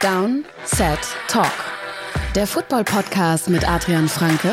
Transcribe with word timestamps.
Down, 0.00 0.44
Set, 0.64 1.00
Talk. 1.26 1.50
Der 2.36 2.46
Football-Podcast 2.46 3.50
mit 3.50 3.68
Adrian 3.68 4.08
Franke 4.08 4.52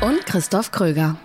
und 0.00 0.24
Christoph 0.24 0.70
Kröger. 0.70 1.18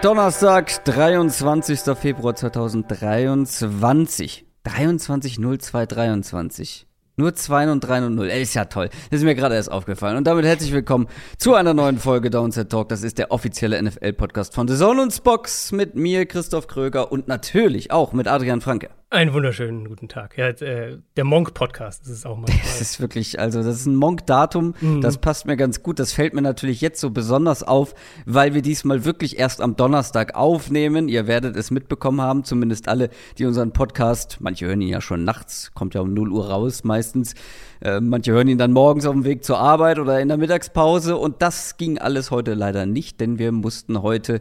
Donnerstag, 0.00 0.84
23. 0.84 1.80
Februar 1.98 2.36
2023. 2.36 4.44
23.02.23. 4.64 6.86
Nur 7.18 7.34
2 7.34 7.72
und 7.72 7.80
3 7.80 8.08
und 8.08 8.14
0. 8.14 8.28
Ey, 8.28 8.42
ist 8.42 8.52
ja 8.52 8.66
toll. 8.66 8.90
Das 9.10 9.20
ist 9.20 9.24
mir 9.24 9.34
gerade 9.34 9.54
erst 9.54 9.72
aufgefallen. 9.72 10.18
Und 10.18 10.26
damit 10.26 10.44
herzlich 10.44 10.70
willkommen 10.70 11.06
zu 11.38 11.54
einer 11.54 11.72
neuen 11.72 11.98
Folge 11.98 12.28
Downset 12.28 12.68
Talk. 12.68 12.90
Das 12.90 13.02
ist 13.02 13.16
der 13.16 13.30
offizielle 13.30 13.82
NFL-Podcast 13.82 14.54
von 14.54 14.68
The 14.68 14.76
Zone 14.76 15.00
und 15.00 15.14
Spox 15.14 15.72
mit 15.72 15.94
mir, 15.94 16.26
Christoph 16.26 16.66
Kröger 16.66 17.10
und 17.10 17.26
natürlich 17.26 17.90
auch 17.90 18.12
mit 18.12 18.28
Adrian 18.28 18.60
Franke. 18.60 18.90
Einen 19.08 19.32
wunderschönen 19.32 19.88
guten 19.88 20.08
Tag. 20.08 20.36
Ja, 20.36 20.48
äh, 20.48 20.98
der 21.16 21.22
Monk-Podcast 21.22 22.02
ist 22.06 22.10
es 22.10 22.26
auch 22.26 22.36
mal. 22.36 22.46
Das 22.64 22.80
ist 22.80 23.00
wirklich, 23.00 23.38
also 23.38 23.62
das 23.62 23.76
ist 23.76 23.86
ein 23.86 23.94
Monk-Datum, 23.94 24.74
mhm. 24.80 25.00
das 25.00 25.18
passt 25.18 25.46
mir 25.46 25.56
ganz 25.56 25.84
gut. 25.84 26.00
Das 26.00 26.12
fällt 26.12 26.34
mir 26.34 26.42
natürlich 26.42 26.80
jetzt 26.80 27.00
so 27.00 27.10
besonders 27.10 27.62
auf, 27.62 27.94
weil 28.24 28.52
wir 28.52 28.62
diesmal 28.62 29.04
wirklich 29.04 29.38
erst 29.38 29.60
am 29.60 29.76
Donnerstag 29.76 30.34
aufnehmen. 30.34 31.06
Ihr 31.06 31.28
werdet 31.28 31.54
es 31.54 31.70
mitbekommen 31.70 32.20
haben, 32.20 32.42
zumindest 32.42 32.88
alle, 32.88 33.10
die 33.38 33.46
unseren 33.46 33.72
Podcast, 33.72 34.38
manche 34.40 34.66
hören 34.66 34.80
ihn 34.80 34.88
ja 34.88 35.00
schon 35.00 35.22
nachts, 35.22 35.70
kommt 35.72 35.94
ja 35.94 36.00
um 36.00 36.12
0 36.12 36.32
Uhr 36.32 36.50
raus 36.50 36.82
meistens. 36.82 37.34
Äh, 37.80 38.00
manche 38.00 38.32
hören 38.32 38.48
ihn 38.48 38.58
dann 38.58 38.72
morgens 38.72 39.06
auf 39.06 39.12
dem 39.12 39.24
Weg 39.24 39.44
zur 39.44 39.60
Arbeit 39.60 40.00
oder 40.00 40.18
in 40.18 40.26
der 40.26 40.36
Mittagspause. 40.36 41.16
Und 41.16 41.42
das 41.42 41.76
ging 41.76 41.98
alles 41.98 42.32
heute 42.32 42.54
leider 42.54 42.86
nicht, 42.86 43.20
denn 43.20 43.38
wir 43.38 43.52
mussten 43.52 44.02
heute 44.02 44.40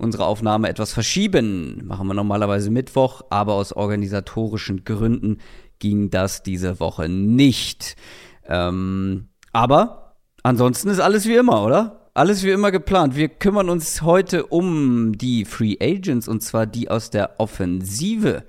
unsere 0.00 0.24
Aufnahme 0.24 0.68
etwas 0.68 0.92
verschieben. 0.92 1.82
Machen 1.84 2.06
wir 2.06 2.14
normalerweise 2.14 2.70
Mittwoch, 2.70 3.22
aber 3.30 3.54
aus 3.54 3.72
organisatorischen 3.72 4.84
Gründen 4.84 5.38
ging 5.78 6.10
das 6.10 6.42
diese 6.42 6.80
Woche 6.80 7.08
nicht. 7.08 7.96
Ähm, 8.46 9.28
aber 9.52 10.16
ansonsten 10.42 10.88
ist 10.88 11.00
alles 11.00 11.26
wie 11.26 11.34
immer, 11.34 11.64
oder? 11.64 12.10
Alles 12.14 12.42
wie 12.42 12.50
immer 12.50 12.70
geplant. 12.70 13.16
Wir 13.16 13.28
kümmern 13.28 13.68
uns 13.68 14.02
heute 14.02 14.46
um 14.46 15.16
die 15.16 15.44
Free 15.44 15.76
Agents 15.80 16.28
und 16.28 16.42
zwar 16.42 16.66
die 16.66 16.90
aus 16.90 17.10
der 17.10 17.38
Offensive. 17.38 18.44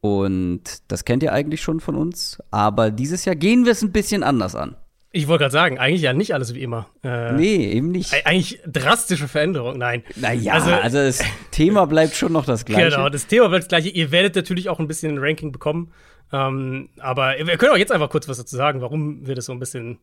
Und 0.00 0.62
das 0.88 1.04
kennt 1.04 1.22
ihr 1.22 1.32
eigentlich 1.32 1.62
schon 1.62 1.80
von 1.80 1.96
uns. 1.96 2.38
Aber 2.50 2.90
dieses 2.90 3.24
Jahr 3.24 3.36
gehen 3.36 3.64
wir 3.64 3.72
es 3.72 3.82
ein 3.82 3.92
bisschen 3.92 4.22
anders 4.22 4.54
an. 4.54 4.76
Ich 5.16 5.28
wollte 5.28 5.42
gerade 5.42 5.52
sagen, 5.52 5.78
eigentlich 5.78 6.02
ja 6.02 6.12
nicht 6.12 6.34
alles 6.34 6.54
wie 6.54 6.62
immer. 6.62 6.88
Äh, 7.04 7.34
nee, 7.34 7.70
eben 7.70 7.92
nicht. 7.92 8.26
Eigentlich 8.26 8.58
drastische 8.66 9.28
Veränderungen, 9.28 9.78
nein. 9.78 10.02
Naja, 10.16 10.54
also, 10.54 10.72
also 10.72 10.98
das 10.98 11.22
Thema 11.52 11.86
bleibt 11.86 12.16
schon 12.16 12.32
noch 12.32 12.44
das 12.44 12.64
gleiche. 12.64 12.90
Genau, 12.90 13.08
das 13.08 13.28
Thema 13.28 13.48
bleibt 13.48 13.62
das 13.62 13.68
gleiche. 13.68 13.90
Ihr 13.90 14.10
werdet 14.10 14.34
natürlich 14.34 14.68
auch 14.68 14.80
ein 14.80 14.88
bisschen 14.88 15.14
ein 15.14 15.18
Ranking 15.18 15.52
bekommen. 15.52 15.92
Ähm, 16.32 16.88
aber 16.98 17.34
wir 17.38 17.56
können 17.58 17.70
auch 17.70 17.76
jetzt 17.76 17.92
einfach 17.92 18.10
kurz 18.10 18.28
was 18.28 18.38
dazu 18.38 18.56
sagen, 18.56 18.80
warum 18.80 19.24
wir 19.24 19.36
das 19.36 19.44
so 19.44 19.52
ein 19.52 19.60
bisschen 19.60 19.98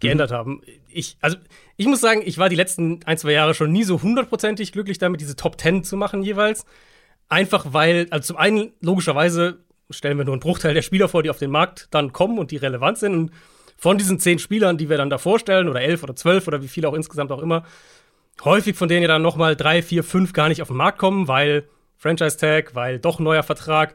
geändert 0.00 0.30
mhm. 0.30 0.34
haben. 0.34 0.62
Ich, 0.88 1.18
also, 1.20 1.36
ich 1.76 1.86
muss 1.86 2.00
sagen, 2.00 2.22
ich 2.24 2.38
war 2.38 2.48
die 2.48 2.56
letzten 2.56 3.00
ein, 3.04 3.18
zwei 3.18 3.32
Jahre 3.32 3.52
schon 3.52 3.70
nie 3.70 3.84
so 3.84 4.00
hundertprozentig 4.00 4.72
glücklich 4.72 4.96
damit, 4.96 5.20
diese 5.20 5.36
Top 5.36 5.58
Ten 5.58 5.84
zu 5.84 5.98
machen 5.98 6.22
jeweils. 6.22 6.64
Einfach 7.28 7.74
weil, 7.74 8.06
also 8.08 8.28
zum 8.28 8.38
einen, 8.38 8.72
logischerweise 8.80 9.58
stellen 9.90 10.16
wir 10.16 10.24
nur 10.24 10.32
einen 10.32 10.40
Bruchteil 10.40 10.72
der 10.72 10.80
Spieler 10.80 11.08
vor, 11.08 11.22
die 11.22 11.28
auf 11.28 11.38
den 11.38 11.50
Markt 11.50 11.88
dann 11.90 12.14
kommen 12.14 12.38
und 12.38 12.52
die 12.52 12.56
relevant 12.56 12.96
sind. 12.96 13.14
Und 13.14 13.30
von 13.76 13.98
diesen 13.98 14.18
zehn 14.18 14.38
Spielern, 14.38 14.78
die 14.78 14.88
wir 14.88 14.96
dann 14.96 15.10
da 15.10 15.18
vorstellen, 15.18 15.68
oder 15.68 15.80
elf 15.80 16.02
oder 16.02 16.16
zwölf 16.16 16.48
oder 16.48 16.62
wie 16.62 16.68
viele 16.68 16.88
auch 16.88 16.94
insgesamt 16.94 17.30
auch 17.32 17.42
immer, 17.42 17.64
häufig 18.44 18.76
von 18.76 18.88
denen 18.88 19.02
ja 19.02 19.08
dann 19.08 19.22
nochmal 19.22 19.56
drei, 19.56 19.82
vier, 19.82 20.04
fünf 20.04 20.32
gar 20.32 20.48
nicht 20.48 20.62
auf 20.62 20.68
den 20.68 20.76
Markt 20.76 20.98
kommen, 20.98 21.28
weil 21.28 21.68
Franchise-Tag, 21.98 22.74
weil 22.74 22.98
doch 22.98 23.18
neuer 23.18 23.42
Vertrag. 23.42 23.94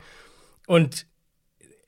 Und 0.68 1.06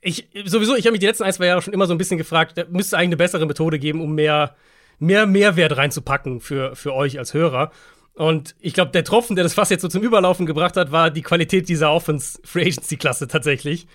ich, 0.01 0.27
sowieso, 0.45 0.75
ich 0.75 0.85
habe 0.85 0.91
mich 0.91 0.99
die 0.99 1.05
letzten 1.05 1.23
ein, 1.23 1.33
zwei 1.33 1.47
Jahre 1.47 1.61
schon 1.61 1.73
immer 1.73 1.87
so 1.87 1.93
ein 1.93 1.97
bisschen 1.97 2.17
gefragt, 2.17 2.57
da 2.57 2.65
müsste 2.69 2.97
eigentlich 2.97 3.07
eine 3.07 3.17
bessere 3.17 3.45
Methode 3.45 3.79
geben, 3.79 4.01
um 4.01 4.13
mehr, 4.13 4.55
mehr 4.99 5.25
Mehrwert 5.25 5.77
reinzupacken 5.77 6.39
für, 6.39 6.75
für 6.75 6.93
euch 6.93 7.17
als 7.17 7.33
Hörer. 7.33 7.71
Und 8.15 8.55
ich 8.59 8.73
glaube, 8.73 8.91
der 8.91 9.03
Tropfen, 9.03 9.35
der 9.35 9.43
das 9.43 9.55
Fass 9.55 9.69
jetzt 9.69 9.81
so 9.81 9.87
zum 9.87 10.03
Überlaufen 10.03 10.45
gebracht 10.45 10.77
hat, 10.77 10.91
war 10.91 11.09
die 11.09 11.23
Qualität 11.23 11.67
dieser 11.67 11.91
Offense-Free 11.91 12.67
Agency-Klasse 12.67 13.27
tatsächlich. 13.27 13.87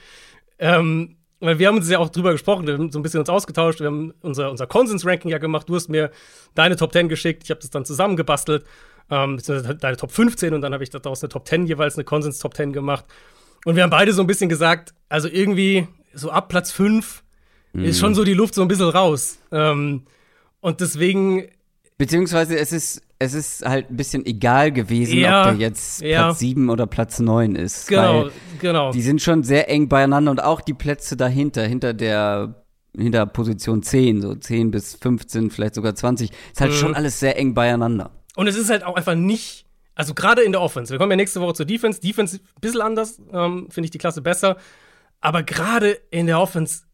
Ähm, 0.58 1.17
weil 1.40 1.58
wir 1.58 1.68
haben 1.68 1.76
uns 1.76 1.88
ja 1.88 1.98
auch 1.98 2.08
drüber 2.08 2.32
gesprochen, 2.32 2.66
wir 2.66 2.74
haben 2.74 2.90
so 2.90 2.98
ein 2.98 3.02
bisschen 3.02 3.20
uns 3.20 3.28
ausgetauscht, 3.28 3.80
wir 3.80 3.86
haben 3.86 4.12
unser, 4.22 4.50
unser 4.50 4.66
Konsens-Ranking 4.66 5.30
ja 5.30 5.38
gemacht. 5.38 5.68
Du 5.68 5.74
hast 5.74 5.88
mir 5.88 6.10
deine 6.54 6.76
Top 6.76 6.92
10 6.92 7.08
geschickt, 7.08 7.44
ich 7.44 7.50
habe 7.50 7.60
das 7.60 7.70
dann 7.70 7.84
zusammengebastelt, 7.84 8.64
ähm, 9.10 9.38
deine 9.80 9.96
Top 9.96 10.10
15 10.10 10.52
und 10.54 10.60
dann 10.60 10.72
habe 10.72 10.82
ich 10.82 10.90
daraus 10.90 11.22
eine 11.22 11.28
Top 11.28 11.46
10 11.46 11.66
jeweils, 11.66 11.96
eine 11.96 12.04
Konsens-Top 12.04 12.54
10 12.54 12.72
gemacht. 12.72 13.04
Und 13.64 13.76
wir 13.76 13.82
haben 13.82 13.90
beide 13.90 14.12
so 14.12 14.22
ein 14.22 14.26
bisschen 14.26 14.48
gesagt, 14.48 14.94
also 15.08 15.28
irgendwie 15.28 15.86
so 16.12 16.30
ab 16.30 16.48
Platz 16.48 16.70
5 16.72 17.22
mhm. 17.72 17.84
ist 17.84 17.98
schon 17.98 18.14
so 18.14 18.24
die 18.24 18.34
Luft 18.34 18.54
so 18.54 18.62
ein 18.62 18.68
bisschen 18.68 18.88
raus. 18.88 19.38
Ähm, 19.52 20.02
und 20.60 20.80
deswegen. 20.80 21.48
Beziehungsweise 21.96 22.56
es 22.56 22.70
ist 22.70 23.02
es 23.18 23.34
ist 23.34 23.64
halt 23.66 23.90
ein 23.90 23.96
bisschen 23.96 24.24
egal 24.26 24.70
gewesen, 24.70 25.18
ja, 25.18 25.42
ob 25.42 25.48
der 25.48 25.58
jetzt 25.58 26.00
ja. 26.02 26.26
Platz 26.26 26.38
7 26.38 26.70
oder 26.70 26.86
Platz 26.86 27.18
9 27.18 27.56
ist. 27.56 27.88
Genau, 27.88 28.28
genau. 28.60 28.92
Die 28.92 29.02
sind 29.02 29.20
schon 29.20 29.42
sehr 29.42 29.68
eng 29.68 29.88
beieinander 29.88 30.30
und 30.30 30.42
auch 30.42 30.60
die 30.60 30.74
Plätze 30.74 31.16
dahinter, 31.16 31.64
hinter 31.64 31.94
der 31.94 32.54
hinter 32.96 33.26
Position 33.26 33.82
10, 33.82 34.22
so 34.22 34.34
10 34.34 34.70
bis 34.70 34.96
15, 34.96 35.50
vielleicht 35.50 35.74
sogar 35.74 35.94
20, 35.94 36.30
ist 36.30 36.60
halt 36.60 36.72
mhm. 36.72 36.76
schon 36.76 36.94
alles 36.94 37.20
sehr 37.20 37.38
eng 37.38 37.54
beieinander. 37.54 38.10
Und 38.34 38.46
es 38.46 38.56
ist 38.56 38.70
halt 38.70 38.82
auch 38.84 38.96
einfach 38.96 39.14
nicht, 39.14 39.66
also 39.94 40.14
gerade 40.14 40.42
in 40.42 40.52
der 40.52 40.60
Offense, 40.60 40.92
wir 40.92 40.98
kommen 40.98 41.10
ja 41.10 41.16
nächste 41.16 41.40
Woche 41.40 41.54
zur 41.54 41.66
Defense, 41.66 42.00
Defense 42.00 42.36
ein 42.38 42.60
bisschen 42.60 42.80
anders, 42.80 43.20
ähm, 43.32 43.68
finde 43.70 43.86
ich 43.86 43.90
die 43.90 43.98
Klasse 43.98 44.22
besser, 44.22 44.56
aber 45.20 45.42
gerade 45.42 45.98
in 46.10 46.26
der 46.26 46.40
Offense 46.40 46.84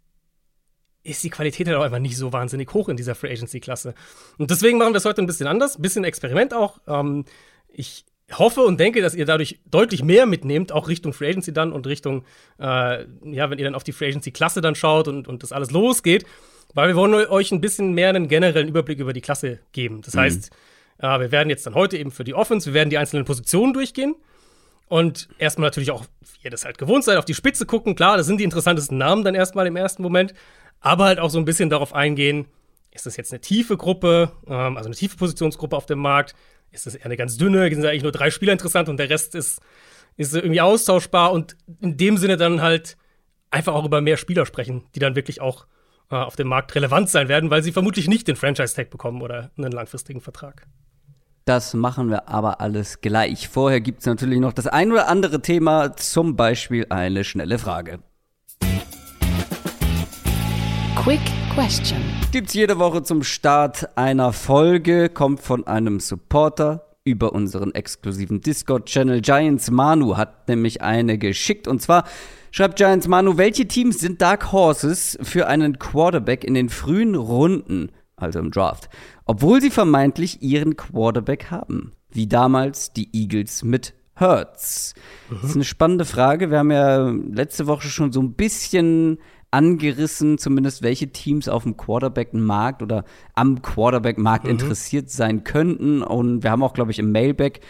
ist 1.04 1.22
die 1.22 1.30
Qualität 1.30 1.68
halt 1.68 1.76
auch 1.76 1.82
einfach 1.82 1.98
nicht 1.98 2.16
so 2.16 2.32
wahnsinnig 2.32 2.72
hoch 2.72 2.88
in 2.88 2.96
dieser 2.96 3.14
Free 3.14 3.30
Agency-Klasse. 3.30 3.94
Und 4.38 4.50
deswegen 4.50 4.78
machen 4.78 4.94
wir 4.94 4.98
es 4.98 5.04
heute 5.04 5.22
ein 5.22 5.26
bisschen 5.26 5.46
anders, 5.46 5.78
ein 5.78 5.82
bisschen 5.82 6.02
Experiment 6.04 6.54
auch. 6.54 6.80
Ähm, 6.88 7.26
ich 7.68 8.06
hoffe 8.32 8.62
und 8.62 8.80
denke, 8.80 9.02
dass 9.02 9.14
ihr 9.14 9.26
dadurch 9.26 9.60
deutlich 9.70 10.02
mehr 10.02 10.24
mitnehmt, 10.24 10.72
auch 10.72 10.88
Richtung 10.88 11.12
Free 11.12 11.28
Agency 11.28 11.52
dann 11.52 11.72
und 11.72 11.86
Richtung, 11.86 12.24
äh, 12.58 13.04
ja, 13.04 13.50
wenn 13.50 13.58
ihr 13.58 13.64
dann 13.64 13.74
auf 13.74 13.84
die 13.84 13.92
Free 13.92 14.08
Agency-Klasse 14.08 14.62
dann 14.62 14.74
schaut 14.74 15.06
und, 15.06 15.28
und 15.28 15.42
das 15.42 15.52
alles 15.52 15.70
losgeht, 15.70 16.24
weil 16.72 16.88
wir 16.88 16.96
wollen 16.96 17.14
euch 17.14 17.52
ein 17.52 17.60
bisschen 17.60 17.92
mehr 17.92 18.08
einen 18.08 18.26
generellen 18.26 18.68
Überblick 18.68 18.98
über 18.98 19.12
die 19.12 19.20
Klasse 19.20 19.60
geben. 19.72 20.00
Das 20.00 20.14
mhm. 20.14 20.20
heißt, 20.20 20.50
äh, 20.98 21.20
wir 21.20 21.32
werden 21.32 21.50
jetzt 21.50 21.66
dann 21.66 21.74
heute 21.74 21.98
eben 21.98 22.10
für 22.10 22.24
die 22.24 22.34
Offense, 22.34 22.66
wir 22.66 22.74
werden 22.74 22.90
die 22.90 22.98
einzelnen 22.98 23.26
Positionen 23.26 23.74
durchgehen. 23.74 24.16
Und 24.86 25.28
erstmal 25.38 25.68
natürlich 25.68 25.90
auch, 25.90 26.04
wie 26.20 26.44
ihr 26.44 26.50
das 26.50 26.64
halt 26.64 26.78
gewohnt 26.78 27.04
seid, 27.04 27.16
auf 27.16 27.24
die 27.24 27.34
Spitze 27.34 27.66
gucken. 27.66 27.94
Klar, 27.94 28.16
das 28.16 28.26
sind 28.26 28.38
die 28.38 28.44
interessantesten 28.44 28.98
Namen 28.98 29.24
dann 29.24 29.34
erstmal 29.34 29.66
im 29.66 29.76
ersten 29.76 30.02
Moment 30.02 30.34
aber 30.84 31.06
halt 31.06 31.18
auch 31.18 31.30
so 31.30 31.38
ein 31.38 31.46
bisschen 31.46 31.70
darauf 31.70 31.94
eingehen, 31.94 32.44
ist 32.92 33.06
das 33.06 33.16
jetzt 33.16 33.32
eine 33.32 33.40
tiefe 33.40 33.76
Gruppe, 33.76 34.32
ähm, 34.46 34.76
also 34.76 34.86
eine 34.86 34.94
tiefe 34.94 35.16
Positionsgruppe 35.16 35.76
auf 35.76 35.86
dem 35.86 35.98
Markt? 35.98 36.34
Ist 36.70 36.86
das 36.86 36.94
eher 36.94 37.06
eine 37.06 37.16
ganz 37.16 37.38
dünne? 37.38 37.68
Sind 37.70 37.84
eigentlich 37.86 38.02
nur 38.02 38.12
drei 38.12 38.30
Spieler 38.30 38.52
interessant 38.52 38.90
und 38.90 38.98
der 38.98 39.08
Rest 39.08 39.34
ist, 39.34 39.60
ist 40.16 40.34
irgendwie 40.34 40.60
austauschbar 40.60 41.32
und 41.32 41.56
in 41.80 41.96
dem 41.96 42.18
Sinne 42.18 42.36
dann 42.36 42.60
halt 42.60 42.98
einfach 43.50 43.74
auch 43.74 43.86
über 43.86 44.02
mehr 44.02 44.18
Spieler 44.18 44.44
sprechen, 44.44 44.84
die 44.94 44.98
dann 44.98 45.16
wirklich 45.16 45.40
auch 45.40 45.66
äh, 46.10 46.16
auf 46.16 46.36
dem 46.36 46.48
Markt 46.48 46.74
relevant 46.74 47.08
sein 47.08 47.28
werden, 47.28 47.48
weil 47.48 47.62
sie 47.62 47.72
vermutlich 47.72 48.06
nicht 48.06 48.28
den 48.28 48.36
Franchise-Tag 48.36 48.90
bekommen 48.90 49.22
oder 49.22 49.50
einen 49.56 49.72
langfristigen 49.72 50.20
Vertrag. 50.20 50.66
Das 51.46 51.72
machen 51.72 52.10
wir 52.10 52.28
aber 52.28 52.60
alles 52.60 53.00
gleich. 53.00 53.48
Vorher 53.48 53.80
gibt 53.80 54.00
es 54.00 54.06
natürlich 54.06 54.38
noch 54.38 54.52
das 54.52 54.66
ein 54.66 54.92
oder 54.92 55.08
andere 55.08 55.40
Thema, 55.40 55.96
zum 55.96 56.36
Beispiel 56.36 56.86
eine 56.90 57.24
schnelle 57.24 57.58
Frage. 57.58 58.00
Quick 61.04 61.20
Question. 61.54 61.98
Gibt's 62.32 62.54
jede 62.54 62.78
Woche 62.78 63.02
zum 63.02 63.24
Start 63.24 63.94
einer 63.94 64.32
Folge, 64.32 65.10
kommt 65.10 65.40
von 65.40 65.66
einem 65.66 66.00
Supporter 66.00 66.86
über 67.04 67.34
unseren 67.34 67.74
exklusiven 67.74 68.40
Discord-Channel. 68.40 69.20
Giants 69.20 69.70
Manu 69.70 70.16
hat 70.16 70.48
nämlich 70.48 70.80
eine 70.80 71.18
geschickt 71.18 71.68
und 71.68 71.82
zwar 71.82 72.04
schreibt 72.52 72.76
Giants 72.76 73.06
Manu, 73.06 73.36
welche 73.36 73.68
Teams 73.68 73.98
sind 73.98 74.22
Dark 74.22 74.50
Horses 74.50 75.18
für 75.20 75.46
einen 75.46 75.78
Quarterback 75.78 76.42
in 76.42 76.54
den 76.54 76.70
frühen 76.70 77.16
Runden, 77.16 77.90
also 78.16 78.38
im 78.38 78.50
Draft, 78.50 78.88
obwohl 79.26 79.60
sie 79.60 79.70
vermeintlich 79.70 80.40
ihren 80.40 80.74
Quarterback 80.74 81.50
haben, 81.50 81.92
wie 82.12 82.28
damals 82.28 82.94
die 82.94 83.10
Eagles 83.12 83.62
mit 83.62 83.92
Hurts? 84.18 84.94
Das 85.28 85.50
ist 85.50 85.54
eine 85.54 85.64
spannende 85.64 86.06
Frage. 86.06 86.50
Wir 86.50 86.60
haben 86.60 86.70
ja 86.70 87.10
letzte 87.10 87.66
Woche 87.66 87.88
schon 87.88 88.10
so 88.10 88.22
ein 88.22 88.32
bisschen 88.32 89.18
angerissen, 89.54 90.36
zumindest 90.36 90.82
welche 90.82 91.12
Teams 91.12 91.48
auf 91.48 91.62
dem 91.62 91.76
Quarterback-Markt 91.76 92.82
oder 92.82 93.04
am 93.34 93.62
Quarterback-Markt 93.62 94.44
mhm. 94.44 94.50
interessiert 94.50 95.10
sein 95.10 95.44
könnten. 95.44 96.02
Und 96.02 96.42
wir 96.42 96.50
haben 96.50 96.64
auch, 96.64 96.74
glaube 96.74 96.90
ich, 96.90 96.98
im 96.98 97.12
Mailback, 97.12 97.60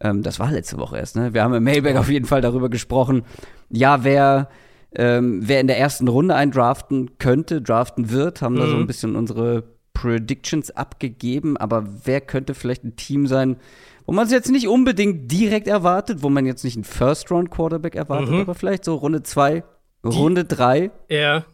ähm, 0.00 0.22
das 0.22 0.38
war 0.38 0.50
letzte 0.50 0.76
Woche 0.76 0.98
erst, 0.98 1.16
ne? 1.16 1.32
Wir 1.32 1.42
haben 1.42 1.54
im 1.54 1.64
Mailback 1.64 1.96
auf 1.96 2.10
jeden 2.10 2.26
Fall 2.26 2.42
darüber 2.42 2.68
gesprochen, 2.68 3.22
ja, 3.70 4.04
wer, 4.04 4.50
ähm, 4.94 5.40
wer 5.42 5.60
in 5.60 5.68
der 5.68 5.78
ersten 5.78 6.06
Runde 6.06 6.34
eindraften 6.34 7.12
könnte, 7.18 7.62
draften 7.62 8.10
wird, 8.10 8.42
haben 8.42 8.54
mhm. 8.54 8.58
da 8.58 8.66
so 8.66 8.74
ein 8.74 8.82
mhm. 8.82 8.86
bisschen 8.86 9.16
unsere 9.16 9.64
Predictions 9.94 10.70
abgegeben, 10.70 11.56
aber 11.56 11.86
wer 12.04 12.20
könnte 12.20 12.54
vielleicht 12.54 12.84
ein 12.84 12.96
Team 12.96 13.26
sein, 13.26 13.56
wo 14.04 14.12
man 14.12 14.26
es 14.26 14.32
jetzt 14.32 14.50
nicht 14.50 14.68
unbedingt 14.68 15.32
direkt 15.32 15.66
erwartet, 15.66 16.22
wo 16.22 16.28
man 16.28 16.44
jetzt 16.44 16.64
nicht 16.64 16.76
einen 16.76 16.84
First-Round-Quarterback 16.84 17.94
erwartet, 17.94 18.30
mhm. 18.30 18.40
aber 18.40 18.54
vielleicht 18.54 18.84
so 18.84 18.96
Runde 18.96 19.22
2, 19.22 19.64
Runde 20.04 20.44
3. 20.44 20.90
Ja, 21.08 21.44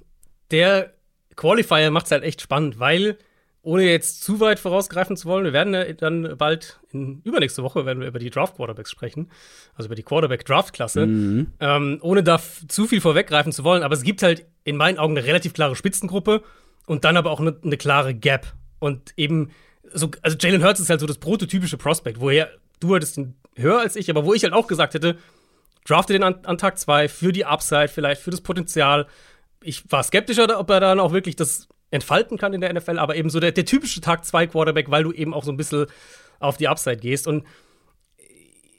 der 0.50 0.92
Qualifier 1.36 1.90
macht 1.90 2.06
es 2.06 2.12
halt 2.12 2.24
echt 2.24 2.40
spannend, 2.40 2.78
weil 2.78 3.18
ohne 3.62 3.84
jetzt 3.84 4.22
zu 4.22 4.40
weit 4.40 4.58
vorausgreifen 4.58 5.16
zu 5.16 5.28
wollen, 5.28 5.44
wir 5.44 5.52
werden 5.52 5.74
ja 5.74 5.84
dann 5.92 6.36
bald 6.38 6.80
in 6.92 7.20
übernächste 7.24 7.62
Woche 7.62 7.84
werden 7.84 8.00
wir 8.00 8.08
über 8.08 8.18
die 8.18 8.30
Draft 8.30 8.56
Quarterbacks 8.56 8.90
sprechen, 8.90 9.30
also 9.74 9.88
über 9.88 9.94
die 9.94 10.02
Quarterback 10.02 10.44
Draft 10.44 10.72
Klasse, 10.72 11.06
mhm. 11.06 11.48
ähm, 11.60 11.98
ohne 12.00 12.22
da 12.22 12.40
zu 12.68 12.86
viel 12.86 13.00
vorweggreifen 13.00 13.52
zu 13.52 13.64
wollen. 13.64 13.82
Aber 13.82 13.94
es 13.94 14.02
gibt 14.02 14.22
halt 14.22 14.46
in 14.64 14.76
meinen 14.76 14.98
Augen 14.98 15.16
eine 15.16 15.26
relativ 15.26 15.52
klare 15.52 15.76
Spitzengruppe 15.76 16.42
und 16.86 17.04
dann 17.04 17.16
aber 17.16 17.30
auch 17.30 17.40
eine, 17.40 17.56
eine 17.62 17.76
klare 17.76 18.14
Gap 18.14 18.54
und 18.78 19.12
eben 19.16 19.50
so, 19.92 20.10
also 20.22 20.36
Jalen 20.38 20.64
Hurts 20.64 20.80
ist 20.80 20.90
halt 20.90 21.00
so 21.00 21.06
das 21.06 21.18
prototypische 21.18 21.76
Prospect, 21.76 22.20
woher 22.20 22.48
du 22.80 22.94
hattest 22.94 23.18
ihn 23.18 23.34
höher 23.54 23.80
als 23.80 23.96
ich, 23.96 24.08
aber 24.08 24.24
wo 24.24 24.34
ich 24.34 24.44
halt 24.44 24.52
auch 24.52 24.66
gesagt 24.66 24.94
hätte, 24.94 25.18
drafte 25.88 26.12
den 26.12 26.22
an, 26.22 26.36
an 26.44 26.58
Tag 26.58 26.78
2 26.78 27.08
für 27.08 27.32
die 27.32 27.44
Upside, 27.44 27.88
vielleicht 27.88 28.20
für 28.20 28.30
das 28.30 28.40
Potenzial. 28.40 29.06
Ich 29.62 29.90
war 29.90 30.02
skeptischer, 30.02 30.58
ob 30.58 30.70
er 30.70 30.80
dann 30.80 31.00
auch 31.00 31.12
wirklich 31.12 31.36
das 31.36 31.68
entfalten 31.90 32.36
kann 32.36 32.52
in 32.52 32.60
der 32.60 32.72
NFL, 32.72 32.98
aber 32.98 33.16
eben 33.16 33.30
so 33.30 33.40
der, 33.40 33.52
der 33.52 33.64
typische 33.64 34.00
Tag 34.00 34.24
2 34.24 34.48
Quarterback, 34.48 34.90
weil 34.90 35.04
du 35.04 35.12
eben 35.12 35.32
auch 35.32 35.44
so 35.44 35.50
ein 35.50 35.56
bisschen 35.56 35.86
auf 36.38 36.56
die 36.56 36.68
Upside 36.68 36.98
gehst. 36.98 37.26
Und 37.26 37.44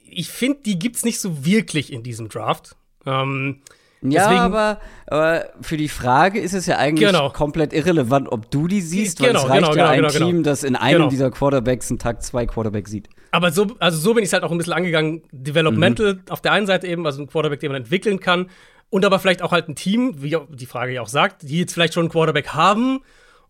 ich 0.06 0.30
finde, 0.30 0.60
die 0.66 0.80
gibt's 0.80 1.04
nicht 1.04 1.20
so 1.20 1.46
wirklich 1.46 1.92
in 1.92 2.04
diesem 2.04 2.30
Draft. 2.30 2.76
Ähm, 3.06 3.62
ja, 4.02 4.28
aber, 4.28 4.80
aber, 5.08 5.50
für 5.62 5.76
die 5.76 5.90
Frage 5.90 6.40
ist 6.40 6.54
es 6.54 6.66
ja 6.68 6.78
eigentlich 6.78 7.10
genau. 7.10 7.30
komplett 7.32 7.74
irrelevant, 7.74 8.32
ob 8.32 8.50
du 8.50 8.68
die 8.68 8.82
siehst, 8.82 9.20
weil 9.20 9.30
genau, 9.30 9.44
es 9.44 9.50
reicht 9.50 9.62
genau, 9.62 9.76
ja 9.76 9.94
genau, 9.96 10.08
ein 10.08 10.14
genau, 10.14 10.26
Team, 10.26 10.44
das 10.44 10.64
in 10.64 10.76
einem 10.76 11.00
genau. 11.00 11.10
dieser 11.10 11.32
Quarterbacks 11.32 11.90
einen 11.90 12.00
Tag 12.00 12.24
2 12.24 12.46
Quarterback 12.46 12.88
sieht. 12.88 13.10
Aber 13.32 13.52
so, 13.52 13.68
also 13.80 13.98
so 13.98 14.14
bin 14.14 14.24
ich 14.24 14.30
es 14.30 14.34
halt 14.34 14.44
auch 14.44 14.52
ein 14.52 14.58
bisschen 14.58 14.74
angegangen. 14.74 15.24
Developmental 15.32 16.16
mhm. 16.16 16.22
auf 16.30 16.42
der 16.42 16.52
einen 16.52 16.68
Seite 16.68 16.88
eben, 16.88 17.06
also 17.06 17.22
ein 17.22 17.28
Quarterback, 17.28 17.60
den 17.60 17.72
man 17.72 17.84
entwickeln 17.84 18.20
kann. 18.20 18.50
Und 18.90 19.06
aber 19.06 19.20
vielleicht 19.20 19.42
auch 19.42 19.52
halt 19.52 19.70
ein 19.70 19.76
Team, 19.76 20.16
wie 20.18 20.36
die 20.50 20.66
Frage 20.66 20.94
ja 20.94 21.02
auch 21.02 21.08
sagt, 21.08 21.44
die 21.44 21.60
jetzt 21.60 21.74
vielleicht 21.74 21.94
schon 21.94 22.06
einen 22.06 22.12
Quarterback 22.12 22.50
haben 22.50 23.02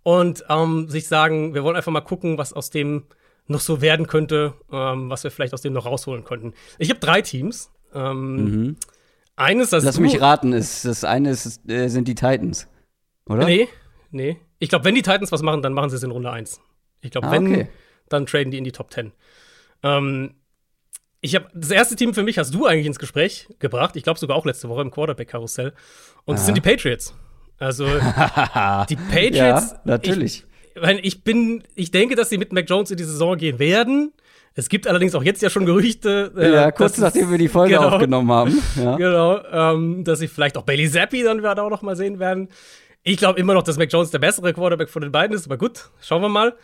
und 0.03 0.43
ähm, 0.49 0.89
sich 0.89 1.07
sagen, 1.07 1.53
wir 1.53 1.63
wollen 1.63 1.77
einfach 1.77 1.91
mal 1.91 2.01
gucken, 2.01 2.37
was 2.37 2.51
aus 2.51 2.69
dem 2.69 3.03
noch 3.47 3.61
so 3.61 3.81
werden 3.81 4.07
könnte, 4.07 4.53
ähm, 4.71 5.09
was 5.09 5.23
wir 5.23 5.31
vielleicht 5.31 5.53
aus 5.53 5.61
dem 5.61 5.73
noch 5.73 5.85
rausholen 5.85 6.23
könnten. 6.23 6.53
Ich 6.77 6.89
habe 6.89 6.99
drei 6.99 7.21
Teams. 7.21 7.71
Ähm, 7.93 8.35
mhm. 8.35 8.75
Eines, 9.35 9.69
das 9.69 9.85
Lass 9.85 9.99
mich 9.99 10.19
raten, 10.19 10.51
ist, 10.51 10.83
das 10.83 11.03
eine 11.03 11.29
ist, 11.29 11.67
äh, 11.69 11.87
sind 11.87 12.07
die 12.07 12.15
Titans, 12.15 12.67
oder? 13.25 13.45
Nee, 13.45 13.69
nee. 14.11 14.37
Ich 14.59 14.67
glaube, 14.67 14.83
wenn 14.83 14.95
die 14.95 15.01
Titans 15.01 15.31
was 15.31 15.41
machen, 15.41 15.61
dann 15.61 15.71
machen 15.71 15.89
sie 15.89 15.95
es 15.95 16.03
in 16.03 16.11
Runde 16.11 16.29
1. 16.29 16.59
Ich 16.99 17.11
glaube, 17.11 17.27
ah, 17.27 17.31
wenn, 17.31 17.47
okay. 17.47 17.69
dann 18.09 18.25
traden 18.25 18.51
die 18.51 18.57
in 18.57 18.65
die 18.65 18.73
Top 18.73 18.91
10. 18.91 19.13
Ähm, 19.83 20.35
ich 21.21 21.35
habe 21.35 21.47
das 21.53 21.71
erste 21.71 21.95
Team 21.95 22.13
für 22.13 22.23
mich 22.23 22.37
hast 22.37 22.53
du 22.53 22.65
eigentlich 22.65 22.85
ins 22.85 22.99
Gespräch 22.99 23.47
gebracht. 23.59 23.95
Ich 23.95 24.03
glaube 24.03 24.19
sogar 24.19 24.37
auch 24.37 24.45
letzte 24.45 24.69
Woche 24.69 24.81
im 24.81 24.91
Quarterback-Karussell. 24.91 25.73
Und 26.25 26.35
es 26.35 26.45
sind 26.45 26.55
die 26.55 26.61
Patriots. 26.61 27.13
Also 27.57 27.85
die 28.89 28.95
Patriots. 28.95 29.35
Ja, 29.35 29.81
natürlich. 29.83 30.45
Ich, 30.75 30.81
weil 30.81 30.99
ich 31.03 31.23
bin, 31.23 31.63
ich 31.75 31.91
denke, 31.91 32.15
dass 32.15 32.29
sie 32.29 32.37
mit 32.37 32.53
Mac 32.53 32.69
Jones 32.69 32.91
in 32.91 32.97
die 32.97 33.03
Saison 33.03 33.37
gehen 33.37 33.59
werden. 33.59 34.13
Es 34.55 34.69
gibt 34.69 34.87
allerdings 34.87 35.13
auch 35.13 35.23
jetzt 35.23 35.41
ja 35.41 35.49
schon 35.49 35.65
Gerüchte. 35.65 36.33
Äh, 36.37 36.53
ja, 36.53 36.71
kurz 36.71 36.97
nachdem 36.97 37.29
wir 37.31 37.37
die 37.37 37.47
Folge 37.49 37.75
genau, 37.75 37.89
aufgenommen 37.89 38.31
haben. 38.31 38.61
Ja. 38.75 38.95
Genau, 38.95 39.41
ähm, 39.51 40.03
dass 40.03 40.19
sie 40.19 40.27
vielleicht 40.27 40.57
auch 40.57 40.63
Bailey 40.63 40.89
Zappi 40.89 41.23
dann 41.23 41.41
da 41.41 41.61
auch 41.61 41.69
noch 41.69 41.81
mal 41.81 41.95
sehen 41.95 42.19
werden. 42.19 42.49
Ich 43.03 43.17
glaube 43.17 43.39
immer 43.39 43.53
noch, 43.53 43.63
dass 43.63 43.77
Mac 43.77 43.91
Jones 43.91 44.11
der 44.11 44.19
bessere 44.19 44.53
Quarterback 44.53 44.89
von 44.89 45.01
den 45.01 45.11
beiden 45.11 45.35
ist, 45.35 45.45
aber 45.45 45.57
gut, 45.57 45.89
schauen 46.01 46.21
wir 46.21 46.29
mal. 46.29 46.55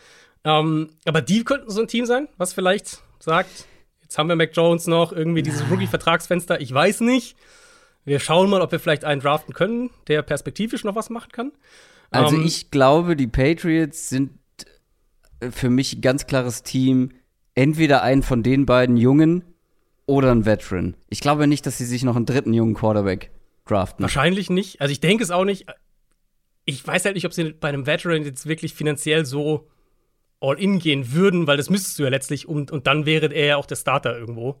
Ähm, 0.44 0.90
aber 1.04 1.20
die 1.20 1.44
könnten 1.44 1.70
so 1.70 1.80
ein 1.80 1.88
Team 1.88 2.06
sein, 2.06 2.28
was 2.36 2.52
vielleicht 2.52 3.02
sagt, 3.18 3.66
jetzt 4.02 4.18
haben 4.18 4.28
wir 4.28 4.36
Mac 4.36 4.50
Jones 4.52 4.86
noch, 4.86 5.12
irgendwie 5.12 5.42
dieses 5.42 5.68
Rookie-Vertragsfenster, 5.70 6.60
ich 6.60 6.72
weiß 6.72 7.00
nicht. 7.00 7.36
Wir 8.04 8.20
schauen 8.20 8.48
mal, 8.48 8.60
ob 8.60 8.70
wir 8.70 8.78
vielleicht 8.78 9.04
einen 9.04 9.20
draften 9.20 9.52
können, 9.52 9.90
der 10.06 10.22
perspektivisch 10.22 10.84
noch 10.84 10.94
was 10.94 11.10
machen 11.10 11.32
kann. 11.32 11.52
Also 12.10 12.36
ähm, 12.36 12.46
ich 12.46 12.70
glaube, 12.70 13.16
die 13.16 13.26
Patriots 13.26 14.08
sind 14.08 14.30
für 15.50 15.70
mich 15.70 15.94
ein 15.94 16.00
ganz 16.00 16.26
klares 16.26 16.62
Team, 16.62 17.10
entweder 17.54 18.02
einen 18.02 18.22
von 18.22 18.42
den 18.42 18.64
beiden 18.64 18.96
Jungen 18.96 19.44
oder 20.06 20.30
ein 20.30 20.46
Veteran. 20.46 20.96
Ich 21.08 21.20
glaube 21.20 21.46
nicht, 21.46 21.66
dass 21.66 21.78
sie 21.78 21.84
sich 21.84 22.04
noch 22.04 22.16
einen 22.16 22.26
dritten 22.26 22.52
jungen 22.52 22.74
Quarterback 22.74 23.30
draften. 23.66 24.02
Wahrscheinlich 24.02 24.50
nicht. 24.50 24.80
Also 24.80 24.92
ich 24.92 25.00
denke 25.00 25.24
es 25.24 25.30
auch 25.30 25.44
nicht. 25.44 25.66
Ich 26.64 26.86
weiß 26.86 27.04
halt 27.04 27.14
nicht, 27.14 27.26
ob 27.26 27.32
sie 27.32 27.52
bei 27.52 27.68
einem 27.68 27.86
Veteran 27.86 28.22
jetzt 28.22 28.46
wirklich 28.46 28.74
finanziell 28.74 29.24
so 29.24 29.68
all 30.40 30.58
in 30.58 30.78
gehen 30.78 31.12
würden, 31.12 31.46
weil 31.46 31.56
das 31.56 31.70
müsstest 31.70 31.98
du 31.98 32.04
ja 32.04 32.08
letztlich 32.08 32.48
und, 32.48 32.70
und 32.70 32.86
dann 32.86 33.06
wäre 33.06 33.26
er 33.26 33.46
ja 33.46 33.56
auch 33.56 33.66
der 33.66 33.76
Starter 33.76 34.18
irgendwo. 34.18 34.60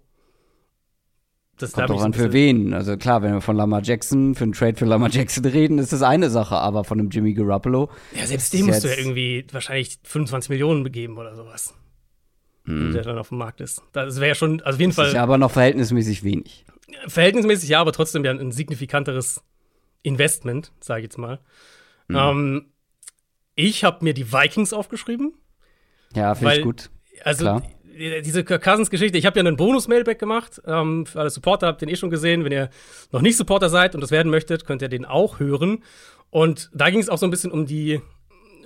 Das 1.58 1.72
Kommt 1.72 1.88
doch 1.88 2.02
an 2.02 2.12
für 2.12 2.34
wen. 2.34 2.74
Also 2.74 2.98
klar, 2.98 3.22
wenn 3.22 3.32
wir 3.32 3.40
von 3.40 3.56
Lamar 3.56 3.82
Jackson, 3.82 4.34
für 4.34 4.44
einen 4.44 4.52
Trade 4.52 4.76
für 4.76 4.84
Lamar 4.84 5.08
Jackson 5.10 5.44
reden, 5.44 5.78
ist 5.78 5.92
das 5.92 6.02
eine 6.02 6.28
Sache, 6.28 6.56
aber 6.56 6.84
von 6.84 7.00
einem 7.00 7.08
Jimmy 7.08 7.32
Garoppolo. 7.32 7.90
Ja, 8.14 8.26
selbst 8.26 8.52
dem 8.52 8.66
musst 8.66 8.84
du 8.84 8.88
ja 8.88 8.96
irgendwie 8.96 9.46
wahrscheinlich 9.52 9.98
25 10.02 10.50
Millionen 10.50 10.82
begeben 10.82 11.16
oder 11.16 11.34
sowas 11.34 11.74
hm. 12.66 12.92
der 12.92 13.02
dann 13.02 13.18
auf 13.18 13.30
dem 13.30 13.38
Markt 13.38 13.60
ist. 13.60 13.82
Das 13.92 14.16
wäre 14.16 14.28
ja 14.28 14.34
schon, 14.34 14.60
also 14.62 14.76
auf 14.76 14.80
jeden 14.80 14.90
das 14.90 14.96
Fall. 14.96 15.06
Ist 15.08 15.14
ja 15.14 15.22
aber 15.22 15.38
noch 15.38 15.50
verhältnismäßig 15.50 16.24
wenig. 16.24 16.64
Verhältnismäßig 17.06 17.68
ja, 17.68 17.80
aber 17.80 17.92
trotzdem 17.92 18.24
ja 18.24 18.32
ein 18.32 18.52
signifikanteres 18.52 19.42
Investment, 20.02 20.72
sage 20.80 21.00
ich 21.00 21.04
jetzt 21.04 21.18
mal. 21.18 21.40
Hm. 22.08 22.16
Ähm, 22.16 22.66
ich 23.54 23.84
habe 23.84 24.04
mir 24.04 24.14
die 24.14 24.32
Vikings 24.32 24.72
aufgeschrieben. 24.72 25.34
Ja, 26.16 26.34
finde 26.34 26.56
ich 26.56 26.62
gut. 26.62 26.90
Also 27.22 27.44
Klar. 27.44 27.62
diese 28.24 28.44
Cousins-Geschichte, 28.44 29.18
ich 29.18 29.26
habe 29.26 29.38
ja 29.38 29.46
einen 29.46 29.56
Bonus-Mailback 29.56 30.18
gemacht. 30.18 30.60
Ähm, 30.66 31.06
für 31.06 31.20
alle 31.20 31.30
Supporter 31.30 31.68
habt 31.68 31.82
ihr 31.82 31.86
den 31.86 31.94
eh 31.94 31.96
schon 31.96 32.10
gesehen. 32.10 32.44
Wenn 32.44 32.52
ihr 32.52 32.70
noch 33.12 33.20
nicht 33.20 33.36
Supporter 33.36 33.68
seid 33.68 33.94
und 33.94 34.00
das 34.00 34.10
werden 34.10 34.30
möchtet, 34.30 34.66
könnt 34.66 34.82
ihr 34.82 34.88
den 34.88 35.04
auch 35.04 35.38
hören. 35.38 35.84
Und 36.30 36.70
da 36.74 36.90
ging 36.90 37.00
es 37.00 37.08
auch 37.08 37.18
so 37.18 37.26
ein 37.26 37.30
bisschen 37.30 37.52
um 37.52 37.66
die 37.66 38.00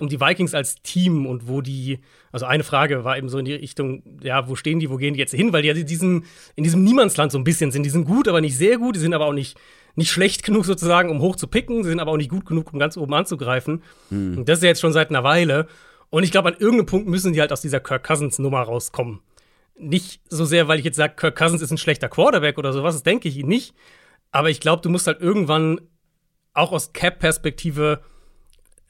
um 0.01 0.09
die 0.09 0.19
Vikings 0.19 0.53
als 0.53 0.81
Team 0.81 1.27
und 1.27 1.47
wo 1.47 1.61
die, 1.61 1.99
also 2.31 2.47
eine 2.47 2.63
Frage 2.63 3.03
war 3.03 3.17
eben 3.17 3.29
so 3.29 3.37
in 3.37 3.45
die 3.45 3.53
Richtung, 3.53 4.01
ja, 4.23 4.49
wo 4.49 4.55
stehen 4.55 4.79
die, 4.79 4.89
wo 4.89 4.97
gehen 4.97 5.13
die 5.13 5.19
jetzt 5.19 5.33
hin? 5.33 5.53
Weil 5.53 5.61
die 5.61 5.67
ja 5.67 5.73
diesen, 5.75 6.25
in 6.55 6.63
diesem 6.63 6.83
Niemandsland 6.83 7.31
so 7.31 7.37
ein 7.37 7.43
bisschen 7.43 7.71
sind. 7.71 7.83
Die 7.83 7.89
sind 7.91 8.05
gut, 8.05 8.27
aber 8.27 8.41
nicht 8.41 8.57
sehr 8.57 8.77
gut, 8.77 8.95
die 8.95 8.99
sind 8.99 9.13
aber 9.13 9.27
auch 9.27 9.33
nicht, 9.33 9.57
nicht 9.95 10.09
schlecht 10.09 10.43
genug 10.43 10.65
sozusagen, 10.65 11.11
um 11.11 11.21
hoch 11.21 11.35
zu 11.35 11.47
picken, 11.47 11.83
sie 11.83 11.89
sind 11.89 11.99
aber 11.99 12.11
auch 12.11 12.17
nicht 12.17 12.31
gut 12.31 12.45
genug, 12.47 12.73
um 12.73 12.79
ganz 12.79 12.97
oben 12.97 13.13
anzugreifen. 13.13 13.83
Mhm. 14.09 14.39
Und 14.39 14.49
das 14.49 14.57
ist 14.59 14.63
ja 14.63 14.69
jetzt 14.69 14.81
schon 14.81 14.93
seit 14.93 15.09
einer 15.09 15.23
Weile. 15.23 15.67
Und 16.11 16.23
ich 16.23 16.31
glaube, 16.31 16.49
an 16.49 16.57
irgendeinem 16.59 16.85
Punkt 16.85 17.07
müssen 17.07 17.33
die 17.33 17.41
halt 17.41 17.51
aus 17.51 17.61
dieser 17.61 17.79
Kirk 17.79 18.03
Cousins-Nummer 18.03 18.61
rauskommen. 18.61 19.21
Nicht 19.75 20.21
so 20.29 20.45
sehr, 20.45 20.67
weil 20.67 20.77
ich 20.77 20.85
jetzt 20.85 20.97
sage, 20.97 21.15
Kirk 21.15 21.35
Cousins 21.35 21.63
ist 21.63 21.71
ein 21.71 21.77
schlechter 21.77 22.09
Quarterback 22.09 22.59
oder 22.59 22.73
sowas, 22.73 22.93
das 22.93 23.03
denke 23.03 23.27
ich 23.27 23.37
ihn 23.37 23.47
nicht. 23.47 23.73
Aber 24.29 24.49
ich 24.49 24.59
glaube, 24.59 24.81
du 24.83 24.89
musst 24.89 25.07
halt 25.07 25.21
irgendwann 25.21 25.81
auch 26.53 26.73
aus 26.73 26.93
Cap-Perspektive 26.93 28.01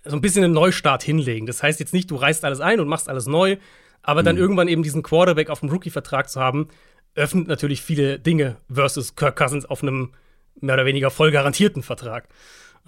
so 0.04 0.16
ein 0.16 0.22
bisschen 0.22 0.44
einen 0.44 0.54
Neustart 0.54 1.04
hinlegen. 1.04 1.46
Das 1.46 1.62
heißt 1.62 1.80
jetzt 1.80 1.94
nicht, 1.94 2.10
du 2.10 2.16
reißt 2.16 2.44
alles 2.44 2.60
ein 2.60 2.80
und 2.80 2.88
machst 2.88 3.08
alles 3.08 3.28
neu, 3.28 3.58
aber 4.02 4.24
dann 4.24 4.36
mhm. 4.36 4.42
irgendwann 4.42 4.68
eben 4.68 4.84
diesen 4.84 5.04
Quarterback 5.04 5.50
auf 5.52 5.60
dem 5.60 5.70
Rookie-Vertrag 5.70 6.28
zu 6.28 6.42
haben, 6.42 6.70
öffnet 7.14 7.48
natürlich 7.48 7.82
viele 7.82 8.20
Dinge 8.20 8.58
versus 8.68 9.16
Kirk 9.16 9.36
Cousins 9.36 9.66
auf 9.66 9.84
einem 9.84 10.14
mehr 10.60 10.74
oder 10.74 10.86
weniger 10.86 11.12
voll 11.12 11.32
garantierten 11.32 11.84
Vertrag. 11.84 12.28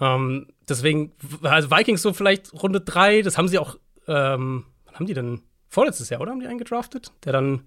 Ähm, 0.00 0.48
deswegen, 0.68 1.12
also 1.42 1.70
Vikings 1.70 2.02
so 2.02 2.12
vielleicht 2.12 2.52
Runde 2.52 2.80
3, 2.80 3.22
das 3.22 3.38
haben 3.38 3.48
sie 3.48 3.58
auch, 3.58 3.76
ähm, 4.08 4.66
wann 4.84 4.94
haben 4.94 5.06
die 5.06 5.14
denn? 5.14 5.42
Vorletztes 5.68 6.08
Jahr, 6.08 6.20
oder? 6.20 6.30
Haben 6.30 6.40
die 6.40 6.46
einen 6.46 6.58
gedraftet? 6.58 7.12
Der 7.24 7.32
dann, 7.32 7.62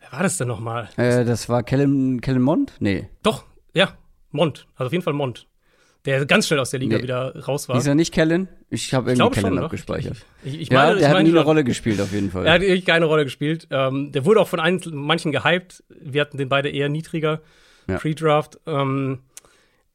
wer 0.00 0.12
war 0.12 0.22
das 0.22 0.38
denn 0.38 0.48
nochmal? 0.48 0.88
Äh, 0.96 1.24
das 1.24 1.48
war 1.48 1.62
Kellen, 1.62 2.20
Kellen 2.20 2.42
Mond? 2.42 2.74
Nee. 2.80 3.08
Doch, 3.22 3.44
ja, 3.74 3.96
Mond. 4.30 4.66
Also 4.74 4.86
auf 4.86 4.92
jeden 4.92 5.04
Fall 5.04 5.12
Mond 5.12 5.46
der 6.04 6.26
ganz 6.26 6.46
schnell 6.46 6.58
aus 6.58 6.70
der 6.70 6.80
Liga 6.80 6.96
nee. 6.96 7.04
wieder 7.04 7.44
raus 7.44 7.68
war. 7.68 7.76
Ist 7.76 7.86
er 7.86 7.94
nicht 7.94 8.12
Kellen? 8.12 8.48
Ich 8.70 8.92
habe 8.92 9.10
irgendwie 9.10 9.40
Kellen 9.40 9.54
schon, 9.54 9.58
abgespeichert. 9.58 10.16
Ich, 10.42 10.60
ich, 10.60 10.68
ja, 10.68 10.86
meine, 10.86 10.98
der 10.98 11.10
hat 11.10 11.22
nie 11.22 11.30
eine 11.30 11.40
Rolle 11.40 11.62
gespielt, 11.62 12.00
auf 12.00 12.12
jeden 12.12 12.30
Fall. 12.30 12.46
Er 12.46 12.54
hat 12.54 12.60
wirklich 12.60 12.84
keine 12.84 13.06
Rolle 13.06 13.24
gespielt. 13.24 13.68
Ähm, 13.70 14.10
der 14.10 14.24
wurde 14.24 14.40
auch 14.40 14.48
von 14.48 14.58
ein, 14.58 14.80
manchen 14.90 15.30
gehypt. 15.30 15.84
Wir 15.88 16.22
hatten 16.22 16.38
den 16.38 16.48
beide 16.48 16.70
eher 16.70 16.88
niedriger. 16.88 17.40
Ja. 17.88 17.98
Pre-Draft. 17.98 18.58
Ähm, 18.66 19.20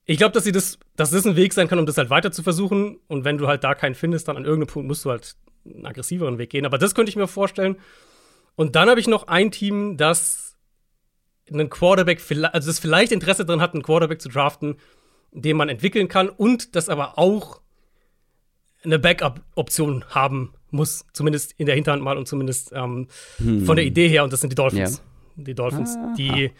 ich 0.05 0.17
glaube, 0.17 0.33
dass 0.33 0.45
sie 0.45 0.53
das, 0.53 0.79
dass 0.95 1.11
das 1.11 1.25
ein 1.25 1.35
Weg 1.35 1.53
sein 1.53 1.67
kann, 1.67 1.79
um 1.79 1.85
das 1.85 1.97
halt 1.97 2.09
weiter 2.09 2.31
zu 2.31 2.41
versuchen. 2.41 2.99
Und 3.07 3.25
wenn 3.25 3.37
du 3.37 3.47
halt 3.47 3.63
da 3.65 3.75
keinen 3.75 3.95
findest, 3.95 4.29
dann 4.29 4.37
an 4.37 4.45
irgendeinem 4.45 4.71
Punkt 4.71 4.87
musst 4.87 5.03
du 5.03 5.09
halt 5.09 5.35
einen 5.75 5.85
aggressiveren 5.85 6.37
Weg 6.37 6.49
gehen. 6.49 6.65
Aber 6.65 6.77
das 6.77 6.95
könnte 6.95 7.09
ich 7.09 7.15
mir 7.15 7.27
vorstellen. 7.27 7.77
Und 8.55 8.75
dann 8.75 8.89
habe 8.89 8.99
ich 8.99 9.07
noch 9.07 9.27
ein 9.27 9.51
Team, 9.51 9.97
das 9.97 10.55
einen 11.49 11.69
Quarterback, 11.69 12.21
also 12.51 12.67
das 12.67 12.79
vielleicht 12.79 13.11
Interesse 13.11 13.45
daran 13.45 13.61
hat, 13.61 13.73
einen 13.73 13.83
Quarterback 13.83 14.21
zu 14.21 14.29
draften, 14.29 14.75
den 15.31 15.55
man 15.55 15.69
entwickeln 15.69 16.07
kann 16.07 16.29
und 16.29 16.75
das 16.75 16.89
aber 16.89 17.17
auch 17.17 17.61
eine 18.83 18.99
Backup-Option 18.99 20.05
haben 20.09 20.53
muss, 20.71 21.05
zumindest 21.13 21.53
in 21.57 21.65
der 21.65 21.75
Hinterhand 21.75 22.03
mal 22.03 22.17
und 22.17 22.27
zumindest 22.27 22.71
ähm, 22.73 23.07
hm. 23.37 23.65
von 23.65 23.75
der 23.75 23.85
Idee 23.85 24.07
her. 24.07 24.23
Und 24.23 24.33
das 24.33 24.41
sind 24.41 24.49
die 24.51 24.55
Dolphins. 24.55 24.97
Ja. 24.97 25.43
Die 25.43 25.53
Dolphins, 25.53 25.95
ah. 25.97 26.13
die 26.17 26.51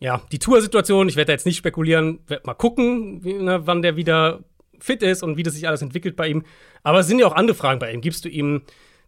ja, 0.00 0.22
die 0.30 0.38
Tour-Situation, 0.38 1.08
ich 1.08 1.16
werde 1.16 1.28
da 1.28 1.32
jetzt 1.32 1.46
nicht 1.46 1.56
spekulieren, 1.56 2.20
werde 2.28 2.46
mal 2.46 2.54
gucken, 2.54 3.24
wie, 3.24 3.34
ne, 3.34 3.66
wann 3.66 3.82
der 3.82 3.96
wieder 3.96 4.44
fit 4.80 5.02
ist 5.02 5.22
und 5.22 5.36
wie 5.36 5.42
das 5.42 5.54
sich 5.54 5.66
alles 5.66 5.82
entwickelt 5.82 6.16
bei 6.16 6.28
ihm. 6.28 6.44
Aber 6.82 7.00
es 7.00 7.06
sind 7.06 7.18
ja 7.18 7.26
auch 7.26 7.34
andere 7.34 7.56
Fragen 7.56 7.78
bei 7.78 7.92
ihm. 7.92 8.00
Gibst 8.00 8.24
du 8.24 8.28
ihm 8.28 8.62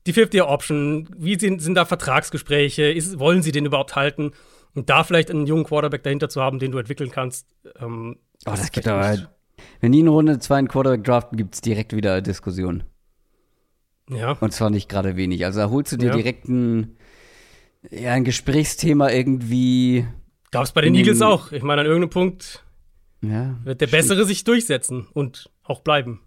die 0.06 0.14
50-Year-Option? 0.14 1.08
Wie 1.16 1.38
sind, 1.38 1.60
sind 1.62 1.74
da 1.74 1.84
Vertragsgespräche? 1.84 2.90
Ist, 2.90 3.18
wollen 3.18 3.42
sie 3.42 3.52
den 3.52 3.66
überhaupt 3.66 3.96
halten? 3.96 4.32
Und 4.74 4.88
da 4.88 5.04
vielleicht 5.04 5.30
einen 5.30 5.46
jungen 5.46 5.64
Quarterback 5.64 6.02
dahinter 6.02 6.28
zu 6.28 6.40
haben, 6.40 6.58
den 6.58 6.70
du 6.70 6.78
entwickeln 6.78 7.10
kannst. 7.10 7.46
Ähm, 7.80 8.16
oh, 8.18 8.50
das, 8.50 8.60
das 8.60 8.72
gibt 8.72 8.86
aber. 8.86 9.30
Wenn 9.80 9.92
die 9.92 10.00
in 10.00 10.08
Runde 10.08 10.38
2 10.38 10.56
einen 10.56 10.68
Quarterback 10.68 11.04
draften, 11.04 11.36
gibt 11.36 11.54
es 11.54 11.60
direkt 11.60 11.94
wieder 11.94 12.22
Diskussionen. 12.22 12.84
Ja. 14.08 14.32
Und 14.40 14.52
zwar 14.52 14.70
nicht 14.70 14.88
gerade 14.88 15.16
wenig. 15.16 15.44
Also 15.44 15.60
da 15.60 15.70
holst 15.70 15.92
du 15.92 15.96
dir 15.96 16.08
ja. 16.08 16.14
direkt 16.14 16.48
ein, 16.48 16.96
ja, 17.90 18.12
ein 18.12 18.24
Gesprächsthema 18.24 19.10
irgendwie. 19.10 20.06
Gab 20.50 20.64
es 20.64 20.72
bei 20.72 20.80
den 20.80 20.94
Eagles 20.94 21.22
auch. 21.22 21.52
Ich 21.52 21.62
meine, 21.62 21.82
an 21.82 21.86
irgendeinem 21.86 22.10
Punkt 22.10 22.64
ja, 23.22 23.56
wird 23.64 23.80
der 23.80 23.86
stimmt. 23.86 24.02
Bessere 24.02 24.24
sich 24.24 24.44
durchsetzen 24.44 25.06
und 25.12 25.50
auch 25.70 25.80
bleiben. 25.80 26.20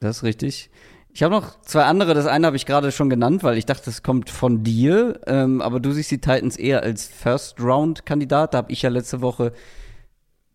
Das 0.00 0.18
ist 0.18 0.22
richtig. 0.22 0.70
Ich 1.12 1.22
habe 1.22 1.34
noch 1.34 1.60
zwei 1.62 1.84
andere. 1.84 2.14
Das 2.14 2.26
eine 2.26 2.46
habe 2.46 2.56
ich 2.56 2.66
gerade 2.66 2.92
schon 2.92 3.10
genannt, 3.10 3.42
weil 3.42 3.58
ich 3.58 3.66
dachte, 3.66 3.86
das 3.86 4.02
kommt 4.02 4.30
von 4.30 4.62
dir. 4.62 5.20
Ähm, 5.26 5.60
aber 5.60 5.80
du 5.80 5.90
siehst 5.90 6.10
die 6.10 6.20
Titans 6.20 6.56
eher 6.56 6.82
als 6.82 7.06
First-Round-Kandidat. 7.06 8.54
Da 8.54 8.58
habe 8.58 8.72
ich 8.72 8.82
ja 8.82 8.90
letzte 8.90 9.20
Woche 9.20 9.52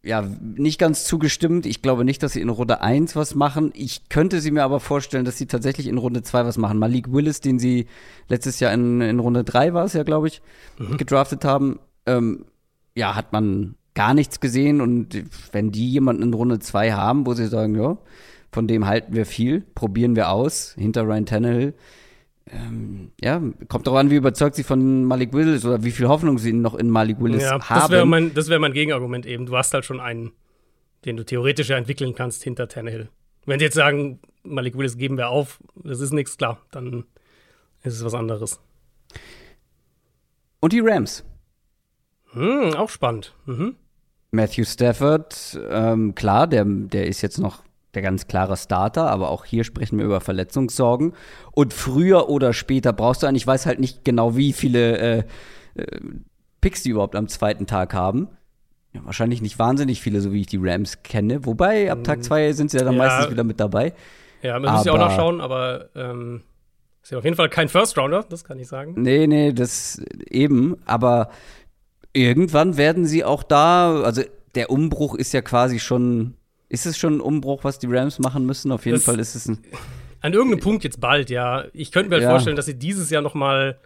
ja 0.03 0.21
nicht 0.21 0.79
ganz 0.79 1.05
zugestimmt. 1.05 1.65
Ich 1.65 1.81
glaube 1.81 2.05
nicht, 2.05 2.23
dass 2.23 2.33
sie 2.33 2.41
in 2.41 2.49
Runde 2.49 2.81
1 2.81 3.15
was 3.15 3.35
machen. 3.35 3.71
Ich 3.73 4.09
könnte 4.09 4.41
sie 4.41 4.51
mir 4.51 4.63
aber 4.63 4.79
vorstellen, 4.79 5.25
dass 5.25 5.37
sie 5.37 5.47
tatsächlich 5.47 5.87
in 5.87 5.97
Runde 5.97 6.23
2 6.23 6.45
was 6.45 6.57
machen. 6.57 6.77
Malik 6.77 7.11
Willis, 7.11 7.41
den 7.41 7.57
sie 7.57 7.87
letztes 8.27 8.59
Jahr 8.59 8.73
in, 8.73 9.01
in 9.01 9.19
Runde 9.19 9.43
3 9.43 9.73
war 9.73 9.85
es 9.85 9.93
ja, 9.93 10.03
glaube 10.03 10.27
ich, 10.27 10.41
mhm. 10.77 10.97
gedraftet 10.97 11.45
haben, 11.45 11.79
ähm, 12.05 12.45
ja, 12.95 13.15
hat 13.15 13.33
man 13.33 13.75
gar 13.95 14.13
nichts 14.13 14.39
gesehen. 14.39 14.81
Und 14.81 15.23
wenn 15.51 15.71
die 15.71 15.89
jemanden 15.89 16.23
in 16.23 16.33
Runde 16.33 16.59
2 16.59 16.93
haben, 16.93 17.25
wo 17.25 17.33
sie 17.33 17.47
sagen, 17.47 17.75
ja, 17.75 17.97
von 18.51 18.67
dem 18.67 18.85
halten 18.85 19.13
wir 19.13 19.25
viel, 19.25 19.61
probieren 19.75 20.15
wir 20.15 20.29
aus, 20.29 20.75
hinter 20.77 21.03
Ryan 21.03 21.25
Tannehill, 21.25 21.73
ähm, 22.51 23.11
ja, 23.21 23.41
kommt 23.69 23.87
darauf 23.87 23.99
an, 23.99 24.09
wie 24.09 24.15
überzeugt 24.15 24.55
sie 24.55 24.63
von 24.63 25.05
Malik 25.05 25.33
Willis 25.33 25.65
oder 25.65 25.83
wie 25.83 25.91
viel 25.91 26.07
Hoffnung 26.07 26.37
sie 26.37 26.51
noch 26.51 26.75
in 26.75 26.89
Malik 26.89 27.19
Willis 27.19 27.43
ja, 27.43 27.69
haben. 27.69 27.79
Das 27.79 27.89
wäre 27.89 28.05
mein, 28.05 28.35
wär 28.35 28.59
mein 28.59 28.73
Gegenargument 28.73 29.25
eben. 29.25 29.45
Du 29.45 29.55
hast 29.55 29.73
halt 29.73 29.85
schon 29.85 29.99
einen, 29.99 30.33
den 31.05 31.15
du 31.15 31.23
theoretisch 31.23 31.69
ja 31.69 31.77
entwickeln 31.77 32.15
kannst 32.15 32.43
hinter 32.43 32.67
Tannehill. 32.67 33.09
Wenn 33.45 33.59
sie 33.59 33.65
jetzt 33.65 33.75
sagen, 33.75 34.19
Malik 34.43 34.77
Willis 34.77 34.97
geben 34.97 35.17
wir 35.17 35.29
auf, 35.29 35.59
das 35.75 36.01
ist 36.01 36.11
nichts, 36.11 36.37
klar, 36.37 36.59
dann 36.71 37.05
ist 37.81 37.95
es 37.95 38.03
was 38.03 38.13
anderes. 38.13 38.59
Und 40.59 40.73
die 40.73 40.81
Rams. 40.81 41.25
Hm, 42.31 42.73
auch 42.75 42.89
spannend. 42.89 43.35
Mhm. 43.45 43.75
Matthew 44.33 44.65
Stafford, 44.65 45.59
ähm, 45.69 46.15
klar, 46.15 46.47
der, 46.47 46.65
der 46.65 47.07
ist 47.07 47.21
jetzt 47.21 47.37
noch 47.37 47.63
der 47.93 48.01
ganz 48.01 48.27
klare 48.27 48.57
Starter, 48.57 49.09
aber 49.09 49.29
auch 49.29 49.45
hier 49.45 49.63
sprechen 49.63 49.99
wir 49.99 50.05
über 50.05 50.21
Verletzungssorgen. 50.21 51.13
Und 51.51 51.73
früher 51.73 52.29
oder 52.29 52.51
später 52.51 52.93
brauchst 52.93 53.21
du 53.21 53.27
einen, 53.27 53.37
ich 53.37 53.45
weiß 53.45 53.67
halt 53.67 53.79
nicht 53.79 54.03
genau, 54.03 54.35
wie 54.35 54.51
viele 54.51 54.97
äh, 54.97 55.23
äh, 55.75 55.99
Picks 56.61 56.81
die 56.81 56.89
überhaupt 56.89 57.15
am 57.15 57.27
zweiten 57.27 57.67
Tag 57.67 57.93
haben. 57.93 58.29
Ja, 58.93 59.05
wahrscheinlich 59.05 59.41
nicht 59.41 59.59
wahnsinnig 59.59 60.01
viele, 60.01 60.21
so 60.21 60.33
wie 60.33 60.41
ich 60.41 60.47
die 60.47 60.59
Rams 60.59 61.03
kenne. 61.03 61.45
Wobei, 61.45 61.91
ab 61.91 62.03
Tag 62.03 62.23
2 62.23 62.47
mhm. 62.47 62.53
sind 62.53 62.71
sie 62.71 62.77
ja 62.77 62.83
dann 62.83 62.95
ja, 62.95 63.03
meistens 63.03 63.31
wieder 63.31 63.43
mit 63.43 63.59
dabei. 63.59 63.93
Ja, 64.41 64.59
man 64.59 64.73
muss 64.73 64.85
ja 64.85 64.93
auch 64.93 64.97
noch 64.97 65.15
schauen, 65.15 65.41
aber 65.41 65.89
ähm, 65.95 66.41
ist 67.03 67.11
ja 67.11 67.17
auf 67.17 67.23
jeden 67.23 67.35
Fall 67.35 67.49
kein 67.49 67.69
First 67.69 67.97
Rounder, 67.97 68.25
das 68.27 68.43
kann 68.43 68.57
ich 68.59 68.67
sagen. 68.67 68.93
Nee, 68.97 69.27
nee, 69.27 69.51
das 69.51 70.01
eben. 70.29 70.77
Aber 70.85 71.29
irgendwann 72.13 72.77
werden 72.77 73.05
sie 73.05 73.23
auch 73.23 73.43
da, 73.43 74.01
also 74.01 74.23
der 74.55 74.69
Umbruch 74.69 75.15
ist 75.15 75.33
ja 75.33 75.41
quasi 75.41 75.79
schon 75.79 76.35
ist 76.73 76.87
es 76.87 76.97
schon 76.97 77.17
ein 77.17 77.21
Umbruch, 77.21 77.63
was 77.63 77.77
die 77.77 77.85
Rams 77.87 78.17
machen 78.17 78.47
müssen? 78.47 78.71
Auf 78.71 78.85
jeden 78.85 78.95
das, 78.95 79.05
Fall 79.05 79.19
ist 79.19 79.35
es 79.35 79.47
ein. 79.47 79.59
An 80.21 80.33
irgendeinem 80.33 80.61
Punkt 80.61 80.83
jetzt 80.83 80.99
bald, 80.99 81.29
ja. 81.29 81.65
Ich 81.71 81.91
könnte 81.91 82.09
mir 82.09 82.15
halt 82.15 82.23
ja. 82.23 82.29
vorstellen, 82.31 82.55
dass 82.55 82.65
sie 82.65 82.79
dieses 82.79 83.11
Jahr 83.11 83.21
noch 83.21 83.35
mal 83.35 83.77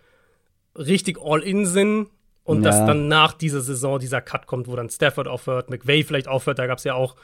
richtig 0.75 1.17
all-in 1.21 1.65
sind 1.65 2.07
und 2.45 2.63
ja. 2.63 2.69
dass 2.69 2.85
dann 2.85 3.09
nach 3.09 3.33
dieser 3.33 3.59
Saison 3.59 3.99
dieser 3.99 4.21
Cut 4.21 4.47
kommt, 4.47 4.69
wo 4.69 4.75
dann 4.77 4.89
Stafford 4.89 5.27
aufhört, 5.27 5.69
McVay 5.69 6.03
vielleicht 6.03 6.29
aufhört, 6.29 6.59
da 6.59 6.67
gab 6.67 6.77
es 6.77 6.85
ja 6.85 6.93
auch 6.93 7.15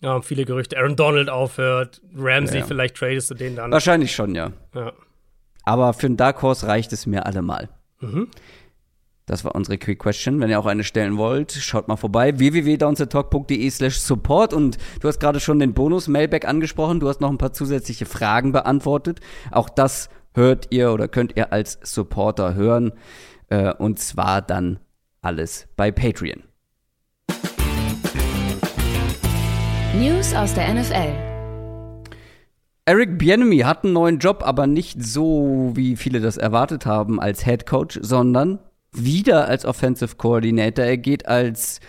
ja, 0.00 0.22
viele 0.22 0.46
Gerüchte, 0.46 0.78
Aaron 0.78 0.96
Donald 0.96 1.28
aufhört, 1.28 2.00
Ramsey 2.16 2.60
ja. 2.60 2.64
vielleicht 2.64 2.96
tradest 2.96 3.30
du 3.30 3.34
den 3.34 3.54
dann. 3.54 3.70
Wahrscheinlich 3.70 4.14
schon, 4.14 4.34
ja. 4.34 4.52
ja. 4.74 4.92
Aber 5.64 5.92
für 5.92 6.06
einen 6.06 6.16
Dark 6.16 6.40
Horse 6.40 6.66
reicht 6.66 6.92
es 6.94 7.04
mir 7.04 7.26
allemal. 7.26 7.68
Mhm. 8.00 8.28
Das 9.26 9.44
war 9.44 9.54
unsere 9.54 9.78
Quick 9.78 10.00
Question. 10.00 10.40
Wenn 10.40 10.50
ihr 10.50 10.58
auch 10.58 10.66
eine 10.66 10.82
stellen 10.82 11.16
wollt, 11.16 11.52
schaut 11.52 11.86
mal 11.86 11.96
vorbei. 11.96 12.38
www.downsetalk.de 12.38 13.70
slash 13.70 13.98
support. 14.00 14.52
Und 14.52 14.78
du 15.00 15.08
hast 15.08 15.20
gerade 15.20 15.38
schon 15.38 15.58
den 15.58 15.74
Bonus 15.74 16.08
Mailback 16.08 16.46
angesprochen. 16.46 16.98
Du 16.98 17.08
hast 17.08 17.20
noch 17.20 17.30
ein 17.30 17.38
paar 17.38 17.52
zusätzliche 17.52 18.04
Fragen 18.04 18.52
beantwortet. 18.52 19.20
Auch 19.52 19.68
das 19.68 20.08
hört 20.34 20.68
ihr 20.70 20.92
oder 20.92 21.06
könnt 21.08 21.36
ihr 21.36 21.52
als 21.52 21.78
Supporter 21.82 22.54
hören. 22.54 22.92
Äh, 23.48 23.72
und 23.74 24.00
zwar 24.00 24.42
dann 24.42 24.80
alles 25.20 25.68
bei 25.76 25.92
Patreon. 25.92 26.42
News 29.94 30.34
aus 30.34 30.54
der 30.54 30.74
NFL. 30.74 31.12
Eric 32.84 33.18
Bienemy 33.18 33.58
hat 33.58 33.84
einen 33.84 33.92
neuen 33.92 34.18
Job, 34.18 34.42
aber 34.44 34.66
nicht 34.66 35.00
so, 35.00 35.70
wie 35.74 35.94
viele 35.94 36.20
das 36.20 36.36
erwartet 36.36 36.86
haben 36.86 37.20
als 37.20 37.44
Head 37.44 37.66
Coach, 37.66 38.00
sondern 38.02 38.58
wieder 38.92 39.48
als 39.48 39.64
Offensive 39.64 40.16
Coordinator. 40.16 40.84
Er 40.84 40.98
geht 40.98 41.26
als 41.26 41.80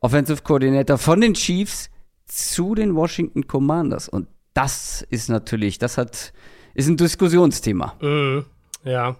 Offensive 0.00 0.42
Coordinator 0.42 0.98
von 0.98 1.20
den 1.20 1.34
Chiefs 1.34 1.90
zu 2.26 2.74
den 2.74 2.94
Washington 2.94 3.46
Commanders. 3.46 4.08
Und 4.08 4.28
das 4.52 5.06
ist 5.10 5.28
natürlich, 5.28 5.78
das 5.78 5.98
hat, 5.98 6.32
ist 6.74 6.88
ein 6.88 6.96
Diskussionsthema. 6.96 7.96
Mhm, 8.00 8.44
ja. 8.84 9.16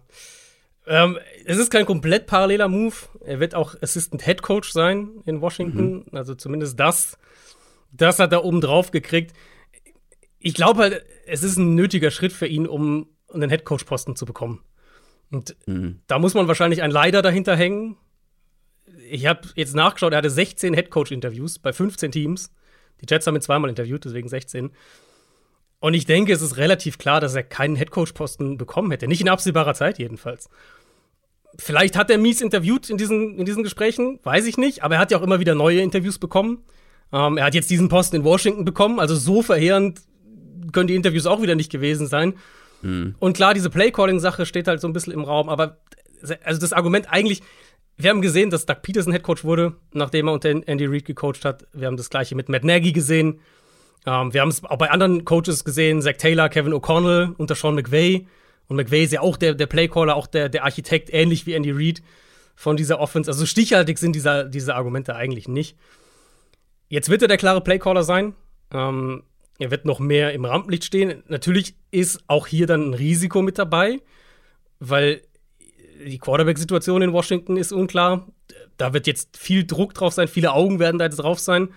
Ähm, 0.87 1.19
es 1.47 1.59
ist 1.59 1.71
kein 1.71 1.87
komplett 1.87 2.27
paralleler 2.27 2.69
Move. 2.69 2.95
Er 3.25 3.41
wird 3.41 3.55
auch 3.55 3.75
Assistant 3.81 4.23
Head 4.23 4.43
Coach 4.43 4.73
sein 4.73 5.09
in 5.25 5.41
Washington. 5.41 6.05
Mhm. 6.11 6.17
Also 6.17 6.35
zumindest 6.35 6.79
das, 6.79 7.19
das 7.91 8.19
hat 8.19 8.33
er 8.33 8.45
oben 8.45 8.61
drauf 8.61 8.91
gekriegt. 8.91 9.33
Ich 10.39 10.55
glaube 10.55 10.83
halt, 10.83 11.05
es 11.27 11.43
ist 11.43 11.57
ein 11.57 11.75
nötiger 11.75 12.11
Schritt 12.11 12.33
für 12.33 12.47
ihn, 12.47 12.67
um 12.67 13.09
einen 13.33 13.49
Head 13.49 13.65
Coach 13.65 13.85
Posten 13.85 14.15
zu 14.15 14.27
bekommen. 14.27 14.61
Und 15.35 15.57
mhm. 15.67 16.01
da 16.07 16.19
muss 16.19 16.35
man 16.35 16.47
wahrscheinlich 16.47 16.83
ein 16.83 16.91
Leider 16.91 17.21
dahinter 17.21 17.57
hängen. 17.57 17.97
Ich 19.11 19.27
habe 19.27 19.49
jetzt 19.57 19.75
nachgeschaut, 19.75 20.13
er 20.13 20.19
hatte 20.19 20.31
16 20.31 20.75
Headcoach-Interviews 20.75 21.59
bei 21.59 21.73
15 21.73 22.13
Teams. 22.13 22.53
Die 23.01 23.07
Jets 23.09 23.27
haben 23.27 23.35
ihn 23.35 23.43
zweimal 23.43 23.69
interviewt, 23.69 24.05
deswegen 24.05 24.29
16. 24.29 24.71
Und 25.81 25.95
ich 25.95 26.07
denke, 26.07 26.33
es 26.33 26.41
ist 26.41 26.57
relativ 26.57 26.99
klar, 26.99 27.21
dass 27.21 27.35
er 27.35 27.43
keinen 27.43 27.77
Headcoach-Posten 27.77 28.57
bekommen 28.57 28.91
hätte. 28.93 29.09
Nicht 29.09 29.21
in 29.21 29.29
absehbarer 29.29 29.75
Zeit 29.75 29.99
jedenfalls. 29.99 30.49
Vielleicht 31.59 31.97
hat 31.97 32.11
er 32.11 32.19
mies 32.19 32.41
interviewt 32.41 32.89
in 32.89 32.97
diesen, 32.97 33.39
in 33.39 33.45
diesen 33.45 33.63
Gesprächen, 33.63 34.21
weiß 34.23 34.47
ich 34.47 34.57
nicht. 34.57 34.83
Aber 34.85 34.95
er 34.95 35.01
hat 35.01 35.11
ja 35.11 35.19
auch 35.19 35.23
immer 35.23 35.41
wieder 35.41 35.55
neue 35.55 35.81
Interviews 35.81 36.19
bekommen. 36.19 36.65
Ähm, 37.13 37.37
er 37.37 37.45
hat 37.45 37.55
jetzt 37.55 37.71
diesen 37.71 37.89
Posten 37.89 38.17
in 38.17 38.25
Washington 38.25 38.65
bekommen. 38.65 39.01
Also 39.01 39.17
so 39.17 39.43
verheerend 39.43 40.01
können 40.73 40.87
die 40.87 40.95
Interviews 40.95 41.27
auch 41.27 41.43
wieder 41.43 41.57
nicht 41.57 41.71
gewesen 41.71 42.07
sein. 42.07 42.35
Mhm. 42.85 43.15
Und 43.19 43.37
klar, 43.37 43.55
diese 43.55 43.71
Play-Calling-Sache 43.71 44.47
steht 44.47 44.69
halt 44.69 44.81
so 44.81 44.87
ein 44.87 44.93
bisschen 44.93 45.13
im 45.13 45.25
Raum, 45.25 45.49
aber 45.49 45.79
also 46.45 46.61
das 46.61 46.73
Argument 46.73 47.07
eigentlich, 47.11 47.43
wir 47.97 48.11
haben 48.11 48.23
gesehen, 48.23 48.51
dass 48.51 48.67
Doug 48.67 48.83
Peterson 48.83 49.13
Headcoach 49.13 49.45
wurde, 49.45 49.75
nachdem 49.93 50.29
er 50.29 50.35
unter 50.35 50.51
Andy 50.51 50.87
Reid 50.87 51.05
gecoacht 51.05 51.45
hat. 51.45 51.67
Wir 51.73 51.87
haben 51.87 51.97
das 51.97 52.11
gleiche 52.11 52.35
mit 52.35 52.49
Matt 52.49 52.65
Nagy 52.65 52.93
gesehen. 52.93 53.41
Ähm, 54.07 54.35
wir 54.35 54.41
haben 54.41 54.49
es 54.49 54.65
auch 54.65 54.79
bei 54.79 54.91
anderen 54.91 55.25
Coaches 55.25 55.65
gesehen, 55.65 56.03
Zach 56.03 56.17
Taylor, 56.19 56.49
Kevin 56.49 56.75
O'Connell 56.75 57.35
unter 57.37 57.55
Sean 57.55 57.75
McVay. 57.75 58.27
Und 58.67 58.77
McVay 58.77 59.05
ist 59.05 59.13
ja 59.13 59.21
auch 59.21 59.37
der, 59.37 59.55
der 59.55 59.67
Playcaller, 59.67 60.17
auch 60.17 60.27
der, 60.27 60.49
der 60.49 60.65
Architekt, 60.65 61.13
ähnlich 61.13 61.47
wie 61.47 61.53
Andy 61.53 61.71
Reid 61.71 62.03
von 62.57 62.77
dieser 62.77 62.99
Offense. 62.99 63.31
Also 63.31 63.47
stichhaltig 63.47 63.99
sind 63.99 64.15
dieser, 64.15 64.45
diese 64.45 64.75
Argumente 64.75 65.15
eigentlich 65.15 65.49
nicht. 65.49 65.77
Jetzt 66.89 67.09
wird 67.09 67.23
er 67.23 67.29
der 67.29 67.37
klare 67.37 67.61
Playcaller 67.61 68.03
sein. 68.03 68.35
Ähm, 68.73 69.23
er 69.59 69.71
wird 69.71 69.85
noch 69.85 70.01
mehr 70.01 70.33
im 70.33 70.45
Rampenlicht 70.45 70.85
stehen. 70.85 71.23
Natürlich 71.29 71.75
ist 71.91 72.25
auch 72.27 72.47
hier 72.47 72.67
dann 72.67 72.91
ein 72.91 72.95
Risiko 72.95 73.43
mit 73.43 73.59
dabei, 73.59 74.01
weil 74.81 75.23
die 76.05 76.19
Quarterback-Situation 76.19 77.03
in 77.03 77.13
Washington 77.13 77.57
ist 77.57 77.73
unklar. 77.73 78.27
Da 78.77 78.93
wird 78.93 79.07
jetzt 79.07 79.37
viel 79.37 79.65
Druck 79.65 79.95
drauf 79.95 80.13
sein, 80.13 80.29
viele 80.29 80.53
Augen 80.53 80.81
werden 80.81 80.99
da 80.99 81.05
jetzt 81.05 81.17
drauf 81.17 81.39
sein. 81.39 81.69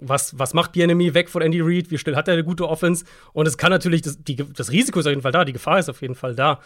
Was, 0.00 0.38
was 0.38 0.54
macht 0.54 0.72
Bienemy 0.72 1.12
weg 1.14 1.28
von 1.28 1.42
Andy 1.42 1.60
Reid? 1.60 1.90
Wie 1.90 1.98
schnell 1.98 2.14
hat 2.14 2.28
er 2.28 2.34
eine 2.34 2.44
gute 2.44 2.68
Offense? 2.68 3.04
Und 3.32 3.48
es 3.48 3.58
kann 3.58 3.70
natürlich, 3.70 4.02
das, 4.02 4.22
die, 4.22 4.36
das 4.36 4.70
Risiko 4.70 5.00
ist 5.00 5.06
auf 5.06 5.10
jeden 5.10 5.22
Fall 5.22 5.32
da, 5.32 5.44
die 5.44 5.52
Gefahr 5.52 5.80
ist 5.80 5.88
auf 5.88 6.02
jeden 6.02 6.14
Fall 6.14 6.36
da, 6.36 6.60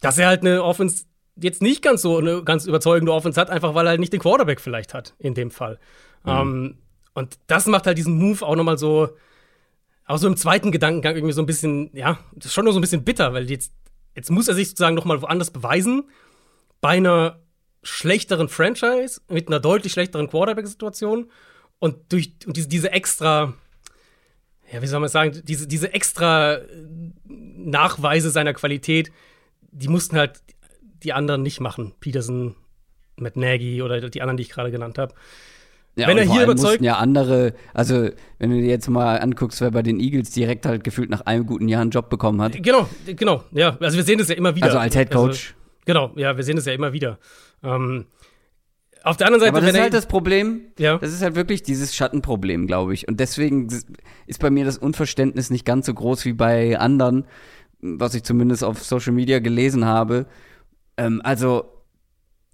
dass 0.00 0.16
er 0.16 0.28
halt 0.28 0.40
eine 0.40 0.64
Offense 0.64 1.04
jetzt 1.36 1.60
nicht 1.60 1.82
ganz 1.82 2.00
so 2.00 2.16
eine 2.16 2.42
ganz 2.42 2.64
überzeugende 2.66 3.12
Offense 3.12 3.38
hat, 3.38 3.50
einfach 3.50 3.74
weil 3.74 3.86
er 3.86 3.90
halt 3.90 4.00
nicht 4.00 4.14
den 4.14 4.20
Quarterback 4.20 4.62
vielleicht 4.62 4.94
hat, 4.94 5.14
in 5.18 5.34
dem 5.34 5.50
Fall. 5.50 5.78
Mhm. 6.24 6.30
Um, 6.30 6.38
ähm, 6.38 6.78
und 7.12 7.38
das 7.48 7.66
macht 7.66 7.86
halt 7.86 7.98
diesen 7.98 8.16
Move 8.16 8.46
auch 8.46 8.56
nochmal 8.56 8.78
so, 8.78 9.10
auch 10.10 10.18
so 10.18 10.26
im 10.26 10.36
zweiten 10.36 10.72
Gedankengang 10.72 11.14
irgendwie 11.14 11.32
so 11.32 11.42
ein 11.42 11.46
bisschen, 11.46 11.90
ja, 11.94 12.18
das 12.34 12.46
ist 12.46 12.54
schon 12.54 12.64
nur 12.64 12.72
so 12.72 12.78
ein 12.78 12.82
bisschen 12.82 13.04
bitter, 13.04 13.32
weil 13.32 13.50
jetzt, 13.50 13.72
jetzt 14.14 14.30
muss 14.30 14.48
er 14.48 14.54
sich 14.54 14.68
sozusagen 14.68 14.94
noch 14.94 15.04
mal 15.04 15.22
woanders 15.22 15.50
beweisen. 15.50 16.04
Bei 16.80 16.90
einer 16.90 17.40
schlechteren 17.82 18.48
Franchise 18.48 19.20
mit 19.28 19.48
einer 19.48 19.60
deutlich 19.60 19.92
schlechteren 19.92 20.28
Quarterback-Situation 20.28 21.30
und 21.78 22.12
durch 22.12 22.32
und 22.46 22.56
diese, 22.56 22.68
diese 22.68 22.92
extra 22.92 23.54
ja, 24.72 24.82
wie 24.82 24.86
soll 24.86 25.00
man 25.00 25.08
sagen, 25.08 25.42
diese, 25.44 25.66
diese 25.66 25.92
extra 25.92 26.60
Nachweise 27.26 28.30
seiner 28.30 28.54
Qualität, 28.54 29.10
die 29.72 29.88
mussten 29.88 30.16
halt 30.16 30.42
die 31.02 31.12
anderen 31.12 31.42
nicht 31.42 31.60
machen. 31.60 31.94
Peterson, 32.00 32.54
Matt 33.16 33.36
Nagy 33.36 33.82
oder 33.82 34.08
die 34.08 34.22
anderen, 34.22 34.36
die 34.36 34.44
ich 34.44 34.50
gerade 34.50 34.70
genannt 34.70 34.98
habe. 34.98 35.14
Ja, 35.96 36.06
wenn 36.06 36.18
er 36.18 36.24
hier 36.24 36.44
überzeugt. 36.44 36.82
ja 36.82 36.96
andere, 36.96 37.52
also 37.74 38.08
wenn 38.38 38.50
du 38.50 38.56
dir 38.56 38.68
jetzt 38.68 38.88
mal 38.88 39.18
anguckst, 39.18 39.60
wer 39.60 39.70
bei 39.70 39.82
den 39.82 39.98
Eagles 40.00 40.30
direkt 40.30 40.64
halt 40.64 40.84
gefühlt 40.84 41.10
nach 41.10 41.22
einem 41.22 41.46
guten 41.46 41.68
Jahr 41.68 41.82
einen 41.82 41.90
Job 41.90 42.08
bekommen 42.08 42.40
hat. 42.40 42.62
Genau, 42.62 42.88
genau, 43.04 43.42
ja. 43.50 43.76
Also 43.80 43.96
wir 43.96 44.04
sehen 44.04 44.18
das 44.18 44.28
ja 44.28 44.36
immer 44.36 44.54
wieder. 44.54 44.66
Also 44.66 44.78
als 44.78 44.94
Head 44.94 45.10
Coach. 45.10 45.54
Also, 45.54 45.84
genau, 45.84 46.12
ja, 46.16 46.36
wir 46.36 46.44
sehen 46.44 46.56
das 46.56 46.66
ja 46.66 46.72
immer 46.72 46.92
wieder. 46.92 47.18
Ähm, 47.62 48.06
auf 49.02 49.16
der 49.16 49.26
anderen 49.26 49.40
Seite, 49.40 49.52
aber 49.56 49.60
das 49.66 49.74
ist 49.74 49.80
halt 49.80 49.94
das 49.94 50.06
Problem. 50.06 50.60
Ja. 50.78 50.98
Das 50.98 51.12
ist 51.12 51.22
halt 51.22 51.34
wirklich 51.34 51.62
dieses 51.62 51.94
Schattenproblem, 51.94 52.66
glaube 52.66 52.92
ich. 52.94 53.08
Und 53.08 53.18
deswegen 53.18 53.68
ist 54.26 54.40
bei 54.40 54.50
mir 54.50 54.64
das 54.64 54.78
Unverständnis 54.78 55.50
nicht 55.50 55.64
ganz 55.64 55.86
so 55.86 55.94
groß 55.94 56.24
wie 56.26 56.34
bei 56.34 56.78
anderen, 56.78 57.26
was 57.80 58.14
ich 58.14 58.24
zumindest 58.24 58.62
auf 58.62 58.82
Social 58.82 59.12
Media 59.12 59.38
gelesen 59.38 59.86
habe. 59.86 60.26
Ähm, 60.96 61.20
also 61.24 61.64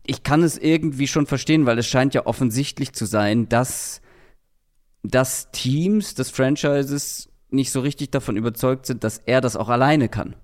ich 0.07 0.23
kann 0.23 0.43
es 0.43 0.57
irgendwie 0.59 1.07
schon 1.07 1.27
verstehen, 1.27 1.67
weil 1.67 1.79
es 1.79 1.87
scheint 1.87 2.15
ja 2.15 2.27
offensichtlich 2.27 2.93
zu 2.93 3.07
sein, 3.07 3.49
dass, 3.49 4.01
dass 5.03 5.51
Teams 5.51 6.15
des 6.15 6.31
Franchises 6.31 7.29
nicht 7.51 7.71
so 7.71 7.81
richtig 7.81 8.11
davon 8.11 8.37
überzeugt 8.37 8.87
sind, 8.87 9.05
dass 9.05 9.19
er 9.19 9.41
das 9.41 9.57
auch 9.57 9.69
alleine 9.69 10.09
kann. 10.09 10.37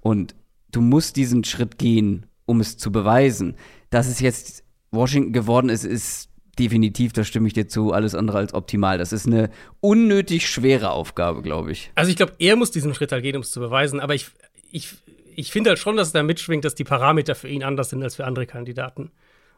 Und 0.00 0.34
du 0.70 0.80
musst 0.80 1.16
diesen 1.16 1.44
Schritt 1.44 1.78
gehen, 1.78 2.26
um 2.46 2.60
es 2.60 2.78
zu 2.78 2.90
beweisen. 2.90 3.56
Dass 3.90 4.08
es 4.08 4.20
jetzt 4.20 4.64
Washington 4.90 5.32
geworden 5.32 5.68
ist, 5.68 5.84
ist 5.84 6.28
definitiv, 6.58 7.12
da 7.12 7.24
stimme 7.24 7.46
ich 7.46 7.54
dir 7.54 7.66
zu, 7.68 7.92
alles 7.92 8.14
andere 8.14 8.38
als 8.38 8.54
optimal. 8.54 8.98
Das 8.98 9.12
ist 9.12 9.26
eine 9.26 9.50
unnötig 9.80 10.48
schwere 10.48 10.90
Aufgabe, 10.90 11.42
glaube 11.42 11.72
ich. 11.72 11.90
Also 11.94 12.10
ich 12.10 12.16
glaube, 12.16 12.34
er 12.38 12.56
muss 12.56 12.70
diesen 12.70 12.94
Schritt 12.94 13.12
halt 13.12 13.22
gehen, 13.22 13.36
um 13.36 13.42
es 13.42 13.50
zu 13.50 13.60
beweisen, 13.60 14.00
aber 14.00 14.14
ich, 14.14 14.30
ich 14.70 14.94
ich 15.36 15.50
finde 15.50 15.70
halt 15.70 15.78
schon, 15.78 15.96
dass 15.96 16.08
es 16.08 16.12
da 16.12 16.22
mitschwingt, 16.22 16.64
dass 16.64 16.74
die 16.74 16.84
Parameter 16.84 17.34
für 17.34 17.48
ihn 17.48 17.62
anders 17.62 17.90
sind 17.90 18.02
als 18.02 18.16
für 18.16 18.24
andere 18.24 18.46
Kandidaten. 18.46 19.10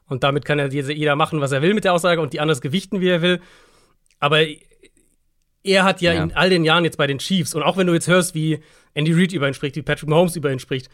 Und 0.07 0.23
damit 0.23 0.45
kann 0.45 0.59
ja 0.59 0.67
jeder 0.67 1.17
machen, 1.17 1.41
was 1.41 1.53
er 1.53 1.63
will 1.63 1.75
mit 1.75 1.85
der 1.85 1.95
Aussage 1.95 2.21
und 2.21 2.33
die 2.33 2.41
anders 2.41 2.61
gewichten, 2.61 3.01
wie 3.01 3.09
er 3.09 3.23
will. 3.23 3.41
Aber 4.21 4.45
er 5.63 5.85
hat 5.85 6.03
ja, 6.03 6.13
ja, 6.13 6.23
in 6.23 6.33
all 6.33 6.51
den 6.51 6.65
Jahren 6.65 6.85
jetzt 6.85 6.99
bei 6.99 7.07
den 7.07 7.19
Chiefs, 7.19 7.55
und 7.55 7.63
auch 7.63 7.77
wenn 7.77 7.87
du 7.87 7.95
jetzt 7.95 8.07
hörst, 8.07 8.35
wie 8.35 8.61
Andy 8.93 9.13
Reid 9.13 9.33
über 9.33 9.49
ihn 9.49 9.55
spricht, 9.55 9.77
wie 9.77 9.83
Patrick 9.83 10.09
Mahomes 10.09 10.37
über 10.37 10.53
ihn 10.53 10.59
spricht, 10.59 10.91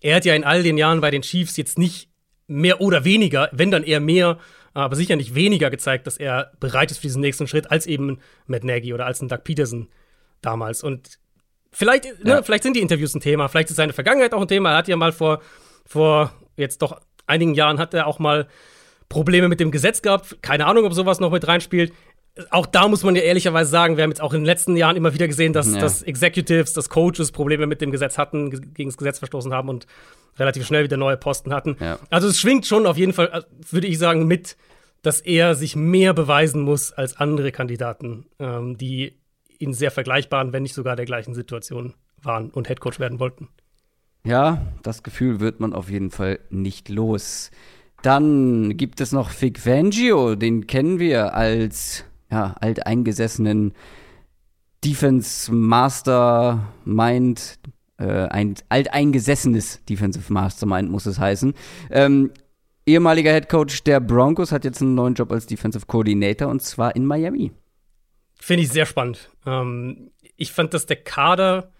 er 0.00 0.16
hat 0.16 0.24
ja 0.24 0.34
in 0.34 0.44
all 0.44 0.62
den 0.62 0.76
Jahren 0.76 1.00
bei 1.00 1.10
den 1.10 1.22
Chiefs 1.22 1.56
jetzt 1.56 1.78
nicht 1.78 2.08
mehr 2.46 2.80
oder 2.80 3.04
weniger, 3.04 3.48
wenn 3.52 3.70
dann 3.70 3.84
eher 3.84 4.00
mehr, 4.00 4.38
aber 4.74 4.96
sicher 4.96 5.16
nicht 5.16 5.34
weniger 5.34 5.70
gezeigt, 5.70 6.06
dass 6.06 6.16
er 6.16 6.52
bereit 6.60 6.90
ist 6.90 6.98
für 6.98 7.06
diesen 7.06 7.20
nächsten 7.20 7.46
Schritt, 7.46 7.70
als 7.70 7.86
eben 7.86 8.18
Matt 8.46 8.64
Nagy 8.64 8.92
oder 8.92 9.06
als 9.06 9.20
ein 9.20 9.28
Doug 9.28 9.44
Peterson 9.44 9.88
damals. 10.40 10.82
Und 10.82 11.18
Vielleicht, 11.78 12.24
ne, 12.24 12.30
ja. 12.32 12.42
vielleicht 12.42 12.64
sind 12.64 12.74
die 12.74 12.80
Interviews 12.80 13.14
ein 13.14 13.20
Thema, 13.20 13.46
vielleicht 13.46 13.70
ist 13.70 13.76
seine 13.76 13.92
Vergangenheit 13.92 14.34
auch 14.34 14.40
ein 14.40 14.48
Thema. 14.48 14.72
Er 14.72 14.78
hat 14.78 14.88
ja 14.88 14.96
mal 14.96 15.12
vor, 15.12 15.40
vor 15.86 16.32
jetzt 16.56 16.82
doch 16.82 17.00
einigen 17.28 17.54
Jahren 17.54 17.78
hat 17.78 17.94
er 17.94 18.08
auch 18.08 18.18
mal 18.18 18.48
Probleme 19.08 19.46
mit 19.46 19.60
dem 19.60 19.70
Gesetz 19.70 20.02
gehabt. 20.02 20.42
Keine 20.42 20.66
Ahnung, 20.66 20.84
ob 20.86 20.92
sowas 20.92 21.20
noch 21.20 21.30
mit 21.30 21.46
reinspielt. 21.46 21.92
Auch 22.50 22.66
da 22.66 22.88
muss 22.88 23.04
man 23.04 23.14
ja 23.14 23.22
ehrlicherweise 23.22 23.70
sagen, 23.70 23.96
wir 23.96 24.02
haben 24.02 24.10
jetzt 24.10 24.20
auch 24.20 24.32
in 24.32 24.40
den 24.40 24.46
letzten 24.46 24.76
Jahren 24.76 24.96
immer 24.96 25.14
wieder 25.14 25.28
gesehen, 25.28 25.52
dass, 25.52 25.72
ja. 25.72 25.78
dass 25.78 26.02
Executives, 26.02 26.72
dass 26.72 26.88
Coaches 26.88 27.30
Probleme 27.30 27.68
mit 27.68 27.80
dem 27.80 27.92
Gesetz 27.92 28.18
hatten, 28.18 28.50
gegen 28.74 28.88
das 28.88 28.96
Gesetz 28.96 29.20
verstoßen 29.20 29.54
haben 29.54 29.68
und 29.68 29.86
relativ 30.36 30.66
schnell 30.66 30.82
wieder 30.82 30.96
neue 30.96 31.16
Posten 31.16 31.54
hatten. 31.54 31.76
Ja. 31.78 32.00
Also 32.10 32.26
es 32.26 32.40
schwingt 32.40 32.66
schon 32.66 32.86
auf 32.86 32.96
jeden 32.96 33.12
Fall, 33.12 33.28
äh, 33.32 33.42
würde 33.72 33.86
ich 33.86 34.00
sagen, 34.00 34.26
mit, 34.26 34.56
dass 35.02 35.20
er 35.20 35.54
sich 35.54 35.76
mehr 35.76 36.12
beweisen 36.12 36.62
muss 36.62 36.92
als 36.92 37.16
andere 37.16 37.52
Kandidaten, 37.52 38.26
ähm, 38.40 38.76
die 38.76 39.17
in 39.58 39.74
sehr 39.74 39.90
vergleichbaren, 39.90 40.52
wenn 40.52 40.62
nicht 40.62 40.74
sogar 40.74 40.96
der 40.96 41.04
gleichen 41.04 41.34
Situation 41.34 41.94
waren 42.22 42.50
und 42.50 42.68
Headcoach 42.68 42.98
werden 42.98 43.18
wollten. 43.18 43.48
Ja, 44.24 44.66
das 44.82 45.02
Gefühl 45.02 45.40
wird 45.40 45.60
man 45.60 45.72
auf 45.72 45.90
jeden 45.90 46.10
Fall 46.10 46.40
nicht 46.50 46.88
los. 46.88 47.50
Dann 48.02 48.76
gibt 48.76 49.00
es 49.00 49.12
noch 49.12 49.30
Vic 49.40 49.58
Fangio, 49.58 50.34
den 50.34 50.66
kennen 50.66 50.98
wir 50.98 51.34
als 51.34 52.04
ja, 52.30 52.54
alteingesessenen 52.60 53.72
Defense 54.84 55.52
Mastermind, 55.52 57.58
äh, 57.98 58.28
ein 58.28 58.54
alteingesessenes 58.68 59.84
Defensive 59.86 60.32
Mastermind 60.32 60.90
muss 60.90 61.06
es 61.06 61.18
heißen. 61.18 61.54
Ähm, 61.90 62.30
ehemaliger 62.86 63.32
Head 63.32 63.48
Coach 63.48 63.82
der 63.82 63.98
Broncos 63.98 64.52
hat 64.52 64.64
jetzt 64.64 64.80
einen 64.80 64.94
neuen 64.94 65.14
Job 65.14 65.32
als 65.32 65.46
Defensive 65.46 65.86
Coordinator 65.86 66.48
und 66.48 66.62
zwar 66.62 66.94
in 66.94 67.04
Miami. 67.04 67.50
Finde 68.48 68.62
ich 68.62 68.70
sehr 68.70 68.86
spannend. 68.86 69.28
Ähm, 69.44 70.10
ich 70.38 70.52
fand, 70.52 70.72
dass 70.72 70.86
der 70.86 70.96
Kader 70.96 71.70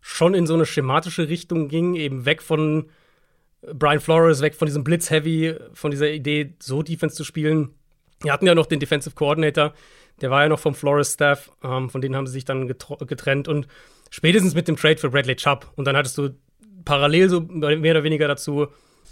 schon 0.00 0.32
in 0.32 0.46
so 0.46 0.54
eine 0.54 0.64
schematische 0.64 1.28
Richtung 1.28 1.68
ging, 1.68 1.94
eben 1.94 2.24
weg 2.24 2.40
von 2.40 2.86
Brian 3.60 4.00
Flores, 4.00 4.40
weg 4.40 4.54
von 4.54 4.64
diesem 4.64 4.82
Blitz-Heavy, 4.82 5.56
von 5.74 5.90
dieser 5.90 6.08
Idee, 6.08 6.54
so 6.58 6.82
Defense 6.82 7.16
zu 7.16 7.22
spielen. 7.22 7.74
Wir 8.22 8.32
hatten 8.32 8.46
ja 8.46 8.54
noch 8.54 8.64
den 8.64 8.80
Defensive 8.80 9.14
Coordinator, 9.14 9.74
der 10.22 10.30
war 10.30 10.40
ja 10.40 10.48
noch 10.48 10.58
vom 10.58 10.74
Flores-Staff, 10.74 11.52
ähm, 11.62 11.90
von 11.90 12.00
denen 12.00 12.16
haben 12.16 12.26
sie 12.26 12.32
sich 12.32 12.46
dann 12.46 12.66
getrennt 12.66 13.46
und 13.46 13.68
spätestens 14.08 14.54
mit 14.54 14.68
dem 14.68 14.76
Trade 14.76 14.96
für 14.96 15.10
Bradley 15.10 15.36
Chubb 15.36 15.70
und 15.76 15.84
dann 15.84 15.98
hattest 15.98 16.16
du 16.16 16.30
parallel 16.86 17.28
so 17.28 17.42
mehr 17.42 17.92
oder 17.92 18.04
weniger 18.04 18.26
dazu 18.26 18.68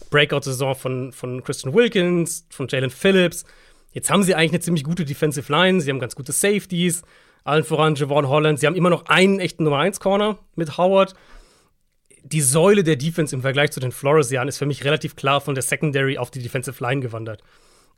Breakout-Saison 0.08 0.74
von, 0.74 1.12
von 1.12 1.44
Christian 1.44 1.74
Wilkins, 1.74 2.46
von 2.48 2.66
Jalen 2.66 2.88
Phillips, 2.88 3.44
Jetzt 3.94 4.10
haben 4.10 4.24
sie 4.24 4.34
eigentlich 4.34 4.50
eine 4.50 4.60
ziemlich 4.60 4.84
gute 4.84 5.04
Defensive 5.04 5.50
Line, 5.50 5.80
sie 5.80 5.88
haben 5.88 6.00
ganz 6.00 6.16
gute 6.16 6.32
Safeties, 6.32 7.02
allen 7.44 7.64
voran 7.64 7.94
Javon 7.94 8.28
Holland. 8.28 8.58
Sie 8.58 8.66
haben 8.66 8.74
immer 8.74 8.90
noch 8.90 9.06
einen 9.06 9.38
echten 9.38 9.64
Nummer 9.64 9.78
1 9.78 10.00
Corner 10.00 10.38
mit 10.56 10.76
Howard. 10.76 11.14
Die 12.24 12.40
Säule 12.40 12.82
der 12.82 12.96
Defense 12.96 13.34
im 13.34 13.42
Vergleich 13.42 13.70
zu 13.70 13.80
den 13.80 13.92
Flores-Jahren 13.92 14.48
ist 14.48 14.58
für 14.58 14.66
mich 14.66 14.84
relativ 14.84 15.14
klar 15.14 15.40
von 15.40 15.54
der 15.54 15.62
Secondary 15.62 16.18
auf 16.18 16.30
die 16.30 16.42
Defensive 16.42 16.82
Line 16.82 17.00
gewandert. 17.00 17.42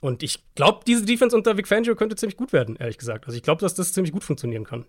Und 0.00 0.22
ich 0.22 0.44
glaube, 0.54 0.80
diese 0.86 1.06
Defense 1.06 1.34
unter 1.34 1.56
Vic 1.56 1.66
Fangio 1.66 1.94
könnte 1.94 2.16
ziemlich 2.16 2.36
gut 2.36 2.52
werden, 2.52 2.76
ehrlich 2.76 2.98
gesagt. 2.98 3.26
Also 3.26 3.36
ich 3.36 3.42
glaube, 3.42 3.62
dass 3.62 3.74
das 3.74 3.92
ziemlich 3.92 4.12
gut 4.12 4.24
funktionieren 4.24 4.64
kann. 4.64 4.84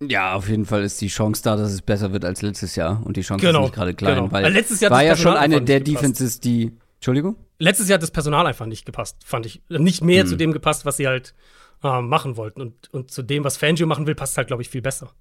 Ja, 0.00 0.34
auf 0.34 0.48
jeden 0.48 0.64
Fall 0.64 0.82
ist 0.82 1.00
die 1.00 1.08
Chance 1.08 1.42
da, 1.42 1.56
dass 1.56 1.72
es 1.72 1.82
besser 1.82 2.12
wird 2.12 2.24
als 2.24 2.40
letztes 2.40 2.76
Jahr. 2.76 3.02
Und 3.04 3.16
die 3.16 3.22
Chance 3.22 3.44
genau, 3.44 3.60
ist 3.60 3.66
nicht 3.66 3.74
gerade 3.74 3.94
klein, 3.94 4.16
genau. 4.16 4.32
weil, 4.32 4.50
letztes 4.52 4.80
Jahr 4.80 4.90
war 4.90 5.02
ja 5.02 5.16
schon 5.16 5.34
eine 5.34 5.60
der 5.60 5.80
Defenses, 5.80 6.40
die. 6.40 6.72
Entschuldigung? 6.96 7.36
Letztes 7.58 7.88
Jahr 7.88 7.94
hat 7.96 8.02
das 8.02 8.10
Personal 8.10 8.46
einfach 8.46 8.66
nicht 8.66 8.86
gepasst, 8.86 9.18
fand 9.24 9.46
ich. 9.46 9.62
Nicht 9.68 10.02
mehr 10.02 10.24
mhm. 10.24 10.28
zu 10.28 10.36
dem 10.36 10.52
gepasst, 10.52 10.84
was 10.84 10.96
sie 10.96 11.06
halt 11.06 11.34
äh, 11.82 12.00
machen 12.00 12.36
wollten. 12.36 12.60
Und, 12.60 12.92
und 12.92 13.10
zu 13.10 13.22
dem, 13.22 13.44
was 13.44 13.56
Fangio 13.56 13.86
machen 13.86 14.06
will, 14.06 14.14
passt 14.14 14.36
halt, 14.36 14.48
glaube 14.48 14.62
ich, 14.62 14.68
viel 14.68 14.82
besser. 14.82 15.12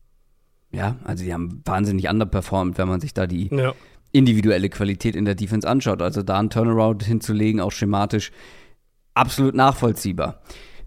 Ja, 0.71 0.97
also 1.03 1.23
die 1.23 1.33
haben 1.33 1.61
wahnsinnig 1.63 2.09
underperformed, 2.09 2.77
wenn 2.77 2.87
man 2.87 2.99
sich 2.99 3.13
da 3.13 3.27
die 3.27 3.47
ja. 3.53 3.73
individuelle 4.11 4.69
Qualität 4.69 5.15
in 5.15 5.25
der 5.25 5.35
Defense 5.35 5.67
anschaut. 5.67 6.01
Also 6.01 6.21
da 6.21 6.39
einen 6.39 6.49
Turnaround 6.49 7.03
hinzulegen, 7.03 7.61
auch 7.61 7.71
schematisch, 7.71 8.31
absolut 9.13 9.55
nachvollziehbar. 9.55 10.41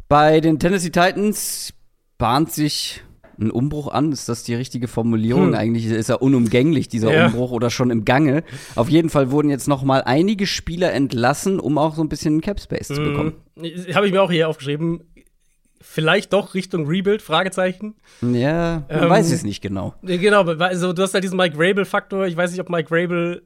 Bei 0.08 0.40
den 0.40 0.58
Tennessee 0.58 0.90
Titans 0.90 1.72
bahnt 2.18 2.52
sich 2.52 3.02
ein 3.38 3.50
Umbruch 3.50 3.88
an. 3.88 4.12
Ist 4.12 4.28
das 4.28 4.42
die 4.42 4.54
richtige 4.54 4.88
Formulierung? 4.88 5.48
Hm. 5.48 5.54
Eigentlich 5.54 5.86
ist 5.86 6.08
er 6.08 6.22
unumgänglich, 6.22 6.88
dieser 6.88 7.12
ja. 7.12 7.26
Umbruch, 7.26 7.50
oder 7.50 7.70
schon 7.70 7.90
im 7.90 8.04
Gange. 8.04 8.44
Auf 8.74 8.88
jeden 8.88 9.10
Fall 9.10 9.30
wurden 9.30 9.50
jetzt 9.50 9.68
noch 9.68 9.82
mal 9.82 10.02
einige 10.02 10.46
Spieler 10.46 10.92
entlassen, 10.92 11.60
um 11.60 11.78
auch 11.78 11.94
so 11.94 12.02
ein 12.02 12.08
bisschen 12.08 12.40
Cap 12.40 12.60
Space 12.60 12.88
hm. 12.88 12.96
zu 12.96 13.02
bekommen. 13.02 13.32
Habe 13.94 14.06
ich 14.06 14.12
mir 14.12 14.22
auch 14.22 14.30
hier 14.30 14.48
aufgeschrieben. 14.48 15.02
Vielleicht 15.80 16.32
doch 16.32 16.54
Richtung 16.54 16.88
Rebuild? 16.88 17.22
Fragezeichen. 17.22 17.94
Ja, 18.20 18.84
man 18.88 19.04
ähm, 19.04 19.08
weiß 19.08 19.30
es 19.30 19.44
nicht 19.44 19.60
genau. 19.60 19.94
Genau, 20.02 20.42
also 20.42 20.92
du 20.92 21.02
hast 21.02 21.14
ja 21.14 21.20
diesen 21.20 21.36
Mike 21.36 21.56
Rabel-Faktor. 21.56 22.26
Ich 22.26 22.36
weiß 22.36 22.50
nicht, 22.50 22.60
ob 22.60 22.68
Mike 22.68 22.88
Rabel, 22.90 23.42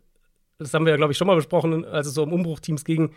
das 0.59 0.73
haben 0.73 0.87
wir 0.87 0.91
ja, 0.91 0.97
glaube 0.97 1.13
ich, 1.13 1.19
schon 1.19 1.27
mal 1.27 1.37
besprochen, 1.37 1.85
als 1.85 2.07
es 2.07 2.15
so 2.15 2.23
um 2.23 2.33
Umbruchteams 2.33 2.85
ging, 2.85 3.11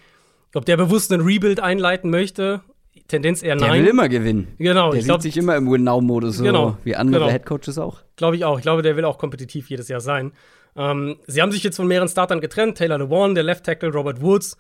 ob 0.54 0.66
der 0.66 0.76
bewusst 0.76 1.14
einen 1.14 1.26
Rebuild 1.26 1.62
einleiten 1.62 2.10
möchte 2.10 2.62
Tendenz 3.08 3.44
eher 3.44 3.56
nein. 3.56 3.72
Der 3.72 3.82
will 3.82 3.88
immer 3.88 4.10
gewinnen. 4.10 4.48
Genau. 4.58 4.92
Der 4.92 5.02
sieht 5.02 5.22
sich 5.22 5.38
immer 5.38 5.56
im 5.56 5.70
Win-Now-Modus, 5.70 6.38
so 6.38 6.44
genau, 6.44 6.78
wie 6.84 6.96
andere 6.96 7.22
genau. 7.22 7.32
Headcoaches 7.32 7.78
auch. 7.78 8.02
Glaube 8.16 8.36
ich 8.36 8.46
auch. 8.46 8.58
Ich 8.58 8.64
glaube, 8.64 8.82
der 8.82 8.98
will 8.98 9.06
auch 9.06 9.18
kompetitiv 9.18 9.70
jedes 9.70 9.88
Jahr 9.88 10.02
sein. 10.02 10.32
Ähm, 10.76 11.18
sie 11.28 11.42
haben 11.42 11.52
sich 11.52 11.64
jetzt 11.64 11.76
von 11.76 11.88
mehreren 11.88 12.10
Startern 12.10 12.42
getrennt. 12.42 12.78
Taylor 12.78 12.98
LeWan, 12.98 13.36
der 13.36 13.44
Left 13.44 13.66
Tackle, 13.66 13.92
Robert 13.92 14.22
Woods, 14.22 14.58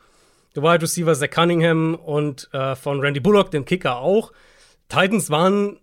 der 0.56 0.64
Wide 0.64 0.82
Receiver 0.82 1.14
Zach 1.16 1.30
Cunningham 1.30 1.96
und 1.96 2.50
äh, 2.54 2.76
von 2.76 3.00
Randy 3.00 3.20
Bullock, 3.20 3.52
dem 3.52 3.66
Kicker 3.66 3.98
auch. 3.98 4.32
Titans 4.90 5.30
waren 5.30 5.80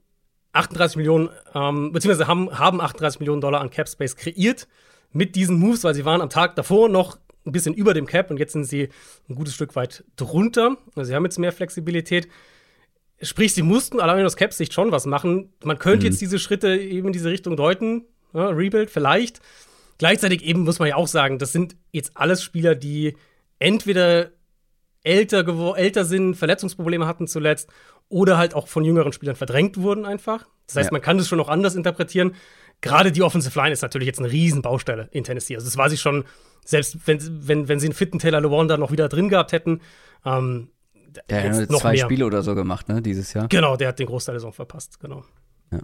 38 0.53 0.97
Millionen, 0.97 1.31
ähm, 1.55 1.93
beziehungsweise 1.93 2.29
haben, 2.29 2.59
haben 2.59 2.81
38 2.81 3.21
Millionen 3.21 3.41
Dollar 3.41 3.61
an 3.61 3.71
Cap 3.71 3.89
Space 3.89 4.17
kreiert 4.17 4.69
mit 5.13 5.35
diesen 5.35 5.59
Moves, 5.59 5.85
weil 5.85 5.95
sie 5.95 6.05
waren 6.05 6.21
am 6.21 6.31
Tag 6.31 6.57
davor 6.57 6.89
noch 6.89 7.19
ein 7.45 7.53
bisschen 7.53 7.75
über 7.75 7.95
dem 7.95 8.07
Cap 8.07 8.31
und 8.31 8.39
jetzt 8.39 8.53
sind 8.53 8.65
sie 8.65 8.89
ein 9.29 9.35
gutes 9.35 9.55
Stück 9.55 9.75
weit 9.75 10.05
drunter. 10.17 10.77
Also 10.95 11.09
sie 11.09 11.15
haben 11.15 11.25
jetzt 11.25 11.39
mehr 11.39 11.53
Flexibilität. 11.53 12.29
Sprich, 13.21 13.55
sie 13.55 13.63
mussten 13.63 14.01
allein 14.01 14.25
aus 14.25 14.37
Cap-Sicht 14.37 14.73
schon 14.73 14.93
was 14.93 15.07
machen. 15.07 15.53
Man 15.63 15.79
könnte 15.79 16.07
mhm. 16.07 16.13
jetzt 16.13 16.21
diese 16.21 16.39
Schritte 16.39 16.77
eben 16.77 17.09
in 17.09 17.13
diese 17.13 17.31
Richtung 17.31 17.57
deuten. 17.57 18.05
Ja, 18.33 18.49
Rebuild 18.49 18.91
vielleicht. 18.91 19.41
Gleichzeitig 19.99 20.43
eben 20.43 20.63
muss 20.63 20.79
man 20.79 20.89
ja 20.89 20.97
auch 20.97 21.07
sagen, 21.07 21.39
das 21.39 21.53
sind 21.53 21.77
jetzt 21.93 22.13
alles 22.15 22.43
Spieler, 22.43 22.75
die 22.75 23.17
entweder 23.59 24.31
älter, 25.05 25.77
älter 25.77 26.05
sind, 26.05 26.35
Verletzungsprobleme 26.35 27.07
hatten 27.07 27.27
zuletzt 27.27 27.71
oder 28.09 28.39
halt 28.39 28.55
auch 28.55 28.69
von 28.69 28.85
jüngeren 28.85 29.13
Spielern 29.13 29.37
verdrängt 29.37 29.77
wurden 29.79 30.05
einfach. 30.05 30.47
Das 30.67 30.77
heißt, 30.77 30.91
ja. 30.91 30.93
man 30.93 31.03
kann 31.03 31.19
das 31.19 31.29
schon 31.29 31.39
noch 31.39 31.49
anders 31.49 31.75
interpretieren. 31.75 32.35
Gerade 32.83 33.13
die 33.13 33.23
Offensive 33.23 33.59
Line 33.59 33.73
ist 33.73 33.81
natürlich 33.81 34.07
jetzt 34.07 34.19
eine 34.19 34.31
Riesenbaustelle 34.31 35.09
in 35.13 35.25
Tennessee. 35.25 35.55
Also 35.55 35.67
das 35.67 35.79
war 35.79 35.89
sie 35.89 35.97
schon, 35.97 36.25
selbst 36.65 36.99
wenn, 37.07 37.49
wenn, 37.49 37.69
wenn 37.69 37.81
sie 37.81 37.87
einen 37.87 37.95
fitten 37.95 38.19
Taylor 38.19 38.41
Lewan 38.41 38.69
da 38.69 38.77
noch 38.77 38.91
wieder 38.91 39.09
drin 39.09 39.29
gehabt 39.29 39.53
hätten. 39.53 39.81
Ähm, 40.27 40.69
der 41.31 41.61
hat 41.61 41.71
noch 41.71 41.81
zwei 41.81 41.93
mehr. 41.93 42.05
Spiele 42.05 42.27
oder 42.27 42.43
so 42.43 42.55
gemacht, 42.55 42.89
ne, 42.89 43.01
dieses 43.01 43.33
Jahr. 43.33 43.49
Genau, 43.49 43.77
der 43.77 43.89
hat 43.89 43.99
den 43.99 44.07
Großteil 44.07 44.35
der 44.35 44.41
Saison 44.41 44.53
verpasst, 44.53 44.99
genau. 44.99 45.25
Ja. 45.71 45.79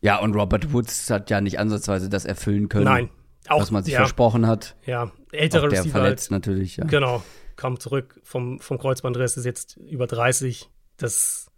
ja, 0.00 0.18
und 0.18 0.34
Robert 0.34 0.72
Woods 0.72 1.10
hat 1.10 1.28
ja 1.28 1.40
nicht 1.40 1.58
ansatzweise 1.58 2.08
das 2.08 2.24
erfüllen 2.24 2.68
können. 2.68 2.84
Nein. 2.84 3.10
Auch, 3.48 3.60
was 3.60 3.70
man 3.70 3.82
sich 3.82 3.94
ja, 3.94 4.00
versprochen 4.00 4.46
hat. 4.46 4.76
Ja, 4.86 5.10
ältere 5.32 5.66
auch 5.66 5.68
der 5.68 5.80
Receiver 5.80 5.98
verletzt 5.98 6.30
halt, 6.30 6.30
natürlich, 6.30 6.76
ja. 6.76 6.84
Genau, 6.84 7.22
kam 7.56 7.78
zurück 7.80 8.20
vom, 8.22 8.60
vom 8.60 8.78
Kreuzbandriss, 8.78 9.36
ist 9.36 9.44
jetzt 9.44 9.76
über 9.76 10.06
30. 10.06 10.70
Das 10.96 11.51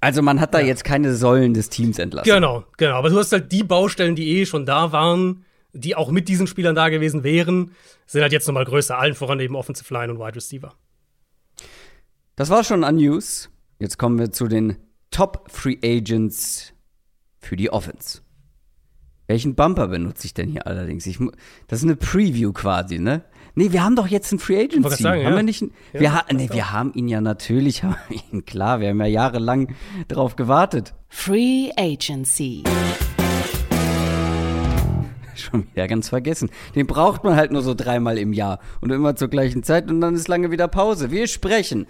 also 0.00 0.22
man 0.22 0.40
hat 0.40 0.54
da 0.54 0.60
ja. 0.60 0.66
jetzt 0.66 0.84
keine 0.84 1.14
Säulen 1.14 1.54
des 1.54 1.68
Teams 1.68 1.98
entlassen. 1.98 2.32
Genau, 2.32 2.64
genau. 2.76 2.94
Aber 2.94 3.10
du 3.10 3.18
hast 3.18 3.32
halt 3.32 3.50
die 3.52 3.64
Baustellen, 3.64 4.14
die 4.14 4.38
eh 4.38 4.46
schon 4.46 4.66
da 4.66 4.92
waren, 4.92 5.44
die 5.72 5.94
auch 5.94 6.10
mit 6.10 6.28
diesen 6.28 6.46
Spielern 6.46 6.74
da 6.74 6.88
gewesen 6.88 7.24
wären, 7.24 7.72
sind 8.06 8.22
halt 8.22 8.32
jetzt 8.32 8.46
nochmal 8.46 8.64
größer, 8.64 8.98
allen 8.98 9.14
voran 9.14 9.40
eben 9.40 9.56
Offensive 9.56 9.92
Line 9.92 10.12
und 10.12 10.18
Wide 10.18 10.36
Receiver. 10.36 10.74
Das 12.36 12.50
war 12.50 12.64
schon 12.64 12.84
an 12.84 12.96
News. 12.96 13.50
Jetzt 13.78 13.98
kommen 13.98 14.18
wir 14.18 14.32
zu 14.32 14.48
den 14.48 14.76
Top 15.10 15.50
Free 15.50 15.78
Agents 15.82 16.72
für 17.38 17.56
die 17.56 17.70
Offense. 17.70 18.20
Welchen 19.26 19.54
Bumper 19.54 19.88
benutze 19.88 20.26
ich 20.26 20.34
denn 20.34 20.48
hier 20.48 20.66
allerdings? 20.66 21.06
Ich, 21.06 21.18
das 21.66 21.80
ist 21.80 21.84
eine 21.84 21.96
Preview 21.96 22.52
quasi, 22.52 22.98
ne? 22.98 23.24
Nee, 23.58 23.72
wir 23.72 23.82
haben 23.82 23.96
doch 23.96 24.06
jetzt 24.06 24.32
einen 24.32 24.38
Free 24.38 24.64
Agency. 24.64 25.02
Sagen, 25.02 25.24
haben 25.24 25.30
ja. 25.30 25.36
wir 25.36 25.42
nicht? 25.42 25.62
Ja, 25.62 26.00
wir, 26.00 26.14
ha 26.14 26.26
nee, 26.30 26.50
wir 26.52 26.72
haben 26.72 26.92
ihn 26.92 27.08
ja 27.08 27.22
natürlich, 27.22 27.82
haben 27.82 27.96
ihn, 28.30 28.44
klar, 28.44 28.80
wir 28.80 28.90
haben 28.90 29.00
ja 29.00 29.06
jahrelang 29.06 29.74
darauf 30.08 30.36
gewartet. 30.36 30.92
Free 31.08 31.70
Agency. 31.74 32.64
Schon 35.34 35.66
wieder 35.72 35.88
ganz 35.88 36.10
vergessen. 36.10 36.50
Den 36.74 36.86
braucht 36.86 37.24
man 37.24 37.34
halt 37.34 37.50
nur 37.50 37.62
so 37.62 37.72
dreimal 37.72 38.18
im 38.18 38.34
Jahr 38.34 38.58
und 38.82 38.92
immer 38.92 39.16
zur 39.16 39.28
gleichen 39.28 39.62
Zeit 39.62 39.90
und 39.90 40.02
dann 40.02 40.14
ist 40.14 40.28
lange 40.28 40.50
wieder 40.50 40.68
Pause. 40.68 41.10
Wir 41.10 41.26
sprechen 41.26 41.86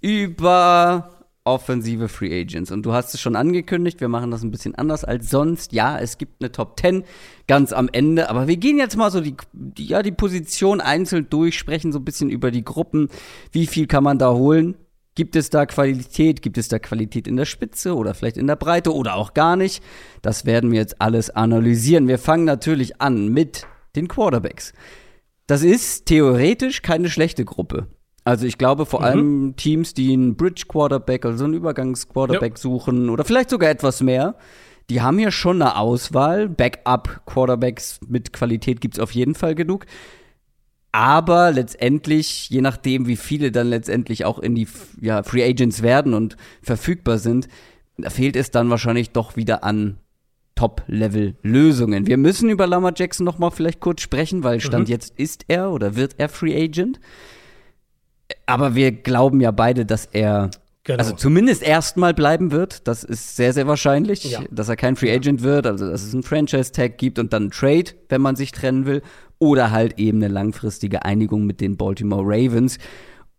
über 0.00 1.19
offensive 1.44 2.08
Free 2.08 2.40
Agents. 2.40 2.70
Und 2.70 2.84
du 2.84 2.92
hast 2.92 3.14
es 3.14 3.20
schon 3.20 3.36
angekündigt, 3.36 4.00
wir 4.00 4.08
machen 4.08 4.30
das 4.30 4.42
ein 4.42 4.50
bisschen 4.50 4.74
anders 4.74 5.04
als 5.04 5.30
sonst. 5.30 5.72
Ja, 5.72 5.98
es 5.98 6.18
gibt 6.18 6.42
eine 6.42 6.52
Top 6.52 6.78
10 6.78 7.04
ganz 7.46 7.72
am 7.72 7.88
Ende, 7.92 8.28
aber 8.28 8.46
wir 8.46 8.56
gehen 8.56 8.78
jetzt 8.78 8.96
mal 8.96 9.10
so 9.10 9.20
die, 9.20 9.36
die, 9.52 9.86
ja, 9.86 10.02
die 10.02 10.12
Position 10.12 10.80
einzeln 10.80 11.26
durch, 11.30 11.58
sprechen 11.58 11.92
so 11.92 11.98
ein 11.98 12.04
bisschen 12.04 12.30
über 12.30 12.50
die 12.50 12.64
Gruppen. 12.64 13.08
Wie 13.52 13.66
viel 13.66 13.86
kann 13.86 14.04
man 14.04 14.18
da 14.18 14.32
holen? 14.32 14.76
Gibt 15.14 15.34
es 15.34 15.50
da 15.50 15.66
Qualität? 15.66 16.40
Gibt 16.40 16.56
es 16.56 16.68
da 16.68 16.78
Qualität 16.78 17.26
in 17.26 17.36
der 17.36 17.44
Spitze 17.44 17.96
oder 17.96 18.14
vielleicht 18.14 18.36
in 18.36 18.46
der 18.46 18.56
Breite 18.56 18.94
oder 18.94 19.16
auch 19.16 19.34
gar 19.34 19.56
nicht? 19.56 19.82
Das 20.22 20.46
werden 20.46 20.70
wir 20.70 20.78
jetzt 20.78 21.00
alles 21.00 21.30
analysieren. 21.30 22.06
Wir 22.06 22.18
fangen 22.18 22.44
natürlich 22.44 23.00
an 23.00 23.28
mit 23.28 23.66
den 23.96 24.08
Quarterbacks. 24.08 24.72
Das 25.46 25.62
ist 25.62 26.06
theoretisch 26.06 26.82
keine 26.82 27.10
schlechte 27.10 27.44
Gruppe. 27.44 27.88
Also 28.30 28.46
ich 28.46 28.58
glaube 28.58 28.86
vor 28.86 29.00
mhm. 29.00 29.06
allem 29.06 29.56
Teams, 29.56 29.92
die 29.92 30.12
einen 30.12 30.36
Bridge 30.36 30.66
Quarterback, 30.68 31.24
also 31.24 31.44
einen 31.44 31.54
Übergangs-Quarterback 31.54 32.52
ja. 32.52 32.58
suchen 32.60 33.10
oder 33.10 33.24
vielleicht 33.24 33.50
sogar 33.50 33.70
etwas 33.70 34.02
mehr, 34.02 34.36
die 34.88 35.00
haben 35.00 35.18
hier 35.18 35.32
schon 35.32 35.60
eine 35.60 35.76
Auswahl. 35.76 36.48
Backup 36.48 37.22
Quarterbacks 37.26 37.98
mit 38.06 38.32
Qualität 38.32 38.80
gibt 38.80 38.94
es 38.94 39.00
auf 39.00 39.10
jeden 39.16 39.34
Fall 39.34 39.56
genug. 39.56 39.84
Aber 40.92 41.50
letztendlich, 41.50 42.50
je 42.50 42.60
nachdem, 42.60 43.08
wie 43.08 43.16
viele 43.16 43.50
dann 43.50 43.66
letztendlich 43.66 44.24
auch 44.24 44.38
in 44.38 44.54
die 44.54 44.68
ja, 45.00 45.24
Free 45.24 45.44
Agents 45.44 45.82
werden 45.82 46.14
und 46.14 46.36
verfügbar 46.62 47.18
sind, 47.18 47.48
fehlt 48.00 48.36
es 48.36 48.52
dann 48.52 48.70
wahrscheinlich 48.70 49.10
doch 49.10 49.34
wieder 49.34 49.64
an 49.64 49.96
Top-Level-Lösungen. 50.54 52.06
Wir 52.06 52.16
müssen 52.16 52.48
über 52.48 52.68
Lama 52.68 52.92
Jackson 52.94 53.26
noch 53.26 53.38
mal 53.38 53.50
vielleicht 53.50 53.80
kurz 53.80 54.02
sprechen, 54.02 54.44
weil 54.44 54.60
Stand 54.60 54.86
mhm. 54.86 54.92
jetzt 54.92 55.18
ist 55.18 55.46
er 55.48 55.72
oder 55.72 55.96
wird 55.96 56.14
er 56.18 56.28
Free 56.28 56.54
Agent. 56.54 57.00
Aber 58.46 58.74
wir 58.74 58.92
glauben 58.92 59.40
ja 59.40 59.50
beide, 59.50 59.86
dass 59.86 60.06
er 60.06 60.50
Genau. 60.84 60.98
Also 60.98 61.14
zumindest 61.14 61.62
erstmal 61.62 62.14
bleiben 62.14 62.52
wird. 62.52 62.88
Das 62.88 63.04
ist 63.04 63.36
sehr, 63.36 63.52
sehr 63.52 63.66
wahrscheinlich, 63.66 64.24
ja. 64.24 64.40
dass 64.50 64.68
er 64.68 64.76
kein 64.76 64.96
Free 64.96 65.14
Agent 65.14 65.42
wird, 65.42 65.66
also 65.66 65.88
dass 65.88 66.02
es 66.02 66.14
einen 66.14 66.22
Franchise-Tag 66.22 66.96
gibt 66.96 67.18
und 67.18 67.32
dann 67.32 67.44
einen 67.44 67.50
Trade, 67.50 67.92
wenn 68.08 68.22
man 68.22 68.34
sich 68.34 68.50
trennen 68.50 68.86
will. 68.86 69.02
Oder 69.38 69.70
halt 69.70 69.98
eben 69.98 70.18
eine 70.18 70.28
langfristige 70.28 71.04
Einigung 71.04 71.44
mit 71.44 71.60
den 71.60 71.76
Baltimore 71.76 72.24
Ravens. 72.24 72.78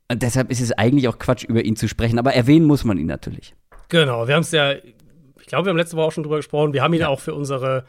Und 0.10 0.22
deshalb 0.24 0.52
ist 0.52 0.62
es 0.62 0.72
eigentlich 0.72 1.08
auch 1.08 1.20
Quatsch, 1.20 1.44
über 1.44 1.64
ihn 1.64 1.76
zu 1.76 1.88
sprechen. 1.88 2.20
Aber 2.20 2.34
erwähnen 2.34 2.66
muss 2.66 2.84
man 2.84 2.98
ihn 2.98 3.08
natürlich. 3.08 3.56
Genau, 3.90 4.28
wir 4.28 4.36
haben 4.36 4.42
es 4.42 4.52
ja, 4.52 4.74
ich 4.74 5.46
glaube, 5.48 5.66
wir 5.66 5.70
haben 5.72 5.78
letzte 5.78 5.98
Woche 5.98 6.08
auch 6.08 6.12
schon 6.12 6.24
drüber 6.24 6.38
gesprochen. 6.38 6.74
Wir 6.74 6.84
haben 6.84 6.94
ihn 6.94 7.02
ja. 7.02 7.08
auch 7.08 7.20
für 7.20 7.34
unsere, 7.34 7.86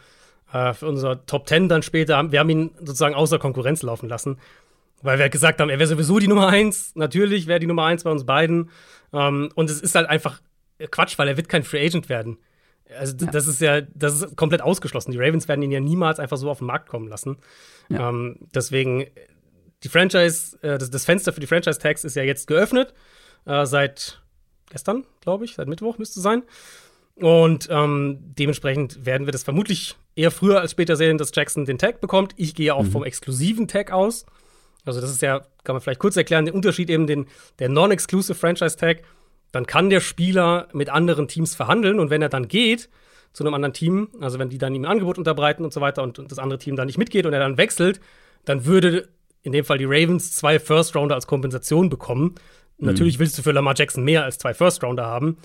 äh, 0.53 0.73
für 0.73 0.89
unser 0.89 1.25
Top 1.27 1.47
Ten 1.47 1.69
dann 1.69 1.83
später, 1.83 2.33
wir 2.33 2.41
haben 2.41 2.51
ihn 2.51 2.71
sozusagen 2.79 3.15
außer 3.15 3.39
Konkurrenz 3.39 3.83
laufen 3.83 4.09
lassen. 4.09 4.39
Weil 5.03 5.19
wir 5.19 5.29
gesagt 5.29 5.61
haben, 5.61 5.69
er 5.69 5.79
wäre 5.79 5.89
sowieso 5.89 6.19
die 6.19 6.29
Nummer 6.29 6.49
eins. 6.49 6.95
Natürlich 6.95 7.47
wäre 7.47 7.61
die 7.61 7.67
Nummer 7.67 7.85
eins 7.85 8.05
bei 8.05 8.11
uns 8.11 8.25
beiden. 8.25 8.71
Ähm, 9.13 9.51
und 9.55 9.69
es 9.69 9.81
ist 9.81 9.95
halt 9.95 10.09
einfach 10.09 10.41
Quatsch, 10.91 11.19
weil 11.19 11.29
er 11.29 11.37
wird 11.37 11.49
kein 11.49 11.65
Free 11.65 11.85
Agent 11.85 12.09
werden. 12.09 12.39
Also 12.99 13.17
ja. 13.21 13.31
das 13.31 13.47
ist 13.47 13.61
ja, 13.61 13.81
das 13.81 14.21
ist 14.21 14.37
komplett 14.37 14.63
ausgeschlossen. 14.63 15.13
Die 15.13 15.19
Ravens 15.19 15.49
werden 15.49 15.63
ihn 15.63 15.73
ja 15.73 15.81
niemals 15.81 16.19
einfach 16.19 16.37
so 16.37 16.51
auf 16.51 16.59
den 16.59 16.67
Markt 16.67 16.89
kommen 16.89 17.09
lassen. 17.09 17.39
Ja. 17.89 18.09
Ähm, 18.09 18.39
deswegen, 18.55 19.07
die 19.83 19.89
Franchise, 19.89 20.59
äh, 20.63 20.79
das, 20.79 20.91
das, 20.91 21.05
Fenster 21.05 21.33
für 21.33 21.41
die 21.41 21.47
Franchise-Tags 21.47 22.05
ist 22.05 22.17
ja 22.17 22.23
jetzt 22.23 22.47
geöffnet. 22.47 22.95
Äh, 23.45 23.67
seit 23.67 24.23
gestern, 24.71 25.05
glaube 25.21 25.45
ich, 25.45 25.55
seit 25.55 25.69
Mittwoch 25.69 25.99
müsste 25.99 26.21
sein. 26.21 26.43
Und 27.17 27.69
ähm, 27.71 28.19
dementsprechend 28.39 29.05
werden 29.05 29.27
wir 29.27 29.33
das 29.33 29.43
vermutlich 29.43 29.97
eher 30.17 30.31
früher 30.31 30.61
als 30.61 30.71
später 30.71 30.97
sehen, 30.97 31.19
dass 31.19 31.33
Jackson 31.35 31.65
den 31.65 31.79
Tag 31.79 32.01
bekommt. 32.01 32.33
Ich 32.37 32.55
gehe 32.55 32.75
auch 32.75 32.85
mhm. 32.85 32.91
vom 32.91 33.05
exklusiven 33.05 33.69
Tag 33.69 33.93
aus. 33.93 34.27
Also 34.85 35.01
das 35.01 35.11
ist 35.11 35.23
ja, 35.23 35.41
kann 35.65 35.75
man 35.75 35.81
vielleicht 35.81 36.01
kurz 36.01 36.17
erklären, 36.17 36.45
der 36.45 36.55
Unterschied 36.55 36.91
eben 36.91 37.07
den, 37.07 37.27
der 37.59 37.69
Non-Exclusive 37.69 38.35
Franchise 38.35 38.77
Tag. 38.77 39.03
Dann 39.53 39.67
kann 39.67 39.91
der 39.91 40.01
Spieler 40.01 40.69
mit 40.73 40.89
anderen 40.89 41.29
Teams 41.29 41.55
verhandeln 41.55 42.01
und 42.01 42.11
wenn 42.11 42.23
er 42.23 42.29
dann 42.29 42.49
geht 42.49 42.89
zu 43.33 43.45
einem 43.45 43.55
anderen 43.55 43.73
Team, 43.73 44.09
also 44.21 44.39
wenn 44.39 44.51
die 44.51 44.59
dann 44.59 44.75
ihm 44.75 44.83
ein 44.83 44.91
Angebot 44.91 45.19
unterbreiten 45.19 45.65
und 45.65 45.73
so 45.73 45.81
weiter 45.81 46.03
und, 46.03 46.19
und 46.19 46.31
das 46.31 46.39
andere 46.39 46.59
Team 46.59 46.77
dann 46.77 46.87
nicht 46.87 46.99
mitgeht 46.99 47.27
und 47.27 47.33
er 47.33 47.41
dann 47.41 47.57
wechselt, 47.57 48.01
dann 48.45 48.67
würde 48.67 49.09
in 49.43 49.53
dem 49.53 49.65
Fall 49.65 49.79
die 49.79 49.85
Ravens 49.85 50.33
zwei 50.33 50.59
First 50.59 50.95
Rounder 50.95 51.15
als 51.15 51.27
Kompensation 51.27 51.89
bekommen. 51.89 52.35
Mhm. 52.79 52.87
Natürlich 52.87 53.19
willst 53.19 53.39
du 53.39 53.43
für 53.43 53.53
Lamar 53.53 53.75
Jackson 53.77 54.05
mehr 54.05 54.25
als 54.25 54.39
zwei 54.39 54.55
First 54.55 54.83
Rounder 54.83 55.07
haben. 55.07 55.39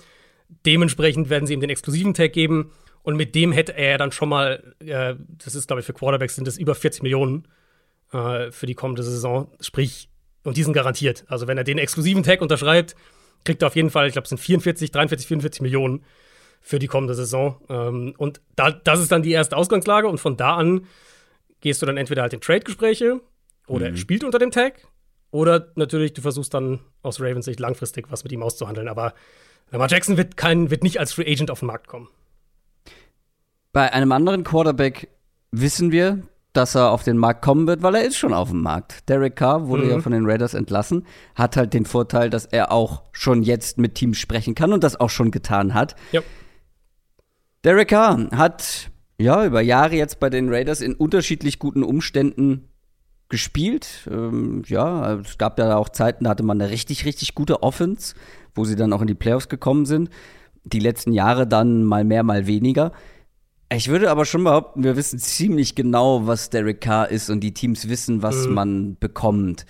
Dementsprechend 0.66 1.30
werden 1.30 1.46
sie 1.46 1.54
ihm 1.54 1.60
den 1.60 1.70
exklusiven 1.70 2.14
Tag 2.14 2.32
geben 2.32 2.72
und 3.02 3.16
mit 3.16 3.34
dem 3.34 3.52
hätte 3.52 3.76
er 3.76 3.98
dann 3.98 4.12
schon 4.12 4.28
mal, 4.28 4.74
äh, 4.80 5.14
das 5.44 5.54
ist 5.54 5.66
glaube 5.66 5.80
ich 5.80 5.86
für 5.86 5.92
Quarterbacks 5.92 6.34
sind 6.34 6.46
das 6.46 6.58
über 6.58 6.74
40 6.74 7.02
Millionen 7.02 7.48
äh, 8.12 8.50
für 8.50 8.66
die 8.66 8.74
kommende 8.74 9.02
Saison. 9.02 9.50
Sprich, 9.60 10.08
und 10.44 10.56
die 10.56 10.62
sind 10.62 10.72
garantiert. 10.72 11.24
Also, 11.28 11.46
wenn 11.46 11.58
er 11.58 11.64
den 11.64 11.78
exklusiven 11.78 12.22
Tag 12.22 12.40
unterschreibt, 12.40 12.96
kriegt 13.44 13.62
er 13.62 13.68
auf 13.68 13.76
jeden 13.76 13.90
Fall, 13.90 14.06
ich 14.06 14.12
glaube, 14.12 14.24
es 14.24 14.30
sind 14.30 14.38
44, 14.38 14.90
43, 14.90 15.26
44 15.26 15.62
Millionen 15.62 16.04
für 16.60 16.78
die 16.78 16.86
kommende 16.86 17.14
Saison. 17.14 17.60
Ähm, 17.68 18.14
und 18.18 18.40
da, 18.56 18.70
das 18.70 19.00
ist 19.00 19.12
dann 19.12 19.22
die 19.22 19.32
erste 19.32 19.56
Ausgangslage. 19.56 20.08
Und 20.08 20.18
von 20.18 20.36
da 20.36 20.56
an 20.56 20.86
gehst 21.60 21.82
du 21.82 21.86
dann 21.86 21.96
entweder 21.96 22.22
halt 22.22 22.32
in 22.32 22.40
Trade-Gespräche 22.40 23.20
oder 23.66 23.88
mhm. 23.88 23.94
er 23.94 23.98
spielt 23.98 24.24
unter 24.24 24.38
dem 24.38 24.50
Tag. 24.50 24.86
Oder 25.30 25.72
natürlich, 25.74 26.14
du 26.14 26.22
versuchst 26.22 26.54
dann 26.54 26.80
aus 27.02 27.20
Ravens 27.20 27.44
Sicht 27.44 27.60
langfristig 27.60 28.10
was 28.10 28.24
mit 28.24 28.32
ihm 28.32 28.42
auszuhandeln. 28.42 28.88
Aber 28.88 29.14
Lamar 29.70 29.88
Jackson 29.88 30.16
wird, 30.16 30.36
kein, 30.36 30.70
wird 30.70 30.82
nicht 30.82 30.98
als 31.00 31.12
Free 31.12 31.30
Agent 31.30 31.50
auf 31.50 31.60
den 31.60 31.66
Markt 31.66 31.86
kommen. 31.86 32.08
Bei 33.72 33.92
einem 33.92 34.12
anderen 34.12 34.44
Quarterback 34.44 35.08
wissen 35.50 35.92
wir, 35.92 36.22
dass 36.52 36.74
er 36.74 36.90
auf 36.90 37.02
den 37.02 37.18
Markt 37.18 37.42
kommen 37.42 37.66
wird, 37.66 37.82
weil 37.82 37.94
er 37.94 38.04
ist 38.04 38.16
schon 38.16 38.32
auf 38.32 38.50
dem 38.50 38.62
Markt. 38.62 39.08
Derek 39.08 39.36
Carr 39.36 39.68
wurde 39.68 39.84
mhm. 39.84 39.90
ja 39.90 40.00
von 40.00 40.12
den 40.12 40.26
Raiders 40.26 40.54
entlassen, 40.54 41.06
hat 41.34 41.56
halt 41.56 41.74
den 41.74 41.84
Vorteil, 41.84 42.30
dass 42.30 42.46
er 42.46 42.72
auch 42.72 43.02
schon 43.12 43.42
jetzt 43.42 43.78
mit 43.78 43.94
Teams 43.94 44.18
sprechen 44.18 44.54
kann 44.54 44.72
und 44.72 44.82
das 44.82 44.98
auch 44.98 45.10
schon 45.10 45.30
getan 45.30 45.74
hat. 45.74 45.94
Ja. 46.12 46.22
Derek 47.64 47.88
Carr 47.88 48.30
hat 48.32 48.90
ja 49.18 49.44
über 49.44 49.60
Jahre 49.60 49.96
jetzt 49.96 50.20
bei 50.20 50.30
den 50.30 50.48
Raiders 50.48 50.80
in 50.80 50.94
unterschiedlich 50.94 51.58
guten 51.58 51.82
Umständen 51.82 52.68
gespielt. 53.28 54.08
Ähm, 54.10 54.62
ja, 54.66 55.14
es 55.16 55.38
gab 55.38 55.58
ja 55.58 55.76
auch 55.76 55.90
Zeiten, 55.90 56.24
da 56.24 56.30
hatte 56.30 56.44
man 56.44 56.60
eine 56.60 56.70
richtig, 56.70 57.04
richtig 57.04 57.34
gute 57.34 57.62
Offense, 57.62 58.14
wo 58.54 58.64
sie 58.64 58.76
dann 58.76 58.92
auch 58.92 59.00
in 59.00 59.06
die 59.06 59.14
Playoffs 59.14 59.48
gekommen 59.48 59.86
sind. 59.86 60.08
Die 60.64 60.80
letzten 60.80 61.12
Jahre 61.12 61.46
dann 61.46 61.84
mal 61.84 62.04
mehr, 62.04 62.22
mal 62.22 62.46
weniger. 62.46 62.92
Ich 63.70 63.88
würde 63.88 64.10
aber 64.10 64.24
schon 64.24 64.44
behaupten, 64.44 64.82
wir 64.82 64.96
wissen 64.96 65.18
ziemlich 65.18 65.74
genau, 65.74 66.26
was 66.26 66.48
Derek 66.50 66.80
Carr 66.80 67.10
ist 67.10 67.28
und 67.28 67.40
die 67.40 67.52
Teams 67.52 67.88
wissen, 67.88 68.22
was 68.22 68.46
mhm. 68.46 68.54
man 68.54 68.96
bekommt. 68.98 69.66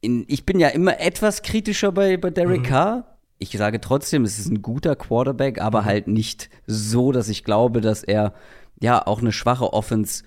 In, 0.00 0.24
ich 0.28 0.46
bin 0.46 0.60
ja 0.60 0.68
immer 0.68 1.00
etwas 1.00 1.42
kritischer 1.42 1.92
bei, 1.92 2.16
bei 2.16 2.30
Derek 2.30 2.60
mhm. 2.60 2.66
Carr. 2.66 3.18
Ich 3.38 3.50
sage 3.50 3.80
trotzdem, 3.80 4.24
es 4.24 4.38
ist 4.38 4.48
ein 4.48 4.62
guter 4.62 4.94
Quarterback, 4.94 5.60
aber 5.60 5.82
mhm. 5.82 5.86
halt 5.86 6.08
nicht 6.08 6.50
so, 6.66 7.10
dass 7.10 7.28
ich 7.28 7.42
glaube, 7.42 7.80
dass 7.80 8.04
er 8.04 8.32
ja 8.80 9.04
auch 9.04 9.20
eine 9.20 9.32
schwache 9.32 9.72
Offense 9.72 10.22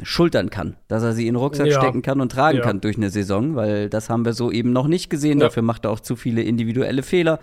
schultern 0.00 0.48
kann, 0.48 0.76
dass 0.88 1.02
er 1.02 1.12
sie 1.12 1.26
in 1.26 1.34
den 1.34 1.40
Rucksack 1.40 1.66
ja. 1.66 1.78
stecken 1.78 2.02
kann 2.02 2.20
und 2.20 2.32
tragen 2.32 2.58
ja. 2.58 2.64
kann 2.64 2.80
durch 2.80 2.96
eine 2.96 3.10
Saison, 3.10 3.56
weil 3.56 3.90
das 3.90 4.08
haben 4.08 4.24
wir 4.24 4.32
so 4.32 4.50
eben 4.50 4.72
noch 4.72 4.86
nicht 4.86 5.10
gesehen. 5.10 5.40
Ja. 5.40 5.46
Dafür 5.46 5.62
macht 5.62 5.84
er 5.84 5.90
auch 5.90 6.00
zu 6.00 6.16
viele 6.16 6.42
individuelle 6.42 7.02
Fehler. 7.02 7.40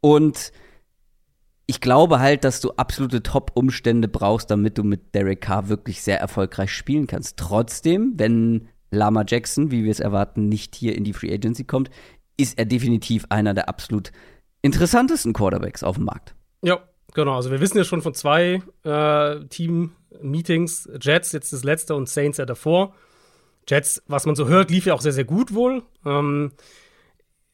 Und 0.00 0.52
ich 1.70 1.80
glaube 1.80 2.18
halt, 2.18 2.42
dass 2.42 2.60
du 2.60 2.72
absolute 2.72 3.22
Top-Umstände 3.22 4.08
brauchst, 4.08 4.50
damit 4.50 4.76
du 4.76 4.82
mit 4.82 5.14
Derek 5.14 5.40
Carr 5.40 5.68
wirklich 5.68 6.02
sehr 6.02 6.18
erfolgreich 6.18 6.72
spielen 6.72 7.06
kannst. 7.06 7.36
Trotzdem, 7.36 8.14
wenn 8.16 8.66
Lama 8.90 9.22
Jackson, 9.24 9.70
wie 9.70 9.84
wir 9.84 9.92
es 9.92 10.00
erwarten, 10.00 10.48
nicht 10.48 10.74
hier 10.74 10.96
in 10.96 11.04
die 11.04 11.12
Free 11.12 11.32
Agency 11.32 11.62
kommt, 11.62 11.88
ist 12.36 12.58
er 12.58 12.64
definitiv 12.64 13.24
einer 13.28 13.54
der 13.54 13.68
absolut 13.68 14.10
interessantesten 14.62 15.32
Quarterbacks 15.32 15.84
auf 15.84 15.94
dem 15.94 16.06
Markt. 16.06 16.34
Ja, 16.62 16.80
genau. 17.14 17.36
Also 17.36 17.52
wir 17.52 17.60
wissen 17.60 17.78
ja 17.78 17.84
schon 17.84 18.02
von 18.02 18.14
zwei 18.14 18.62
äh, 18.82 19.44
Team-Meetings, 19.46 20.88
Jets 21.00 21.30
jetzt 21.30 21.52
das 21.52 21.62
letzte 21.62 21.94
und 21.94 22.08
Saints 22.08 22.38
ja 22.38 22.46
davor. 22.46 22.94
Jets, 23.68 24.02
was 24.08 24.26
man 24.26 24.34
so 24.34 24.48
hört, 24.48 24.72
lief 24.72 24.86
ja 24.86 24.94
auch 24.94 25.02
sehr, 25.02 25.12
sehr 25.12 25.22
gut 25.22 25.54
wohl. 25.54 25.84
Ähm, 26.04 26.50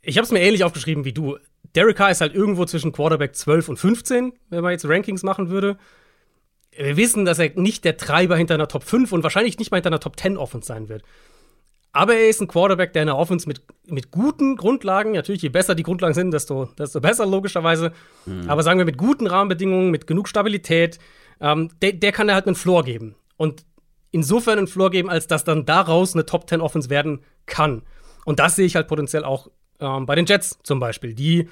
ich 0.00 0.16
habe 0.16 0.24
es 0.24 0.32
mir 0.32 0.40
ähnlich 0.40 0.64
aufgeschrieben 0.64 1.04
wie 1.04 1.12
du. 1.12 1.36
Derek 1.76 1.96
Carr 1.96 2.10
ist 2.10 2.22
halt 2.22 2.34
irgendwo 2.34 2.64
zwischen 2.64 2.92
Quarterback 2.92 3.36
12 3.36 3.68
und 3.68 3.76
15, 3.76 4.32
wenn 4.48 4.62
man 4.62 4.72
jetzt 4.72 4.88
Rankings 4.88 5.22
machen 5.22 5.50
würde. 5.50 5.76
Wir 6.76 6.96
wissen, 6.96 7.24
dass 7.24 7.38
er 7.38 7.50
nicht 7.54 7.84
der 7.84 7.96
Treiber 7.96 8.36
hinter 8.36 8.54
einer 8.54 8.68
Top 8.68 8.82
5 8.82 9.12
und 9.12 9.22
wahrscheinlich 9.22 9.58
nicht 9.58 9.70
mal 9.70 9.78
hinter 9.78 9.90
einer 9.90 10.00
Top 10.00 10.18
10 10.18 10.36
Offense 10.36 10.66
sein 10.66 10.88
wird. 10.88 11.02
Aber 11.92 12.14
er 12.14 12.28
ist 12.28 12.42
ein 12.42 12.48
Quarterback, 12.48 12.92
der 12.92 13.02
in 13.02 13.06
der 13.06 13.16
Offense 13.16 13.48
mit, 13.48 13.62
mit 13.86 14.10
guten 14.10 14.56
Grundlagen, 14.56 15.12
natürlich 15.12 15.42
je 15.42 15.48
besser 15.48 15.74
die 15.74 15.82
Grundlagen 15.82 16.12
sind, 16.12 16.30
desto, 16.30 16.66
desto 16.78 17.00
besser 17.00 17.24
logischerweise, 17.24 17.92
mhm. 18.26 18.50
aber 18.50 18.62
sagen 18.62 18.78
wir 18.78 18.84
mit 18.84 18.98
guten 18.98 19.26
Rahmenbedingungen, 19.26 19.90
mit 19.90 20.06
genug 20.06 20.28
Stabilität, 20.28 20.98
ähm, 21.40 21.70
der, 21.80 21.92
der 21.92 22.12
kann 22.12 22.28
er 22.28 22.34
halt 22.34 22.46
einen 22.46 22.56
Floor 22.56 22.84
geben. 22.84 23.14
Und 23.38 23.64
insofern 24.10 24.58
einen 24.58 24.66
Floor 24.66 24.90
geben, 24.90 25.08
als 25.08 25.26
dass 25.26 25.44
dann 25.44 25.64
daraus 25.64 26.14
eine 26.14 26.26
Top 26.26 26.48
10 26.48 26.60
Offense 26.60 26.90
werden 26.90 27.20
kann. 27.46 27.82
Und 28.26 28.40
das 28.40 28.56
sehe 28.56 28.66
ich 28.66 28.76
halt 28.76 28.88
potenziell 28.88 29.24
auch 29.24 29.50
ähm, 29.80 30.04
bei 30.04 30.14
den 30.14 30.26
Jets 30.26 30.58
zum 30.62 30.80
Beispiel, 30.80 31.14
die 31.14 31.48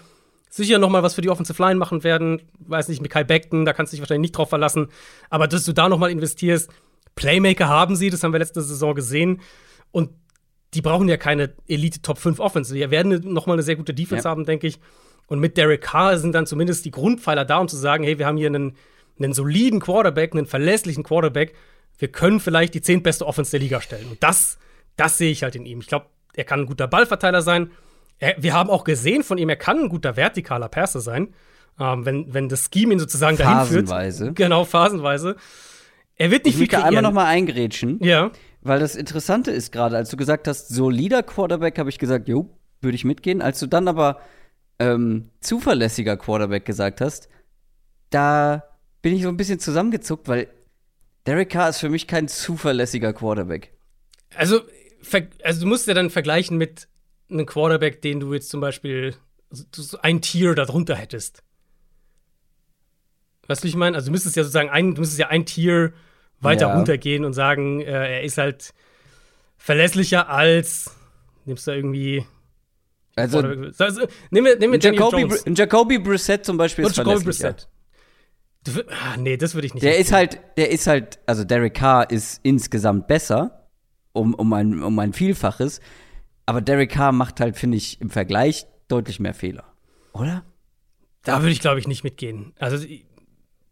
sicher 0.57 0.79
noch 0.79 0.89
mal 0.89 1.03
was 1.03 1.15
für 1.15 1.21
die 1.21 1.31
Offensive 1.31 1.61
Line 1.61 1.77
machen 1.77 2.05
werden. 2.05 2.43
Weiß 2.61 2.89
nicht, 2.89 3.03
mit 3.03 3.11
Kai 3.11 3.25
Beckton, 3.25 3.65
da 3.65 3.73
kannst 3.73 3.93
du 3.93 3.97
dich 3.97 4.03
wahrscheinlich 4.03 4.31
nicht 4.31 4.39
drauf 4.39 4.49
verlassen. 4.49 4.89
Aber 5.31 5.49
dass 5.49 5.65
du 5.65 5.73
da 5.73 5.89
noch 5.89 5.99
mal 5.99 6.11
investierst, 6.11 6.71
Playmaker 7.17 7.69
haben 7.69 7.97
sie, 7.97 8.11
das 8.11 8.23
haben 8.23 8.33
wir 8.33 8.39
letzte 8.39 8.63
Saison 8.63 8.95
gesehen. 8.95 9.41
Und 9.91 10.11
die 10.75 10.83
brauchen 10.83 11.09
ja 11.09 11.17
keine 11.17 11.55
Elite 11.67 12.03
Top 12.03 12.19
5 12.19 12.39
Offense. 12.39 12.75
Die 12.75 12.91
werden 12.91 13.33
noch 13.33 13.47
mal 13.47 13.55
eine 13.55 13.63
sehr 13.63 13.77
gute 13.77 13.95
Defense 13.95 14.25
ja. 14.25 14.31
haben, 14.31 14.45
denke 14.45 14.67
ich. 14.67 14.79
Und 15.27 15.41
mit 15.41 15.57
Derek 15.57 15.81
Carr 15.81 16.19
sind 16.19 16.35
dann 16.35 16.47
zumindest 16.47 16.85
die 16.85 16.91
Grundpfeiler 16.91 17.45
da, 17.45 17.59
um 17.59 17.69
zu 17.69 17.77
sagen, 17.77 18.05
hey, 18.05 18.19
wir 18.19 18.27
haben 18.27 18.37
hier 18.37 18.49
einen, 18.49 18.77
einen 19.19 19.33
soliden 19.33 19.81
Quarterback, 19.81 20.35
einen 20.35 20.47
verlässlichen 20.47 21.03
Quarterback. 21.03 21.55
Wir 21.99 22.09
können 22.09 22.41
vielleicht 22.41 22.75
die 22.75 22.83
zehntbeste 22.83 23.27
Offense 23.27 23.53
der 23.53 23.61
Liga 23.61 23.81
stellen. 23.81 24.09
Und 24.09 24.23
das, 24.23 24.59
das 24.97 25.19
sehe 25.19 25.31
ich 25.31 25.43
halt 25.43 25.57
in 25.57 25.67
ihm. 25.67 25.81
Ich 25.81 25.87
glaube, 25.87 26.07
er 26.35 26.45
kann 26.45 26.61
ein 26.61 26.67
guter 26.67 26.89
Ballverteiler 26.89 27.43
sein. 27.43 27.71
Er, 28.19 28.35
wir 28.39 28.53
haben 28.53 28.71
auch 28.71 28.85
gesehen 28.85 29.23
von 29.23 29.39
ihm, 29.39 29.49
er 29.49 29.57
kann 29.57 29.79
ein 29.79 29.89
guter 29.89 30.15
vertikaler 30.15 30.69
Perser 30.69 31.01
sein. 31.01 31.35
Ähm, 31.79 32.07
wenn, 32.07 32.33
wenn 32.33 32.49
das 32.49 32.71
Scheme 32.73 32.93
ihn 32.93 32.99
sozusagen 33.01 33.37
dahin 33.37 33.67
führt. 33.67 33.89
Phasenweise. 33.89 34.33
Genau, 34.33 34.65
phasenweise. 34.65 35.37
Er 36.17 36.31
wird 36.31 36.45
nicht 36.45 36.55
ich 36.55 36.59
viel 36.59 36.69
kreieren. 36.69 36.87
einmal 36.87 37.03
noch 37.03 37.13
mal 37.13 37.27
eingrätschen. 37.27 37.99
Ja. 38.03 38.31
Weil 38.63 38.79
das 38.81 38.95
Interessante 38.95 39.51
ist 39.51 39.73
gerade, 39.73 39.97
als 39.97 40.09
du 40.09 40.17
gesagt 40.17 40.47
hast, 40.47 40.69
solider 40.69 41.23
Quarterback, 41.23 41.79
habe 41.79 41.91
ich 41.91 41.99
gesagt, 41.99 42.29
jo, 42.29 42.49
würde 42.81 42.95
ich 42.95 43.05
mitgehen. 43.05 43.43
Als 43.43 43.59
du 43.59 43.67
dann 43.67 43.89
aber 43.89 44.21
ähm, 44.79 45.31
zuverlässiger 45.41 46.17
Quarterback 46.17 46.65
gesagt 46.65 47.01
hast, 47.01 47.29
da 48.11 48.63
bin 49.03 49.15
ich 49.15 49.23
so 49.23 49.29
ein 49.29 49.37
bisschen 49.37 49.59
zusammengezuckt, 49.59 50.29
weil 50.29 50.49
Derek 51.27 51.51
Carr 51.51 51.69
ist 51.71 51.79
für 51.79 51.89
mich 51.89 52.07
kein 52.07 52.29
zuverlässiger 52.29 53.13
Quarterback. 53.13 53.73
Also, 54.37 54.61
also 55.43 55.61
du 55.61 55.67
musst 55.67 55.89
ja 55.89 55.95
dann 55.95 56.11
vergleichen 56.11 56.57
mit 56.57 56.89
einem 57.31 57.47
Quarterback, 57.47 58.03
den 58.03 58.21
du 58.21 58.33
jetzt 58.35 58.51
zum 58.51 58.61
Beispiel 58.61 59.15
ein 60.03 60.21
Tier 60.21 60.55
darunter 60.55 60.95
hättest. 60.95 61.43
Weißt 63.47 63.63
du, 63.63 63.69
ich 63.69 63.77
meine? 63.77 63.97
Also 63.97 64.07
du 64.07 64.13
müsstest 64.13 64.37
ja 64.37 64.43
sozusagen 64.43 64.71
ein, 64.71 64.95
du 64.95 65.01
müsstest 65.01 65.21
ja 65.21 65.29
ein 65.29 65.47
Tier 65.47 65.93
weiter 66.41 66.69
ja. 66.69 66.77
runtergehen 66.77 67.25
und 67.25 67.33
sagen, 67.33 67.81
äh, 67.81 68.17
er 68.17 68.23
ist 68.23 68.39
halt 68.39 68.73
verlässlicher 69.57 70.29
als 70.29 70.95
nimmst 71.47 71.67
du 71.67 71.73
irgendwie 71.73 72.25
also, 73.17 73.39
also 73.39 74.07
nehmen 74.31 74.47
wir, 74.47 74.59
nehmen 74.59 74.73
wir 74.73 74.81
Jacoby, 74.81 75.25
Br 75.27 75.39
Jacoby 75.53 75.99
Brissett 75.99 76.45
zum 76.45 76.57
Beispiel 76.57 76.85
ist 76.85 76.97
Jacoby 76.97 77.25
Brissett. 77.25 77.69
Ah, 78.89 79.17
nee, 79.19 79.37
das 79.37 79.55
würde 79.55 79.67
ich 79.67 79.75
nicht. 79.75 79.85
Der 79.85 79.99
ist 79.99 80.11
halt, 80.11 80.41
der 80.57 80.71
ist 80.71 80.87
halt, 80.87 81.19
also 81.27 81.45
Derek 81.45 81.75
Carr 81.75 82.11
ist 82.11 82.41
insgesamt 82.43 83.07
besser, 83.07 83.69
um, 84.13 84.35
um, 84.35 84.53
ein, 84.53 84.83
um 84.83 84.99
ein 84.99 85.13
Vielfaches. 85.13 85.81
Aber 86.47 86.61
Derek 86.61 86.91
Carr 86.91 87.13
macht 87.13 87.41
halt, 87.41 87.57
finde 87.57 87.77
ich, 87.77 88.01
im 88.01 88.11
Vergleich 88.11 88.67
deutlich 88.89 89.21
mehr 89.21 89.35
Fehler. 89.35 89.65
Oder? 90.13 90.45
Da 91.23 91.41
würde 91.41 91.53
ich, 91.53 91.61
glaube 91.61 91.79
ich, 91.79 91.89
nicht 91.89 92.05
mitgehen. 92.05 92.53
Also, 92.59 92.87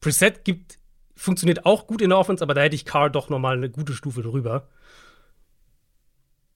Preset 0.01 0.45
gibt 0.45 0.79
funktioniert 1.15 1.65
auch 1.67 1.87
gut 1.87 2.03
in 2.03 2.11
der 2.11 2.19
Offense, 2.19 2.43
aber 2.43 2.55
da 2.55 2.63
hätte 2.63 2.75
ich 2.75 2.85
Carr 2.85 3.11
doch 3.11 3.29
noch 3.29 3.39
mal 3.39 3.57
eine 3.57 3.71
gute 3.71 3.93
Stufe 3.93 4.23
drüber. 4.23 4.69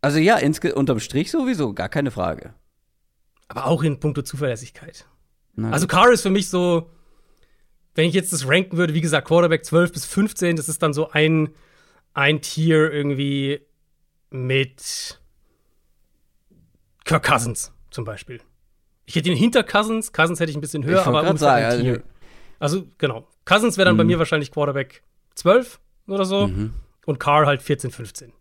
Also 0.01 0.19
ja, 0.19 0.39
unterm 0.75 1.01
Strich 1.01 1.31
sowieso, 1.31 1.73
gar 1.73 1.89
keine 1.89 2.11
Frage. 2.11 2.55
Aber 3.49 3.67
auch 3.67 3.83
in 3.83 4.01
puncto 4.01 4.23
Zuverlässigkeit. 4.23 5.07
Na, 5.55 5.71
also 5.71 5.87
Carr 5.87 6.13
ist 6.13 6.23
für 6.23 6.31
mich 6.31 6.49
so, 6.49 6.91
wenn 7.95 8.09
ich 8.09 8.15
jetzt 8.15 8.33
das 8.33 8.49
ranken 8.49 8.77
würde, 8.77 8.95
wie 8.95 9.01
gesagt, 9.01 9.29
Quarterback 9.29 9.65
12 9.65 9.93
bis 9.93 10.05
15, 10.05 10.57
das 10.57 10.69
ist 10.69 10.83
dann 10.83 10.93
so 10.93 11.11
ein, 11.11 11.51
ein 12.13 12.41
Tier 12.41 12.93
irgendwie 12.93 13.61
mit 14.31 15.21
Kirk 17.07 17.25
Cousins 17.25 17.73
zum 17.91 18.05
Beispiel. 18.05 18.41
Ich 19.07 19.15
hätte 19.15 19.31
ihn 19.31 19.37
hinter 19.37 19.63
Cousins, 19.63 20.13
Cousins 20.13 20.41
hätte 20.41 20.51
ich 20.51 20.57
ein 20.57 20.61
bisschen 20.61 20.85
höher, 20.85 21.01
ich 21.01 21.07
aber 21.07 21.21
ungefähr 21.21 21.39
sagen. 21.39 21.65
Also, 21.65 22.01
also 22.59 22.87
genau, 22.99 23.29
Cousins 23.45 23.79
wäre 23.79 23.87
dann 23.87 23.95
mhm. 23.95 23.99
bei 23.99 24.05
mir 24.05 24.19
wahrscheinlich 24.19 24.51
Quarterback 24.51 25.03
12 25.37 25.81
oder 26.09 26.25
so 26.25 26.49
mhm. 26.49 26.75
und 27.07 27.19
Carr 27.19 27.47
halt 27.47 27.63
14, 27.63 27.91
15. 27.91 28.33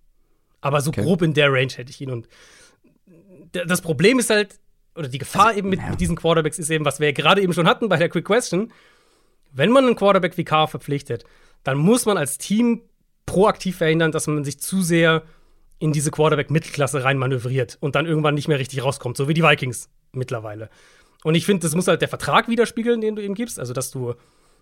Aber 0.61 0.81
so 0.81 0.89
okay. 0.89 1.03
grob 1.03 1.21
in 1.21 1.33
der 1.33 1.53
Range 1.53 1.71
hätte 1.75 1.91
ich 1.91 2.01
ihn. 2.01 2.09
Und 2.09 2.27
das 3.51 3.81
Problem 3.81 4.17
ist 4.17 4.31
halt, 4.31 4.59
oder 4.95 5.07
die 5.07 5.19
Gefahr 5.19 5.47
also, 5.47 5.59
eben 5.59 5.69
mit, 5.69 5.79
ja. 5.79 5.91
mit, 5.91 6.01
diesen 6.01 6.15
Quarterbacks 6.15 6.57
ist 6.57 6.71
eben, 6.71 6.85
was 6.85 6.99
wir 6.99 7.07
ja 7.07 7.13
gerade 7.13 7.41
eben 7.41 7.53
schon 7.53 7.67
hatten 7.67 7.87
bei 7.87 7.97
der 7.97 8.09
Quick 8.09 8.25
Question. 8.25 8.71
Wenn 9.51 9.69
man 9.69 9.85
einen 9.85 9.95
Quarterback 9.95 10.37
wie 10.37 10.43
Carr 10.43 10.67
verpflichtet, 10.67 11.23
dann 11.63 11.77
muss 11.77 12.07
man 12.07 12.17
als 12.17 12.39
Team 12.39 12.81
proaktiv 13.27 13.77
verhindern, 13.77 14.11
dass 14.11 14.25
man 14.25 14.43
sich 14.43 14.59
zu 14.59 14.81
sehr 14.81 15.23
in 15.85 15.91
diese 15.91 16.09
Quarterback-Mittelklasse 16.09 17.03
reinmanövriert 17.03 17.77
und 17.79 17.93
dann 17.93 18.07
irgendwann 18.07 18.33
nicht 18.33 18.47
mehr 18.47 18.57
richtig 18.57 18.83
rauskommt, 18.83 19.17
so 19.17 19.27
wie 19.27 19.35
die 19.35 19.43
Vikings 19.43 19.89
mittlerweile. 20.13 20.71
Und 21.23 21.35
ich 21.35 21.45
finde, 21.45 21.61
das 21.61 21.75
muss 21.75 21.87
halt 21.87 22.01
der 22.01 22.09
Vertrag 22.09 22.47
widerspiegeln, 22.47 23.01
den 23.01 23.15
du 23.15 23.21
ihm 23.21 23.35
gibst, 23.35 23.59
also 23.59 23.71
dass 23.71 23.91
du 23.91 24.15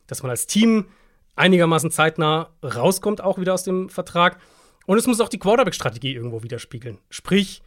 dass 0.05 0.21
man 0.21 0.31
als 0.31 0.47
Team 0.47 0.87
einigermaßen 1.35 1.91
zeitnah 1.91 2.49
rauskommt, 2.61 3.21
auch 3.21 3.39
wieder 3.39 3.53
aus 3.53 3.63
dem 3.63 3.89
Vertrag. 3.89 4.37
Und 4.85 4.97
es 4.97 5.07
muss 5.07 5.21
auch 5.21 5.29
die 5.29 5.39
Quarterback-Strategie 5.39 6.13
irgendwo 6.13 6.43
widerspiegeln. 6.43 6.99
Sprich, 7.09 7.61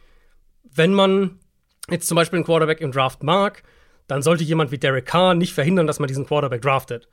wenn 0.63 0.93
man 0.93 1.39
jetzt 1.89 2.07
zum 2.07 2.15
Beispiel 2.15 2.37
einen 2.37 2.45
Quarterback 2.45 2.79
im 2.79 2.91
Draft 2.91 3.23
mag, 3.23 3.63
dann 4.05 4.21
sollte 4.21 4.43
jemand 4.43 4.71
wie 4.71 4.77
Derek 4.77 5.07
Carr 5.07 5.33
nicht 5.33 5.53
verhindern, 5.53 5.87
dass 5.87 5.99
man 5.99 6.07
diesen 6.07 6.27
Quarterback 6.27 6.61
draftet. 6.61 7.09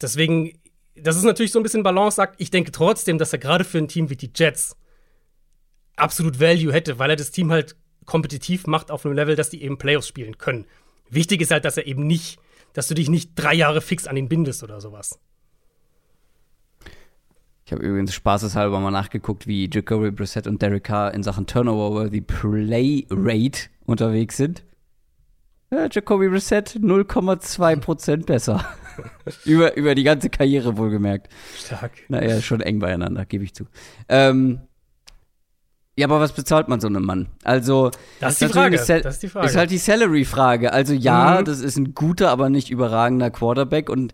Deswegen, 0.00 0.52
das 0.94 1.16
ist 1.16 1.24
natürlich 1.24 1.52
so 1.52 1.58
ein 1.58 1.62
bisschen 1.62 1.82
Balance, 1.82 2.16
sagt, 2.16 2.40
ich 2.40 2.50
denke 2.50 2.72
trotzdem, 2.72 3.16
dass 3.18 3.32
er 3.32 3.38
gerade 3.38 3.64
für 3.64 3.78
ein 3.78 3.88
Team 3.88 4.10
wie 4.10 4.16
die 4.16 4.30
Jets 4.34 4.76
absolut 5.96 6.40
Value 6.40 6.72
hätte, 6.72 6.98
weil 6.98 7.10
er 7.10 7.16
das 7.16 7.30
Team 7.30 7.50
halt 7.50 7.76
kompetitiv 8.04 8.66
macht 8.66 8.90
auf 8.90 9.04
einem 9.04 9.14
Level, 9.14 9.34
dass 9.34 9.50
die 9.50 9.62
eben 9.62 9.78
Playoffs 9.78 10.08
spielen 10.08 10.38
können. 10.38 10.66
Wichtig 11.10 11.40
ist 11.40 11.50
halt, 11.50 11.64
dass 11.64 11.76
er 11.76 11.86
eben 11.86 12.06
nicht 12.06 12.38
dass 12.76 12.88
du 12.88 12.94
dich 12.94 13.08
nicht 13.08 13.30
drei 13.36 13.54
Jahre 13.54 13.80
fix 13.80 14.06
an 14.06 14.18
ihn 14.18 14.28
bindest 14.28 14.62
oder 14.62 14.82
sowas. 14.82 15.18
Ich 17.64 17.72
habe 17.72 17.82
übrigens 17.82 18.12
spaßeshalber 18.12 18.78
mal 18.80 18.90
nachgeguckt, 18.90 19.46
wie 19.46 19.68
Jacoby 19.72 20.10
Brissett 20.10 20.46
und 20.46 20.60
Derek 20.60 20.84
Carr 20.84 21.14
in 21.14 21.22
Sachen 21.22 21.46
Turnover-Worthy 21.46 22.20
Play 22.20 23.06
Rate 23.10 23.70
unterwegs 23.86 24.36
sind. 24.36 24.62
Ja, 25.70 25.88
Jacoby 25.90 26.28
Brissett 26.28 26.78
0,2% 26.80 28.26
besser. 28.26 28.62
über, 29.46 29.74
über 29.76 29.94
die 29.94 30.04
ganze 30.04 30.28
Karriere 30.28 30.76
wohlgemerkt. 30.76 31.32
Stark. 31.56 31.92
Naja, 32.08 32.42
schon 32.42 32.60
eng 32.60 32.78
beieinander, 32.78 33.24
gebe 33.24 33.42
ich 33.42 33.54
zu. 33.54 33.66
Ähm, 34.10 34.60
ja, 35.98 36.06
aber 36.06 36.20
was 36.20 36.32
bezahlt 36.32 36.68
man 36.68 36.78
so 36.78 36.88
einem 36.88 37.04
Mann? 37.04 37.28
Also, 37.42 37.90
das 38.20 38.34
ist, 38.34 38.42
die 38.42 38.48
Frage. 38.52 38.76
das 38.76 38.88
ist 38.88 39.22
die 39.22 39.28
Frage. 39.28 39.46
Ist 39.46 39.56
halt 39.56 39.70
die 39.70 39.78
Salary-Frage. 39.78 40.72
Also, 40.72 40.92
ja, 40.92 41.38
mhm. 41.40 41.46
das 41.46 41.60
ist 41.60 41.78
ein 41.78 41.94
guter, 41.94 42.30
aber 42.30 42.50
nicht 42.50 42.70
überragender 42.70 43.30
Quarterback. 43.30 43.88
Und 43.88 44.12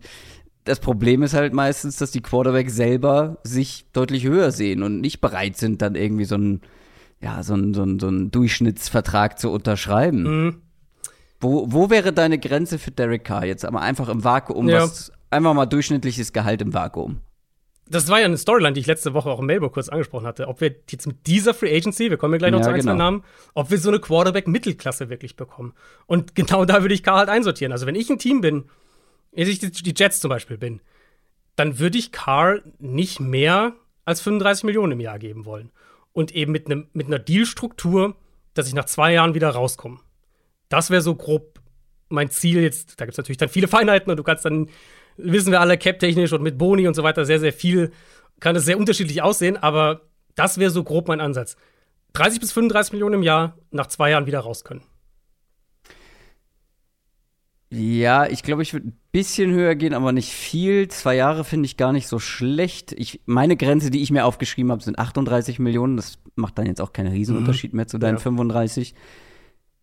das 0.63 0.79
Problem 0.79 1.23
ist 1.23 1.33
halt 1.33 1.53
meistens, 1.53 1.97
dass 1.97 2.11
die 2.11 2.21
Quarterbacks 2.21 2.73
selber 2.73 3.37
sich 3.43 3.85
deutlich 3.91 4.23
höher 4.23 4.51
sehen 4.51 4.81
und 4.81 5.01
nicht 5.01 5.19
bereit 5.19 5.57
sind, 5.57 5.81
dann 5.81 5.95
irgendwie 5.95 6.23
so 6.23 6.35
einen, 6.35 6.61
ja, 7.19 7.43
so 7.43 7.53
einen, 7.53 7.73
so 7.73 7.81
einen, 7.81 7.99
so 7.99 8.07
einen 8.07 8.31
Durchschnittsvertrag 8.31 9.37
zu 9.37 9.51
unterschreiben. 9.51 10.23
Mhm. 10.23 10.55
Wo, 11.41 11.69
wo 11.69 11.89
wäre 11.89 12.13
deine 12.13 12.39
Grenze 12.39 12.79
für 12.79 12.91
Derek 12.91 13.25
Carr? 13.25 13.43
Jetzt 13.43 13.65
aber 13.65 13.81
einfach 13.81 14.07
im 14.07 14.23
Vakuum, 14.23 14.69
ja. 14.69 14.83
was, 14.83 15.11
einfach 15.29 15.53
mal 15.53 15.65
durchschnittliches 15.65 16.31
Gehalt 16.31 16.61
im 16.61 16.73
Vakuum. 16.73 17.19
Das 17.85 18.07
war 18.07 18.19
ja 18.19 18.25
eine 18.25 18.37
Storyline, 18.37 18.73
die 18.73 18.81
ich 18.81 18.87
letzte 18.87 19.13
Woche 19.13 19.29
auch 19.29 19.39
im 19.39 19.45
Mailbook 19.45 19.73
kurz 19.73 19.89
angesprochen 19.89 20.25
hatte, 20.25 20.47
ob 20.47 20.61
wir 20.61 20.73
jetzt 20.89 21.05
mit 21.05 21.27
dieser 21.27 21.53
Free 21.53 21.75
Agency, 21.75 22.09
wir 22.09 22.17
kommen 22.17 22.33
ja 22.33 22.37
gleich 22.37 22.51
noch 22.51 22.59
ja, 22.59 22.65
zu 22.65 22.69
ein, 22.71 22.79
genau. 22.79 22.95
Namen, 22.95 23.23
ob 23.53 23.71
wir 23.71 23.77
so 23.77 23.89
eine 23.89 23.99
Quarterback-Mittelklasse 23.99 25.09
wirklich 25.09 25.35
bekommen. 25.35 25.73
Und 26.05 26.35
genau 26.35 26.65
da 26.65 26.81
würde 26.81 26.93
ich 26.93 27.03
Carr 27.03 27.17
halt 27.17 27.29
einsortieren. 27.29 27.71
Also 27.71 27.85
wenn 27.85 27.95
ich 27.95 28.09
ein 28.09 28.19
Team 28.19 28.41
bin, 28.41 28.65
wenn 29.31 29.47
ich 29.47 29.59
die 29.59 29.93
Jets 29.95 30.19
zum 30.19 30.29
Beispiel 30.29 30.57
bin, 30.57 30.81
dann 31.55 31.79
würde 31.79 31.97
ich 31.97 32.11
Carr 32.11 32.61
nicht 32.79 33.19
mehr 33.19 33.73
als 34.05 34.21
35 34.21 34.63
Millionen 34.63 34.93
im 34.93 34.99
Jahr 34.99 35.19
geben 35.19 35.45
wollen. 35.45 35.71
Und 36.13 36.33
eben 36.33 36.51
mit, 36.51 36.69
ne, 36.69 36.87
mit 36.93 37.07
einer 37.07 37.19
Dealstruktur, 37.19 38.15
dass 38.53 38.67
ich 38.67 38.73
nach 38.73 38.85
zwei 38.85 39.13
Jahren 39.13 39.33
wieder 39.33 39.49
rauskomme. 39.49 39.99
Das 40.69 40.89
wäre 40.89 41.01
so 41.01 41.15
grob 41.15 41.59
mein 42.09 42.29
Ziel 42.29 42.61
jetzt. 42.61 42.99
Da 42.99 43.05
gibt 43.05 43.13
es 43.13 43.17
natürlich 43.17 43.37
dann 43.37 43.49
viele 43.49 43.67
Feinheiten 43.67 44.11
und 44.11 44.17
du 44.17 44.23
kannst 44.23 44.45
dann 44.45 44.69
wissen 45.17 45.51
wir 45.51 45.61
alle, 45.61 45.77
cap-technisch 45.77 46.33
und 46.33 46.41
mit 46.41 46.57
Boni 46.57 46.87
und 46.87 46.93
so 46.93 47.03
weiter 47.03 47.25
sehr, 47.25 47.39
sehr 47.39 47.53
viel, 47.53 47.91
kann 48.39 48.55
es 48.55 48.65
sehr 48.65 48.77
unterschiedlich 48.77 49.21
aussehen, 49.21 49.57
aber 49.57 50.01
das 50.35 50.57
wäre 50.57 50.71
so 50.71 50.83
grob 50.83 51.07
mein 51.07 51.21
Ansatz. 51.21 51.55
30 52.13 52.39
bis 52.39 52.51
35 52.51 52.93
Millionen 52.93 53.15
im 53.15 53.23
Jahr, 53.23 53.57
nach 53.71 53.87
zwei 53.87 54.11
Jahren 54.11 54.25
wieder 54.25 54.39
raus 54.39 54.63
können. 54.63 54.81
Ja, 57.75 58.27
ich 58.27 58.43
glaube, 58.43 58.61
ich 58.61 58.73
würde 58.73 58.89
ein 58.89 58.99
bisschen 59.11 59.51
höher 59.51 59.73
gehen, 59.73 59.95
aber 59.95 60.11
nicht 60.11 60.31
viel. 60.31 60.89
Zwei 60.89 61.15
Jahre 61.15 61.43
finde 61.43 61.65
ich 61.65 61.75
gar 61.75 61.91
nicht 61.91 62.07
so 62.07 62.19
schlecht. 62.19 62.91
Ich, 62.91 63.21
meine 63.25 63.57
Grenze, 63.57 63.89
die 63.89 64.03
ich 64.03 64.11
mir 64.11 64.25
aufgeschrieben 64.25 64.71
habe, 64.71 64.83
sind 64.83 64.99
38 64.99 65.57
Millionen. 65.57 65.97
Das 65.97 66.19
macht 66.35 66.59
dann 66.59 66.67
jetzt 66.67 66.81
auch 66.81 66.93
keinen 66.93 67.11
Riesenunterschied 67.11 67.73
mhm. 67.73 67.77
mehr 67.77 67.87
zu 67.87 67.97
deinen 67.97 68.17
ja. 68.17 68.19
35. 68.19 68.93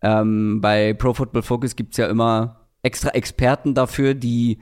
Ähm, 0.01 0.61
bei 0.61 0.93
Pro 0.93 1.13
Football 1.13 1.41
Focus 1.41 1.75
gibt 1.75 1.91
es 1.91 1.97
ja 1.97 2.07
immer 2.07 2.69
extra 2.81 3.09
Experten 3.09 3.73
dafür, 3.73 4.13
die 4.13 4.59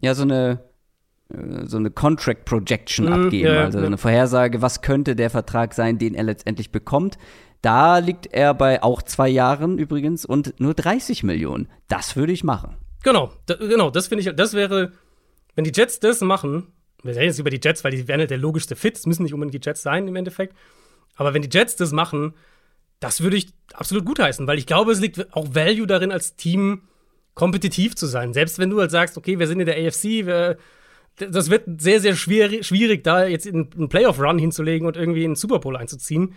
ja 0.00 0.14
so 0.14 0.22
eine 0.22 0.60
äh, 1.32 1.66
so 1.66 1.76
eine 1.76 1.90
Contract 1.90 2.44
Projection 2.44 3.06
mm, 3.06 3.12
abgeben, 3.12 3.54
ja, 3.54 3.64
also 3.64 3.78
ja. 3.78 3.86
eine 3.86 3.98
Vorhersage, 3.98 4.62
was 4.62 4.82
könnte 4.82 5.16
der 5.16 5.30
Vertrag 5.30 5.74
sein, 5.74 5.98
den 5.98 6.14
er 6.14 6.24
letztendlich 6.24 6.72
bekommt. 6.72 7.18
Da 7.62 7.98
liegt 7.98 8.26
er 8.26 8.54
bei 8.54 8.82
auch 8.82 9.02
zwei 9.02 9.28
Jahren 9.28 9.78
übrigens 9.78 10.24
und 10.24 10.58
nur 10.58 10.74
30 10.74 11.22
Millionen. 11.24 11.68
Das 11.88 12.16
würde 12.16 12.32
ich 12.32 12.42
machen. 12.42 12.76
Genau, 13.02 13.32
da, 13.46 13.54
genau, 13.54 13.90
das 13.90 14.08
finde 14.08 14.22
ich, 14.22 14.34
das 14.34 14.54
wäre, 14.54 14.92
wenn 15.54 15.64
die 15.64 15.72
Jets 15.74 16.00
das 16.00 16.20
machen, 16.20 16.68
wir 17.02 17.14
reden 17.14 17.26
jetzt 17.26 17.38
über 17.38 17.50
die 17.50 17.60
Jets, 17.62 17.84
weil 17.84 17.92
die 17.92 18.08
wären 18.08 18.20
halt 18.20 18.30
der 18.30 18.38
logischste 18.38 18.76
Fit, 18.76 18.96
es 18.96 19.06
müssen 19.06 19.22
nicht 19.22 19.34
unbedingt 19.34 19.62
die 19.62 19.66
Jets 19.66 19.82
sein 19.82 20.06
im 20.06 20.16
Endeffekt, 20.16 20.54
aber 21.16 21.32
wenn 21.32 21.42
die 21.42 21.48
Jets 21.50 21.76
das 21.76 21.92
machen, 21.92 22.34
das 22.98 23.22
würde 23.22 23.36
ich 23.36 23.48
absolut 23.72 24.04
gutheißen, 24.04 24.46
weil 24.46 24.58
ich 24.58 24.66
glaube, 24.66 24.92
es 24.92 25.00
liegt 25.00 25.34
auch 25.34 25.54
Value 25.54 25.86
darin, 25.86 26.12
als 26.12 26.36
Team 26.36 26.82
kompetitiv 27.40 27.96
zu 27.96 28.04
sein. 28.04 28.34
Selbst 28.34 28.58
wenn 28.58 28.68
du 28.68 28.78
halt 28.80 28.90
sagst, 28.90 29.16
okay, 29.16 29.38
wir 29.38 29.46
sind 29.46 29.60
in 29.60 29.64
der 29.64 29.78
AFC, 29.78 30.26
wir, 30.26 30.58
das 31.16 31.48
wird 31.48 31.80
sehr, 31.80 31.98
sehr 31.98 32.14
schwierig, 32.14 32.66
schwierig, 32.66 33.02
da 33.02 33.24
jetzt 33.24 33.46
einen 33.46 33.88
Playoff-Run 33.88 34.38
hinzulegen 34.38 34.86
und 34.86 34.98
irgendwie 34.98 35.24
einen 35.24 35.36
Super 35.36 35.58
Bowl 35.58 35.74
einzuziehen. 35.74 36.34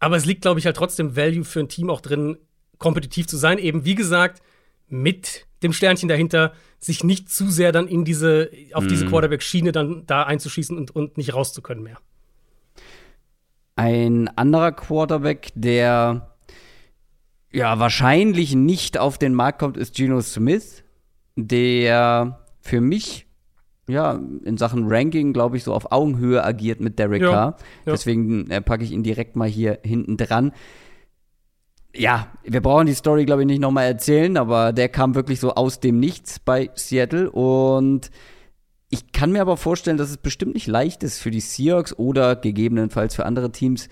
Aber 0.00 0.16
es 0.16 0.24
liegt, 0.24 0.42
glaube 0.42 0.58
ich, 0.58 0.66
halt 0.66 0.76
trotzdem 0.76 1.14
Value 1.14 1.44
für 1.44 1.60
ein 1.60 1.68
Team 1.68 1.90
auch 1.90 2.00
drin, 2.00 2.38
kompetitiv 2.78 3.28
zu 3.28 3.36
sein. 3.36 3.58
Eben, 3.58 3.84
wie 3.84 3.94
gesagt, 3.94 4.42
mit 4.88 5.46
dem 5.62 5.72
Sternchen 5.72 6.08
dahinter, 6.08 6.54
sich 6.80 7.04
nicht 7.04 7.30
zu 7.30 7.48
sehr 7.48 7.70
dann 7.70 7.86
in 7.86 8.04
diese, 8.04 8.50
auf 8.72 8.88
diese 8.88 9.04
mhm. 9.04 9.10
Quarterback-Schiene 9.10 9.70
dann 9.70 10.06
da 10.06 10.24
einzuschießen 10.24 10.76
und, 10.76 10.90
und 10.96 11.18
nicht 11.18 11.34
rauszukönnen 11.34 11.84
mehr. 11.84 11.98
Ein 13.76 14.26
anderer 14.36 14.72
Quarterback, 14.72 15.52
der 15.54 16.29
ja 17.52 17.78
wahrscheinlich 17.78 18.54
nicht 18.54 18.98
auf 18.98 19.18
den 19.18 19.34
Markt 19.34 19.58
kommt, 19.58 19.76
ist 19.76 19.94
Geno 19.94 20.20
Smith, 20.20 20.84
der 21.36 22.40
für 22.60 22.80
mich 22.80 23.26
ja, 23.90 24.20
in 24.44 24.56
Sachen 24.56 24.86
Ranking, 24.88 25.32
glaube 25.32 25.56
ich, 25.56 25.64
so 25.64 25.74
auf 25.74 25.92
Augenhöhe 25.92 26.44
agiert 26.44 26.80
mit 26.80 26.98
Derek 26.98 27.22
ja, 27.22 27.30
Carr. 27.30 27.56
Ja. 27.84 27.92
Deswegen 27.92 28.48
äh, 28.50 28.60
packe 28.60 28.84
ich 28.84 28.92
ihn 28.92 29.02
direkt 29.02 29.36
mal 29.36 29.48
hier 29.48 29.80
hinten 29.82 30.16
dran. 30.16 30.52
Ja, 31.94 32.28
wir 32.44 32.60
brauchen 32.60 32.86
die 32.86 32.94
Story, 32.94 33.24
glaube 33.24 33.42
ich, 33.42 33.46
nicht 33.46 33.60
nochmal 33.60 33.86
erzählen, 33.86 34.36
aber 34.36 34.72
der 34.72 34.88
kam 34.88 35.16
wirklich 35.16 35.40
so 35.40 35.54
aus 35.54 35.80
dem 35.80 35.98
Nichts 35.98 36.38
bei 36.38 36.70
Seattle 36.74 37.30
und 37.30 38.10
ich 38.90 39.12
kann 39.12 39.32
mir 39.32 39.40
aber 39.40 39.56
vorstellen, 39.56 39.96
dass 39.96 40.10
es 40.10 40.16
bestimmt 40.16 40.54
nicht 40.54 40.66
leicht 40.66 41.02
ist 41.02 41.18
für 41.18 41.30
die 41.30 41.40
Seahawks 41.40 41.96
oder 41.96 42.36
gegebenenfalls 42.36 43.14
für 43.14 43.26
andere 43.26 43.50
Teams, 43.50 43.88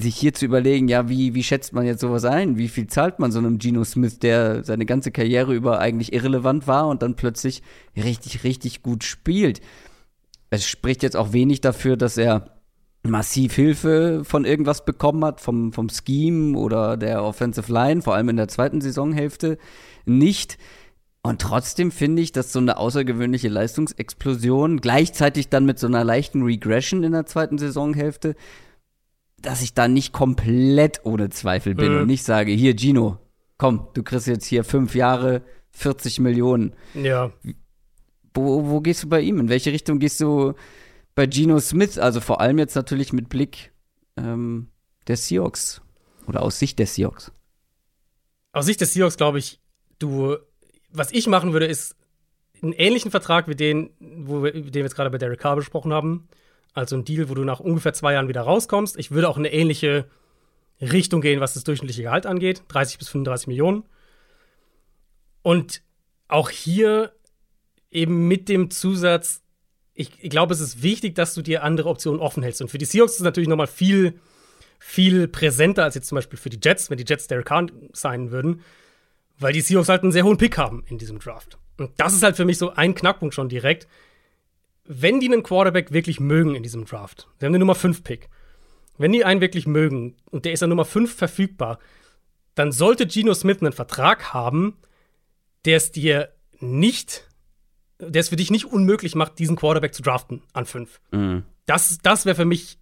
sich 0.00 0.16
hier 0.16 0.34
zu 0.34 0.44
überlegen, 0.44 0.88
ja, 0.88 1.08
wie, 1.08 1.34
wie 1.34 1.42
schätzt 1.42 1.72
man 1.72 1.86
jetzt 1.86 2.00
sowas 2.00 2.24
ein? 2.24 2.58
Wie 2.58 2.68
viel 2.68 2.86
zahlt 2.86 3.18
man 3.18 3.32
so 3.32 3.38
einem 3.38 3.58
Geno 3.58 3.84
Smith, 3.84 4.18
der 4.18 4.64
seine 4.64 4.86
ganze 4.86 5.10
Karriere 5.10 5.54
über 5.54 5.78
eigentlich 5.78 6.12
irrelevant 6.12 6.66
war 6.66 6.88
und 6.88 7.02
dann 7.02 7.16
plötzlich 7.16 7.62
richtig, 7.96 8.44
richtig 8.44 8.82
gut 8.82 9.04
spielt? 9.04 9.60
Es 10.50 10.66
spricht 10.66 11.02
jetzt 11.02 11.16
auch 11.16 11.32
wenig 11.32 11.60
dafür, 11.60 11.96
dass 11.96 12.16
er 12.16 12.58
massiv 13.02 13.54
Hilfe 13.54 14.22
von 14.24 14.44
irgendwas 14.44 14.84
bekommen 14.84 15.24
hat, 15.24 15.40
vom, 15.40 15.72
vom 15.72 15.88
Scheme 15.88 16.56
oder 16.58 16.96
der 16.96 17.22
Offensive 17.22 17.72
Line, 17.72 18.02
vor 18.02 18.14
allem 18.14 18.28
in 18.28 18.36
der 18.36 18.48
zweiten 18.48 18.80
Saisonhälfte 18.80 19.58
nicht. 20.04 20.58
Und 21.22 21.40
trotzdem 21.40 21.90
finde 21.90 22.22
ich, 22.22 22.32
dass 22.32 22.52
so 22.52 22.58
eine 22.58 22.76
außergewöhnliche 22.76 23.48
Leistungsexplosion 23.48 24.80
gleichzeitig 24.80 25.48
dann 25.48 25.66
mit 25.66 25.78
so 25.78 25.86
einer 25.86 26.04
leichten 26.04 26.42
Regression 26.42 27.02
in 27.04 27.12
der 27.12 27.26
zweiten 27.26 27.58
Saisonhälfte 27.58 28.34
dass 29.40 29.62
ich 29.62 29.74
da 29.74 29.88
nicht 29.88 30.12
komplett 30.12 31.00
ohne 31.04 31.30
Zweifel 31.30 31.74
bin 31.74 31.94
mhm. 31.94 32.00
und 32.00 32.06
nicht 32.06 32.24
sage, 32.24 32.52
hier 32.52 32.76
Gino, 32.76 33.18
komm, 33.56 33.88
du 33.94 34.02
kriegst 34.02 34.26
jetzt 34.26 34.46
hier 34.46 34.64
fünf 34.64 34.94
Jahre 34.94 35.42
40 35.70 36.20
Millionen. 36.20 36.74
Ja. 36.94 37.32
Wo, 38.34 38.68
wo 38.68 38.80
gehst 38.80 39.04
du 39.04 39.08
bei 39.08 39.20
ihm? 39.20 39.38
In 39.38 39.48
welche 39.48 39.72
Richtung 39.72 39.98
gehst 39.98 40.20
du 40.20 40.54
bei 41.14 41.28
Gino 41.28 41.58
Smith? 41.60 41.98
Also 41.98 42.20
vor 42.20 42.40
allem 42.40 42.58
jetzt 42.58 42.74
natürlich 42.74 43.12
mit 43.12 43.28
Blick 43.28 43.72
ähm, 44.16 44.68
der 45.06 45.16
Seahawks 45.16 45.82
oder 46.26 46.42
aus 46.42 46.58
Sicht 46.58 46.78
der 46.78 46.86
Seahawks. 46.86 47.32
Aus 48.52 48.66
Sicht 48.66 48.80
der 48.80 48.88
Seahawks 48.88 49.16
glaube 49.16 49.38
ich, 49.38 49.60
du, 49.98 50.36
was 50.90 51.12
ich 51.12 51.26
machen 51.26 51.52
würde, 51.52 51.66
ist 51.66 51.96
einen 52.60 52.72
ähnlichen 52.72 53.10
Vertrag 53.10 53.48
wie 53.48 53.54
den, 53.54 53.90
wo 54.00 54.42
wir, 54.42 54.52
den 54.52 54.72
wir 54.72 54.82
jetzt 54.82 54.96
gerade 54.96 55.10
bei 55.10 55.18
Derek 55.18 55.38
Carr 55.38 55.56
besprochen 55.56 55.92
haben 55.92 56.28
also 56.78 56.96
ein 56.96 57.04
Deal, 57.04 57.28
wo 57.28 57.34
du 57.34 57.44
nach 57.44 57.60
ungefähr 57.60 57.92
zwei 57.92 58.14
Jahren 58.14 58.28
wieder 58.28 58.42
rauskommst. 58.42 58.98
Ich 58.98 59.10
würde 59.10 59.28
auch 59.28 59.36
in 59.36 59.44
eine 59.44 59.52
ähnliche 59.52 60.06
Richtung 60.80 61.20
gehen, 61.20 61.40
was 61.40 61.54
das 61.54 61.64
durchschnittliche 61.64 62.02
Gehalt 62.02 62.26
angeht. 62.26 62.62
30 62.68 62.98
bis 62.98 63.08
35 63.08 63.48
Millionen. 63.48 63.84
Und 65.42 65.82
auch 66.28 66.50
hier 66.50 67.12
eben 67.90 68.28
mit 68.28 68.48
dem 68.48 68.70
Zusatz, 68.70 69.42
ich, 69.94 70.12
ich 70.22 70.30
glaube, 70.30 70.54
es 70.54 70.60
ist 70.60 70.82
wichtig, 70.82 71.14
dass 71.14 71.34
du 71.34 71.42
dir 71.42 71.64
andere 71.64 71.88
Optionen 71.88 72.20
offen 72.20 72.42
hältst. 72.42 72.62
Und 72.62 72.68
für 72.68 72.78
die 72.78 72.84
Seahawks 72.84 73.12
ist 73.12 73.18
es 73.18 73.24
natürlich 73.24 73.48
noch 73.48 73.56
mal 73.56 73.66
viel, 73.66 74.20
viel 74.78 75.26
präsenter 75.26 75.84
als 75.84 75.96
jetzt 75.96 76.08
zum 76.08 76.16
Beispiel 76.16 76.38
für 76.38 76.50
die 76.50 76.60
Jets, 76.62 76.90
wenn 76.90 76.98
die 76.98 77.04
Jets 77.06 77.26
Derek 77.26 77.46
Carr 77.46 77.66
signen 77.92 78.30
würden, 78.30 78.62
weil 79.38 79.52
die 79.52 79.60
Seahawks 79.60 79.88
halt 79.88 80.02
einen 80.02 80.12
sehr 80.12 80.24
hohen 80.24 80.38
Pick 80.38 80.56
haben 80.58 80.84
in 80.86 80.98
diesem 80.98 81.18
Draft. 81.18 81.58
Und 81.78 81.90
das 81.96 82.12
ist 82.12 82.22
halt 82.22 82.36
für 82.36 82.44
mich 82.44 82.58
so 82.58 82.70
ein 82.74 82.94
Knackpunkt 82.94 83.34
schon 83.34 83.48
direkt 83.48 83.88
wenn 84.88 85.20
die 85.20 85.26
einen 85.26 85.42
Quarterback 85.42 85.92
wirklich 85.92 86.18
mögen 86.18 86.54
in 86.54 86.62
diesem 86.62 86.86
Draft, 86.86 87.28
sie 87.38 87.46
haben 87.46 87.52
den 87.52 87.60
Nummer 87.60 87.74
5 87.74 88.02
Pick, 88.02 88.28
wenn 88.96 89.12
die 89.12 89.24
einen 89.24 89.42
wirklich 89.42 89.66
mögen 89.66 90.16
und 90.30 90.44
der 90.44 90.52
ist 90.52 90.62
an 90.62 90.70
Nummer 90.70 90.86
5 90.86 91.14
verfügbar, 91.14 91.78
dann 92.54 92.72
sollte 92.72 93.06
Geno 93.06 93.34
Smith 93.34 93.60
einen 93.60 93.72
Vertrag 93.72 94.32
haben, 94.32 94.78
der 95.66 95.76
es 95.76 95.92
dir 95.92 96.30
nicht, 96.58 97.28
der 98.00 98.20
es 98.20 98.30
für 98.30 98.36
dich 98.36 98.50
nicht 98.50 98.64
unmöglich 98.64 99.14
macht, 99.14 99.38
diesen 99.38 99.56
Quarterback 99.56 99.94
zu 99.94 100.02
draften 100.02 100.42
an 100.54 100.64
5. 100.64 101.00
Mhm. 101.12 101.44
Das, 101.66 101.98
das 102.02 102.24
wäre 102.24 102.34
für 102.34 102.46
mich 102.46 102.78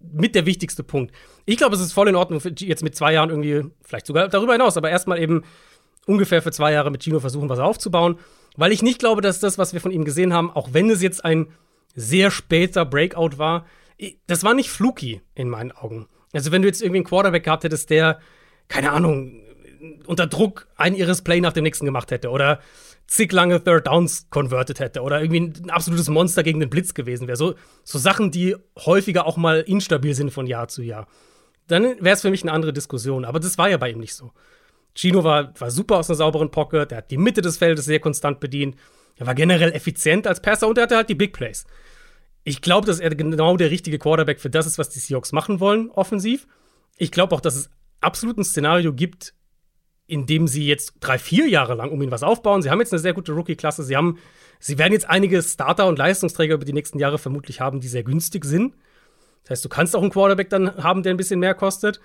mit 0.00 0.34
der 0.34 0.46
wichtigste 0.46 0.82
Punkt. 0.82 1.14
Ich 1.44 1.58
glaube, 1.58 1.76
es 1.76 1.80
ist 1.80 1.92
voll 1.92 2.08
in 2.08 2.16
Ordnung, 2.16 2.40
jetzt 2.58 2.82
mit 2.82 2.96
zwei 2.96 3.12
Jahren 3.12 3.30
irgendwie, 3.30 3.70
vielleicht 3.82 4.06
sogar 4.06 4.28
darüber 4.28 4.52
hinaus, 4.54 4.76
aber 4.76 4.90
erstmal 4.90 5.20
eben 5.20 5.44
ungefähr 6.06 6.42
für 6.42 6.52
zwei 6.52 6.72
Jahre 6.72 6.90
mit 6.90 7.02
Gino 7.02 7.20
versuchen, 7.20 7.48
was 7.48 7.58
aufzubauen. 7.58 8.18
Weil 8.56 8.72
ich 8.72 8.82
nicht 8.82 8.98
glaube, 8.98 9.20
dass 9.20 9.40
das, 9.40 9.58
was 9.58 9.72
wir 9.72 9.80
von 9.80 9.90
ihm 9.90 10.04
gesehen 10.04 10.32
haben, 10.32 10.50
auch 10.50 10.68
wenn 10.72 10.90
es 10.90 11.02
jetzt 11.02 11.24
ein 11.24 11.48
sehr 11.94 12.30
später 12.30 12.84
Breakout 12.84 13.38
war, 13.38 13.66
das 14.26 14.44
war 14.44 14.54
nicht 14.54 14.70
fluky 14.70 15.22
in 15.34 15.48
meinen 15.48 15.72
Augen. 15.72 16.08
Also, 16.32 16.50
wenn 16.50 16.62
du 16.62 16.68
jetzt 16.68 16.82
irgendwie 16.82 16.98
einen 16.98 17.06
Quarterback 17.06 17.44
gehabt 17.44 17.64
hättest, 17.64 17.90
der, 17.90 18.20
keine 18.68 18.92
Ahnung, 18.92 19.40
unter 20.06 20.26
Druck 20.26 20.66
ein 20.76 20.94
ihres 20.94 21.22
Play 21.22 21.40
nach 21.40 21.52
dem 21.52 21.64
nächsten 21.64 21.84
gemacht 21.86 22.10
hätte 22.10 22.30
oder 22.30 22.60
zig 23.06 23.32
lange 23.32 23.62
Third 23.62 23.86
Downs 23.86 24.28
converted 24.30 24.80
hätte 24.80 25.02
oder 25.02 25.20
irgendwie 25.20 25.60
ein 25.62 25.70
absolutes 25.70 26.08
Monster 26.08 26.42
gegen 26.42 26.60
den 26.60 26.70
Blitz 26.70 26.94
gewesen 26.94 27.26
wäre. 27.26 27.36
So, 27.36 27.54
so 27.82 27.98
Sachen, 27.98 28.30
die 28.30 28.56
häufiger 28.78 29.26
auch 29.26 29.36
mal 29.36 29.60
instabil 29.60 30.14
sind 30.14 30.30
von 30.30 30.46
Jahr 30.46 30.68
zu 30.68 30.82
Jahr. 30.82 31.06
Dann 31.66 31.82
wäre 32.00 32.14
es 32.14 32.22
für 32.22 32.30
mich 32.30 32.42
eine 32.42 32.52
andere 32.52 32.72
Diskussion. 32.72 33.24
Aber 33.24 33.40
das 33.40 33.58
war 33.58 33.68
ja 33.68 33.76
bei 33.76 33.90
ihm 33.90 34.00
nicht 34.00 34.14
so. 34.14 34.32
Gino 34.96 35.24
war, 35.24 35.58
war 35.60 35.70
super 35.70 35.98
aus 35.98 36.08
einer 36.08 36.16
sauberen 36.16 36.50
Pocket, 36.50 36.90
der 36.90 36.98
hat 36.98 37.10
die 37.10 37.18
Mitte 37.18 37.42
des 37.42 37.56
Feldes 37.56 37.84
sehr 37.84 38.00
konstant 38.00 38.40
bedient. 38.40 38.76
Er 39.16 39.26
war 39.26 39.34
generell 39.34 39.72
effizient 39.72 40.26
als 40.26 40.40
Passer 40.40 40.68
und 40.68 40.78
er 40.78 40.84
hatte 40.84 40.96
halt 40.96 41.08
die 41.08 41.14
Big 41.14 41.32
Plays. 41.32 41.66
Ich 42.42 42.60
glaube, 42.60 42.86
dass 42.86 43.00
er 43.00 43.10
genau 43.10 43.56
der 43.56 43.70
richtige 43.70 43.98
Quarterback 43.98 44.40
für 44.40 44.50
das 44.50 44.66
ist, 44.66 44.78
was 44.78 44.90
die 44.90 44.98
Seahawks 44.98 45.32
machen 45.32 45.60
wollen, 45.60 45.90
offensiv. 45.90 46.46
Ich 46.98 47.10
glaube 47.10 47.34
auch, 47.34 47.40
dass 47.40 47.56
es 47.56 47.70
absolut 48.00 48.38
ein 48.38 48.44
Szenario 48.44 48.92
gibt, 48.92 49.34
in 50.06 50.26
dem 50.26 50.46
sie 50.46 50.66
jetzt 50.66 50.94
drei, 51.00 51.18
vier 51.18 51.48
Jahre 51.48 51.74
lang 51.74 51.90
um 51.90 52.02
ihn 52.02 52.10
was 52.10 52.22
aufbauen. 52.22 52.60
Sie 52.60 52.70
haben 52.70 52.80
jetzt 52.80 52.92
eine 52.92 53.00
sehr 53.00 53.14
gute 53.14 53.32
Rookie-Klasse. 53.32 53.82
Sie 53.82 53.96
haben 53.96 54.18
Sie 54.66 54.78
werden 54.78 54.94
jetzt 54.94 55.10
einige 55.10 55.42
Starter 55.42 55.86
und 55.86 55.98
Leistungsträger 55.98 56.54
über 56.54 56.64
die 56.64 56.72
nächsten 56.72 56.98
Jahre 56.98 57.18
vermutlich 57.18 57.60
haben, 57.60 57.80
die 57.80 57.88
sehr 57.88 58.02
günstig 58.02 58.46
sind. 58.46 58.74
Das 59.42 59.50
heißt, 59.50 59.64
du 59.66 59.68
kannst 59.68 59.94
auch 59.94 60.00
einen 60.00 60.10
Quarterback 60.10 60.48
dann 60.48 60.82
haben, 60.82 61.02
der 61.02 61.12
ein 61.12 61.18
bisschen 61.18 61.38
mehr 61.38 61.52
kostet. 61.52 62.00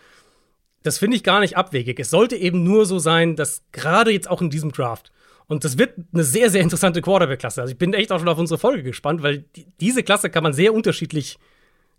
Das 0.84 0.97
finde 0.97 1.17
ich 1.17 1.23
gar 1.23 1.39
nicht 1.39 1.57
abwegig. 1.57 1.99
Es 1.99 2.09
sollte 2.09 2.36
eben 2.36 2.63
nur 2.63 2.86
so 2.86 2.99
sein, 2.99 3.36
dass 3.36 3.63
gerade 3.71 4.11
jetzt 4.11 4.30
auch 4.30 4.41
in 4.41 4.49
diesem 4.49 4.71
Draft, 4.71 5.11
und 5.49 5.65
das 5.65 5.80
wird 5.80 5.95
eine 6.13 6.23
sehr, 6.23 6.51
sehr 6.51 6.61
interessante 6.61 7.01
Quarterback-Klasse. 7.01 7.61
Also 7.61 7.71
ich 7.71 7.77
bin 7.77 7.93
echt 7.95 8.11
auch 8.11 8.19
schon 8.19 8.27
auf 8.27 8.38
unsere 8.38 8.59
Folge 8.59 8.84
gespannt, 8.84 9.23
weil 9.23 9.45
die, 9.55 9.65
diese 9.80 10.03
Klasse 10.03 10.30
kann 10.30 10.43
man 10.43 10.53
sehr 10.53 10.75
unterschiedlich 10.75 11.39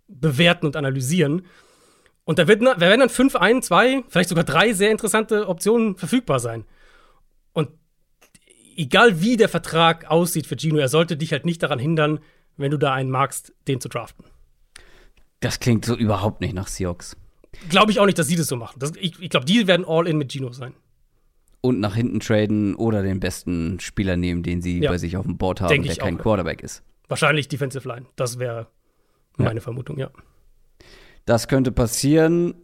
bewerten 0.07 0.65
und 0.65 0.77
analysieren. 0.77 1.45
Und 2.23 2.39
da 2.39 2.47
wird, 2.47 2.61
werden 2.61 3.01
dann 3.01 3.09
fünf, 3.09 3.35
ein, 3.35 3.61
zwei, 3.61 4.03
vielleicht 4.07 4.29
sogar 4.29 4.45
drei 4.45 4.71
sehr 4.71 4.89
interessante 4.89 5.49
Optionen 5.49 5.97
verfügbar 5.97 6.39
sein. 6.39 6.63
Und 7.51 7.71
egal 8.77 9.21
wie 9.21 9.35
der 9.35 9.49
Vertrag 9.49 10.09
aussieht 10.09 10.47
für 10.47 10.55
Gino, 10.55 10.77
er 10.77 10.87
sollte 10.87 11.17
dich 11.17 11.33
halt 11.33 11.45
nicht 11.45 11.61
daran 11.61 11.79
hindern, 11.79 12.19
wenn 12.55 12.71
du 12.71 12.77
da 12.77 12.93
einen 12.93 13.09
magst, 13.09 13.53
den 13.67 13.81
zu 13.81 13.89
draften. 13.89 14.23
Das 15.41 15.59
klingt 15.59 15.83
so 15.83 15.95
überhaupt 15.95 16.39
nicht 16.39 16.53
nach 16.53 16.67
Seahawks. 16.67 17.17
Glaube 17.69 17.91
ich 17.91 17.99
auch 17.99 18.05
nicht, 18.05 18.17
dass 18.17 18.27
sie 18.27 18.35
das 18.35 18.47
so 18.47 18.55
machen. 18.55 18.79
Das, 18.79 18.93
ich 18.99 19.19
ich 19.19 19.29
glaube, 19.29 19.45
die 19.45 19.67
werden 19.67 19.85
all 19.85 20.07
in 20.07 20.17
mit 20.17 20.31
Gino 20.31 20.51
sein. 20.51 20.73
Und 21.61 21.79
nach 21.79 21.95
hinten 21.95 22.19
traden 22.19 22.75
oder 22.75 23.03
den 23.03 23.19
besten 23.19 23.79
Spieler 23.79 24.17
nehmen, 24.17 24.41
den 24.41 24.61
sie 24.61 24.79
ja. 24.79 24.89
bei 24.89 24.97
sich 24.97 25.17
auf 25.17 25.25
dem 25.25 25.37
Board 25.37 25.61
haben, 25.61 25.69
Denk 25.69 25.85
der 25.85 25.95
kein 25.95 26.17
auch. 26.17 26.23
Quarterback 26.23 26.63
ist. 26.63 26.83
Wahrscheinlich 27.07 27.49
Defensive 27.49 27.87
Line. 27.87 28.07
Das 28.15 28.39
wäre 28.39 28.67
meine 29.37 29.59
ja. 29.59 29.61
Vermutung, 29.61 29.97
ja. 29.97 30.09
Das 31.25 31.47
könnte 31.47 31.71
passieren. 31.71 32.55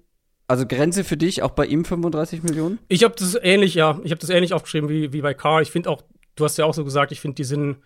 Also 0.47 0.65
Grenze 0.65 1.03
für 1.03 1.17
dich 1.17 1.43
auch 1.43 1.51
bei 1.51 1.65
ihm 1.65 1.83
35 1.83 2.41
Millionen? 2.43 2.79
Ich 2.87 3.03
habe 3.03 3.13
das 3.17 3.35
ähnlich, 3.35 3.75
ja. 3.75 3.99
Ich 4.03 4.11
habe 4.11 4.19
das 4.19 4.29
ähnlich 4.29 4.53
aufgeschrieben 4.53 4.89
wie, 4.89 5.11
wie 5.11 5.21
bei 5.21 5.33
Carr. 5.33 5.61
Ich 5.61 5.71
finde 5.71 5.89
auch, 5.89 6.01
du 6.35 6.45
hast 6.45 6.57
ja 6.57 6.65
auch 6.65 6.73
so 6.73 6.85
gesagt, 6.85 7.11
ich 7.11 7.19
finde, 7.19 7.35
die 7.35 7.43
sind, 7.43 7.77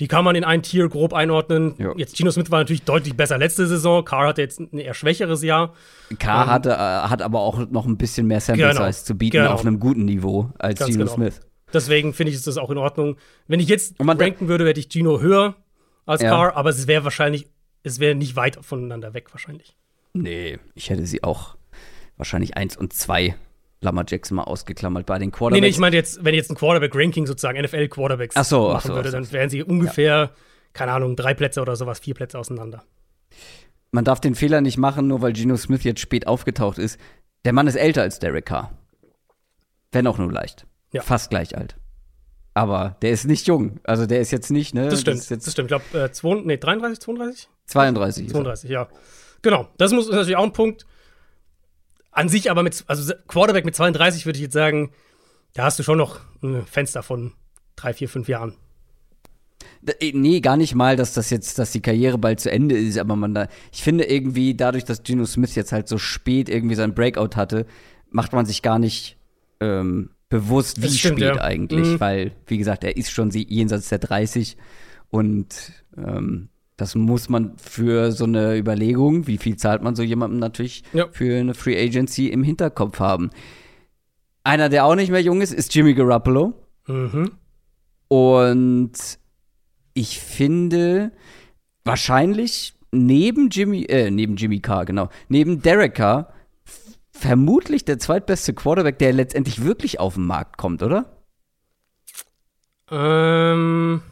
die 0.00 0.08
kann 0.08 0.24
man 0.24 0.34
in 0.34 0.44
ein 0.44 0.62
Tier 0.62 0.88
grob 0.88 1.12
einordnen. 1.12 1.74
Ja. 1.78 1.92
Jetzt 1.96 2.16
Gino 2.16 2.30
Smith 2.30 2.50
war 2.50 2.60
natürlich 2.60 2.82
deutlich 2.82 3.16
besser 3.16 3.38
letzte 3.38 3.66
Saison. 3.66 4.04
Carr 4.04 4.28
hatte 4.28 4.42
jetzt 4.42 4.58
ein 4.58 4.78
eher 4.78 4.94
schwächeres 4.94 5.42
Jahr. 5.42 5.74
Carr 6.18 6.44
ähm, 6.44 6.50
hatte, 6.50 6.70
äh, 6.70 6.74
hat 6.74 7.22
aber 7.22 7.40
auch 7.40 7.70
noch 7.70 7.86
ein 7.86 7.96
bisschen 7.96 8.26
mehr 8.26 8.40
Sample 8.40 8.68
genau, 8.68 8.86
Size 8.86 9.04
zu 9.04 9.14
bieten 9.14 9.38
genau. 9.38 9.52
auf 9.52 9.60
einem 9.60 9.78
guten 9.78 10.04
Niveau 10.04 10.50
als 10.58 10.78
Ganz 10.78 10.92
Gino 10.92 11.04
genau. 11.04 11.14
Smith. 11.14 11.40
Deswegen 11.72 12.14
finde 12.14 12.30
ich, 12.30 12.36
ist 12.36 12.46
das 12.46 12.58
auch 12.58 12.70
in 12.70 12.78
Ordnung. 12.78 13.16
Wenn 13.46 13.60
ich 13.60 13.68
jetzt 13.68 13.94
ranken 13.98 14.48
würde, 14.48 14.66
hätte 14.66 14.80
ich 14.80 14.88
Gino 14.90 15.20
höher 15.20 15.56
als 16.06 16.22
ja. 16.22 16.30
Carr, 16.30 16.56
aber 16.56 16.70
es 16.70 16.86
wäre 16.86 17.04
wahrscheinlich, 17.04 17.48
es 17.82 18.00
wäre 18.00 18.14
nicht 18.14 18.36
weit 18.36 18.58
voneinander 18.62 19.14
weg 19.14 19.32
wahrscheinlich. 19.32 19.76
Nee, 20.14 20.58
ich 20.74 20.90
hätte 20.90 21.06
sie 21.06 21.22
auch 21.22 21.56
wahrscheinlich 22.16 22.56
eins 22.56 22.76
und 22.76 22.92
zwei 22.92 23.34
Lamar 23.82 24.04
Jackson 24.08 24.36
mal 24.36 24.44
ausgeklammert 24.44 25.06
bei 25.06 25.18
den 25.18 25.30
Quarterbacks. 25.30 25.54
Nee, 25.54 25.60
nee, 25.60 25.70
ich 25.70 25.78
meine 25.78 25.96
jetzt, 25.96 26.24
wenn 26.24 26.34
jetzt 26.34 26.50
ein 26.50 26.56
Quarterback-Ranking 26.56 27.26
sozusagen 27.26 27.60
NFL-Quarterbacks 27.60 28.34
so, 28.48 28.68
machen 28.68 28.76
ach 28.76 28.82
so, 28.82 28.94
würde, 28.94 29.10
dann 29.10 29.30
wären 29.32 29.50
sie 29.50 29.62
ungefähr, 29.62 30.16
ja. 30.16 30.30
keine 30.72 30.92
Ahnung, 30.92 31.16
drei 31.16 31.34
Plätze 31.34 31.60
oder 31.60 31.76
sowas, 31.76 31.98
vier 31.98 32.14
Plätze 32.14 32.38
auseinander. 32.38 32.84
Man 33.90 34.04
darf 34.04 34.20
den 34.20 34.34
Fehler 34.34 34.60
nicht 34.60 34.78
machen, 34.78 35.08
nur 35.08 35.20
weil 35.20 35.32
Geno 35.32 35.56
Smith 35.56 35.84
jetzt 35.84 36.00
spät 36.00 36.26
aufgetaucht 36.26 36.78
ist. 36.78 36.98
Der 37.44 37.52
Mann 37.52 37.66
ist 37.66 37.76
älter 37.76 38.02
als 38.02 38.20
Derek 38.20 38.46
Carr. 38.46 38.72
Wenn 39.90 40.06
auch 40.06 40.16
nur 40.16 40.32
leicht. 40.32 40.66
Ja. 40.92 41.02
Fast 41.02 41.30
gleich 41.30 41.56
alt. 41.56 41.76
Aber 42.54 42.96
der 43.02 43.10
ist 43.10 43.24
nicht 43.24 43.46
jung. 43.46 43.80
Also 43.82 44.06
der 44.06 44.20
ist 44.20 44.30
jetzt 44.30 44.50
nicht, 44.50 44.74
ne? 44.74 44.88
Das 44.88 45.00
stimmt. 45.00 45.18
Das, 45.18 45.28
das 45.28 45.52
stimmt. 45.52 45.70
Ich 45.72 45.90
glaube, 45.90 46.38
äh, 46.38 46.46
nee, 46.46 46.56
33, 46.56 47.00
32? 47.00 47.48
32. 47.66 48.28
32, 48.28 48.70
ja. 48.70 48.88
Genau. 49.42 49.68
Das 49.78 49.92
muss, 49.92 50.06
ist 50.06 50.12
natürlich 50.12 50.36
auch 50.36 50.44
ein 50.44 50.52
Punkt. 50.52 50.86
An 52.12 52.28
sich 52.28 52.50
aber 52.50 52.62
mit, 52.62 52.84
also 52.86 53.12
Quarterback 53.26 53.64
mit 53.64 53.74
32 53.74 54.26
würde 54.26 54.36
ich 54.36 54.42
jetzt 54.42 54.52
sagen, 54.52 54.92
da 55.54 55.64
hast 55.64 55.78
du 55.78 55.82
schon 55.82 55.98
noch 55.98 56.20
ein 56.42 56.64
Fenster 56.66 57.02
von 57.02 57.32
drei, 57.74 57.94
vier, 57.94 58.08
fünf 58.08 58.28
Jahren. 58.28 58.54
Äh, 60.00 60.12
nee, 60.14 60.40
gar 60.40 60.56
nicht 60.56 60.74
mal, 60.74 60.96
dass 60.96 61.14
das 61.14 61.30
jetzt, 61.30 61.58
dass 61.58 61.72
die 61.72 61.80
Karriere 61.80 62.18
bald 62.18 62.40
zu 62.40 62.50
Ende 62.50 62.76
ist, 62.76 62.98
aber 62.98 63.16
man 63.16 63.34
da, 63.34 63.48
ich 63.72 63.82
finde 63.82 64.04
irgendwie, 64.04 64.54
dadurch, 64.54 64.84
dass 64.84 65.02
Geno 65.02 65.24
Smith 65.24 65.54
jetzt 65.54 65.72
halt 65.72 65.88
so 65.88 65.98
spät 65.98 66.48
irgendwie 66.48 66.74
sein 66.74 66.94
Breakout 66.94 67.36
hatte, 67.36 67.66
macht 68.10 68.32
man 68.32 68.46
sich 68.46 68.62
gar 68.62 68.78
nicht 68.78 69.16
ähm, 69.60 70.10
bewusst, 70.28 70.82
wie 70.82 70.88
stimmt, 70.90 71.18
spät 71.18 71.36
ja. 71.36 71.42
eigentlich, 71.42 71.88
mhm. 71.88 72.00
weil, 72.00 72.32
wie 72.46 72.58
gesagt, 72.58 72.84
er 72.84 72.96
ist 72.96 73.10
schon 73.10 73.30
jenseits 73.30 73.88
der 73.88 73.98
30 73.98 74.56
und 75.10 75.72
ähm, 75.96 76.48
das 76.76 76.94
muss 76.94 77.28
man 77.28 77.56
für 77.58 78.12
so 78.12 78.24
eine 78.24 78.56
Überlegung, 78.56 79.26
wie 79.26 79.38
viel 79.38 79.56
zahlt 79.56 79.82
man 79.82 79.94
so 79.94 80.02
jemandem 80.02 80.38
natürlich 80.40 80.82
ja. 80.92 81.06
für 81.10 81.38
eine 81.38 81.54
Free 81.54 81.80
Agency 81.80 82.28
im 82.28 82.42
Hinterkopf 82.42 82.98
haben. 82.98 83.30
Einer, 84.44 84.68
der 84.68 84.84
auch 84.84 84.94
nicht 84.94 85.10
mehr 85.10 85.22
jung 85.22 85.40
ist, 85.40 85.52
ist 85.52 85.74
Jimmy 85.74 85.94
Garoppolo. 85.94 86.54
Mhm. 86.86 87.32
Und 88.08 88.92
ich 89.94 90.18
finde 90.18 91.12
wahrscheinlich 91.84 92.74
neben 92.90 93.48
Jimmy, 93.50 93.84
äh, 93.84 94.10
neben 94.10 94.36
Jimmy 94.36 94.60
Carr, 94.60 94.84
genau, 94.84 95.08
neben 95.28 95.62
Derek 95.62 95.94
Carr 95.94 96.32
vermutlich 97.12 97.84
der 97.84 97.98
zweitbeste 97.98 98.54
Quarterback, 98.54 98.98
der 98.98 99.12
letztendlich 99.12 99.62
wirklich 99.64 100.00
auf 100.00 100.14
den 100.14 100.26
Markt 100.26 100.56
kommt, 100.56 100.82
oder? 100.82 101.22
Ähm. 102.90 104.02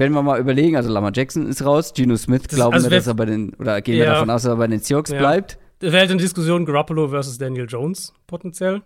Wenn 0.00 0.12
wir 0.12 0.22
mal 0.22 0.40
überlegen, 0.40 0.76
also 0.76 0.90
Lamar 0.90 1.12
Jackson 1.14 1.46
ist 1.46 1.62
raus, 1.62 1.92
Geno 1.94 2.16
Smith 2.16 2.44
das, 2.48 2.56
glauben 2.56 2.72
also 2.72 2.90
wir, 2.90 2.96
dass 2.96 3.06
er 3.06 3.12
bei 3.12 3.26
den, 3.26 3.52
oder 3.56 3.82
gehen 3.82 3.98
ja. 3.98 4.04
wir 4.04 4.10
davon 4.12 4.30
aus, 4.30 4.44
dass 4.44 4.52
er 4.52 4.56
bei 4.56 4.66
den 4.66 4.80
Seahawks 4.80 5.10
ja. 5.10 5.18
bleibt. 5.18 5.58
Das 5.80 5.92
wäre 5.92 6.00
halt 6.00 6.10
eine 6.10 6.22
Diskussion 6.22 6.64
Garoppolo 6.64 7.08
versus 7.08 7.36
Daniel 7.36 7.66
Jones 7.68 8.14
potenziell. 8.26 8.80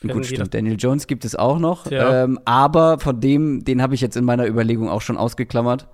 Gut, 0.00 0.24
stimmt. 0.24 0.54
Daniel 0.54 0.76
Jones 0.78 1.06
gibt 1.06 1.26
es 1.26 1.36
auch 1.36 1.58
noch. 1.58 1.90
Ja. 1.90 2.24
Ähm, 2.24 2.40
aber 2.46 3.00
von 3.00 3.20
dem, 3.20 3.64
den 3.64 3.82
habe 3.82 3.94
ich 3.94 4.00
jetzt 4.00 4.16
in 4.16 4.24
meiner 4.24 4.46
Überlegung 4.46 4.88
auch 4.88 5.02
schon 5.02 5.18
ausgeklammert. 5.18 5.88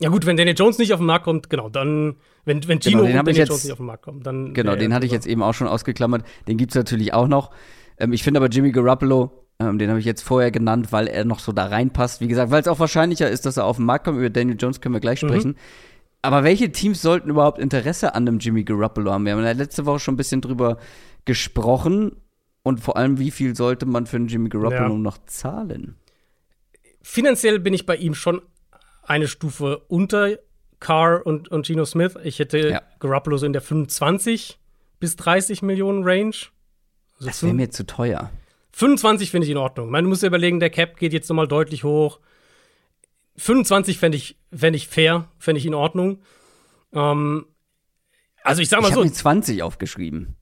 Ja, 0.00 0.08
gut, 0.08 0.26
wenn 0.26 0.36
Daniel 0.36 0.56
Jones 0.58 0.78
nicht 0.78 0.92
auf 0.92 0.98
den 0.98 1.06
Markt 1.06 1.24
kommt, 1.24 1.50
genau, 1.50 1.68
dann, 1.68 2.16
wenn, 2.44 2.66
wenn 2.66 2.80
Gino 2.80 2.98
genau, 2.98 3.10
und 3.10 3.14
Daniel 3.14 3.36
jetzt, 3.36 3.48
Jones 3.48 3.62
nicht 3.62 3.72
auf 3.72 3.78
den 3.78 3.86
Markt 3.86 4.02
kommen, 4.02 4.24
dann. 4.24 4.54
Genau, 4.54 4.74
den 4.74 4.92
hatte 4.92 5.06
ich 5.06 5.12
jetzt 5.12 5.28
eben 5.28 5.44
auch 5.44 5.54
schon 5.54 5.68
ausgeklammert. 5.68 6.24
Den 6.48 6.56
gibt 6.56 6.72
es 6.72 6.74
natürlich 6.74 7.14
auch 7.14 7.28
noch. 7.28 7.52
Ähm, 7.96 8.12
ich 8.12 8.24
finde 8.24 8.40
aber 8.40 8.48
Jimmy 8.48 8.72
Garoppolo, 8.72 9.46
ähm, 9.60 9.78
den 9.78 9.90
habe 9.90 10.00
ich 10.00 10.06
jetzt 10.06 10.22
vorher 10.22 10.50
genannt, 10.50 10.90
weil 10.90 11.06
er 11.06 11.24
noch 11.24 11.38
so 11.38 11.52
da 11.52 11.66
reinpasst. 11.66 12.22
Wie 12.22 12.28
gesagt, 12.28 12.50
weil 12.50 12.62
es 12.62 12.68
auch 12.68 12.78
wahrscheinlicher 12.78 13.28
ist, 13.28 13.44
dass 13.44 13.58
er 13.58 13.66
auf 13.66 13.76
den 13.76 13.84
Markt 13.84 14.06
kommt. 14.06 14.18
Über 14.18 14.30
Daniel 14.30 14.56
Jones 14.58 14.80
können 14.80 14.94
wir 14.94 15.00
gleich 15.00 15.22
mhm. 15.22 15.28
sprechen. 15.28 15.48
Mhm. 15.50 15.56
Aber 16.22 16.44
welche 16.44 16.72
Teams 16.72 17.02
sollten 17.02 17.30
überhaupt 17.30 17.58
Interesse 17.58 18.14
an 18.14 18.26
einem 18.26 18.38
Jimmy 18.38 18.64
Garoppolo 18.64 19.12
haben? 19.12 19.24
Wir 19.24 19.32
haben 19.32 19.44
ja 19.44 19.52
letzte 19.52 19.86
Woche 19.86 20.00
schon 20.00 20.14
ein 20.14 20.16
bisschen 20.16 20.40
drüber 20.40 20.78
gesprochen. 21.26 22.16
Und 22.62 22.80
vor 22.80 22.96
allem, 22.96 23.18
wie 23.18 23.30
viel 23.30 23.54
sollte 23.54 23.86
man 23.86 24.06
für 24.06 24.16
einen 24.16 24.28
Jimmy 24.28 24.48
Garoppolo 24.48 24.94
ja. 24.94 24.98
noch 24.98 25.18
zahlen? 25.26 25.96
Finanziell 27.02 27.58
bin 27.58 27.72
ich 27.72 27.86
bei 27.86 27.96
ihm 27.96 28.14
schon 28.14 28.42
eine 29.02 29.28
Stufe 29.28 29.78
unter 29.88 30.38
Carr 30.78 31.26
und, 31.26 31.50
und 31.50 31.66
Geno 31.66 31.84
Smith. 31.84 32.14
Ich 32.22 32.38
hätte 32.38 32.58
ja. 32.58 32.82
Garoppolo 32.98 33.36
so 33.36 33.46
in 33.46 33.52
der 33.52 33.62
25 33.62 34.58
bis 34.98 35.16
30 35.16 35.62
Millionen 35.62 36.04
Range. 36.04 36.34
Also 37.14 37.26
das 37.26 37.42
wäre 37.42 37.54
mir 37.54 37.70
zu 37.70 37.86
teuer. 37.86 38.30
25 38.72 39.30
finde 39.30 39.46
ich 39.46 39.50
in 39.50 39.56
Ordnung. 39.56 39.90
Man 39.90 40.06
muss 40.06 40.22
ja 40.22 40.28
überlegen, 40.28 40.60
der 40.60 40.70
Cap 40.70 40.96
geht 40.96 41.12
jetzt 41.12 41.28
nochmal 41.28 41.48
deutlich 41.48 41.84
hoch. 41.84 42.20
25 43.36 43.98
fände 43.98 44.16
ich, 44.16 44.38
fänd 44.52 44.76
ich 44.76 44.88
fair, 44.88 45.28
fände 45.38 45.58
ich 45.58 45.66
in 45.66 45.74
Ordnung. 45.74 46.22
Ähm, 46.92 47.46
also 48.42 48.62
ich 48.62 48.68
sag 48.68 48.80
mal 48.80 48.88
ich 48.88 48.94
so. 48.94 49.02
Ich 49.02 49.08
habe 49.08 49.16
20 49.16 49.62
aufgeschrieben. 49.62 50.36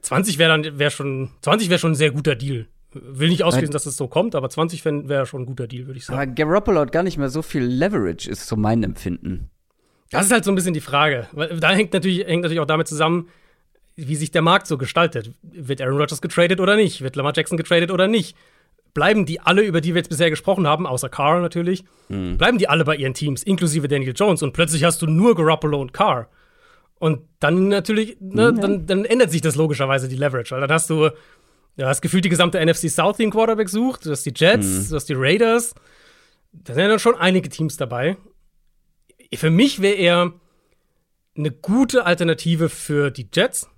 20 0.00 0.38
wäre 0.38 0.50
dann 0.58 0.78
wär 0.78 0.90
schon 0.90 1.30
20 1.42 1.68
wäre 1.68 1.78
schon 1.78 1.92
ein 1.92 1.96
sehr 1.96 2.12
guter 2.12 2.34
Deal. 2.36 2.68
Will 2.92 3.28
nicht 3.28 3.44
ausschließen, 3.44 3.72
dass 3.72 3.86
es 3.86 3.96
so 3.96 4.08
kommt, 4.08 4.34
aber 4.34 4.50
20 4.50 4.84
wäre 4.84 5.24
schon 5.26 5.42
ein 5.42 5.46
guter 5.46 5.68
Deal, 5.68 5.86
würde 5.86 5.98
ich 5.98 6.06
sagen. 6.06 6.18
Aber 6.18 6.26
Garoppolo 6.26 6.80
hat 6.80 6.92
gar 6.92 7.04
nicht 7.04 7.18
mehr 7.18 7.28
so 7.28 7.40
viel 7.42 7.62
Leverage, 7.62 8.28
ist 8.28 8.46
so 8.46 8.56
mein 8.56 8.82
Empfinden. 8.82 9.50
Das 10.10 10.26
ist 10.26 10.32
halt 10.32 10.44
so 10.44 10.50
ein 10.50 10.56
bisschen 10.56 10.74
die 10.74 10.80
Frage. 10.80 11.28
Weil 11.32 11.60
da 11.60 11.70
hängt 11.70 11.92
natürlich, 11.92 12.26
hängt 12.26 12.42
natürlich 12.42 12.60
auch 12.60 12.66
damit 12.66 12.88
zusammen, 12.88 13.28
wie 13.96 14.16
sich 14.16 14.30
der 14.30 14.42
Markt 14.42 14.66
so 14.66 14.78
gestaltet. 14.78 15.32
Wird 15.42 15.80
Aaron 15.80 15.98
Rodgers 15.98 16.22
getradet 16.22 16.60
oder 16.60 16.76
nicht? 16.76 17.02
Wird 17.02 17.16
Lamar 17.16 17.32
Jackson 17.34 17.56
getradet 17.56 17.90
oder 17.90 18.08
nicht? 18.08 18.36
Bleiben 18.94 19.26
die 19.26 19.40
alle, 19.40 19.62
über 19.62 19.80
die 19.80 19.94
wir 19.94 19.98
jetzt 20.00 20.08
bisher 20.08 20.30
gesprochen 20.30 20.66
haben, 20.66 20.86
außer 20.86 21.08
Carr 21.08 21.40
natürlich, 21.40 21.84
mhm. 22.08 22.38
bleiben 22.38 22.58
die 22.58 22.68
alle 22.68 22.84
bei 22.84 22.96
ihren 22.96 23.14
Teams, 23.14 23.42
inklusive 23.42 23.86
Daniel 23.86 24.14
Jones 24.16 24.42
und 24.42 24.52
plötzlich 24.52 24.82
hast 24.84 25.00
du 25.02 25.06
nur 25.06 25.36
Garoppolo 25.36 25.80
und 25.80 25.92
Carr. 25.92 26.28
Und 26.98 27.20
dann 27.38 27.68
natürlich, 27.68 28.16
ne, 28.20 28.52
mhm. 28.52 28.60
dann, 28.60 28.86
dann 28.86 29.04
ändert 29.04 29.30
sich 29.30 29.42
das 29.42 29.54
logischerweise 29.54 30.08
die 30.08 30.16
Leverage, 30.16 30.50
weil 30.50 30.60
dann 30.60 30.72
hast 30.72 30.90
du 30.90 31.10
ja, 31.76 31.88
hast 31.88 32.02
gefühlt 32.02 32.24
die 32.24 32.28
gesamte 32.28 32.64
NFC 32.64 32.90
South, 32.90 33.18
einen 33.20 33.30
Quarterback 33.30 33.68
sucht. 33.68 34.04
Du 34.04 34.10
hast 34.10 34.24
die 34.26 34.34
Jets, 34.34 34.66
mhm. 34.66 34.88
du 34.90 34.96
hast 34.96 35.08
die 35.08 35.14
Raiders. 35.16 35.74
Da 36.52 36.74
sind 36.74 36.82
ja 36.82 36.88
dann 36.88 36.98
schon 36.98 37.14
einige 37.14 37.48
Teams 37.48 37.76
dabei. 37.76 38.16
Für 39.34 39.50
mich 39.50 39.80
wäre 39.80 39.94
er 39.94 40.32
eine 41.36 41.50
gute 41.50 42.04
Alternative 42.04 42.68
für 42.68 43.10
die 43.10 43.28
Jets, 43.32 43.68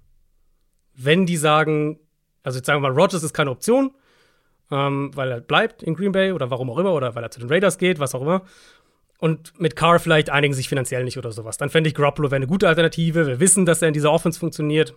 wenn 0.94 1.26
die 1.26 1.36
sagen, 1.36 1.98
also 2.42 2.58
jetzt 2.58 2.66
sagen 2.66 2.82
wir 2.82 2.90
mal, 2.90 3.00
Rogers 3.00 3.22
ist 3.22 3.32
keine 3.32 3.50
Option, 3.50 3.92
ähm, 4.70 5.10
weil 5.14 5.30
er 5.30 5.40
bleibt 5.40 5.82
in 5.82 5.94
Green 5.94 6.12
Bay 6.12 6.32
oder 6.32 6.50
warum 6.50 6.70
auch 6.70 6.78
immer, 6.78 6.94
oder 6.94 7.14
weil 7.14 7.22
er 7.22 7.30
zu 7.30 7.40
den 7.40 7.48
Raiders 7.48 7.78
geht, 7.78 7.98
was 7.98 8.14
auch 8.14 8.22
immer. 8.22 8.42
Und 9.18 9.58
mit 9.60 9.76
Carr 9.76 10.00
vielleicht 10.00 10.30
einigen 10.30 10.52
sich 10.52 10.68
finanziell 10.68 11.04
nicht 11.04 11.16
oder 11.16 11.30
sowas. 11.30 11.56
Dann 11.56 11.70
fände 11.70 11.88
ich 11.88 11.94
Garoppolo 11.94 12.30
wäre 12.30 12.36
eine 12.36 12.48
gute 12.48 12.66
Alternative. 12.66 13.26
Wir 13.26 13.38
wissen, 13.38 13.64
dass 13.64 13.80
er 13.80 13.88
in 13.88 13.94
dieser 13.94 14.10
Offense 14.10 14.40
funktioniert. 14.40 14.94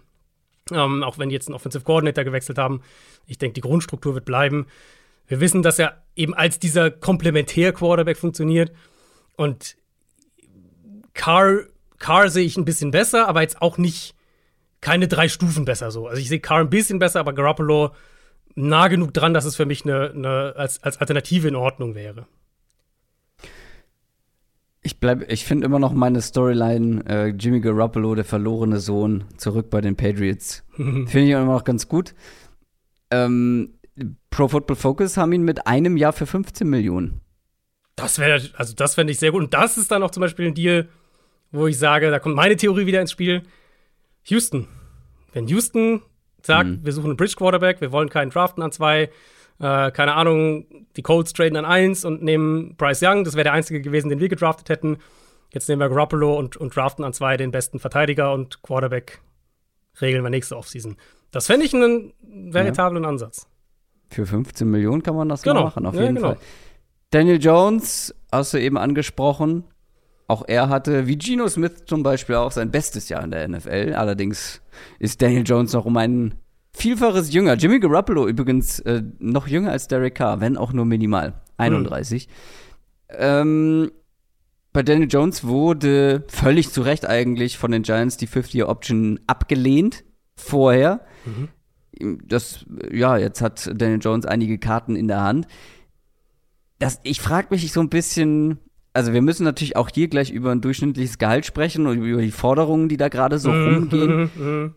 Ähm, 0.71 1.03
auch 1.03 1.19
wenn 1.19 1.29
die 1.29 1.35
jetzt 1.35 1.47
einen 1.47 1.53
Offensive 1.53 1.83
Coordinator 1.83 2.23
gewechselt 2.23 2.57
haben. 2.57 2.81
Ich 3.27 3.37
denke, 3.37 3.53
die 3.53 3.61
Grundstruktur 3.61 4.15
wird 4.15 4.25
bleiben. 4.25 4.65
Wir 5.27 5.39
wissen, 5.39 5.61
dass 5.61 5.77
er 5.77 6.01
eben 6.15 6.33
als 6.33 6.57
dieser 6.57 6.89
Komplementär-Quarterback 6.89 8.17
funktioniert. 8.17 8.71
Und 9.35 9.77
Carr, 11.13 11.65
Carr 11.99 12.29
sehe 12.29 12.45
ich 12.45 12.57
ein 12.57 12.65
bisschen 12.65 12.89
besser, 12.89 13.27
aber 13.27 13.41
jetzt 13.41 13.61
auch 13.61 13.77
nicht 13.77 14.15
keine 14.85 15.07
drei 15.07 15.29
Stufen 15.29 15.65
besser 15.65 15.89
so. 15.89 16.07
Also 16.07 16.21
ich 16.21 16.29
sehe 16.29 16.39
Carr 16.39 16.59
ein 16.59 16.69
bisschen 16.69 16.99
besser, 16.99 17.19
aber 17.19 17.33
Garoppolo 17.33 17.89
nah 18.53 18.87
genug 18.87 19.15
dran, 19.15 19.33
dass 19.33 19.45
es 19.45 19.55
für 19.55 19.65
mich 19.65 19.83
eine, 19.83 20.11
eine 20.11 20.53
als, 20.55 20.83
als 20.83 20.99
Alternative 20.99 21.47
in 21.47 21.55
Ordnung 21.55 21.95
wäre. 21.95 22.27
Ich 24.83 24.99
bleib, 24.99 25.25
ich 25.31 25.43
finde 25.43 25.65
immer 25.65 25.79
noch 25.79 25.93
meine 25.93 26.21
Storyline, 26.21 27.03
äh, 27.07 27.27
Jimmy 27.29 27.61
Garoppolo, 27.61 28.13
der 28.13 28.25
verlorene 28.25 28.79
Sohn, 28.79 29.23
zurück 29.37 29.71
bei 29.71 29.81
den 29.81 29.95
Patriots. 29.95 30.63
finde 30.75 31.21
ich 31.21 31.29
immer 31.31 31.45
noch 31.45 31.63
ganz 31.63 31.87
gut. 31.87 32.13
Ähm, 33.09 33.79
Pro 34.29 34.47
Football 34.49 34.75
Focus 34.75 35.17
haben 35.17 35.33
ihn 35.33 35.41
mit 35.41 35.65
einem 35.65 35.97
Jahr 35.97 36.13
für 36.13 36.27
15 36.27 36.69
Millionen. 36.69 37.21
Das 37.95 38.19
wäre, 38.19 38.39
also 38.53 38.75
das 38.75 38.93
fände 38.93 39.11
ich 39.11 39.17
sehr 39.17 39.31
gut. 39.31 39.41
Und 39.41 39.55
das 39.55 39.79
ist 39.79 39.89
dann 39.89 40.03
auch 40.03 40.11
zum 40.11 40.21
Beispiel 40.21 40.45
ein 40.45 40.53
Deal, 40.53 40.89
wo 41.51 41.65
ich 41.65 41.79
sage, 41.79 42.11
da 42.11 42.19
kommt 42.19 42.35
meine 42.35 42.55
Theorie 42.55 42.85
wieder 42.85 43.01
ins 43.01 43.11
Spiel. 43.11 43.41
Houston. 44.25 44.67
Wenn 45.33 45.47
Houston 45.47 46.01
sagt, 46.41 46.69
mhm. 46.69 46.85
wir 46.85 46.93
suchen 46.93 47.07
einen 47.07 47.17
Bridge 47.17 47.35
Quarterback, 47.37 47.81
wir 47.81 47.91
wollen 47.91 48.09
keinen 48.09 48.31
Draften 48.31 48.63
an 48.63 48.71
zwei, 48.71 49.09
äh, 49.59 49.91
keine 49.91 50.13
Ahnung, 50.13 50.65
die 50.95 51.01
Colts 51.01 51.33
traden 51.33 51.57
an 51.57 51.65
eins 51.65 52.05
und 52.05 52.23
nehmen 52.23 52.75
Bryce 52.75 53.03
Young. 53.03 53.23
Das 53.23 53.35
wäre 53.35 53.45
der 53.45 53.53
einzige 53.53 53.81
gewesen, 53.81 54.09
den 54.09 54.19
wir 54.19 54.29
gedraftet 54.29 54.69
hätten. 54.69 54.97
Jetzt 55.51 55.69
nehmen 55.69 55.79
wir 55.79 55.89
Garoppolo 55.89 56.37
und, 56.37 56.57
und 56.57 56.75
draften 56.75 57.05
an 57.05 57.13
zwei 57.13 57.37
den 57.37 57.51
besten 57.51 57.79
Verteidiger 57.79 58.33
und 58.33 58.61
Quarterback 58.61 59.21
regeln 60.01 60.23
wir 60.23 60.29
nächste 60.29 60.57
Offseason. 60.57 60.97
Das 61.31 61.47
fände 61.47 61.65
ich 61.65 61.73
einen 61.73 62.13
veritablen 62.21 63.03
ja. 63.03 63.09
Ansatz. 63.09 63.47
Für 64.09 64.25
15 64.25 64.69
Millionen 64.69 65.03
kann 65.03 65.15
man 65.15 65.29
das 65.29 65.41
genau. 65.41 65.63
machen, 65.63 65.85
auf 65.85 65.95
ja, 65.95 66.01
jeden 66.01 66.15
genau. 66.15 66.29
Fall. 66.29 66.37
Daniel 67.11 67.41
Jones, 67.41 68.13
hast 68.31 68.53
du 68.53 68.59
eben 68.59 68.77
angesprochen. 68.77 69.65
Auch 70.27 70.43
er 70.47 70.69
hatte, 70.69 71.07
wie 71.07 71.17
Geno 71.17 71.47
Smith 71.47 71.85
zum 71.85 72.01
Beispiel, 72.01 72.35
auch 72.35 72.51
sein 72.51 72.71
bestes 72.71 73.09
Jahr 73.09 73.23
in 73.23 73.31
der 73.31 73.47
NFL. 73.47 73.93
Allerdings 73.95 74.61
ist 74.99 75.21
Daniel 75.21 75.43
Jones 75.45 75.73
noch 75.73 75.85
um 75.85 75.97
einen 75.97 76.35
Vielfaches 76.73 77.33
jünger. 77.33 77.53
Jimmy 77.53 77.79
Garoppolo 77.79 78.27
übrigens 78.27 78.79
äh, 78.81 79.01
noch 79.19 79.47
jünger 79.47 79.71
als 79.71 79.87
Derek 79.87 80.15
Carr, 80.15 80.41
wenn 80.41 80.57
auch 80.57 80.73
nur 80.73 80.85
minimal. 80.85 81.41
31. 81.57 82.27
Mhm. 82.27 82.31
Ähm, 83.17 83.91
bei 84.73 84.83
Daniel 84.83 85.07
Jones 85.09 85.45
wurde 85.45 86.25
völlig 86.27 86.71
zu 86.71 86.81
Recht 86.81 87.07
eigentlich 87.07 87.57
von 87.57 87.71
den 87.71 87.83
Giants 87.83 88.17
die 88.17 88.27
50-Year-Option 88.27 89.21
abgelehnt 89.25 90.03
vorher. 90.35 91.05
Mhm. 91.23 92.19
Das, 92.27 92.65
ja, 92.91 93.15
jetzt 93.17 93.41
hat 93.41 93.71
Daniel 93.73 94.01
Jones 94.01 94.25
einige 94.25 94.57
Karten 94.57 94.97
in 94.97 95.07
der 95.07 95.21
Hand. 95.21 95.47
Das, 96.79 96.99
ich 97.03 97.21
frage 97.21 97.47
mich 97.51 97.71
so 97.71 97.79
ein 97.79 97.87
bisschen, 97.87 98.59
also 98.95 99.13
wir 99.13 99.21
müssen 99.21 99.43
natürlich 99.43 99.75
auch 99.75 99.89
hier 99.93 100.07
gleich 100.07 100.31
über 100.31 100.51
ein 100.51 100.61
durchschnittliches 100.61 101.17
Gehalt 101.17 101.45
sprechen 101.45 101.85
und 101.85 102.01
über 102.01 102.21
die 102.21 102.31
Forderungen, 102.31 102.89
die 102.89 102.97
da 102.97 103.09
gerade 103.09 103.39
so 103.39 103.51
mhm. 103.51 103.75
rumgehen. 103.75 104.31
Mhm 104.35 104.75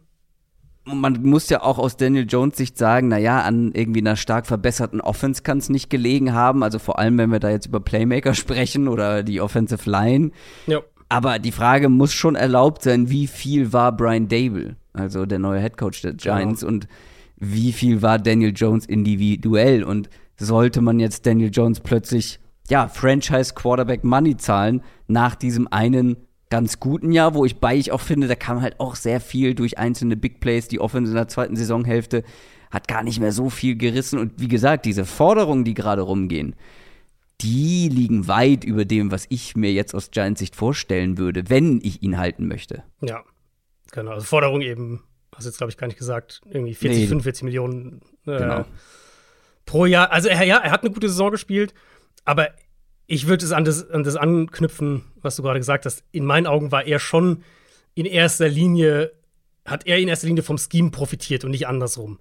man 0.94 1.22
muss 1.22 1.48
ja 1.48 1.62
auch 1.62 1.78
aus 1.78 1.96
Daniel 1.96 2.26
Jones 2.28 2.56
Sicht 2.56 2.78
sagen, 2.78 3.08
naja, 3.08 3.42
an 3.42 3.72
irgendwie 3.72 4.00
einer 4.00 4.16
stark 4.16 4.46
verbesserten 4.46 5.00
Offense 5.00 5.42
kann 5.42 5.58
es 5.58 5.68
nicht 5.68 5.90
gelegen 5.90 6.32
haben. 6.32 6.62
Also 6.62 6.78
vor 6.78 6.98
allem, 6.98 7.18
wenn 7.18 7.30
wir 7.30 7.40
da 7.40 7.50
jetzt 7.50 7.66
über 7.66 7.80
Playmaker 7.80 8.34
sprechen 8.34 8.88
oder 8.88 9.22
die 9.22 9.40
Offensive 9.40 9.88
Line. 9.88 10.30
Ja. 10.66 10.80
Aber 11.08 11.38
die 11.38 11.52
Frage 11.52 11.88
muss 11.88 12.12
schon 12.12 12.34
erlaubt 12.34 12.82
sein, 12.82 13.08
wie 13.08 13.26
viel 13.26 13.72
war 13.72 13.96
Brian 13.96 14.28
Dable, 14.28 14.76
also 14.92 15.24
der 15.24 15.38
neue 15.38 15.60
Head 15.60 15.78
Coach 15.78 16.02
der 16.02 16.12
Giants, 16.12 16.60
genau. 16.60 16.72
und 16.72 16.88
wie 17.36 17.72
viel 17.72 18.02
war 18.02 18.18
Daniel 18.18 18.52
Jones 18.54 18.84
individuell? 18.84 19.84
Und 19.84 20.10
sollte 20.36 20.82
man 20.82 21.00
jetzt 21.00 21.24
Daniel 21.24 21.50
Jones 21.50 21.80
plötzlich, 21.80 22.40
ja, 22.68 22.88
Franchise 22.88 23.54
Quarterback 23.54 24.04
Money 24.04 24.36
zahlen 24.36 24.82
nach 25.06 25.34
diesem 25.34 25.68
einen 25.68 26.16
ganz 26.50 26.80
guten 26.80 27.12
Jahr, 27.12 27.34
wo 27.34 27.44
ich 27.44 27.56
bei 27.56 27.76
ich 27.76 27.92
auch 27.92 28.00
finde, 28.00 28.26
da 28.26 28.34
kam 28.34 28.62
halt 28.62 28.80
auch 28.80 28.94
sehr 28.94 29.20
viel 29.20 29.54
durch 29.54 29.78
einzelne 29.78 30.16
Big 30.16 30.40
Plays. 30.40 30.68
Die 30.68 30.80
Offense 30.80 31.10
in 31.10 31.16
der 31.16 31.28
zweiten 31.28 31.56
Saisonhälfte 31.56 32.24
hat 32.70 32.88
gar 32.88 33.02
nicht 33.02 33.20
mehr 33.20 33.32
so 33.32 33.50
viel 33.50 33.76
gerissen. 33.76 34.18
Und 34.18 34.40
wie 34.40 34.48
gesagt, 34.48 34.84
diese 34.84 35.04
Forderungen, 35.04 35.64
die 35.64 35.74
gerade 35.74 36.02
rumgehen, 36.02 36.54
die 37.40 37.88
liegen 37.88 38.26
weit 38.26 38.64
über 38.64 38.84
dem, 38.84 39.10
was 39.10 39.26
ich 39.28 39.56
mir 39.56 39.72
jetzt 39.72 39.94
aus 39.94 40.10
Giants 40.10 40.40
Sicht 40.40 40.56
vorstellen 40.56 41.18
würde, 41.18 41.48
wenn 41.48 41.80
ich 41.82 42.02
ihn 42.02 42.18
halten 42.18 42.48
möchte. 42.48 42.82
Ja, 43.00 43.22
genau. 43.92 44.12
Also 44.12 44.26
Forderung 44.26 44.60
eben, 44.60 45.04
hast 45.34 45.44
du 45.44 45.50
jetzt, 45.50 45.58
glaube 45.58 45.70
ich, 45.70 45.76
gar 45.76 45.86
nicht 45.86 45.98
gesagt, 45.98 46.40
irgendwie 46.50 46.74
40, 46.74 47.00
nee. 47.02 47.06
45 47.06 47.44
Millionen 47.44 48.00
äh, 48.26 48.38
genau. 48.38 48.64
pro 49.66 49.86
Jahr. 49.86 50.10
Also 50.10 50.28
er, 50.28 50.42
ja, 50.44 50.58
er 50.58 50.72
hat 50.72 50.82
eine 50.82 50.92
gute 50.92 51.08
Saison 51.08 51.30
gespielt, 51.30 51.74
aber 52.24 52.50
ich 53.06 53.26
würde 53.26 53.44
es 53.44 53.52
an 53.52 53.64
das, 53.64 53.88
an 53.90 54.04
das 54.04 54.16
anknüpfen, 54.16 55.04
was 55.22 55.36
du 55.36 55.42
gerade 55.42 55.58
gesagt 55.58 55.86
hast. 55.86 56.04
In 56.12 56.24
meinen 56.24 56.46
Augen 56.46 56.70
war 56.70 56.86
er 56.86 56.98
schon 56.98 57.42
in 57.94 58.04
erster 58.04 58.48
Linie, 58.48 59.12
hat 59.64 59.86
er 59.86 59.98
in 59.98 60.08
erster 60.08 60.26
Linie 60.26 60.42
vom 60.42 60.58
Scheme 60.58 60.90
profitiert 60.90 61.44
und 61.44 61.50
nicht 61.50 61.66
andersrum. 61.66 62.18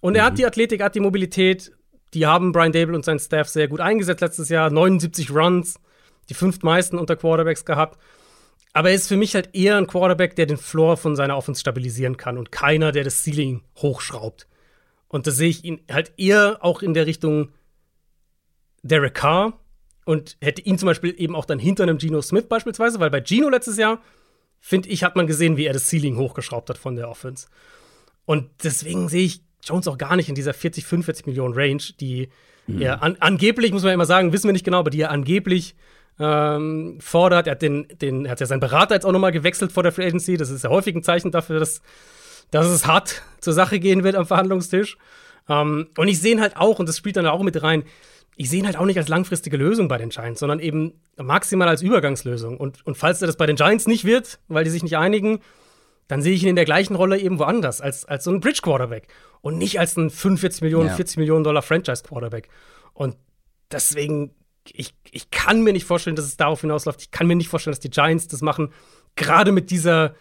Und 0.00 0.14
er 0.14 0.24
hat 0.24 0.34
mhm. 0.34 0.36
die 0.36 0.46
Athletik, 0.46 0.82
hat 0.82 0.94
die 0.94 1.00
Mobilität, 1.00 1.72
die 2.14 2.26
haben 2.26 2.52
Brian 2.52 2.72
Dable 2.72 2.94
und 2.94 3.04
sein 3.04 3.18
Staff 3.18 3.48
sehr 3.48 3.68
gut 3.68 3.80
eingesetzt 3.80 4.20
letztes 4.20 4.48
Jahr. 4.48 4.70
79 4.70 5.30
Runs, 5.30 5.80
die 6.28 6.34
fünftmeisten 6.34 6.98
unter 6.98 7.16
Quarterbacks 7.16 7.64
gehabt. 7.64 7.98
Aber 8.72 8.90
er 8.90 8.94
ist 8.94 9.08
für 9.08 9.16
mich 9.16 9.34
halt 9.34 9.54
eher 9.54 9.76
ein 9.76 9.86
Quarterback, 9.86 10.36
der 10.36 10.46
den 10.46 10.56
Floor 10.56 10.96
von 10.96 11.16
seiner 11.16 11.36
Offense 11.36 11.60
stabilisieren 11.60 12.16
kann 12.16 12.38
und 12.38 12.52
keiner, 12.52 12.92
der 12.92 13.04
das 13.04 13.24
Ceiling 13.24 13.62
hochschraubt. 13.78 14.46
Und 15.08 15.26
da 15.26 15.30
sehe 15.30 15.48
ich 15.48 15.64
ihn 15.64 15.80
halt 15.90 16.12
eher 16.16 16.58
auch 16.60 16.82
in 16.82 16.94
der 16.94 17.06
Richtung 17.06 17.48
Derek 18.82 19.14
Carr, 19.14 19.60
und 20.10 20.36
hätte 20.40 20.62
ihn 20.62 20.76
zum 20.76 20.86
Beispiel 20.86 21.14
eben 21.16 21.36
auch 21.36 21.44
dann 21.44 21.60
hinter 21.60 21.84
einem 21.84 21.98
Geno 21.98 22.20
Smith 22.20 22.46
beispielsweise, 22.48 23.00
weil 23.00 23.10
bei 23.10 23.20
Geno 23.20 23.48
letztes 23.48 23.76
Jahr, 23.76 24.00
finde 24.58 24.88
ich, 24.88 25.04
hat 25.04 25.14
man 25.14 25.28
gesehen, 25.28 25.56
wie 25.56 25.66
er 25.66 25.72
das 25.72 25.88
Ceiling 25.88 26.16
hochgeschraubt 26.16 26.68
hat 26.68 26.78
von 26.78 26.96
der 26.96 27.08
Offense. 27.08 27.46
Und 28.24 28.50
deswegen 28.64 29.08
sehe 29.08 29.24
ich 29.24 29.42
Jones 29.62 29.86
auch 29.88 29.98
gar 29.98 30.16
nicht 30.16 30.28
in 30.28 30.34
dieser 30.34 30.54
40, 30.54 30.84
45 30.84 31.26
Millionen 31.26 31.54
Range, 31.54 31.82
die 32.00 32.28
mhm. 32.66 32.82
er 32.82 33.02
an, 33.02 33.18
angeblich, 33.20 33.72
muss 33.72 33.82
man 33.82 33.90
ja 33.90 33.94
immer 33.94 34.06
sagen, 34.06 34.32
wissen 34.32 34.48
wir 34.48 34.52
nicht 34.52 34.64
genau, 34.64 34.80
aber 34.80 34.90
die 34.90 35.00
er 35.00 35.10
angeblich 35.10 35.76
ähm, 36.18 36.98
fordert. 37.00 37.46
Er 37.46 37.52
hat, 37.52 37.62
den, 37.62 37.86
den, 38.00 38.24
er 38.24 38.32
hat 38.32 38.40
ja 38.40 38.46
seinen 38.46 38.60
Berater 38.60 38.94
jetzt 38.94 39.06
auch 39.06 39.12
nochmal 39.12 39.32
gewechselt 39.32 39.70
vor 39.70 39.82
der 39.82 39.92
Free 39.92 40.06
Agency. 40.06 40.36
Das 40.36 40.50
ist 40.50 40.64
ja 40.64 40.70
häufig 40.70 40.94
ein 40.96 41.02
Zeichen 41.02 41.30
dafür, 41.30 41.60
dass, 41.60 41.82
dass 42.50 42.66
es 42.66 42.86
hart 42.86 43.22
zur 43.40 43.52
Sache 43.52 43.78
gehen 43.78 44.02
wird 44.02 44.16
am 44.16 44.26
Verhandlungstisch. 44.26 44.96
Ähm, 45.48 45.88
und 45.96 46.08
ich 46.08 46.20
sehe 46.20 46.40
halt 46.40 46.56
auch, 46.56 46.78
und 46.78 46.88
das 46.88 46.96
spielt 46.96 47.16
dann 47.16 47.26
auch 47.26 47.42
mit 47.42 47.62
rein, 47.62 47.84
ich 48.40 48.48
sehe 48.48 48.60
ihn 48.60 48.64
halt 48.64 48.78
auch 48.78 48.86
nicht 48.86 48.96
als 48.96 49.08
langfristige 49.08 49.58
Lösung 49.58 49.86
bei 49.86 49.98
den 49.98 50.08
Giants, 50.08 50.40
sondern 50.40 50.60
eben 50.60 50.94
maximal 51.18 51.68
als 51.68 51.82
Übergangslösung. 51.82 52.56
Und, 52.56 52.86
und 52.86 52.96
falls 52.96 53.20
er 53.20 53.26
das 53.26 53.36
bei 53.36 53.44
den 53.44 53.56
Giants 53.56 53.86
nicht 53.86 54.06
wird, 54.06 54.40
weil 54.48 54.64
die 54.64 54.70
sich 54.70 54.82
nicht 54.82 54.96
einigen, 54.96 55.40
dann 56.08 56.22
sehe 56.22 56.32
ich 56.32 56.42
ihn 56.42 56.48
in 56.48 56.56
der 56.56 56.64
gleichen 56.64 56.94
Rolle 56.96 57.18
eben 57.18 57.38
woanders, 57.38 57.82
als, 57.82 58.06
als 58.06 58.24
so 58.24 58.30
ein 58.30 58.40
Bridge-Quarterback. 58.40 59.08
Und 59.42 59.58
nicht 59.58 59.78
als 59.78 59.94
ein 59.98 60.08
45 60.08 60.62
Millionen, 60.62 60.88
ja. 60.88 60.94
40 60.94 61.18
Millionen 61.18 61.44
Dollar 61.44 61.60
Franchise-Quarterback. 61.60 62.48
Und 62.94 63.14
deswegen, 63.70 64.34
ich, 64.64 64.94
ich 65.10 65.30
kann 65.30 65.62
mir 65.62 65.74
nicht 65.74 65.84
vorstellen, 65.84 66.16
dass 66.16 66.24
es 66.24 66.38
darauf 66.38 66.62
hinausläuft. 66.62 67.02
Ich 67.02 67.10
kann 67.10 67.26
mir 67.26 67.36
nicht 67.36 67.48
vorstellen, 67.48 67.72
dass 67.72 67.80
die 67.80 67.90
Giants 67.90 68.26
das 68.26 68.40
machen. 68.40 68.72
Gerade 69.16 69.52
mit 69.52 69.70
dieser, 69.70 70.14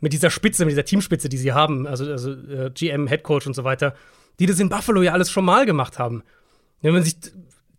mit 0.00 0.12
dieser 0.12 0.30
Spitze, 0.30 0.64
mit 0.64 0.72
dieser 0.72 0.84
Teamspitze, 0.84 1.28
die 1.28 1.38
sie 1.38 1.52
haben, 1.52 1.86
also, 1.86 2.10
also 2.10 2.32
äh, 2.32 2.72
GM, 2.74 3.06
Head 3.06 3.22
Coach 3.22 3.46
und 3.46 3.54
so 3.54 3.62
weiter, 3.62 3.94
die 4.40 4.46
das 4.46 4.58
in 4.58 4.70
Buffalo 4.70 5.02
ja 5.02 5.12
alles 5.12 5.30
schon 5.30 5.44
mal 5.44 5.66
gemacht 5.66 6.00
haben. 6.00 6.24
Wenn 6.82 6.94
man 6.94 7.02
sich 7.02 7.16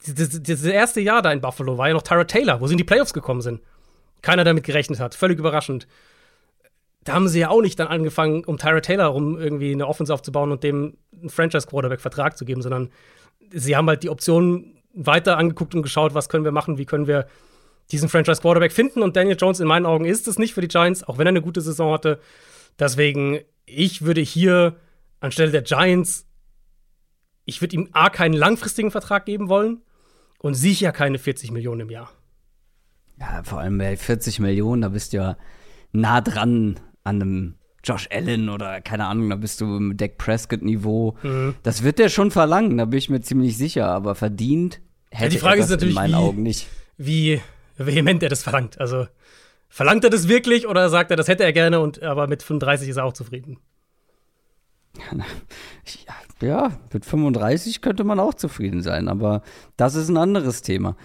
das, 0.07 0.41
das 0.41 0.63
erste 0.63 1.01
Jahr 1.01 1.21
da 1.21 1.31
in 1.31 1.41
Buffalo 1.41 1.77
war 1.77 1.87
ja 1.87 1.93
noch 1.93 2.01
Tyra 2.01 2.23
Taylor, 2.23 2.61
wo 2.61 2.67
sie 2.67 2.73
in 2.73 2.77
die 2.77 2.83
Playoffs 2.83 3.13
gekommen 3.13 3.41
sind. 3.41 3.61
Keiner 4.21 4.43
damit 4.43 4.63
gerechnet 4.63 4.99
hat. 4.99 5.15
Völlig 5.15 5.39
überraschend. 5.39 5.87
Da 7.03 7.13
haben 7.13 7.27
sie 7.27 7.39
ja 7.39 7.49
auch 7.49 7.61
nicht 7.61 7.79
dann 7.79 7.87
angefangen, 7.87 8.43
um 8.45 8.57
Tyra 8.57 8.81
Taylor 8.81 9.05
herum 9.05 9.37
irgendwie 9.37 9.71
eine 9.71 9.87
Offense 9.87 10.13
aufzubauen 10.13 10.51
und 10.51 10.63
dem 10.63 10.97
einen 11.19 11.29
Franchise-Quarterback-Vertrag 11.29 12.37
zu 12.37 12.45
geben, 12.45 12.61
sondern 12.61 12.89
sie 13.51 13.75
haben 13.75 13.87
halt 13.87 14.03
die 14.03 14.09
Optionen 14.09 14.77
weiter 14.93 15.37
angeguckt 15.37 15.73
und 15.73 15.83
geschaut, 15.83 16.13
was 16.13 16.29
können 16.29 16.43
wir 16.43 16.51
machen, 16.51 16.77
wie 16.77 16.85
können 16.85 17.07
wir 17.07 17.27
diesen 17.91 18.09
Franchise-Quarterback 18.09 18.71
finden. 18.71 19.01
Und 19.01 19.15
Daniel 19.15 19.37
Jones 19.39 19.59
in 19.59 19.67
meinen 19.67 19.85
Augen 19.85 20.05
ist 20.05 20.27
es 20.27 20.37
nicht 20.37 20.53
für 20.53 20.61
die 20.61 20.67
Giants, 20.67 21.03
auch 21.03 21.17
wenn 21.17 21.27
er 21.27 21.29
eine 21.29 21.41
gute 21.41 21.61
Saison 21.61 21.93
hatte. 21.93 22.19
Deswegen, 22.79 23.39
ich 23.65 24.03
würde 24.03 24.21
hier 24.21 24.77
anstelle 25.19 25.51
der 25.51 25.61
Giants, 25.61 26.27
ich 27.45 27.61
würde 27.61 27.75
ihm 27.75 27.89
A, 27.91 28.09
keinen 28.09 28.33
langfristigen 28.33 28.91
Vertrag 28.91 29.25
geben 29.25 29.49
wollen 29.49 29.81
und 30.41 30.55
sicher 30.55 30.91
keine 30.91 31.19
40 31.19 31.51
Millionen 31.51 31.81
im 31.81 31.89
Jahr. 31.89 32.11
Ja, 33.19 33.43
vor 33.43 33.59
allem 33.59 33.77
bei 33.77 33.95
40 33.95 34.39
Millionen, 34.39 34.81
da 34.81 34.89
bist 34.89 35.13
du 35.13 35.17
ja 35.17 35.37
nah 35.91 36.21
dran 36.21 36.79
an 37.03 37.21
einem 37.21 37.55
Josh 37.83 38.07
Allen 38.11 38.49
oder 38.49 38.81
keine 38.81 39.05
Ahnung, 39.05 39.29
da 39.29 39.35
bist 39.35 39.61
du 39.61 39.77
im 39.77 39.97
Dak 39.97 40.17
Prescott-Niveau. 40.17 41.17
Mhm. 41.23 41.55
Das 41.63 41.83
wird 41.83 41.99
der 41.99 42.09
schon 42.09 42.31
verlangen, 42.31 42.77
da 42.77 42.85
bin 42.85 42.97
ich 42.97 43.09
mir 43.09 43.21
ziemlich 43.21 43.57
sicher, 43.57 43.87
aber 43.87 44.15
verdient 44.15 44.81
hätte 45.11 45.25
ja, 45.25 45.29
die 45.29 45.37
Frage 45.37 45.57
er 45.57 45.61
das 45.61 45.65
ist 45.65 45.71
natürlich, 45.71 45.95
in 45.95 46.01
meinen 46.01 46.11
wie, 46.11 46.15
Augen 46.15 46.43
nicht. 46.43 46.67
Wie 46.97 47.41
vehement 47.77 48.23
er 48.23 48.29
das 48.29 48.43
verlangt. 48.43 48.79
Also 48.79 49.07
verlangt 49.67 50.03
er 50.03 50.09
das 50.09 50.27
wirklich 50.27 50.67
oder 50.67 50.89
sagt 50.89 51.11
er, 51.11 51.17
das 51.17 51.27
hätte 51.27 51.43
er 51.43 51.53
gerne 51.53 51.79
und 51.79 52.01
aber 52.01 52.27
mit 52.27 52.43
35 52.43 52.89
ist 52.89 52.97
er 52.97 53.05
auch 53.05 53.13
zufrieden? 53.13 53.59
Ja, 56.41 56.71
mit 56.91 57.05
35 57.05 57.81
könnte 57.81 58.03
man 58.03 58.19
auch 58.19 58.33
zufrieden 58.33 58.81
sein, 58.81 59.07
aber 59.07 59.43
das 59.77 59.95
ist 59.95 60.09
ein 60.09 60.17
anderes 60.17 60.61
Thema. 60.61 60.95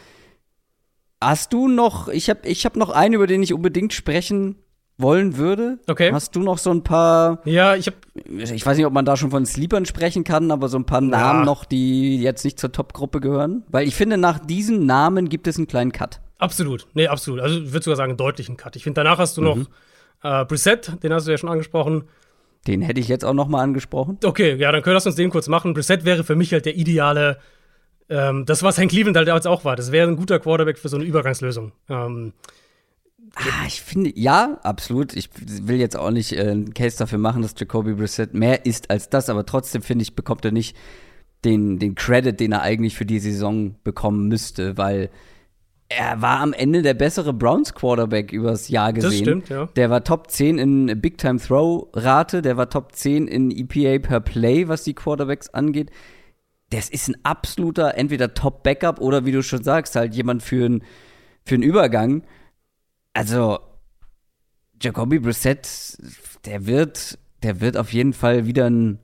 Hast 1.21 1.53
du 1.53 1.69
noch, 1.69 2.09
ich 2.09 2.29
habe 2.31 2.47
ich 2.47 2.65
hab 2.67 2.77
noch 2.77 2.91
einen, 2.91 3.15
über 3.15 3.27
den 3.27 3.43
ich 3.43 3.53
unbedingt 3.53 3.93
sprechen 3.93 4.57
wollen 4.99 5.37
würde. 5.37 5.79
Okay. 5.87 6.11
Hast 6.13 6.37
du 6.37 6.41
noch 6.41 6.59
so 6.59 6.71
ein 6.71 6.83
paar. 6.83 7.41
Ja, 7.45 7.75
ich 7.75 7.87
habe. 7.87 7.97
Ich 8.15 8.65
weiß 8.65 8.77
nicht, 8.77 8.87
ob 8.87 8.93
man 8.93 9.05
da 9.05 9.17
schon 9.17 9.31
von 9.31 9.45
Sleepern 9.45 9.85
sprechen 9.85 10.25
kann, 10.25 10.51
aber 10.51 10.69
so 10.69 10.79
ein 10.79 10.87
paar 10.87 11.01
Namen 11.01 11.45
noch, 11.45 11.65
die 11.65 12.21
jetzt 12.21 12.45
nicht 12.45 12.59
zur 12.59 12.73
Top-Gruppe 12.73 13.21
gehören. 13.21 13.65
Weil 13.69 13.87
ich 13.87 13.95
finde, 13.95 14.17
nach 14.17 14.39
diesen 14.39 14.87
Namen 14.87 15.29
gibt 15.29 15.47
es 15.47 15.57
einen 15.57 15.67
kleinen 15.67 15.93
Cut. 15.93 16.21
Absolut. 16.39 16.87
Nee, 16.95 17.09
absolut. 17.09 17.41
Also 17.41 17.61
ich 17.61 17.73
würde 17.73 17.85
sogar 17.85 17.97
sagen, 17.97 18.11
einen 18.11 18.19
deutlichen 18.19 18.57
Cut. 18.57 18.77
Ich 18.77 18.85
finde, 18.85 19.03
danach 19.03 19.19
hast 19.19 19.37
du 19.37 19.43
mhm. 19.43 19.47
noch 19.47 19.57
äh, 20.23 20.45
Preset, 20.45 21.03
den 21.03 21.13
hast 21.13 21.27
du 21.27 21.31
ja 21.31 21.39
schon 21.39 21.51
angesprochen. 21.51 22.05
Den 22.67 22.83
hätte 22.83 23.01
ich 23.01 23.09
jetzt 23.09 23.25
auch 23.25 23.35
noch 23.35 23.49
mal 23.49 23.63
angesprochen. 23.63 24.19
Okay, 24.25 24.55
ja, 24.57 24.73
dann 24.73 24.83
können 24.83 24.99
wir 24.99 25.07
uns 25.07 25.15
den 25.15 25.31
kurz 25.31 25.49
machen. 25.49 25.75
Preset 25.75 26.05
wäre 26.05 26.25
für 26.25 26.37
mich 26.37 26.53
halt 26.53 26.67
der 26.67 26.77
ideale, 26.77 27.39
ähm, 28.09 28.45
das, 28.47 28.63
was 28.63 28.79
Hank 28.79 28.91
Cleveland 28.91 29.17
halt 29.17 29.29
damals 29.29 29.47
auch 29.47 29.65
war. 29.65 29.77
Das 29.77 29.93
wäre 29.93 30.09
ein 30.09 30.17
guter 30.17 30.39
Quarterback 30.39 30.79
für 30.79 30.89
so 30.89 30.97
eine 30.97 31.05
Übergangslösung. 31.05 31.73
Ähm, 31.89 32.33
Ah, 33.35 33.67
ich 33.67 33.83
finde, 33.83 34.13
ja, 34.15 34.59
absolut. 34.63 35.15
Ich 35.15 35.29
will 35.35 35.77
jetzt 35.77 35.97
auch 35.97 36.11
nicht 36.11 36.33
äh, 36.33 36.41
einen 36.41 36.73
Case 36.73 36.97
dafür 36.97 37.19
machen, 37.19 37.43
dass 37.43 37.55
Jacoby 37.59 37.93
Brissett 37.93 38.33
mehr 38.33 38.65
ist 38.65 38.89
als 38.89 39.11
das, 39.11 39.29
aber 39.29 39.45
trotzdem 39.45 39.83
finde 39.83 40.03
ich, 40.03 40.15
bekommt 40.15 40.45
er 40.47 40.53
nicht 40.53 40.75
den, 41.45 41.79
den 41.79 41.95
Credit, 41.95 42.39
den 42.39 42.53
er 42.53 42.63
eigentlich 42.63 42.97
für 42.97 43.05
die 43.05 43.19
Saison 43.19 43.77
bekommen 43.85 44.29
müsste, 44.29 44.79
weil 44.79 45.11
er 45.89 46.21
war 46.21 46.41
am 46.41 46.53
Ende 46.53 46.83
der 46.83 46.95
bessere 46.95 47.33
Browns 47.33 47.75
Quarterback 47.75 48.33
übers 48.33 48.69
Jahr 48.69 48.93
gesehen. 48.93 49.11
Das 49.11 49.19
stimmt, 49.19 49.49
ja. 49.49 49.67
Der 49.77 49.91
war 49.91 50.03
Top 50.03 50.31
10 50.31 50.59
in 50.59 51.01
Big 51.01 51.19
Time 51.19 51.39
Throw 51.39 51.89
Rate, 51.95 52.43
der 52.43 52.57
war 52.57 52.69
Top 52.69 52.93
10 52.93 53.29
in 53.29 53.51
EPA 53.51 54.01
per 54.07 54.21
Play, 54.21 54.69
was 54.69 54.85
die 54.85 54.95
Quarterbacks 54.95 55.49
angeht. 55.51 55.91
Das 56.71 56.89
ist 56.89 57.09
ein 57.09 57.17
absoluter 57.23 57.97
entweder 57.97 58.35
Top 58.35 58.65
Backup 58.65 59.01
oder 59.01 59.25
wie 59.25 59.33
du 59.33 59.43
schon 59.43 59.63
sagst, 59.63 59.95
halt 59.95 60.15
jemand 60.15 60.43
für 60.43 60.65
einen 60.65 60.83
für 61.45 61.55
einen 61.55 61.63
Übergang 61.63 62.23
also 63.17 63.59
Jacoby 64.81 65.19
Brissett, 65.19 65.97
der 66.45 66.67
wird, 66.67 67.19
der 67.43 67.61
wird 67.63 67.79
auf 67.79 67.93
jeden 67.93 68.13
Fall 68.13 68.47
wieder 68.47 68.67
einen, 68.67 68.99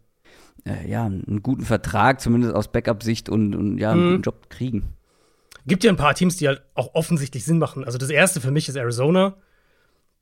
äh, 0.67 0.89
ja, 0.89 1.07
einen 1.07 1.43
guten 1.43 1.65
Vertrag, 1.65 2.21
zumindest 2.21 2.55
aus 2.55 2.71
Backup-Sicht 2.71 3.31
und, 3.31 3.55
und 3.55 3.79
ja, 3.79 3.93
einen 3.93 4.05
mhm. 4.05 4.11
guten 4.11 4.23
Job 4.23 4.51
kriegen. 4.51 4.95
Gibt 5.67 5.85
ja 5.85 5.91
ein 5.91 5.97
paar 5.97 6.15
Teams, 6.15 6.37
die 6.37 6.49
halt 6.49 6.63
auch 6.75 6.95
offensichtlich 6.95 7.45
Sinn 7.45 7.59
machen. 7.59 7.85
Also 7.85 7.99
das 7.99 8.11
erste 8.11 8.41
für 8.41 8.51
mich 8.51 8.69
ist 8.69 8.77
Arizona, 8.77 9.37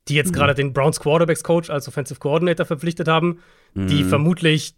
die 0.07 0.15
jetzt 0.15 0.31
mhm. 0.31 0.35
gerade 0.35 0.55
den 0.55 0.73
Browns 0.73 0.99
Quarterbacks 0.99 1.43
Coach 1.43 1.69
als 1.69 1.87
Offensive 1.87 2.19
Coordinator 2.19 2.65
verpflichtet 2.65 3.07
haben, 3.07 3.39
mhm. 3.73 3.87
die 3.87 4.03
vermutlich 4.03 4.75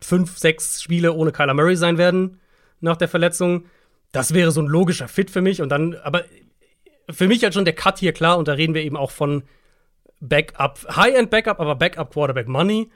fünf, 0.00 0.38
sechs 0.38 0.82
Spiele 0.82 1.12
ohne 1.12 1.32
Kyler 1.32 1.54
Murray 1.54 1.76
sein 1.76 1.98
werden 1.98 2.40
nach 2.80 2.96
der 2.96 3.08
Verletzung. 3.08 3.64
Das 4.12 4.34
wäre 4.34 4.50
so 4.50 4.60
ein 4.60 4.66
logischer 4.66 5.08
Fit 5.08 5.30
für 5.30 5.40
mich. 5.40 5.62
Und 5.62 5.70
dann, 5.70 5.94
aber 5.96 6.24
für 7.10 7.28
mich 7.28 7.42
halt 7.42 7.54
schon 7.54 7.64
der 7.64 7.74
Cut 7.74 7.98
hier 7.98 8.12
klar 8.12 8.38
und 8.38 8.48
da 8.48 8.52
reden 8.52 8.74
wir 8.74 8.82
eben 8.82 8.96
auch 8.96 9.10
von 9.10 9.42
Backup, 10.20 10.78
High-End 10.96 11.30
Backup, 11.30 11.60
aber 11.60 11.74
Backup 11.74 12.12
Quarterback 12.12 12.48
Money. 12.48 12.90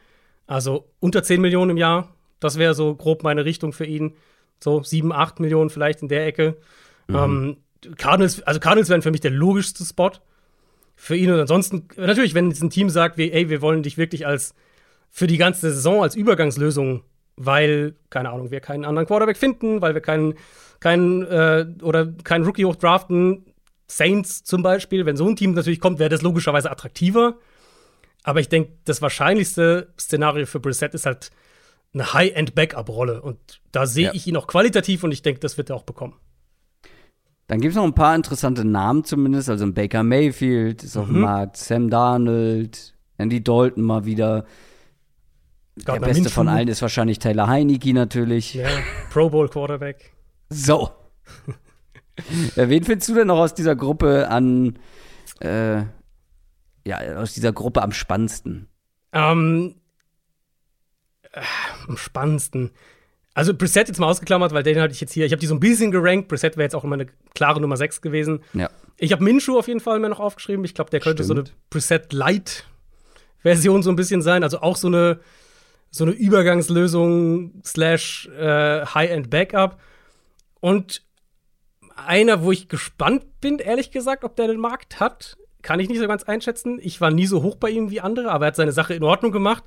Also 0.46 0.90
unter 1.00 1.22
10 1.22 1.40
Millionen 1.40 1.72
im 1.72 1.76
Jahr. 1.76 2.14
Das 2.40 2.58
wäre 2.58 2.74
so 2.74 2.94
grob 2.94 3.22
meine 3.22 3.44
Richtung 3.44 3.72
für 3.72 3.84
ihn. 3.84 4.16
So 4.58 4.82
7, 4.82 5.12
8 5.12 5.40
Millionen 5.40 5.70
vielleicht 5.70 6.02
in 6.02 6.08
der 6.08 6.26
Ecke. 6.26 6.56
Mhm. 7.10 7.56
Ähm, 7.82 7.96
Cardinals, 7.96 8.42
also 8.42 8.60
Cardinals 8.60 8.88
wären 8.88 9.02
für 9.02 9.10
mich 9.10 9.20
der 9.20 9.30
logischste 9.30 9.84
Spot 9.84 10.12
für 10.96 11.16
ihn. 11.16 11.30
Und 11.30 11.40
ansonsten, 11.40 11.88
natürlich, 11.96 12.34
wenn 12.34 12.50
jetzt 12.50 12.62
ein 12.62 12.70
Team 12.70 12.90
sagt, 12.90 13.16
wie, 13.16 13.30
ey, 13.30 13.48
wir 13.48 13.62
wollen 13.62 13.82
dich 13.82 13.96
wirklich 13.96 14.26
als 14.26 14.54
für 15.10 15.26
die 15.26 15.38
ganze 15.38 15.72
Saison 15.72 16.02
als 16.02 16.14
Übergangslösung, 16.14 17.02
weil, 17.36 17.94
keine 18.10 18.30
Ahnung, 18.30 18.50
wir 18.50 18.60
keinen 18.60 18.84
anderen 18.84 19.06
Quarterback 19.06 19.36
finden, 19.36 19.80
weil 19.80 19.94
wir 19.94 20.02
keinen, 20.02 20.34
keinen 20.78 21.22
äh, 21.22 21.66
oder 21.82 22.06
keinen 22.06 22.44
Rookie 22.44 22.64
hochdraften, 22.64 23.46
Saints 23.86 24.44
zum 24.44 24.62
Beispiel, 24.62 25.04
wenn 25.06 25.16
so 25.16 25.26
ein 25.26 25.36
Team 25.36 25.52
natürlich 25.52 25.80
kommt, 25.80 25.98
wäre 25.98 26.10
das 26.10 26.22
logischerweise 26.22 26.70
attraktiver. 26.70 27.36
Aber 28.22 28.40
ich 28.40 28.48
denke, 28.48 28.72
das 28.84 29.02
wahrscheinlichste 29.02 29.92
Szenario 29.98 30.46
für 30.46 30.60
Brissett 30.60 30.94
ist 30.94 31.06
halt 31.06 31.30
eine 31.92 32.12
High-End-Backup-Rolle. 32.12 33.22
Und 33.22 33.60
da 33.72 33.86
sehe 33.86 34.06
ja. 34.06 34.14
ich 34.14 34.26
ihn 34.26 34.36
auch 34.36 34.46
qualitativ 34.46 35.02
und 35.02 35.12
ich 35.12 35.22
denke, 35.22 35.40
das 35.40 35.56
wird 35.58 35.70
er 35.70 35.76
auch 35.76 35.82
bekommen. 35.82 36.14
Dann 37.50 37.60
gibt 37.60 37.72
es 37.72 37.76
noch 37.76 37.82
ein 37.82 37.94
paar 37.94 38.14
interessante 38.14 38.64
Namen 38.64 39.02
zumindest. 39.02 39.50
Also 39.50 39.64
ein 39.64 39.74
Baker 39.74 40.04
Mayfield 40.04 40.84
ist 40.84 40.96
auf 40.96 41.06
dem 41.06 41.16
mhm. 41.16 41.22
Markt, 41.22 41.56
Sam 41.56 41.90
Darnold, 41.90 42.94
Andy 43.18 43.42
Dalton 43.42 43.82
mal 43.82 44.04
wieder. 44.04 44.44
Gardner 45.84 46.06
Der 46.06 46.14
beste 46.14 46.30
von 46.30 46.46
allen 46.46 46.68
ist 46.68 46.80
wahrscheinlich 46.80 47.18
Taylor 47.18 47.48
Heineke 47.48 47.92
natürlich. 47.92 48.54
Ja, 48.54 48.68
Pro 49.12 49.30
Bowl 49.30 49.48
Quarterback. 49.48 50.12
So. 50.48 50.90
ja, 52.54 52.68
wen 52.68 52.84
findest 52.84 53.08
du 53.08 53.14
denn 53.16 53.26
noch 53.26 53.40
aus 53.40 53.52
dieser 53.52 53.74
Gruppe 53.74 54.28
an, 54.28 54.78
äh, 55.40 55.78
ja, 56.86 57.16
aus 57.16 57.34
dieser 57.34 57.52
Gruppe 57.52 57.82
am 57.82 57.90
spannendsten? 57.90 58.68
Ähm, 59.12 59.74
äh, 61.32 61.40
am 61.88 61.96
spannendsten. 61.96 62.70
Also 63.40 63.54
Brissett 63.54 63.88
jetzt 63.88 63.98
mal 63.98 64.06
ausgeklammert, 64.06 64.52
weil 64.52 64.62
den 64.62 64.78
hatte 64.78 64.92
ich 64.92 65.00
jetzt 65.00 65.14
hier, 65.14 65.24
ich 65.24 65.32
habe 65.32 65.40
die 65.40 65.46
so 65.46 65.54
ein 65.54 65.60
bisschen 65.60 65.90
gerankt. 65.90 66.28
Brissett 66.28 66.58
wäre 66.58 66.64
jetzt 66.64 66.74
auch 66.74 66.84
immer 66.84 66.96
eine 66.96 67.06
klare 67.34 67.58
Nummer 67.58 67.78
6 67.78 68.02
gewesen. 68.02 68.40
Ja. 68.52 68.68
Ich 68.98 69.12
habe 69.12 69.24
Minshu 69.24 69.58
auf 69.58 69.66
jeden 69.66 69.80
Fall 69.80 69.98
mehr 69.98 70.10
noch 70.10 70.20
aufgeschrieben. 70.20 70.62
Ich 70.66 70.74
glaube, 70.74 70.90
der 70.90 71.00
könnte 71.00 71.24
Stimmt. 71.24 71.48
so 71.48 71.52
eine 71.52 71.58
Brissett 71.70 72.12
Light 72.12 72.66
Version 73.38 73.82
so 73.82 73.88
ein 73.88 73.96
bisschen 73.96 74.20
sein, 74.20 74.42
also 74.42 74.60
auch 74.60 74.76
so 74.76 74.88
eine 74.88 75.20
so 75.90 76.04
eine 76.04 76.12
Übergangslösung 76.12 77.62
slash 77.64 78.28
äh, 78.38 78.84
High-End 78.84 79.30
Backup. 79.30 79.80
Und 80.60 81.02
einer, 81.96 82.42
wo 82.42 82.52
ich 82.52 82.68
gespannt 82.68 83.40
bin, 83.40 83.58
ehrlich 83.58 83.90
gesagt, 83.90 84.22
ob 84.22 84.36
der 84.36 84.48
den 84.48 84.60
Markt 84.60 85.00
hat. 85.00 85.38
Kann 85.62 85.80
ich 85.80 85.88
nicht 85.88 85.98
so 85.98 86.06
ganz 86.06 86.24
einschätzen. 86.24 86.78
Ich 86.82 87.00
war 87.00 87.10
nie 87.10 87.26
so 87.26 87.42
hoch 87.42 87.56
bei 87.56 87.70
ihm 87.70 87.90
wie 87.90 88.02
andere, 88.02 88.30
aber 88.32 88.44
er 88.44 88.48
hat 88.48 88.56
seine 88.56 88.72
Sache 88.72 88.92
in 88.92 89.02
Ordnung 89.02 89.32
gemacht. 89.32 89.64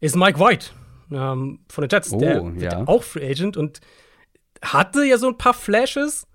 Ist 0.00 0.14
Mike 0.14 0.38
White 0.38 0.66
ähm, 1.12 1.60
von 1.68 1.82
den 1.82 1.88
Jets. 1.90 2.12
Oh, 2.12 2.18
der 2.18 2.60
wird 2.60 2.72
ja. 2.72 2.82
auch 2.86 3.02
Free 3.02 3.28
Agent 3.28 3.56
und 3.56 3.80
hatte 4.62 5.04
ja 5.04 5.18
so 5.18 5.28
ein 5.28 5.38
paar 5.38 5.54
Flashes. 5.54 6.26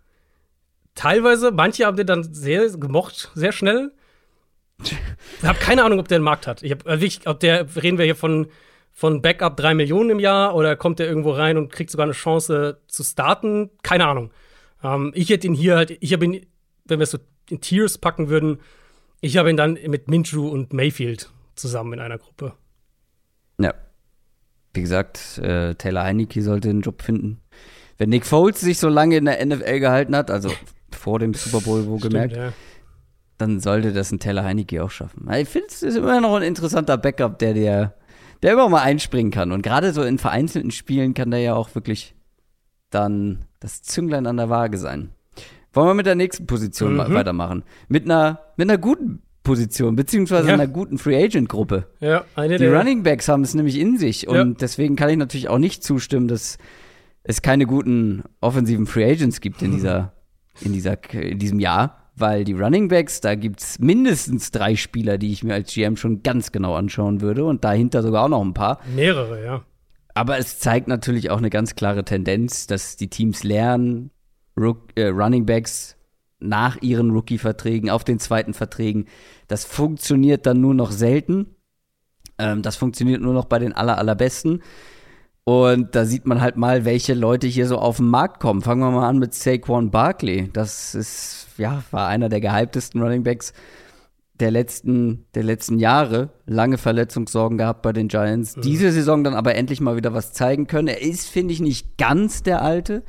Teilweise, 0.95 1.51
manche 1.51 1.86
haben 1.86 1.97
den 1.97 2.07
dann 2.07 2.34
sehr 2.34 2.69
gemocht, 2.69 3.32
sehr 3.36 3.51
schnell. 3.51 3.91
Ich 4.82 4.93
habe 5.43 5.59
keine 5.59 5.84
Ahnung, 5.84 5.99
ob 5.99 6.07
der 6.07 6.17
einen 6.17 6.26
Markt 6.26 6.47
hat. 6.47 6.63
Ich 6.63 6.71
habe 6.71 6.89
äh, 6.89 7.09
ob 7.26 7.39
der, 7.39 7.67
reden 7.76 7.97
wir 7.97 8.05
hier 8.05 8.15
von, 8.15 8.47
von 8.91 9.21
Backup 9.21 9.57
3 9.57 9.74
Millionen 9.76 10.11
im 10.11 10.19
Jahr 10.19 10.55
oder 10.55 10.76
kommt 10.76 10.99
der 10.99 11.07
irgendwo 11.07 11.32
rein 11.32 11.57
und 11.57 11.71
kriegt 11.71 11.89
sogar 11.89 12.05
eine 12.05 12.13
Chance 12.13 12.80
zu 12.88 13.03
starten? 13.03 13.71
Keine 13.82 14.07
Ahnung. 14.07 14.32
Ähm, 14.84 15.11
ich 15.15 15.30
hätte 15.30 15.47
ihn 15.47 15.53
hier 15.53 15.78
halt, 15.78 15.97
ich 15.99 16.13
habe 16.13 16.26
ihn, 16.26 16.45
wenn 16.86 16.99
wir 16.99 17.03
es 17.03 17.11
so 17.11 17.19
in 17.49 17.61
Tiers 17.61 17.97
packen 17.97 18.30
würden, 18.30 18.59
ich 19.21 19.38
habe 19.38 19.49
ihn 19.49 19.57
dann 19.57 19.78
mit 19.88 20.09
Minshew 20.09 20.47
und 20.47 20.74
Mayfield 20.74 21.32
zusammen 21.55 21.93
in 21.93 21.99
einer 21.99 22.17
Gruppe. 22.17 22.53
Ja. 23.59 23.74
Wie 24.74 24.82
gesagt, 24.82 25.38
äh, 25.38 25.76
Taylor 25.76 26.03
Heineke 26.03 26.41
sollte 26.41 26.69
einen 26.69 26.82
Job 26.82 27.01
finden. 27.01 27.39
Wenn 27.97 28.09
Nick 28.09 28.26
Foles 28.26 28.59
sich 28.59 28.80
so 28.80 28.89
lange 28.89 29.17
in 29.17 29.26
der 29.26 29.45
NFL 29.45 29.80
gehalten 29.80 30.15
hat, 30.15 30.32
also 30.32 30.51
vor 30.91 31.19
dem 31.19 31.34
Super 31.34 31.61
Bowl 31.61 31.86
wo 31.88 31.97
gemerkt, 31.97 32.36
ja. 32.36 32.53
dann 33.38 33.59
sollte 33.59 33.93
das 33.93 34.11
ein 34.11 34.19
Taylor 34.19 34.43
Heineke 34.43 34.84
auch 34.84 34.89
schaffen. 34.89 35.30
Ich 35.34 35.49
finde, 35.49 35.67
es 35.69 35.84
ist 35.84 35.95
immer 35.95 36.19
noch 36.21 36.36
ein 36.36 36.43
interessanter 36.43 36.97
Backup, 36.97 37.38
der 37.39 37.53
dir, 37.53 37.93
der 38.41 38.53
immer 38.53 38.69
mal 38.69 38.82
einspringen 38.82 39.32
kann. 39.32 39.51
Und 39.51 39.61
gerade 39.61 39.93
so 39.93 40.01
in 40.01 40.17
vereinzelten 40.17 40.71
Spielen 40.71 41.13
kann 41.13 41.32
der 41.32 41.39
ja 41.41 41.53
auch 41.53 41.76
wirklich 41.76 42.15
dann 42.89 43.45
das 43.59 43.84
Zünglein 43.84 44.28
an 44.28 44.38
der 44.38 44.49
Waage 44.49 44.78
sein. 44.78 45.11
Wollen 45.71 45.88
wir 45.88 45.93
mit 45.95 46.05
der 46.05 46.15
nächsten 46.15 46.45
Position 46.45 46.95
mhm. 46.95 47.13
weitermachen? 47.13 47.63
Mit 47.88 48.05
einer, 48.05 48.39
mit 48.57 48.69
einer 48.69 48.78
guten 48.78 49.24
Position, 49.44 49.96
beziehungsweise 49.96 50.48
ja. 50.48 50.54
einer 50.54 50.68
guten 50.68 50.98
Free 50.98 51.22
Agent 51.22 51.50
Gruppe. 51.50 51.88
Ja, 52.00 52.24
eine 52.36 52.58
Die 52.58 52.64
der 52.64 52.78
Running 52.78 53.04
Backs 53.04 53.28
haben 53.28 53.44
es 53.44 53.54
nämlich 53.54 53.78
in 53.78 53.98
sich 53.98 54.28
und 54.28 54.36
ja. 54.36 54.46
deswegen 54.46 54.96
kann 54.96 55.10
ich 55.10 55.18
natürlich 55.18 55.50
auch 55.50 55.58
nicht 55.58 55.84
zustimmen, 55.84 56.28
dass 56.28 56.58
es 57.24 57.41
keine 57.41 57.66
guten 57.66 58.24
offensiven 58.41 58.86
Free 58.86 59.10
Agents 59.10 59.41
gibt 59.41 59.62
in 59.62 59.72
dieser, 59.72 60.14
in 60.62 60.74
dieser, 60.74 60.98
in 61.14 61.39
diesem 61.39 61.60
Jahr, 61.60 62.10
weil 62.16 62.44
die 62.44 62.54
Running 62.54 62.88
Backs, 62.88 63.22
da 63.22 63.36
gibt 63.36 63.62
es 63.62 63.80
mindestens 63.80 64.52
drei 64.52 64.76
Spieler, 64.76 65.18
die 65.18 65.32
ich 65.32 65.44
mir 65.44 65.54
als 65.54 65.74
GM 65.74 65.98
schon 65.98 66.24
ganz 66.24 66.52
genau 66.52 66.76
anschauen 66.76 67.22
würde 67.22 67.44
und 67.46 67.64
dahinter 67.64 68.02
sogar 68.02 68.26
auch 68.26 68.30
noch 68.30 68.41
ein 68.41 68.54
paar. 68.54 68.80
Mehrere, 68.96 69.44
ja. 69.44 69.64
Aber 70.14 70.38
es 70.38 70.60
zeigt 70.60 70.88
natürlich 70.88 71.32
auch 71.32 71.39
eine 71.39 71.50
ganz 71.50 71.76
klare 71.76 72.06
Tendenz, 72.06 72.68
dass 72.68 72.98
die 72.98 73.10
Teams 73.10 73.44
lernen, 73.44 74.12
Rook, 74.58 74.89
äh, 74.96 75.08
Running 75.08 75.46
Backs 75.46 75.98
nach 76.44 76.82
ihren 76.82 77.12
Rookie-Verträgen, 77.12 77.89
auf 77.89 78.04
den 78.04 78.20
zweiten 78.20 78.54
Verträgen. 78.54 79.06
Das 79.48 79.66
funktioniert 79.66 80.46
dann 80.46 80.62
nur 80.62 80.74
noch 80.74 80.91
selten. 80.91 81.56
Ähm, 82.38 82.62
das 82.62 82.76
funktioniert 82.76 83.22
nur 83.22 83.34
noch 83.34 83.46
bei 83.46 83.60
den 83.60 83.74
aller, 83.74 83.98
allerbesten. 83.98 84.62
Und 85.46 85.94
da 85.96 86.06
sieht 86.06 86.26
man 86.26 86.41
halt 86.41 86.56
mal, 86.56 86.86
welche 86.86 87.14
Leute 87.14 87.48
hier 87.48 87.68
so 87.68 87.78
auf 87.78 87.98
den 87.98 88.08
Markt 88.08 88.39
kommen. 88.39 88.62
Fangen 88.62 88.82
wir 88.82 88.91
mal 88.91 89.08
an 89.08 89.20
mit 89.20 89.34
Saquon 89.34 89.91
Barkley. 89.91 90.50
Das 90.54 90.96
ist, 90.96 91.48
ja, 91.58 91.84
war 91.91 92.08
einer 92.08 92.30
der 92.30 92.39
gehyptesten 92.39 93.02
Running 93.02 93.24
Backs 93.24 93.54
der 94.39 94.52
letzten, 94.52 95.26
der 95.36 95.44
letzten 95.44 95.80
Jahre 95.80 96.30
lange 96.46 96.78
Verletzungssorgen 96.78 97.58
gehabt 97.58 97.82
bei 97.82 97.94
den 97.94 98.08
Giants. 98.08 98.58
Mhm. 98.58 98.62
Diese 98.62 98.91
Saison 98.91 99.24
dann 99.24 99.36
aber 99.36 99.56
endlich 99.56 99.80
mal 99.80 99.96
wieder 99.96 100.14
was 100.14 100.34
zeigen 100.34 100.68
können. 100.68 100.88
Er 100.88 101.02
ist, 101.02 101.28
finde 101.28 101.54
ich, 101.54 101.60
nicht 101.60 101.98
ganz 101.98 102.41
der 102.41 102.62
Alte, 102.62 103.04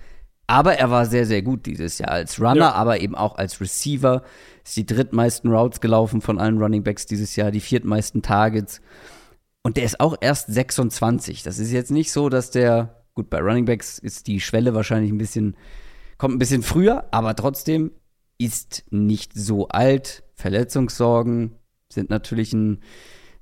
aber 0.46 0.74
er 0.74 0.90
war 0.90 1.06
sehr, 1.06 1.26
sehr 1.26 1.42
gut 1.42 1.66
dieses 1.66 1.98
Jahr 1.98 2.10
als 2.10 2.40
Runner, 2.40 2.56
ja. 2.56 2.72
aber 2.72 3.00
eben 3.00 3.14
auch 3.14 3.36
als 3.36 3.60
Receiver. 3.60 4.22
Ist 4.64 4.76
die 4.76 4.86
drittmeisten 4.86 5.50
Routes 5.50 5.80
gelaufen 5.80 6.20
von 6.20 6.38
allen 6.38 6.58
Running 6.58 6.82
Backs 6.82 7.06
dieses 7.06 7.36
Jahr, 7.36 7.50
die 7.50 7.60
viertmeisten 7.60 8.22
Targets. 8.22 8.80
Und 9.62 9.76
der 9.76 9.84
ist 9.84 10.00
auch 10.00 10.16
erst 10.20 10.52
26. 10.52 11.42
Das 11.42 11.58
ist 11.58 11.72
jetzt 11.72 11.90
nicht 11.90 12.12
so, 12.12 12.28
dass 12.28 12.50
der, 12.50 13.04
gut, 13.14 13.30
bei 13.30 13.40
Running 13.40 13.64
Backs 13.64 13.98
ist 13.98 14.26
die 14.26 14.40
Schwelle 14.40 14.74
wahrscheinlich 14.74 15.10
ein 15.10 15.18
bisschen, 15.18 15.56
kommt 16.18 16.34
ein 16.34 16.38
bisschen 16.38 16.62
früher, 16.62 17.06
aber 17.10 17.34
trotzdem 17.34 17.90
ist 18.38 18.84
nicht 18.90 19.32
so 19.34 19.68
alt. 19.68 20.24
Verletzungssorgen 20.34 21.52
sind 21.88 22.10
natürlich 22.10 22.52
ein, 22.52 22.82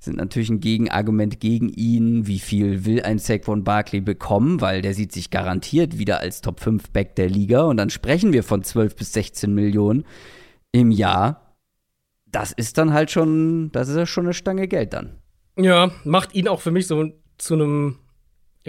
sind 0.05 0.17
natürlich 0.17 0.51
ein 0.51 0.61
Gegenargument 0.61 1.41
gegen 1.41 1.69
ihn. 1.69 2.27
Wie 2.27 2.39
viel 2.39 2.85
will 2.85 3.03
ein 3.03 3.19
Saquon 3.19 3.65
Barkley 3.65 4.01
bekommen? 4.01 4.61
Weil 4.61 4.83
der 4.83 4.95
sieht 4.95 5.13
sich 5.13 5.31
garantiert 5.31 5.99
wieder 5.99 6.19
als 6.19 6.41
Top 6.41 6.61
5 6.61 6.91
Back 6.91 7.17
der 7.17 7.29
Liga. 7.29 7.63
Und 7.63 7.77
dann 7.77 7.91
sprechen 7.91 8.33
wir 8.33 8.43
von 8.43 8.65
12 8.65 8.97
bis 8.97 9.13
16 9.13 9.55
Millionen 9.55 10.05
im 10.73 10.91
Jahr. 10.91 11.57
Das 12.27 12.53
ist 12.53 12.79
dann 12.79 12.93
halt 12.93 13.11
schon, 13.11 13.71
das 13.73 13.89
ist 13.89 13.97
ja 13.97 14.07
schon 14.07 14.25
eine 14.25 14.35
Stange 14.35 14.67
Geld 14.67 14.93
dann. 14.93 15.19
Ja, 15.57 15.91
macht 16.05 16.35
ihn 16.35 16.49
auch 16.49 16.61
für 16.61 16.71
mich 16.71 16.87
so 16.87 17.13
zu 17.39 17.55
einem 17.55 17.99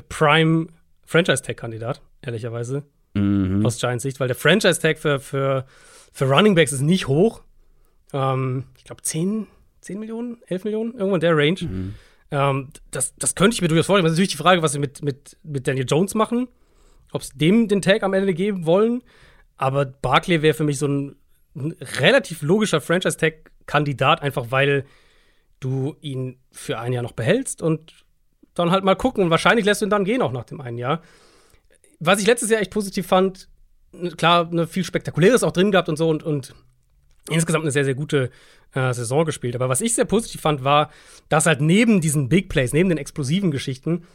Prime 0.10 0.68
Franchise-Tag-Kandidat, 1.06 2.02
ehrlicherweise. 2.22 2.84
Mhm. 3.14 3.66
Aus 3.66 3.80
Giants 3.80 4.04
Sicht, 4.04 4.20
weil 4.20 4.28
der 4.28 4.36
Franchise-Tag 4.36 4.98
für, 4.98 5.20
für, 5.20 5.66
für 6.12 6.26
Running 6.30 6.56
Backs 6.56 6.72
ist 6.72 6.82
nicht 6.82 7.08
hoch. 7.08 7.42
Ähm, 8.12 8.66
ich 8.78 8.84
glaube, 8.84 9.02
10, 9.02 9.48
10 9.84 10.00
Millionen, 10.00 10.42
11 10.48 10.64
Millionen, 10.64 10.94
irgendwo 10.94 11.16
in 11.16 11.22
der 11.22 11.38
Range. 11.38 11.60
Mhm. 11.62 11.94
Ähm, 12.32 12.70
das, 12.92 13.16
das 13.16 13.36
könnte 13.36 13.56
ich 13.56 13.62
mir 13.62 13.68
durchaus 13.68 13.86
vorstellen. 13.86 14.06
Das 14.06 14.14
ist 14.14 14.18
natürlich 14.18 14.32
die 14.32 14.38
Frage, 14.38 14.62
was 14.62 14.72
sie 14.72 14.80
mit, 14.80 15.04
mit, 15.04 15.38
mit 15.44 15.68
Daniel 15.68 15.86
Jones 15.88 16.16
machen. 16.16 16.48
Ob 17.12 17.24
sie 17.24 17.38
dem 17.38 17.68
den 17.68 17.82
Tag 17.82 18.02
am 18.04 18.14
Ende 18.14 18.34
geben 18.34 18.66
wollen. 18.66 19.04
Aber 19.58 19.86
Barclay 19.86 20.42
wäre 20.42 20.56
für 20.56 20.64
mich 20.64 20.80
so 20.80 20.88
ein, 20.88 21.16
ein 21.56 21.76
relativ 22.00 22.42
logischer 22.42 22.82
Franchise-Tag-Kandidat, 22.82 24.22
einfach 24.22 24.48
weil 24.50 24.86
du 25.60 25.96
ihn 26.02 26.40
für 26.52 26.80
ein 26.80 26.92
Jahr 26.92 27.04
noch 27.04 27.12
behältst 27.12 27.62
und 27.62 28.04
dann 28.56 28.72
halt 28.72 28.84
mal 28.84 28.96
gucken. 28.96 29.24
Und 29.24 29.30
wahrscheinlich 29.30 29.66
lässt 29.66 29.82
du 29.82 29.86
ihn 29.86 29.92
dann 29.92 30.06
gehen 30.06 30.22
auch 30.22 30.32
nach 30.32 30.46
dem 30.46 30.60
einen 30.60 30.78
Jahr. 30.78 31.02
Was 32.00 32.20
ich 32.20 32.28
letztes 32.28 32.50
Jahr 32.50 32.62
echt 32.62 32.72
positiv 32.72 33.08
fand, 33.08 33.48
klar, 34.18 34.50
ne, 34.52 34.68
viel 34.68 34.84
Spektakuläres 34.84 35.44
auch 35.44 35.52
drin 35.52 35.72
gehabt 35.72 35.90
und 35.90 35.98
so 35.98 36.10
und, 36.10 36.24
und 36.24 36.54
insgesamt 37.30 37.64
eine 37.64 37.72
sehr, 37.72 37.86
sehr 37.86 37.96
gute 37.96 38.30
äh, 38.74 38.94
Saison 38.94 39.26
gespielt. 39.26 39.56
Aber 39.56 39.70
was 39.70 39.82
ich 39.82 39.96
sehr 39.96 40.06
positiv 40.06 40.42
fand, 40.42 40.64
war, 40.64 40.90
dass 41.30 41.46
halt 41.46 41.62
neben 41.62 42.02
diesen 42.02 42.30
Big 42.30 42.50
Plays, 42.50 42.74
neben 42.74 42.90
den 42.90 42.98
explosiven 42.98 43.52
Geschichten, 43.52 44.06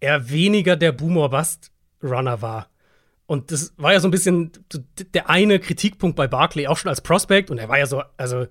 er 0.00 0.30
weniger 0.30 0.76
der 0.76 0.92
Boomer-Bust-Runner 0.92 2.42
war. 2.42 2.68
Und 3.26 3.50
das 3.50 3.72
war 3.78 3.92
ja 3.92 4.00
so 4.00 4.08
ein 4.08 4.10
bisschen 4.10 4.52
der 5.14 5.30
eine 5.30 5.58
Kritikpunkt 5.58 6.16
bei 6.16 6.28
Barkley, 6.28 6.66
auch 6.66 6.76
schon 6.76 6.90
als 6.90 7.00
Prospect. 7.00 7.50
Und 7.50 7.58
er 7.58 7.68
war 7.68 7.78
ja 7.78 7.86
so, 7.86 8.02
also 8.16 8.46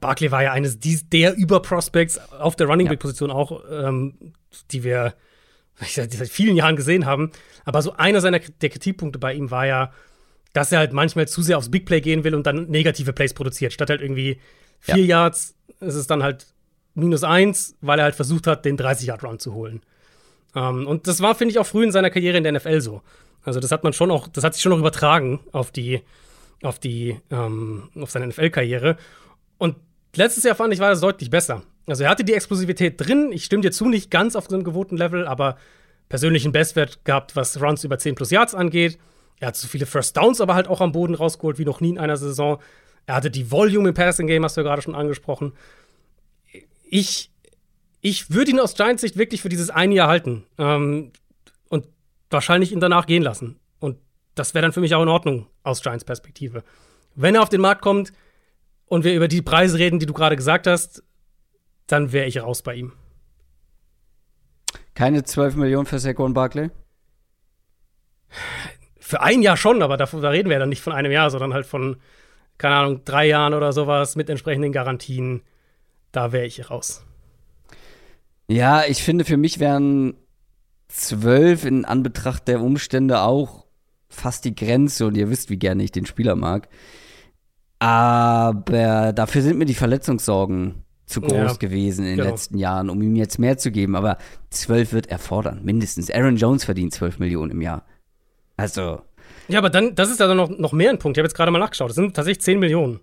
Barkley 0.00 0.30
war 0.30 0.42
ja 0.42 0.52
eines 0.52 0.78
der 0.80 1.36
Über-Prospects 1.36 2.18
auf 2.32 2.56
der 2.56 2.66
Running 2.66 2.88
Back-Position 2.88 3.30
auch, 3.30 3.62
ähm, 3.70 4.32
die 4.72 4.82
wir 4.82 5.14
seit 5.80 6.12
vielen 6.28 6.56
Jahren 6.56 6.76
gesehen 6.76 7.06
haben. 7.06 7.30
Aber 7.64 7.82
so 7.82 7.92
einer 7.92 8.20
seiner 8.20 8.40
der 8.40 8.70
Kritikpunkte 8.70 9.18
bei 9.18 9.34
ihm 9.34 9.50
war 9.50 9.66
ja, 9.66 9.92
dass 10.52 10.72
er 10.72 10.78
halt 10.78 10.92
manchmal 10.92 11.28
zu 11.28 11.42
sehr 11.42 11.58
aufs 11.58 11.70
Big 11.70 11.86
Play 11.86 12.00
gehen 12.00 12.24
will 12.24 12.34
und 12.34 12.46
dann 12.46 12.66
negative 12.68 13.12
Plays 13.12 13.34
produziert. 13.34 13.72
Statt 13.72 13.90
halt 13.90 14.00
irgendwie 14.00 14.40
vier 14.80 15.04
ja. 15.04 15.26
Yards 15.26 15.54
ist 15.80 15.94
es 15.94 16.06
dann 16.06 16.22
halt 16.22 16.46
minus 16.94 17.22
eins, 17.22 17.76
weil 17.80 17.98
er 17.98 18.04
halt 18.04 18.14
versucht 18.14 18.46
hat, 18.46 18.64
den 18.64 18.76
30-Yard-Run 18.76 19.38
zu 19.38 19.54
holen. 19.54 19.82
Um, 20.52 20.80
ähm, 20.80 20.86
und 20.88 21.06
das 21.06 21.20
war, 21.20 21.36
finde 21.36 21.52
ich, 21.52 21.58
auch 21.60 21.66
früh 21.66 21.84
in 21.84 21.92
seiner 21.92 22.10
Karriere 22.10 22.36
in 22.36 22.42
der 22.42 22.52
NFL 22.52 22.80
so. 22.80 23.02
Also 23.44 23.60
das 23.60 23.70
hat 23.70 23.84
man 23.84 23.92
schon 23.92 24.10
auch, 24.10 24.26
das 24.26 24.42
hat 24.42 24.54
sich 24.54 24.62
schon 24.62 24.70
noch 24.70 24.78
übertragen 24.78 25.40
auf 25.52 25.70
die, 25.70 26.02
auf 26.62 26.78
die, 26.78 27.18
ähm, 27.30 27.88
auf 27.94 28.10
seine 28.10 28.26
NFL-Karriere. 28.26 28.96
Und 29.58 29.76
letztes 30.16 30.42
Jahr 30.42 30.56
fand 30.56 30.74
ich, 30.74 30.80
war 30.80 30.90
das 30.90 31.00
deutlich 31.00 31.30
besser. 31.30 31.62
Also 31.86 32.04
er 32.04 32.10
hatte 32.10 32.24
die 32.24 32.34
Explosivität 32.34 33.00
drin. 33.00 33.30
Ich 33.32 33.44
stimme 33.44 33.62
dir 33.62 33.70
zu, 33.70 33.88
nicht 33.88 34.10
ganz 34.10 34.36
auf 34.36 34.46
so 34.48 34.56
einem 34.56 34.64
gewohnten 34.64 34.96
Level, 34.96 35.26
aber 35.26 35.56
persönlichen 36.08 36.52
Bestwert 36.52 37.04
gehabt, 37.04 37.36
was 37.36 37.60
Runs 37.62 37.84
über 37.84 37.98
10 37.98 38.16
plus 38.16 38.30
Yards 38.30 38.54
angeht. 38.54 38.98
Er 39.40 39.48
hat 39.48 39.56
so 39.56 39.66
viele 39.66 39.86
First 39.86 40.16
Downs 40.16 40.40
aber 40.40 40.54
halt 40.54 40.68
auch 40.68 40.80
am 40.80 40.92
Boden 40.92 41.14
rausgeholt 41.14 41.58
wie 41.58 41.64
noch 41.64 41.80
nie 41.80 41.88
in 41.90 41.98
einer 41.98 42.18
Saison. 42.18 42.60
Er 43.06 43.16
hatte 43.16 43.30
die 43.30 43.50
Volume 43.50 43.88
im 43.88 43.94
Passing 43.94 44.26
Game, 44.26 44.44
hast 44.44 44.56
du 44.56 44.60
ja 44.60 44.66
gerade 44.66 44.82
schon 44.82 44.94
angesprochen. 44.94 45.54
Ich, 46.84 47.32
ich 48.02 48.30
würde 48.30 48.50
ihn 48.50 48.60
aus 48.60 48.74
Giants 48.74 49.00
Sicht 49.00 49.16
wirklich 49.16 49.40
für 49.40 49.48
dieses 49.48 49.70
eine 49.70 49.94
Jahr 49.94 50.08
halten 50.08 50.44
ähm, 50.58 51.12
und 51.70 51.86
wahrscheinlich 52.28 52.70
ihn 52.70 52.80
danach 52.80 53.06
gehen 53.06 53.22
lassen. 53.22 53.58
Und 53.78 53.96
das 54.34 54.52
wäre 54.54 54.62
dann 54.62 54.72
für 54.72 54.80
mich 54.80 54.94
auch 54.94 55.02
in 55.02 55.08
Ordnung 55.08 55.46
aus 55.62 55.82
Giants 55.82 56.04
Perspektive. 56.04 56.62
Wenn 57.14 57.34
er 57.34 57.42
auf 57.42 57.48
den 57.48 57.62
Markt 57.62 57.80
kommt 57.80 58.12
und 58.86 59.04
wir 59.04 59.14
über 59.14 59.26
die 59.26 59.42
Preise 59.42 59.78
reden, 59.78 59.98
die 59.98 60.06
du 60.06 60.12
gerade 60.12 60.36
gesagt 60.36 60.66
hast, 60.66 61.02
dann 61.86 62.12
wäre 62.12 62.26
ich 62.26 62.42
raus 62.42 62.60
bei 62.62 62.74
ihm. 62.74 62.92
Keine 64.94 65.24
12 65.24 65.56
Millionen 65.56 65.86
für 65.86 65.98
Saquon 65.98 66.34
Barkley? 66.34 66.70
Für 69.10 69.22
ein 69.22 69.42
Jahr 69.42 69.56
schon, 69.56 69.82
aber 69.82 69.96
da, 69.96 70.06
da 70.06 70.28
reden 70.28 70.50
wir 70.50 70.52
ja 70.52 70.60
dann 70.60 70.68
nicht 70.68 70.82
von 70.82 70.92
einem 70.92 71.10
Jahr, 71.10 71.30
sondern 71.30 71.52
halt 71.52 71.66
von, 71.66 71.96
keine 72.58 72.76
Ahnung, 72.76 73.00
drei 73.04 73.26
Jahren 73.26 73.54
oder 73.54 73.72
sowas 73.72 74.14
mit 74.14 74.30
entsprechenden 74.30 74.70
Garantien. 74.70 75.42
Da 76.12 76.30
wäre 76.30 76.46
ich 76.46 76.70
raus. 76.70 77.04
Ja, 78.46 78.84
ich 78.84 79.02
finde, 79.02 79.24
für 79.24 79.36
mich 79.36 79.58
wären 79.58 80.14
zwölf 80.86 81.64
in 81.64 81.84
Anbetracht 81.84 82.46
der 82.46 82.60
Umstände 82.60 83.22
auch 83.22 83.66
fast 84.08 84.44
die 84.44 84.54
Grenze 84.54 85.06
und 85.06 85.16
ihr 85.16 85.28
wisst, 85.28 85.50
wie 85.50 85.58
gerne 85.58 85.82
ich 85.82 85.90
den 85.90 86.06
Spieler 86.06 86.36
mag. 86.36 86.68
Aber 87.80 89.12
dafür 89.12 89.42
sind 89.42 89.58
mir 89.58 89.66
die 89.66 89.74
Verletzungssorgen 89.74 90.84
zu 91.06 91.20
groß 91.20 91.32
ja, 91.32 91.52
gewesen 91.54 92.04
in 92.04 92.10
den 92.10 92.18
genau. 92.18 92.30
letzten 92.30 92.58
Jahren, 92.58 92.90
um 92.90 93.02
ihm 93.02 93.16
jetzt 93.16 93.40
mehr 93.40 93.58
zu 93.58 93.72
geben. 93.72 93.96
Aber 93.96 94.18
zwölf 94.50 94.92
wird 94.92 95.08
er 95.08 95.18
fordern, 95.18 95.64
mindestens. 95.64 96.12
Aaron 96.12 96.36
Jones 96.36 96.64
verdient 96.64 96.94
zwölf 96.94 97.18
Millionen 97.18 97.50
im 97.50 97.60
Jahr. 97.60 97.84
Also. 98.60 99.00
Ja, 99.48 99.58
aber 99.58 99.70
dann, 99.70 99.94
das 99.94 100.10
ist 100.10 100.20
also 100.20 100.34
noch, 100.34 100.50
noch 100.50 100.72
mehr 100.72 100.90
ein 100.90 100.98
Punkt. 100.98 101.16
Ich 101.16 101.20
habe 101.20 101.26
jetzt 101.26 101.34
gerade 101.34 101.50
mal 101.50 101.58
nachgeschaut. 101.58 101.88
Das 101.88 101.96
sind 101.96 102.14
tatsächlich 102.14 102.42
10 102.42 102.58
Millionen 102.58 103.00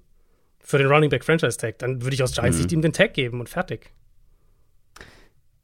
für 0.60 0.78
den 0.78 0.88
Running 0.88 1.10
Back 1.10 1.24
Franchise 1.26 1.58
Tag. 1.58 1.80
Dann 1.80 2.04
würde 2.04 2.14
ich 2.14 2.24
aus 2.24 2.34
Giants 2.34 2.58
Sicht 2.58 2.72
mhm. 2.72 2.78
ihm 2.78 2.82
den 2.84 2.94
Tag 2.94 3.14
geben 3.14 3.40
und 3.40 3.50
fertig. 3.50 3.92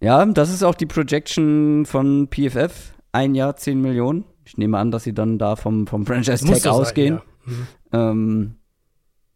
Ja, 0.02 0.26
das 0.26 0.50
ist 0.50 0.64
auch 0.64 0.76
die 0.76 0.86
Projection 0.86 1.86
von 1.86 2.28
PFF. 2.28 2.94
Ein 3.12 3.36
Jahr 3.36 3.56
10 3.56 3.80
Millionen. 3.80 4.26
Ich 4.46 4.58
nehme 4.58 4.78
an, 4.78 4.92
dass 4.92 5.04
sie 5.04 5.14
dann 5.14 5.38
da 5.38 5.56
vom, 5.56 5.88
vom 5.88 6.06
Franchise 6.06 6.46
Tag 6.46 6.66
ausgehen. 6.68 7.22
Sein, 7.46 7.68
ja. 7.92 8.14
mhm. 8.14 8.56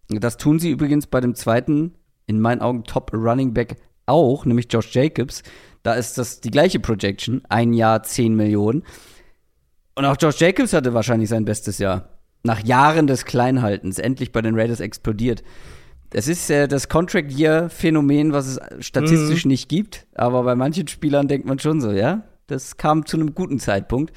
ähm, 0.10 0.20
das 0.20 0.38
tun 0.38 0.60
sie 0.60 0.72
übrigens 0.72 1.08
bei 1.08 1.22
dem 1.22 1.36
zweiten, 1.36 1.95
in 2.26 2.39
meinen 2.39 2.62
Augen 2.62 2.84
Top 2.84 3.14
Running 3.14 3.53
Back 3.53 3.76
auch, 4.05 4.45
nämlich 4.45 4.68
Josh 4.70 4.93
Jacobs. 4.93 5.43
Da 5.84 5.93
ist 5.93 6.18
das 6.18 6.41
die 6.41 6.51
gleiche 6.51 6.80
Projection. 6.80 7.43
Ein 7.49 7.74
Jahr 7.74 8.03
10 8.03 8.36
Millionen. 8.36 8.84
Und 9.98 10.06
auch 10.06 10.16
Josh 10.20 10.39
Jacobs 10.39 10.74
hatte 10.74 10.93
wahrscheinlich 10.93 11.28
sein 11.28 11.43
bestes 11.43 11.80
Jahr. 11.80 12.10
Nach 12.43 12.64
Jahren 12.64 13.08
des 13.08 13.26
Kleinhaltens, 13.26 13.98
endlich 13.98 14.32
bei 14.32 14.43
den 14.43 14.54
Raiders 14.54 14.80
explodiert. 14.80 15.41
Es 16.14 16.28
ist 16.28 16.52
äh, 16.52 16.68
das 16.68 16.88
Contract-Year-Phänomen, 16.88 18.32
was 18.32 18.45
es 18.45 18.86
statistisch 18.86 19.45
mhm. 19.45 19.50
nicht 19.50 19.70
gibt, 19.70 20.06
aber 20.14 20.43
bei 20.43 20.54
manchen 20.54 20.88
Spielern 20.88 21.28
denkt 21.28 21.48
man 21.48 21.58
schon 21.58 21.82
so, 21.82 21.91
ja, 21.91 22.22
das 22.45 22.78
kam 22.78 23.08
zu 23.08 23.18
einem 23.18 23.34
guten 23.34 23.58
Zeitpunkt. 23.58 24.16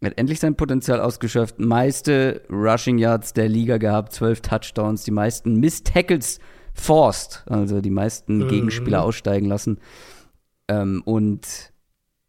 Er 0.00 0.10
hat 0.10 0.18
endlich 0.18 0.38
sein 0.38 0.54
Potenzial 0.54 1.00
ausgeschöpft, 1.00 1.58
meiste 1.58 2.42
Rushing 2.48 2.98
Yards 2.98 3.32
der 3.32 3.48
Liga 3.48 3.78
gehabt, 3.78 4.12
zwölf 4.12 4.40
Touchdowns, 4.40 5.02
die 5.02 5.10
meisten 5.10 5.56
Miss 5.58 5.82
Tackles 5.82 6.38
forced, 6.74 7.42
also 7.46 7.80
die 7.80 7.90
meisten 7.90 8.38
mhm. 8.38 8.48
Gegenspieler 8.48 9.02
aussteigen 9.02 9.48
lassen. 9.48 9.80
Ähm, 10.68 11.02
und 11.04 11.71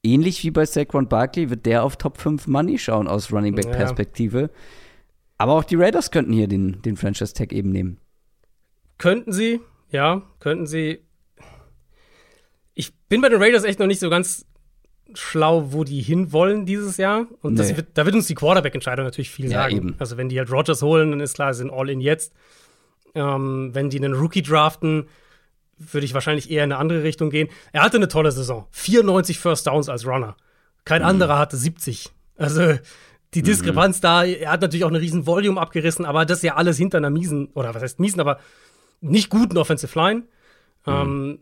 ähnlich 0.03 0.43
wie 0.43 0.51
bei 0.51 0.65
Saquon 0.65 1.07
Barkley 1.07 1.49
wird 1.49 1.65
der 1.65 1.83
auf 1.83 1.97
Top 1.97 2.17
5 2.17 2.47
Money 2.47 2.77
schauen 2.77 3.07
aus 3.07 3.31
Running 3.31 3.55
Back 3.55 3.71
Perspektive. 3.71 4.41
Ja. 4.41 4.49
Aber 5.37 5.53
auch 5.53 5.63
die 5.63 5.75
Raiders 5.75 6.11
könnten 6.11 6.33
hier 6.33 6.47
den, 6.47 6.81
den 6.83 6.97
Franchise 6.97 7.33
Tag 7.33 7.51
eben 7.51 7.71
nehmen. 7.71 7.97
Könnten 8.97 9.31
sie, 9.31 9.59
ja, 9.89 10.21
könnten 10.39 10.67
sie. 10.67 10.99
Ich 12.75 12.93
bin 13.09 13.21
bei 13.21 13.29
den 13.29 13.41
Raiders 13.41 13.63
echt 13.63 13.79
noch 13.79 13.87
nicht 13.87 13.99
so 13.99 14.09
ganz 14.09 14.45
schlau, 15.15 15.73
wo 15.73 15.83
die 15.83 16.01
hinwollen 16.01 16.65
dieses 16.65 16.97
Jahr. 16.97 17.27
Und 17.41 17.55
nee. 17.55 17.75
wird, 17.75 17.89
da 17.95 18.05
wird 18.05 18.15
uns 18.15 18.27
die 18.27 18.35
Quarterback-Entscheidung 18.35 19.05
natürlich 19.05 19.29
viel 19.29 19.45
ja, 19.45 19.63
sagen. 19.63 19.75
Eben. 19.75 19.95
Also, 19.99 20.17
wenn 20.17 20.29
die 20.29 20.39
halt 20.39 20.51
Rogers 20.51 20.81
holen, 20.81 21.11
dann 21.11 21.19
ist 21.19 21.35
klar, 21.35 21.53
sie 21.53 21.59
sind 21.59 21.71
all 21.71 21.89
in 21.89 22.01
jetzt. 22.01 22.33
Ähm, 23.15 23.71
wenn 23.73 23.89
die 23.89 23.97
einen 23.97 24.13
Rookie 24.13 24.41
draften, 24.41 25.07
würde 25.77 26.05
ich 26.05 26.13
wahrscheinlich 26.13 26.49
eher 26.49 26.63
in 26.63 26.71
eine 26.71 26.79
andere 26.79 27.03
Richtung 27.03 27.29
gehen. 27.29 27.49
Er 27.71 27.81
hatte 27.83 27.97
eine 27.97 28.07
tolle 28.07 28.31
Saison. 28.31 28.67
94 28.71 29.39
First 29.39 29.67
Downs 29.67 29.89
als 29.89 30.05
Runner. 30.05 30.35
Kein 30.85 31.01
mhm. 31.01 31.07
anderer 31.07 31.37
hatte 31.37 31.57
70. 31.57 32.11
Also 32.37 32.73
die 33.33 33.41
mhm. 33.41 33.45
Diskrepanz 33.45 33.97
mhm. 33.97 34.01
da, 34.01 34.23
er 34.23 34.51
hat 34.51 34.61
natürlich 34.61 34.83
auch 34.83 34.89
eine 34.89 35.01
riesen 35.01 35.25
Volume 35.25 35.59
abgerissen, 35.59 36.05
aber 36.05 36.25
das 36.25 36.39
ist 36.39 36.43
ja 36.43 36.55
alles 36.55 36.77
hinter 36.77 36.97
einer 36.97 37.09
miesen, 37.09 37.47
oder 37.53 37.73
was 37.73 37.81
heißt 37.81 37.99
miesen, 37.99 38.19
aber 38.19 38.39
nicht 39.01 39.29
guten 39.29 39.57
Offensive 39.57 39.97
Line. 39.97 40.23
Mhm. 40.85 40.93
Ähm, 40.93 41.39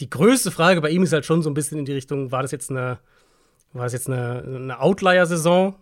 die 0.00 0.10
größte 0.10 0.50
Frage 0.50 0.80
bei 0.80 0.90
ihm 0.90 1.02
ist 1.02 1.12
halt 1.12 1.24
schon 1.24 1.42
so 1.42 1.50
ein 1.50 1.54
bisschen 1.54 1.78
in 1.78 1.84
die 1.84 1.92
Richtung, 1.92 2.32
war 2.32 2.42
das 2.42 2.50
jetzt 2.50 2.70
eine, 2.70 2.98
war 3.72 3.84
das 3.84 3.92
jetzt 3.92 4.08
eine, 4.08 4.42
eine 4.44 4.80
Outlier-Saison? 4.80 5.76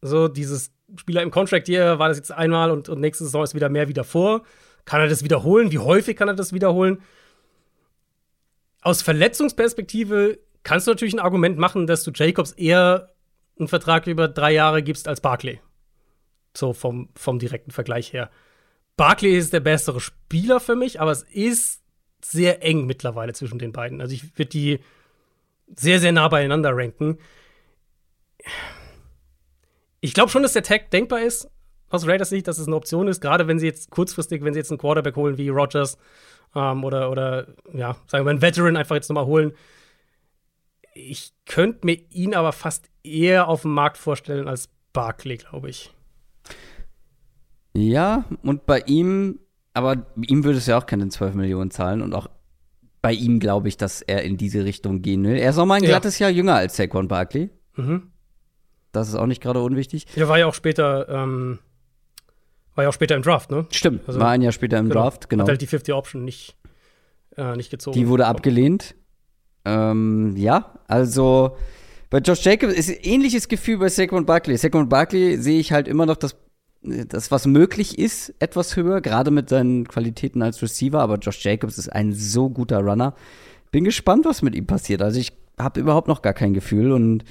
So, 0.00 0.28
dieses 0.28 0.72
Spieler 0.96 1.22
im 1.22 1.30
Contract 1.30 1.66
hier 1.66 1.98
war 1.98 2.08
das 2.08 2.18
jetzt 2.18 2.32
einmal 2.32 2.70
und, 2.70 2.88
und 2.88 3.00
nächste 3.00 3.24
Saison 3.24 3.42
ist 3.42 3.54
wieder 3.54 3.68
mehr 3.68 3.88
wie 3.88 3.94
davor. 3.94 4.42
Kann 4.84 5.00
er 5.00 5.08
das 5.08 5.24
wiederholen? 5.24 5.72
Wie 5.72 5.78
häufig 5.78 6.16
kann 6.16 6.28
er 6.28 6.34
das 6.34 6.52
wiederholen? 6.52 7.02
Aus 8.82 9.02
Verletzungsperspektive 9.02 10.38
kannst 10.62 10.86
du 10.86 10.90
natürlich 10.90 11.14
ein 11.14 11.20
Argument 11.20 11.58
machen, 11.58 11.86
dass 11.86 12.04
du 12.04 12.10
Jacobs 12.14 12.52
eher 12.52 13.14
einen 13.58 13.68
Vertrag 13.68 14.06
über 14.06 14.28
drei 14.28 14.52
Jahre 14.52 14.82
gibst 14.82 15.08
als 15.08 15.20
Barkley. 15.20 15.60
So 16.56 16.72
vom, 16.72 17.08
vom 17.14 17.38
direkten 17.38 17.70
Vergleich 17.70 18.12
her. 18.12 18.30
Barkley 18.96 19.36
ist 19.36 19.52
der 19.52 19.60
bessere 19.60 20.00
Spieler 20.00 20.60
für 20.60 20.76
mich, 20.76 21.00
aber 21.00 21.10
es 21.10 21.22
ist 21.22 21.82
sehr 22.22 22.62
eng 22.62 22.86
mittlerweile 22.86 23.32
zwischen 23.32 23.58
den 23.58 23.72
beiden. 23.72 24.00
Also 24.00 24.14
ich 24.14 24.38
würde 24.38 24.50
die 24.50 24.80
sehr, 25.76 25.98
sehr 25.98 26.12
nah 26.12 26.28
beieinander 26.28 26.76
ranken. 26.76 27.18
Ich 30.00 30.14
glaube 30.14 30.30
schon, 30.30 30.42
dass 30.42 30.52
der 30.52 30.62
Tag 30.62 30.90
denkbar 30.90 31.22
ist, 31.22 31.50
aus 31.94 32.06
Raiders 32.06 32.28
Sicht, 32.28 32.48
dass 32.48 32.58
es 32.58 32.66
eine 32.66 32.76
Option 32.76 33.08
ist, 33.08 33.20
gerade 33.20 33.46
wenn 33.48 33.58
sie 33.58 33.66
jetzt 33.66 33.90
kurzfristig, 33.90 34.42
wenn 34.44 34.54
sie 34.54 34.60
jetzt 34.60 34.70
einen 34.70 34.78
Quarterback 34.78 35.16
holen 35.16 35.38
wie 35.38 35.48
Rogers 35.48 35.98
ähm, 36.54 36.84
oder, 36.84 37.10
oder, 37.10 37.46
ja, 37.72 37.96
sagen 38.06 38.24
wir 38.24 38.30
einen 38.30 38.42
Veteran 38.42 38.76
einfach 38.76 38.94
jetzt 38.94 39.08
nochmal 39.08 39.26
holen. 39.26 39.52
Ich 40.94 41.32
könnte 41.46 41.86
mir 41.86 41.98
ihn 42.10 42.34
aber 42.34 42.52
fast 42.52 42.88
eher 43.02 43.48
auf 43.48 43.62
dem 43.62 43.74
Markt 43.74 43.98
vorstellen 43.98 44.48
als 44.48 44.68
Barkley, 44.92 45.36
glaube 45.36 45.70
ich. 45.70 45.92
Ja, 47.76 48.24
und 48.42 48.66
bei 48.66 48.80
ihm, 48.86 49.40
aber 49.72 50.06
ihm 50.28 50.44
würde 50.44 50.58
es 50.58 50.66
ja 50.66 50.78
auch 50.78 50.86
keine 50.86 51.08
12 51.08 51.34
Millionen 51.34 51.70
zahlen 51.70 52.02
und 52.02 52.14
auch 52.14 52.28
bei 53.02 53.12
ihm 53.12 53.40
glaube 53.40 53.68
ich, 53.68 53.76
dass 53.76 54.00
er 54.00 54.22
in 54.22 54.36
diese 54.36 54.64
Richtung 54.64 55.02
gehen 55.02 55.24
will. 55.24 55.36
Er 55.36 55.50
ist 55.50 55.56
noch 55.56 55.66
mal 55.66 55.74
ein 55.74 55.82
glattes 55.82 56.18
ja. 56.18 56.28
Jahr 56.28 56.36
jünger 56.36 56.54
als 56.54 56.76
Saquon 56.76 57.08
Barkley. 57.08 57.50
Mhm. 57.74 58.12
Das 58.92 59.08
ist 59.08 59.16
auch 59.16 59.26
nicht 59.26 59.42
gerade 59.42 59.60
unwichtig. 59.60 60.06
Er 60.14 60.28
war 60.28 60.38
ja 60.38 60.46
auch 60.46 60.54
später, 60.54 61.08
ähm, 61.08 61.58
war 62.74 62.84
ja 62.84 62.90
auch 62.90 62.94
später 62.94 63.16
im 63.16 63.22
Draft, 63.22 63.50
ne? 63.50 63.66
Stimmt, 63.70 64.02
also, 64.06 64.20
war 64.20 64.30
ein 64.30 64.42
Jahr 64.42 64.52
später 64.52 64.78
im 64.78 64.88
genau. 64.88 65.02
Draft, 65.02 65.28
genau. 65.28 65.42
Hat 65.42 65.48
halt 65.48 65.62
die 65.62 65.66
50 65.66 65.94
Option 65.94 66.24
nicht, 66.24 66.56
äh, 67.36 67.56
nicht 67.56 67.70
gezogen. 67.70 67.96
Die 67.96 68.08
wurde 68.08 68.26
abgelehnt. 68.26 68.94
Ähm, 69.64 70.34
ja, 70.36 70.74
also 70.88 71.56
bei 72.10 72.18
Josh 72.18 72.44
Jacobs 72.44 72.74
ist 72.74 72.90
ein 72.90 72.98
ähnliches 73.02 73.48
Gefühl 73.48 73.78
bei 73.78 73.88
Saquon 73.88 74.26
Barkley. 74.26 74.56
Saquon 74.56 74.88
Barkley 74.88 75.38
sehe 75.38 75.58
ich 75.58 75.72
halt 75.72 75.88
immer 75.88 76.06
noch 76.06 76.16
das 76.16 76.36
das, 76.84 77.30
was 77.30 77.46
möglich 77.46 77.98
ist, 77.98 78.34
etwas 78.38 78.76
höher, 78.76 79.00
gerade 79.00 79.30
mit 79.30 79.48
seinen 79.48 79.88
Qualitäten 79.88 80.42
als 80.42 80.62
Receiver. 80.62 81.00
Aber 81.00 81.16
Josh 81.16 81.42
Jacobs 81.44 81.78
ist 81.78 81.88
ein 81.88 82.12
so 82.12 82.50
guter 82.50 82.80
Runner. 82.80 83.14
Bin 83.70 83.84
gespannt, 83.84 84.26
was 84.26 84.42
mit 84.42 84.54
ihm 84.54 84.66
passiert. 84.66 85.02
Also 85.02 85.18
ich 85.18 85.32
habe 85.58 85.80
überhaupt 85.80 86.08
noch 86.08 86.22
gar 86.22 86.34
kein 86.34 86.54
Gefühl. 86.54 86.92
Und 86.92 87.24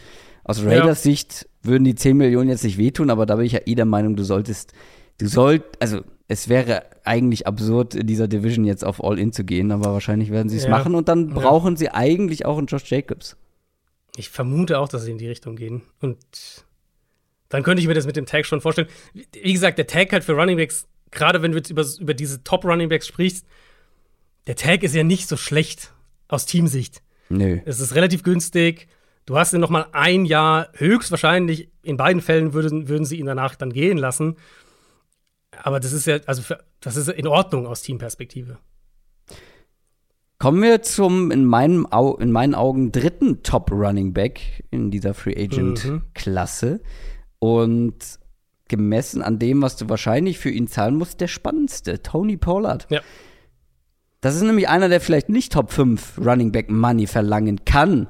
aus 0.43 0.63
Raiders 0.63 1.03
ja. 1.03 1.11
Sicht 1.11 1.47
würden 1.61 1.83
die 1.83 1.95
10 1.95 2.17
Millionen 2.17 2.49
jetzt 2.49 2.63
nicht 2.63 2.77
wehtun, 2.77 3.09
aber 3.09 3.25
da 3.25 3.35
bin 3.35 3.45
ich 3.45 3.53
ja 3.53 3.61
eh 3.65 3.75
der 3.75 3.85
Meinung, 3.85 4.15
du 4.15 4.23
solltest, 4.23 4.73
du 5.17 5.27
sollt, 5.27 5.63
also 5.79 6.01
es 6.27 6.49
wäre 6.49 6.83
eigentlich 7.03 7.47
absurd, 7.47 7.95
in 7.95 8.07
dieser 8.07 8.27
Division 8.27 8.65
jetzt 8.65 8.85
auf 8.85 9.03
All-In 9.03 9.33
zu 9.33 9.43
gehen, 9.43 9.71
aber 9.71 9.93
wahrscheinlich 9.93 10.31
werden 10.31 10.49
sie 10.49 10.57
es 10.57 10.63
ja. 10.63 10.69
machen 10.69 10.95
und 10.95 11.07
dann 11.07 11.29
brauchen 11.29 11.73
ja. 11.73 11.79
sie 11.79 11.89
eigentlich 11.89 12.45
auch 12.45 12.57
einen 12.57 12.67
Josh 12.67 12.89
Jacobs. 12.89 13.37
Ich 14.15 14.29
vermute 14.29 14.79
auch, 14.79 14.87
dass 14.87 15.03
sie 15.03 15.11
in 15.11 15.17
die 15.17 15.27
Richtung 15.27 15.55
gehen. 15.55 15.81
Und 15.99 16.17
dann 17.49 17.63
könnte 17.63 17.81
ich 17.81 17.87
mir 17.87 17.93
das 17.93 18.05
mit 18.05 18.15
dem 18.15 18.25
Tag 18.25 18.45
schon 18.45 18.61
vorstellen. 18.61 18.87
Wie 19.13 19.53
gesagt, 19.53 19.77
der 19.77 19.87
Tag 19.87 20.11
halt 20.11 20.23
für 20.23 20.33
Runningbacks, 20.33 20.87
gerade 21.11 21.41
wenn 21.41 21.51
du 21.51 21.57
jetzt 21.57 21.69
über, 21.69 21.85
über 21.99 22.13
diese 22.13 22.43
Top-Runningbacks 22.43 23.07
sprichst, 23.07 23.45
der 24.47 24.55
Tag 24.55 24.83
ist 24.83 24.95
ja 24.95 25.03
nicht 25.03 25.27
so 25.27 25.37
schlecht 25.37 25.93
aus 26.27 26.45
Teamsicht. 26.45 27.01
Nö. 27.29 27.59
Es 27.65 27.79
ist 27.79 27.95
relativ 27.95 28.23
günstig. 28.23 28.87
Du 29.25 29.37
hast 29.37 29.53
ihn 29.53 29.61
noch 29.61 29.69
mal 29.69 29.87
ein 29.93 30.25
Jahr, 30.25 30.69
höchstwahrscheinlich, 30.73 31.69
in 31.81 31.97
beiden 31.97 32.21
Fällen 32.21 32.53
würden, 32.53 32.89
würden 32.89 33.05
sie 33.05 33.17
ihn 33.17 33.25
danach 33.25 33.55
dann 33.55 33.71
gehen 33.71 33.97
lassen. 33.97 34.35
Aber 35.61 35.79
das 35.79 35.93
ist 35.93 36.05
ja, 36.05 36.19
also 36.25 36.41
für, 36.41 36.63
das 36.79 36.95
ist 36.95 37.09
in 37.09 37.27
Ordnung 37.27 37.67
aus 37.67 37.81
Teamperspektive. 37.81 38.57
Kommen 40.39 40.61
wir 40.61 40.81
zum 40.81 41.31
in, 41.31 41.45
meinem 41.45 41.85
Au 41.91 42.15
in 42.15 42.31
meinen 42.31 42.55
Augen 42.55 42.91
dritten 42.91 43.43
Top 43.43 43.71
Running 43.71 44.13
Back 44.13 44.65
in 44.71 44.91
dieser 44.91 45.13
Free 45.13 45.41
Agent 45.41 45.85
mhm. 45.85 46.01
Klasse. 46.13 46.81
Und 47.39 48.19
gemessen 48.67 49.21
an 49.21 49.39
dem, 49.39 49.61
was 49.61 49.75
du 49.75 49.87
wahrscheinlich 49.89 50.39
für 50.39 50.49
ihn 50.49 50.67
zahlen 50.67 50.95
musst, 50.95 51.21
der 51.21 51.27
spannendste, 51.27 52.01
Tony 52.01 52.37
Pollard. 52.37 52.87
Ja. 52.89 53.01
Das 54.21 54.35
ist 54.35 54.41
nämlich 54.41 54.69
einer, 54.69 54.89
der 54.89 55.01
vielleicht 55.01 55.29
nicht 55.29 55.51
Top 55.51 55.71
5 55.71 56.17
Running 56.17 56.51
Back 56.51 56.71
Money 56.71 57.07
verlangen 57.07 57.65
kann. 57.65 58.07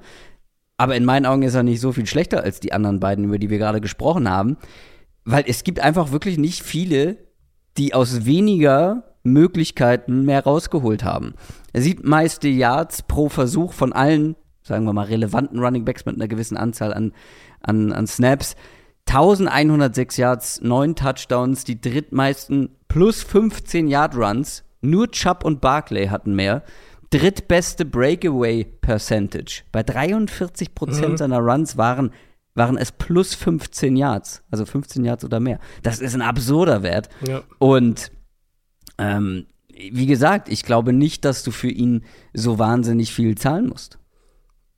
Aber 0.78 0.96
in 0.96 1.06
meinen 1.06 1.26
Augen 1.26 1.44
ist 1.44 1.56
er 1.56 1.64
nicht 1.64 1.82
so 1.82 1.92
viel 1.92 2.06
schlechter 2.06 2.44
als 2.44 2.60
die 2.60 2.72
anderen 2.72 3.00
beiden, 3.00 3.26
über 3.26 3.40
die 3.40 3.50
wir 3.50 3.58
gerade 3.58 3.82
gesprochen 3.82 4.30
haben. 4.30 4.58
Weil 5.26 5.44
es 5.48 5.64
gibt 5.64 5.80
einfach 5.80 6.12
wirklich 6.12 6.38
nicht 6.38 6.62
viele, 6.62 7.18
die 7.78 7.94
aus 7.94 8.26
weniger 8.26 9.04
Möglichkeiten 9.24 10.26
mehr 10.26 10.44
rausgeholt 10.44 11.04
haben. 11.04 11.34
Er 11.72 11.82
sieht 11.82 12.04
meiste 12.04 12.48
Yards 12.48 13.04
pro 13.04 13.30
Versuch 13.30 13.74
von 13.74 13.94
allen, 13.94 14.36
sagen 14.62 14.86
wir 14.86 14.94
mal, 14.94 15.06
relevanten 15.06 15.60
Running 15.60 15.86
Backs 15.86 16.06
mit 16.06 16.16
einer 16.16 16.28
gewissen 16.28 16.58
Anzahl 16.58 16.94
an, 16.94 17.14
an, 17.62 17.92
an 17.94 18.08
Snaps. 18.08 18.56
1106 19.08 20.18
Yards, 20.18 20.62
9 20.62 20.96
Touchdowns, 20.96 21.64
die 21.66 21.80
drittmeisten 21.80 22.70
plus 22.88 23.24
15 23.24 23.88
Yard 23.88 24.16
Runs. 24.16 24.64
Nur 24.82 25.12
Chubb 25.12 25.46
und 25.46 25.62
Barclay 25.62 26.08
hatten 26.08 26.36
mehr. 26.36 26.64
Drittbeste 27.10 27.86
Breakaway 27.86 28.66
Percentage. 28.66 29.64
Bei 29.72 29.84
43 29.84 30.74
Prozent 30.76 31.12
mhm. 31.12 31.18
seiner 31.18 31.40
Runs 31.40 31.78
waren, 31.78 32.12
waren 32.56 32.78
es 32.78 32.92
plus 32.92 33.36
15 33.36 33.96
Yards. 33.96 34.44
Also 34.52 34.66
15 34.66 35.04
Yards 35.04 35.26
oder 35.26 35.40
mehr. 35.40 35.60
Das 35.82 36.00
ist 36.00 36.14
ein 36.14 36.22
absurder 36.22 36.84
Wert. 36.84 37.10
Ja. 37.28 37.42
Und 37.60 38.12
ähm, 38.98 39.48
wie 39.68 40.06
gesagt, 40.06 40.50
ich 40.50 40.64
glaube 40.64 40.94
nicht, 40.94 41.26
dass 41.26 41.44
du 41.44 41.52
für 41.52 41.70
ihn 41.70 42.06
so 42.34 42.60
wahnsinnig 42.60 43.14
viel 43.14 43.36
zahlen 43.36 43.68
musst. 43.68 43.98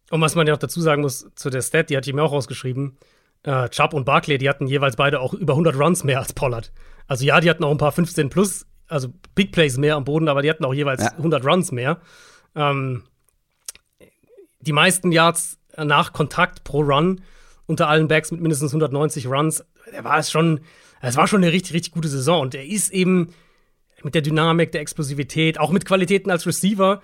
Und 0.09 0.21
was 0.21 0.35
man 0.35 0.47
ja 0.47 0.53
auch 0.53 0.59
dazu 0.59 0.79
sagen 0.81 1.01
muss 1.01 1.29
zu 1.35 1.49
der 1.49 1.61
Stat, 1.61 1.89
die 1.89 1.97
hatte 1.97 2.09
ich 2.09 2.15
mir 2.15 2.23
auch 2.23 2.31
rausgeschrieben 2.31 2.97
äh, 3.45 3.69
Chubb 3.69 3.93
und 3.93 4.05
Barkley, 4.05 4.37
die 4.37 4.49
hatten 4.49 4.67
jeweils 4.67 4.95
beide 4.95 5.19
auch 5.19 5.33
über 5.33 5.53
100 5.53 5.77
Runs 5.77 6.03
mehr 6.03 6.19
als 6.19 6.33
Pollard. 6.33 6.71
Also 7.07 7.25
ja, 7.25 7.39
die 7.39 7.49
hatten 7.49 7.63
auch 7.63 7.71
ein 7.71 7.77
paar 7.77 7.91
15 7.91 8.29
plus, 8.29 8.65
also 8.87 9.09
Big 9.35 9.51
Plays 9.51 9.77
mehr 9.77 9.95
am 9.95 10.03
Boden, 10.03 10.27
aber 10.27 10.41
die 10.41 10.49
hatten 10.49 10.65
auch 10.65 10.73
jeweils 10.73 11.03
ja. 11.03 11.11
100 11.11 11.45
Runs 11.45 11.71
mehr. 11.71 11.99
Ähm, 12.55 13.03
die 14.59 14.73
meisten 14.73 15.11
Yards 15.11 15.59
nach 15.77 16.13
Kontakt 16.13 16.63
pro 16.63 16.81
Run 16.81 17.21
unter 17.67 17.87
allen 17.87 18.07
Backs 18.07 18.31
mit 18.31 18.41
mindestens 18.41 18.71
190 18.71 19.27
Runs, 19.27 19.65
der 19.91 20.03
war 20.03 20.19
es 20.19 20.31
schon, 20.31 20.61
es 21.01 21.15
war 21.15 21.27
schon 21.27 21.43
eine 21.43 21.51
richtig, 21.51 21.73
richtig 21.73 21.93
gute 21.93 22.07
Saison 22.07 22.41
und 22.41 22.55
er 22.55 22.65
ist 22.65 22.91
eben 22.91 23.33
mit 24.03 24.15
der 24.15 24.21
Dynamik, 24.21 24.71
der 24.71 24.81
Explosivität, 24.81 25.59
auch 25.59 25.71
mit 25.71 25.85
Qualitäten 25.85 26.29
als 26.29 26.45
Receiver, 26.45 27.01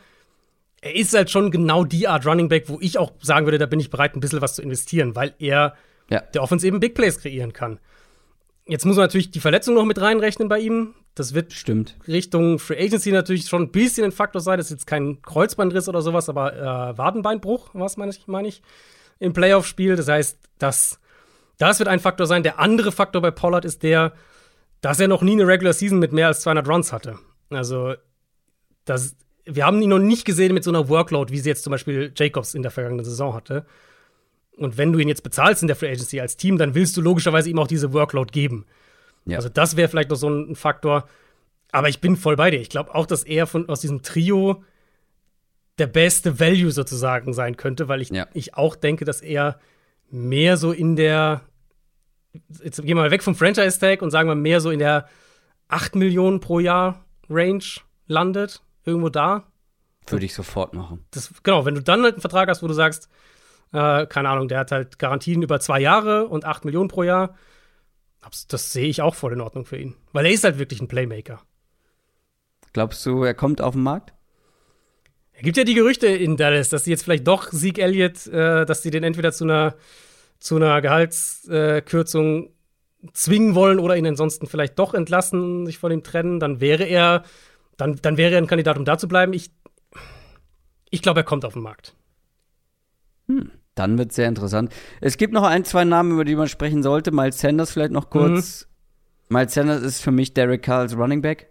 er 0.82 0.95
ist 0.95 1.14
halt 1.14 1.30
schon 1.30 1.51
genau 1.51 1.84
die 1.84 2.07
Art 2.07 2.26
Running 2.26 2.49
Back, 2.49 2.68
wo 2.68 2.80
ich 2.82 2.97
auch 2.97 3.14
sagen 3.22 3.45
würde, 3.45 3.59
da 3.59 3.68
bin 3.68 3.80
ich 3.80 3.89
bereit, 3.89 4.16
ein 4.16 4.20
bisschen 4.20 4.41
was 4.41 4.55
zu 4.55 4.62
investieren, 4.62 5.16
weil 5.16 5.36
er 5.39 5.76
ja. 6.09 6.22
der 6.22 6.41
Offense 6.41 6.66
eben 6.66 6.80
Big 6.80 6.95
Plays 6.95 7.20
kreieren 7.20 7.53
kann. 7.53 7.80
Jetzt 8.68 8.86
muss 8.86 8.95
man 8.95 9.05
natürlich 9.05 9.32
die 9.32 9.39
Verletzung 9.39 9.76
noch 9.76 9.86
mit 9.86 10.01
reinrechnen 10.01 10.49
bei 10.49 10.59
ihm. 10.59 10.95
Das 11.14 11.34
wird 11.34 11.53
Stimmt. 11.53 11.97
Richtung 12.07 12.57
Free 12.57 12.84
Agency 12.84 13.12
natürlich 13.12 13.47
schon 13.47 13.64
ein 13.64 13.72
bisschen 13.72 14.05
ein 14.05 14.12
Faktor 14.12 14.41
sein. 14.41 14.57
Das 14.57 14.68
ist 14.68 14.72
jetzt 14.72 14.88
kein 14.88 15.22
Kreuzbandriss 15.22 15.89
oder 15.89 16.01
sowas, 16.01 16.30
aber 16.30 16.55
äh, 16.55 16.97
Wadenbeinbruch, 16.97 17.72
was 17.74 17.97
meine 17.97 18.12
ich, 18.12 18.28
meine 18.28 18.47
ich, 18.47 18.62
im 19.22 19.34
Playoff-Spiel. 19.34 19.95
Das 19.95 20.09
heißt, 20.09 20.38
das, 20.57 20.99
das 21.57 21.80
wird 21.80 21.88
ein 21.88 21.99
Faktor 21.99 22.28
sein. 22.28 22.43
Der 22.43 22.59
andere 22.59 22.91
Faktor 22.91 23.22
bei 23.22 23.32
Pollard 23.32 23.63
ist 23.63 23.84
der, 23.84 24.13
dass 24.82 24.99
er 24.99 25.07
noch 25.07 25.22
nie 25.22 25.34
eine 25.34 25.47
Regular 25.47 25.74
Season 25.74 25.99
mit 25.99 26.11
mehr 26.11 26.28
als 26.28 26.41
200 26.41 26.67
Runs 26.67 26.91
hatte. 26.91 27.19
Also, 27.51 27.93
das, 28.84 29.15
wir 29.45 29.65
haben 29.65 29.82
ihn 29.82 29.89
noch 29.89 29.99
nicht 29.99 30.26
gesehen 30.26 30.53
mit 30.53 30.63
so 30.63 30.72
einer 30.72 30.89
Workload, 30.89 31.32
wie 31.32 31.39
sie 31.39 31.49
jetzt 31.49 31.63
zum 31.63 31.72
Beispiel 31.72 32.11
Jacobs 32.15 32.55
in 32.55 32.63
der 32.63 32.72
vergangenen 32.72 33.05
Saison 33.05 33.34
hatte. 33.34 33.65
Und 34.57 34.78
wenn 34.78 34.91
du 34.91 34.99
ihn 34.99 35.07
jetzt 35.07 35.24
bezahlst 35.24 35.61
in 35.61 35.67
der 35.67 35.76
Free 35.76 35.91
Agency 35.91 36.19
als 36.19 36.36
Team, 36.36 36.57
dann 36.57 36.74
willst 36.74 36.97
du 36.97 37.01
logischerweise 37.01 37.49
ihm 37.49 37.59
auch 37.59 37.67
diese 37.67 37.93
Workload 37.93 38.32
geben. 38.32 38.65
Ja. 39.26 39.38
Also 39.38 39.49
das 39.49 39.78
wäre 39.78 39.88
vielleicht 39.88 40.09
noch 40.09 40.17
so 40.17 40.30
ein 40.30 40.55
Faktor. 40.55 41.07
Aber 41.72 41.89
ich 41.89 42.01
bin 42.01 42.17
voll 42.17 42.36
bei 42.36 42.49
dir. 42.49 42.59
Ich 42.59 42.69
glaube 42.69 42.93
auch, 42.95 43.05
dass 43.05 43.24
er 43.24 43.47
von, 43.47 43.69
aus 43.69 43.82
diesem 43.82 44.01
Trio 44.01 44.63
der 45.82 45.88
beste 45.88 46.39
Value 46.39 46.69
sozusagen 46.69 47.34
sein 47.34 47.57
könnte, 47.57 47.88
weil 47.88 48.01
ich, 48.01 48.09
ja. 48.09 48.27
ich 48.34 48.53
auch 48.53 48.75
denke, 48.75 49.03
dass 49.03 49.21
er 49.21 49.59
mehr 50.11 50.55
so 50.55 50.71
in 50.71 50.95
der, 50.95 51.41
jetzt 52.63 52.77
gehen 52.77 52.89
wir 52.89 52.95
mal 52.95 53.09
weg 53.09 53.23
vom 53.23 53.34
Franchise-Tag 53.34 54.03
und 54.03 54.11
sagen 54.11 54.29
wir 54.29 54.36
mehr 54.36 54.61
so 54.61 54.69
in 54.69 54.77
der 54.77 55.07
8 55.69 55.95
Millionen 55.95 56.39
pro 56.39 56.59
Jahr 56.59 57.03
Range 57.29 57.63
landet, 58.05 58.61
irgendwo 58.86 59.09
da. 59.09 59.47
Würde 60.05 60.25
ich 60.25 60.36
sofort 60.36 60.75
machen. 60.75 61.03
Das, 61.09 61.34
genau, 61.41 61.65
wenn 61.65 61.73
du 61.73 61.82
dann 61.82 62.03
halt 62.03 62.13
einen 62.13 62.21
Vertrag 62.21 62.47
hast, 62.47 62.61
wo 62.61 62.67
du 62.67 62.73
sagst, 62.73 63.09
äh, 63.73 64.05
keine 64.05 64.29
Ahnung, 64.29 64.47
der 64.47 64.59
hat 64.59 64.71
halt 64.71 64.99
Garantien 64.99 65.41
über 65.41 65.59
zwei 65.59 65.79
Jahre 65.79 66.27
und 66.27 66.45
acht 66.45 66.63
Millionen 66.63 66.89
pro 66.89 67.01
Jahr. 67.01 67.36
Das 68.49 68.71
sehe 68.71 68.88
ich 68.88 69.01
auch 69.01 69.15
voll 69.15 69.34
in 69.34 69.41
Ordnung 69.41 69.65
für 69.65 69.77
ihn. 69.77 69.95
Weil 70.11 70.27
er 70.27 70.32
ist 70.32 70.43
halt 70.43 70.59
wirklich 70.59 70.79
ein 70.79 70.88
Playmaker. 70.88 71.41
Glaubst 72.71 73.03
du, 73.07 73.23
er 73.23 73.34
kommt 73.34 73.61
auf 73.61 73.73
den 73.73 73.82
Markt? 73.82 74.13
Es 75.41 75.43
gibt 75.43 75.57
ja 75.57 75.63
die 75.63 75.73
Gerüchte 75.73 76.05
in 76.05 76.37
Dallas, 76.37 76.69
dass 76.69 76.83
sie 76.83 76.91
jetzt 76.91 77.01
vielleicht 77.01 77.25
doch 77.25 77.51
Sieg 77.51 77.79
Elliott, 77.79 78.27
äh, 78.27 78.63
dass 78.63 78.83
sie 78.83 78.91
den 78.91 79.03
entweder 79.03 79.31
zu 79.31 79.43
einer, 79.43 79.73
zu 80.37 80.57
einer 80.57 80.79
Gehaltskürzung 80.81 82.51
zwingen 83.13 83.55
wollen 83.55 83.79
oder 83.79 83.97
ihn 83.97 84.05
ansonsten 84.05 84.45
vielleicht 84.45 84.77
doch 84.77 84.93
entlassen, 84.93 85.65
sich 85.65 85.79
von 85.79 85.91
ihm 85.91 86.03
trennen. 86.03 86.39
Dann 86.39 86.61
wäre 86.61 86.83
er, 86.83 87.23
dann, 87.75 87.95
dann 88.03 88.17
wäre 88.17 88.33
er 88.33 88.37
ein 88.37 88.45
Kandidat, 88.45 88.77
um 88.77 88.85
da 88.85 88.99
zu 88.99 89.07
bleiben. 89.07 89.33
Ich, 89.33 89.49
ich 90.91 91.01
glaube, 91.01 91.21
er 91.21 91.23
kommt 91.23 91.43
auf 91.43 91.53
den 91.53 91.63
Markt. 91.63 91.95
Hm, 93.27 93.49
dann 93.73 93.97
wird 93.97 94.11
es 94.11 94.17
sehr 94.17 94.27
interessant. 94.27 94.71
Es 94.99 95.17
gibt 95.17 95.33
noch 95.33 95.41
ein, 95.41 95.65
zwei 95.65 95.85
Namen, 95.85 96.11
über 96.11 96.23
die 96.23 96.35
man 96.35 96.49
sprechen 96.49 96.83
sollte. 96.83 97.09
Miles 97.09 97.39
Sanders 97.39 97.71
vielleicht 97.71 97.93
noch 97.93 98.11
kurz. 98.11 98.67
Mhm. 99.27 99.37
Miles 99.37 99.55
Sanders 99.55 99.81
ist 99.81 100.03
für 100.03 100.11
mich 100.11 100.35
Derek 100.35 100.61
Carr 100.61 100.81
als 100.81 100.95
Running 100.95 101.23
Back. 101.23 101.50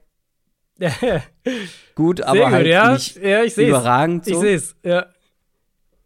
gut, 1.95 2.23
aber 2.23 2.45
gut, 2.45 2.51
halt 2.51 2.67
ja. 2.67 2.93
nicht 2.93 3.17
ja, 3.23 3.45
überragend. 3.45 4.25
So. 4.25 4.33
Ich 4.33 4.39
sehe 4.39 4.55
es, 4.55 4.77
ja. 4.83 5.07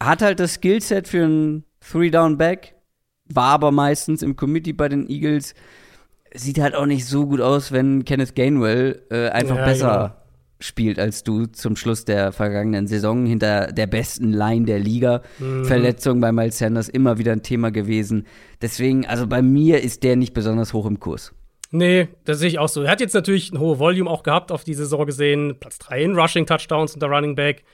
Hat 0.03 0.22
halt 0.22 0.41
das 0.41 0.55
Skillset 0.55 1.09
für 1.09 1.25
einen 1.25 1.64
Three-Down-Back, 1.81 2.75
war 3.33 3.53
aber 3.53 3.70
meistens 3.70 4.22
im 4.22 4.37
Committee 4.37 4.72
bei 4.72 4.89
den 4.89 5.09
Eagles. 5.09 5.55
Sieht 6.35 6.59
halt 6.59 6.75
auch 6.75 6.87
nicht 6.87 7.07
so 7.07 7.27
gut 7.27 7.41
aus, 7.41 7.70
wenn 7.70 8.05
Kenneth 8.05 8.35
Gainwell 8.35 9.03
äh, 9.11 9.29
einfach 9.29 9.57
ja, 9.57 9.64
besser 9.64 9.99
genau. 10.18 10.25
spielt 10.59 10.99
als 10.99 11.22
du 11.22 11.47
zum 11.47 11.77
Schluss 11.77 12.05
der 12.05 12.33
vergangenen 12.33 12.89
Saison 12.89 13.25
hinter 13.25 13.68
der 13.68 13.87
besten 13.87 14.33
Line 14.33 14.66
der 14.66 14.81
Liga. 14.81 15.22
Mhm. 15.39 15.64
Verletzung 15.64 16.20
bei 16.20 16.33
Miles 16.33 16.59
Sanders 16.59 16.89
immer 16.89 17.18
wieder 17.18 17.31
ein 17.33 17.43
Thema 17.43 17.70
gewesen. 17.70 18.27
Deswegen, 18.61 19.07
also 19.07 19.29
bei 19.29 19.43
mir 19.43 19.83
ist 19.83 20.03
der 20.03 20.16
nicht 20.16 20.35
besonders 20.35 20.72
hoch 20.72 20.87
im 20.87 20.99
Kurs. 20.99 21.33
Nee, 21.75 22.07
das 22.25 22.39
sehe 22.39 22.47
ich 22.47 22.61
auch 22.61 22.68
so. 22.68 22.83
Er 22.83 22.91
hat 22.93 23.01
jetzt 23.01 23.14
natürlich 23.14 23.51
ein 23.51 23.59
hohe 23.59 23.81
Volume 23.81 24.09
auch 24.09 24.22
gehabt 24.22 24.53
auf 24.53 24.62
die 24.62 24.75
Saison 24.75 25.07
gesehen. 25.07 25.57
Platz 25.59 25.81
3 25.81 26.05
in 26.05 26.16
Rushing 26.16 26.47
Touchdowns 26.47 26.95
unter 26.95 27.09
Running 27.09 27.35
Back. 27.35 27.64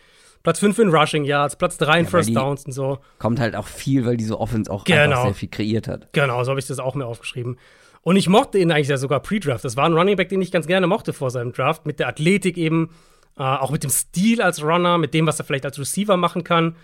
Platz 0.43 0.59
5 0.61 0.79
in 0.79 0.89
Rushing 0.89 1.25
Yards, 1.25 1.57
Platz 1.57 1.77
3 1.77 1.99
in 1.99 2.05
ja, 2.07 2.11
First 2.11 2.35
Downs 2.35 2.65
und 2.65 2.73
so. 2.73 3.01
Kommt 3.19 3.41
halt 3.41 3.55
auch 3.55 3.67
viel, 3.67 4.07
weil 4.07 4.17
diese 4.17 4.41
Offense 4.41 4.71
auch 4.71 4.85
genau. 4.85 5.25
sehr 5.25 5.35
viel 5.35 5.51
kreiert 5.51 5.87
hat. 5.87 6.11
Genau, 6.15 6.43
so 6.45 6.49
habe 6.49 6.59
ich 6.59 6.67
das 6.67 6.79
auch 6.79 6.95
mir 6.95 7.05
aufgeschrieben. 7.05 7.59
Und 8.01 8.17
ich 8.17 8.27
mochte 8.27 8.59
ihn 8.59 8.73
eigentlich 8.73 8.89
ja 8.89 8.97
sogar 8.97 9.21
pre-Draft. 9.21 9.67
Das 9.67 9.77
war 9.77 9.85
ein 9.85 9.93
Running 9.93 10.17
Back, 10.17 10.31
den 10.31 10.41
ich 10.41 10.51
ganz 10.51 10.67
gerne 10.67 10.87
mochte 10.87 11.13
vor 11.13 11.31
seinem 11.31 11.53
Draft. 11.53 11.85
Mit 11.85 11.99
der 12.01 12.09
Athletik 12.09 12.57
eben, 12.57 12.95
äh, 13.37 13.43
auch 13.43 13.71
mit 13.71 13.83
dem 13.83 13.91
Stil 13.91 14.41
als 14.41 14.63
Runner, 14.63 14.97
mit 14.97 15.13
dem, 15.13 15.27
was 15.27 15.39
er 15.39 15.45
vielleicht 15.45 15.67
als 15.67 15.79
Receiver 15.79 16.17
machen 16.17 16.43
kann. 16.43 16.75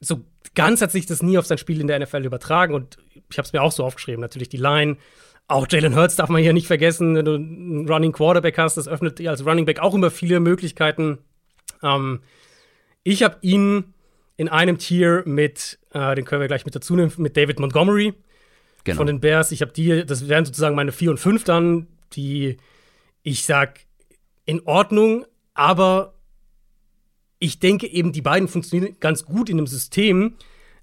So 0.00 0.24
ganz 0.54 0.80
hat 0.80 0.90
sich 0.90 1.04
das 1.04 1.22
nie 1.22 1.36
auf 1.36 1.44
sein 1.44 1.58
Spiel 1.58 1.82
in 1.82 1.86
der 1.86 2.00
NFL 2.00 2.24
übertragen. 2.24 2.72
Und 2.72 2.96
ich 3.30 3.36
habe 3.36 3.44
es 3.44 3.52
mir 3.52 3.60
auch 3.60 3.72
so 3.72 3.84
aufgeschrieben. 3.84 4.22
Natürlich 4.22 4.48
die 4.48 4.56
Line, 4.56 4.96
auch 5.48 5.66
Jalen 5.68 5.96
Hurts 5.96 6.16
darf 6.16 6.28
man 6.28 6.42
hier 6.42 6.52
nicht 6.52 6.66
vergessen, 6.66 7.16
wenn 7.16 7.24
du 7.24 7.34
einen 7.34 7.88
Running 7.88 8.12
Quarterback 8.12 8.58
hast, 8.58 8.76
das 8.76 8.86
öffnet 8.86 9.18
dir 9.18 9.30
als 9.30 9.44
Running 9.44 9.64
Back 9.64 9.80
auch 9.80 9.94
immer 9.94 10.10
viele 10.10 10.40
Möglichkeiten. 10.40 11.18
Ähm, 11.82 12.20
ich 13.02 13.22
habe 13.22 13.38
ihn 13.40 13.94
in 14.36 14.48
einem 14.48 14.78
Tier 14.78 15.22
mit, 15.24 15.78
äh, 15.92 16.14
den 16.14 16.26
können 16.26 16.42
wir 16.42 16.48
gleich 16.48 16.66
mit 16.66 16.74
dazu 16.74 16.94
nehmen, 16.94 17.12
mit 17.16 17.36
David 17.36 17.60
Montgomery 17.60 18.12
genau. 18.84 18.96
von 18.98 19.06
den 19.06 19.20
Bears. 19.20 19.50
Ich 19.50 19.62
habe 19.62 19.72
die, 19.72 20.04
das 20.04 20.28
wären 20.28 20.44
sozusagen 20.44 20.76
meine 20.76 20.92
4 20.92 21.10
und 21.12 21.18
5 21.18 21.44
dann, 21.44 21.86
die 22.12 22.58
ich 23.22 23.44
sag 23.44 23.80
in 24.44 24.60
Ordnung, 24.66 25.24
aber 25.54 26.14
ich 27.38 27.58
denke 27.58 27.86
eben, 27.86 28.12
die 28.12 28.22
beiden 28.22 28.48
funktionieren 28.48 28.96
ganz 29.00 29.24
gut 29.24 29.48
in 29.48 29.58
einem 29.58 29.66
System, 29.66 30.36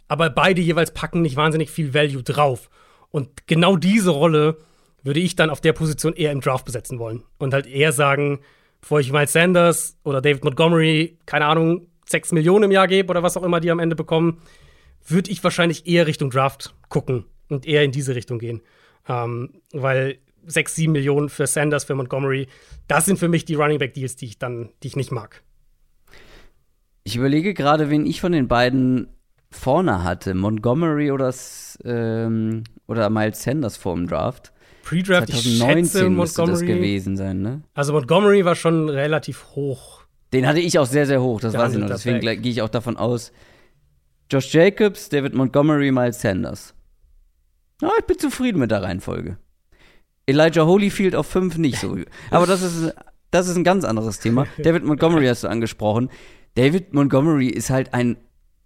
aber 0.08 0.30
beide 0.30 0.62
jeweils 0.62 0.92
packen 0.92 1.22
nicht 1.22 1.36
wahnsinnig 1.36 1.70
viel 1.70 1.94
Value 1.94 2.24
drauf. 2.24 2.70
Und 3.16 3.48
genau 3.48 3.78
diese 3.78 4.10
Rolle 4.10 4.58
würde 5.02 5.22
ich 5.22 5.38
dann 5.38 5.50
auf 5.50 5.62
der 5.62 5.72
Position 5.72 6.16
eher 6.16 6.34
im 6.34 6.42
Draft 6.42 6.66
besetzen 6.66 7.00
wollen. 7.00 7.24
Und 7.38 7.54
halt 7.54 7.66
eher 7.66 7.94
sagen, 7.94 8.42
bevor 8.82 9.00
ich 9.00 9.10
Miles 9.10 9.32
Sanders 9.32 9.98
oder 10.04 10.20
David 10.20 10.44
Montgomery, 10.44 11.18
keine 11.26 11.46
Ahnung, 11.46 11.88
6 12.08 12.34
Millionen 12.34 12.66
im 12.66 12.72
Jahr 12.72 12.90
gebe 12.90 13.10
oder 13.10 13.24
was 13.24 13.38
auch 13.38 13.44
immer 13.44 13.62
die 13.62 13.72
am 13.72 13.80
Ende 13.80 13.96
bekommen, 13.96 14.42
würde 15.08 15.32
ich 15.32 15.42
wahrscheinlich 15.46 15.88
eher 15.88 16.08
Richtung 16.08 16.30
Draft 16.30 16.76
gucken 16.90 17.24
und 17.48 17.66
eher 17.66 17.86
in 17.86 17.94
diese 17.94 18.16
Richtung 18.16 18.38
gehen. 18.38 18.62
Ähm, 19.08 19.62
weil 19.72 20.18
6, 20.46 20.76
7 20.76 20.92
Millionen 20.92 21.30
für 21.30 21.48
Sanders, 21.48 21.86
für 21.86 21.96
Montgomery, 21.96 22.48
das 22.90 23.06
sind 23.06 23.18
für 23.18 23.30
mich 23.30 23.46
die 23.46 23.56
Running 23.56 23.80
Back 23.80 23.94
Deals, 23.94 24.18
die 24.18 24.26
ich 24.26 24.40
dann, 24.40 24.72
die 24.84 24.90
ich 24.90 24.98
nicht 24.98 25.14
mag. 25.14 25.42
Ich 27.06 27.16
überlege 27.16 27.54
gerade, 27.54 27.90
wen 27.90 28.06
ich 28.06 28.20
von 28.20 28.34
den 28.34 28.50
beiden 28.50 29.08
vorne 29.52 30.04
hatte, 30.04 30.34
Montgomery 30.34 31.12
oder, 31.12 31.34
ähm, 31.86 32.66
oder 32.88 33.10
Miles 33.10 33.42
Sanders 33.44 33.78
vor 33.78 33.96
dem 33.96 34.08
Draft. 34.08 34.52
Pre-Draft, 34.84 35.30
2019 35.30 36.16
müsste 36.16 36.46
das 36.46 36.62
gewesen 36.62 37.18
sein, 37.18 37.42
ne? 37.42 37.62
Also 37.74 37.94
Montgomery 37.94 38.46
war 38.46 38.56
schon 38.56 38.88
relativ 38.90 39.46
hoch. 39.56 40.02
Den 40.32 40.46
hatte 40.48 40.60
ich 40.60 40.78
auch 40.78 40.86
sehr, 40.86 41.08
sehr 41.08 41.22
hoch, 41.22 41.40
das 41.40 41.54
weiß 41.54 41.74
ich 41.74 41.80
noch. 41.80 41.88
Deswegen 41.88 42.20
gehe 42.20 42.52
ich 42.52 42.62
auch 42.62 42.70
davon 42.70 42.98
aus. 42.98 43.32
Josh 44.32 44.54
Jacobs, 44.54 45.10
David 45.10 45.34
Montgomery, 45.34 45.92
Miles 45.92 46.22
Sanders. 46.22 46.74
Ja, 47.82 47.92
ich 48.00 48.06
bin 48.06 48.20
zufrieden 48.20 48.60
mit 48.60 48.72
der 48.72 48.84
Reihenfolge. 48.84 49.38
Elijah 50.28 50.66
Holyfield 50.66 51.16
auf 51.16 51.28
5 51.28 51.58
nicht 51.58 51.80
so. 51.80 51.98
Aber 52.32 52.46
das 52.46 52.62
ist, 52.62 52.94
das 53.32 53.48
ist 53.48 53.56
ein 53.56 53.64
ganz 53.64 53.84
anderes 53.84 54.20
Thema. 54.20 54.48
David 54.58 54.84
Montgomery 54.84 55.28
hast 55.28 55.44
du 55.44 55.48
angesprochen. 55.48 56.10
David 56.56 56.94
Montgomery 56.94 57.48
ist 57.48 57.70
halt 57.70 57.94
ein 57.94 58.18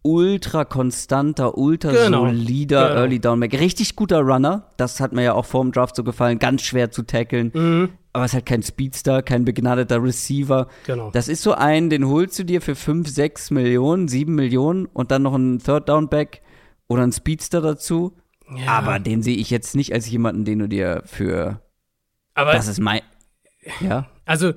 ultra 0.02 0.66
konstanter, 0.66 1.58
ultra 1.58 1.91
genau. 1.91 2.26
solider 2.26 2.89
genau. 2.89 3.02
Early 3.02 3.20
Down 3.20 3.39
Back. 3.39 3.54
Richtig 3.54 3.95
guter 3.95 4.22
Runner. 4.22 4.70
Das 4.78 5.00
hat 5.00 5.14
mir 5.14 5.24
ja 5.24 5.34
auch 5.34 5.45
vor 5.45 5.64
dem 5.64 5.72
Draft 5.72 5.95
so 5.95 6.04
gefallen. 6.04 6.39
Ganz 6.39 6.62
schwer 6.64 6.91
zu 6.91 7.04
tackeln. 7.04 7.52
Mhm. 7.54 7.89
Aber 8.14 8.26
es 8.26 8.32
ist 8.32 8.36
halt 8.36 8.45
kein 8.47 8.64
Speedster, 8.64 9.22
kein 9.22 9.45
begnadeter 9.45 10.02
Receiver. 10.02 10.68
Genau. 10.86 11.12
Das 11.12 11.28
ist 11.28 11.43
so 11.43 11.54
ein, 11.54 11.89
den 11.89 12.08
holst 12.08 12.39
du 12.39 12.43
dir 12.43 12.62
für 12.62 12.76
5, 12.76 13.08
6 13.08 13.52
Millionen, 13.52 14.08
7 14.08 14.34
Millionen 14.34 14.88
und 14.88 15.12
dann 15.12 15.22
noch 15.22 15.36
ein 15.36 15.60
Third 15.60 15.89
Down 15.89 16.10
Back 16.10 16.41
oder 16.88 17.04
ein 17.04 17.12
Speedster 17.12 17.62
dazu. 17.62 18.18
Ja. 18.56 18.72
Aber 18.72 19.00
den 19.00 19.22
sehe 19.22 19.38
ich 19.38 19.52
jetzt 19.52 19.76
nicht 19.76 19.93
als 19.93 20.10
jemanden, 20.10 20.43
den 20.43 20.60
du 20.60 20.68
dir 20.68 21.04
für. 21.06 21.62
Aber 22.34 22.54
das 22.54 22.68
ist 22.68 22.80
mein. 22.80 23.02
Ja. 23.80 24.08
Also, 24.26 24.54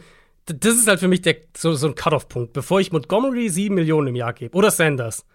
das 0.47 0.75
ist 0.75 0.89
halt 0.89 1.01
für 1.01 1.09
mich 1.09 1.23
der, 1.23 1.37
so, 1.57 1.75
so 1.75 1.89
ein 1.89 1.95
Cut-Off-Punkt. 1.95 2.53
Bevor 2.53 2.81
ich 2.81 2.91
Montgomery 2.91 3.49
7 3.49 3.75
Millionen 3.75 4.09
im 4.09 4.17
Jahr 4.17 4.33
gebe 4.33 4.57
oder 4.57 4.71
Sanders, 4.71 5.27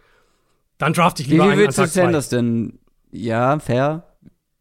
dann 0.78 0.94
draft 0.94 1.20
ich 1.20 1.28
lieber 1.28 1.46
Wie 1.46 1.50
viel 1.50 1.58
willst 1.60 1.78
du 1.78 1.86
Sanders 1.86 2.30
denn? 2.30 2.80
Ja, 3.12 3.60
fair. 3.60 4.04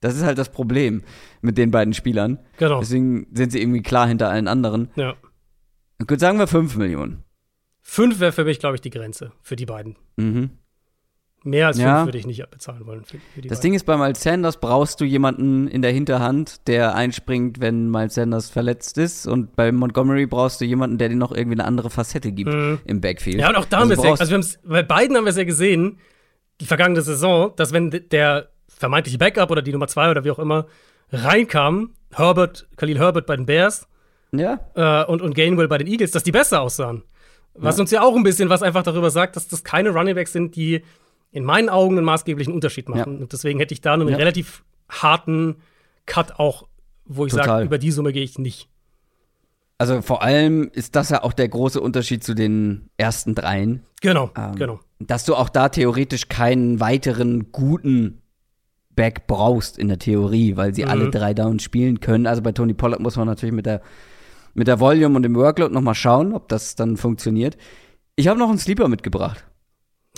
Das 0.00 0.14
ist 0.16 0.22
halt 0.22 0.38
das 0.38 0.50
Problem 0.50 1.02
mit 1.40 1.58
den 1.58 1.70
beiden 1.70 1.94
Spielern. 1.94 2.38
Genau. 2.58 2.80
Deswegen 2.80 3.26
sind 3.32 3.52
sie 3.52 3.60
irgendwie 3.60 3.82
klar 3.82 4.06
hinter 4.06 4.28
allen 4.28 4.48
anderen. 4.48 4.90
Ja. 4.96 5.14
Gut, 6.06 6.20
sagen 6.20 6.38
wir 6.38 6.46
5 6.46 6.76
Millionen. 6.76 7.24
5 7.82 8.20
wäre 8.20 8.32
für 8.32 8.44
mich, 8.44 8.58
glaube 8.58 8.74
ich, 8.74 8.80
die 8.80 8.90
Grenze 8.90 9.32
für 9.42 9.56
die 9.56 9.66
beiden. 9.66 9.96
Mhm. 10.16 10.50
Mehr 11.46 11.68
als 11.68 11.76
5 11.76 11.86
ja. 11.86 12.04
würde 12.04 12.18
ich 12.18 12.26
nicht 12.26 12.50
bezahlen 12.50 12.84
wollen. 12.86 13.04
Für, 13.04 13.18
für 13.18 13.40
das 13.40 13.48
beiden. 13.48 13.60
Ding 13.62 13.74
ist, 13.74 13.84
bei 13.84 13.96
Miles 13.96 14.22
Sanders 14.22 14.58
brauchst 14.58 15.00
du 15.00 15.04
jemanden 15.04 15.68
in 15.68 15.80
der 15.80 15.92
Hinterhand, 15.92 16.66
der 16.66 16.94
einspringt, 16.94 17.60
wenn 17.60 17.90
Miles 17.90 18.14
Sanders 18.14 18.50
verletzt 18.50 18.98
ist. 18.98 19.26
Und 19.26 19.54
bei 19.54 19.70
Montgomery 19.72 20.26
brauchst 20.26 20.60
du 20.60 20.64
jemanden, 20.64 20.98
der 20.98 21.08
dir 21.08 21.16
noch 21.16 21.32
irgendwie 21.32 21.54
eine 21.58 21.64
andere 21.64 21.88
Facette 21.88 22.32
gibt 22.32 22.52
mhm. 22.52 22.80
im 22.84 23.00
Backfield. 23.00 23.38
Ja, 23.38 23.48
und 23.48 23.56
auch 23.56 23.64
da 23.64 23.78
haben 23.78 23.90
also 23.90 24.02
wir 24.02 24.12
es 24.12 24.30
ja, 24.30 24.36
also 24.36 24.58
bei 24.64 24.82
beiden 24.82 25.16
haben 25.16 25.24
wir 25.24 25.30
es 25.30 25.36
ja 25.36 25.44
gesehen, 25.44 25.98
die 26.60 26.66
vergangene 26.66 27.02
Saison, 27.02 27.52
dass 27.56 27.72
wenn 27.72 27.90
der 27.90 28.48
vermeintliche 28.68 29.18
Backup 29.18 29.50
oder 29.50 29.62
die 29.62 29.72
Nummer 29.72 29.86
2 29.86 30.10
oder 30.10 30.24
wie 30.24 30.30
auch 30.30 30.38
immer 30.38 30.66
reinkam, 31.12 31.90
Herbert, 32.12 32.66
Khalil 32.76 32.98
Herbert 32.98 33.26
bei 33.26 33.36
den 33.36 33.46
Bears 33.46 33.86
ja. 34.32 34.60
Äh, 34.74 35.04
und, 35.06 35.22
und 35.22 35.34
Gainwell 35.34 35.68
bei 35.68 35.78
den 35.78 35.86
Eagles, 35.86 36.10
dass 36.10 36.22
die 36.22 36.32
besser 36.32 36.60
aussahen. 36.60 37.02
Was 37.54 37.76
ja. 37.76 37.82
uns 37.82 37.90
ja 37.90 38.02
auch 38.02 38.16
ein 38.16 38.22
bisschen 38.22 38.50
was 38.50 38.62
einfach 38.62 38.82
darüber 38.82 39.10
sagt, 39.10 39.36
dass 39.36 39.48
das 39.48 39.64
keine 39.64 39.90
Runningbacks 39.90 40.32
sind, 40.32 40.56
die 40.56 40.82
in 41.36 41.44
meinen 41.44 41.68
Augen 41.68 41.98
einen 41.98 42.06
maßgeblichen 42.06 42.52
Unterschied 42.52 42.88
machen. 42.88 43.16
Ja. 43.16 43.20
Und 43.20 43.32
deswegen 43.32 43.58
hätte 43.58 43.74
ich 43.74 43.82
da 43.82 43.92
einen 43.92 44.08
ja. 44.08 44.16
relativ 44.16 44.64
harten 44.88 45.56
Cut 46.06 46.38
auch, 46.38 46.66
wo 47.04 47.26
ich 47.26 47.32
sage, 47.32 47.62
über 47.62 47.76
die 47.76 47.90
Summe 47.90 48.14
gehe 48.14 48.24
ich 48.24 48.38
nicht. 48.38 48.70
Also 49.76 50.00
vor 50.00 50.22
allem 50.22 50.70
ist 50.72 50.96
das 50.96 51.10
ja 51.10 51.22
auch 51.22 51.34
der 51.34 51.48
große 51.48 51.78
Unterschied 51.78 52.24
zu 52.24 52.34
den 52.34 52.88
ersten 52.96 53.34
dreien. 53.34 53.82
Genau, 54.00 54.30
ähm, 54.34 54.54
genau. 54.56 54.80
Dass 54.98 55.26
du 55.26 55.34
auch 55.34 55.50
da 55.50 55.68
theoretisch 55.68 56.28
keinen 56.28 56.80
weiteren 56.80 57.52
guten 57.52 58.22
Back 58.94 59.26
brauchst 59.26 59.76
in 59.76 59.88
der 59.88 59.98
Theorie, 59.98 60.56
weil 60.56 60.74
sie 60.74 60.84
mhm. 60.84 60.90
alle 60.90 61.10
drei 61.10 61.34
Downs 61.34 61.62
spielen 61.62 62.00
können. 62.00 62.26
Also 62.26 62.40
bei 62.40 62.52
Tony 62.52 62.72
Pollard 62.72 63.00
muss 63.00 63.16
man 63.16 63.26
natürlich 63.26 63.54
mit 63.54 63.66
der, 63.66 63.82
mit 64.54 64.68
der 64.68 64.80
Volume 64.80 65.16
und 65.16 65.22
dem 65.22 65.34
Workload 65.34 65.74
noch 65.74 65.82
mal 65.82 65.94
schauen, 65.94 66.32
ob 66.32 66.48
das 66.48 66.76
dann 66.76 66.96
funktioniert. 66.96 67.58
Ich 68.14 68.28
habe 68.28 68.38
noch 68.38 68.48
einen 68.48 68.58
Sleeper 68.58 68.88
mitgebracht. 68.88 69.45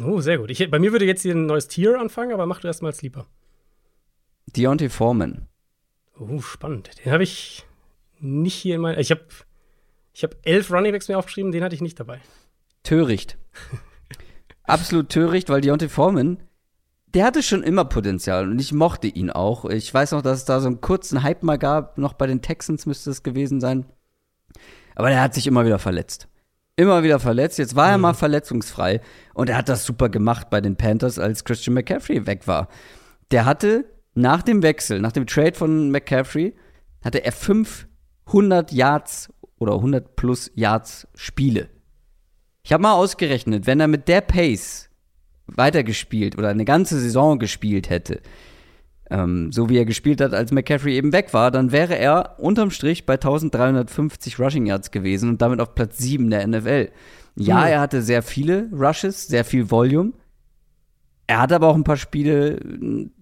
Oh, 0.03 0.21
sehr 0.21 0.39
gut. 0.39 0.51
Ich, 0.51 0.71
bei 0.71 0.79
mir 0.79 0.93
würde 0.93 1.05
jetzt 1.05 1.23
hier 1.23 1.35
ein 1.35 1.47
neues 1.47 1.69
Tier 1.69 1.99
anfangen, 2.01 2.33
aber 2.33 2.47
mach 2.47 2.61
du 2.61 2.69
erstmal 2.69 2.93
Sleeper. 2.95 3.27
Deontay 4.47 4.89
Foreman. 4.89 5.49
Oh, 6.19 6.41
spannend. 6.41 6.91
Den 7.05 7.13
habe 7.13 7.23
ich 7.23 7.67
nicht 8.21 8.55
hier 8.55 8.77
in 8.77 8.81
meinem. 8.81 8.99
Ich 8.99 9.11
habe 9.11 9.23
ich 10.13 10.25
hab 10.25 10.37
elf 10.43 10.71
Runningbacks 10.71 11.09
mir 11.09 11.19
aufgeschrieben, 11.19 11.53
den 11.53 11.63
hatte 11.63 11.75
ich 11.75 11.81
nicht 11.81 11.99
dabei. 12.01 12.21
Töricht. 12.83 13.39
Absolut 14.65 15.09
töricht, 15.09 15.49
weil 15.49 15.61
Deontay 15.61 15.89
Foreman, 15.89 16.43
der 17.15 17.25
hatte 17.25 17.43
schon 17.43 17.63
immer 17.63 17.85
Potenzial 17.85 18.49
und 18.51 18.59
ich 18.59 18.73
mochte 18.73 19.07
ihn 19.07 19.31
auch. 19.31 19.65
Ich 19.65 19.93
weiß 19.93 20.13
noch, 20.13 20.23
dass 20.23 20.39
es 20.39 20.45
da 20.45 20.61
so 20.61 20.67
einen 20.67 20.81
kurzen 20.81 21.23
Hype 21.23 21.43
mal 21.43 21.59
gab, 21.59 21.99
noch 21.99 22.13
bei 22.13 22.27
den 22.27 22.43
Texans 22.43 22.85
müsste 22.85 23.11
es 23.11 23.23
gewesen 23.23 23.61
sein. 23.61 23.87
aber 24.95 25.09
der 25.09 25.23
hat 25.23 25.35
sich 25.35 25.47
immer 25.47 25.65
wieder 25.65 25.79
verletzt. 25.79 26.29
Immer 26.79 27.03
wieder 27.03 27.19
verletzt. 27.19 27.59
Jetzt 27.59 27.75
war 27.75 27.91
er 27.91 27.99
mhm. 27.99 28.03
mal 28.03 28.15
verletzungsfrei 28.15 29.01
und 29.35 29.51
er 29.51 29.57
hat 29.57 29.69
das 29.69 29.85
super 29.85 30.09
gemacht 30.09 30.49
bei 30.49 30.61
den 30.61 30.77
Panthers, 30.77 31.19
als 31.19 31.43
Christian 31.43 31.75
McCaffrey 31.75 32.25
weg 32.25 32.47
war. 32.47 32.69
Der 33.33 33.47
hatte 33.47 33.85
nach 34.15 34.43
dem 34.43 34.63
Wechsel, 34.63 35.01
nach 35.01 35.11
dem 35.11 35.27
Trade 35.27 35.55
von 35.55 35.91
McCaffrey, 35.91 36.55
hatte 37.03 37.25
er 37.25 37.33
500 37.33 38.71
Yards 38.71 39.29
oder 39.59 39.75
100 39.75 40.15
plus 40.15 40.53
Yards 40.55 41.09
Spiele. 41.17 41.69
Ich 42.63 42.73
habe 42.73 42.85
mal 42.85 42.95
ausgerechnet, 42.95 43.67
wenn 43.67 43.81
er 43.81 43.89
mit 43.89 44.07
der 44.07 44.21
Pace 44.21 44.89
weitergespielt 45.47 46.39
oder 46.39 46.51
eine 46.51 46.65
ganze 46.65 47.01
Saison 47.01 47.41
gespielt 47.41 47.91
hätte, 47.91 48.21
ähm, 49.11 49.53
so 49.53 49.69
wie 49.69 49.79
er 49.79 49.85
gespielt 49.85 50.21
hat, 50.21 50.35
als 50.35 50.53
McCaffrey 50.53 50.95
eben 50.95 51.13
weg 51.13 51.33
war, 51.33 51.51
dann 51.51 51.73
wäre 51.73 51.97
er 51.97 52.37
unterm 52.39 52.71
Strich 52.71 53.07
bei 53.07 53.15
1350 53.15 54.39
Rushing 54.39 54.67
Yards 54.67 54.91
gewesen 54.91 55.31
und 55.31 55.43
damit 55.43 55.61
auf 55.61 55.75
Platz 55.75 55.99
7 55.99 56.31
der 56.31 56.47
NFL. 56.47 56.91
Ja, 57.37 57.61
mhm. 57.61 57.67
er 57.67 57.81
hatte 57.81 58.03
sehr 58.03 58.23
viele 58.23 58.69
Rushes, 58.73 59.27
sehr 59.29 59.45
viel 59.45 59.71
Volume. 59.71 60.13
Er 61.27 61.41
hatte 61.41 61.55
aber 61.55 61.69
auch 61.69 61.77
ein 61.77 61.85
paar 61.85 61.97
Spiele 61.97 62.59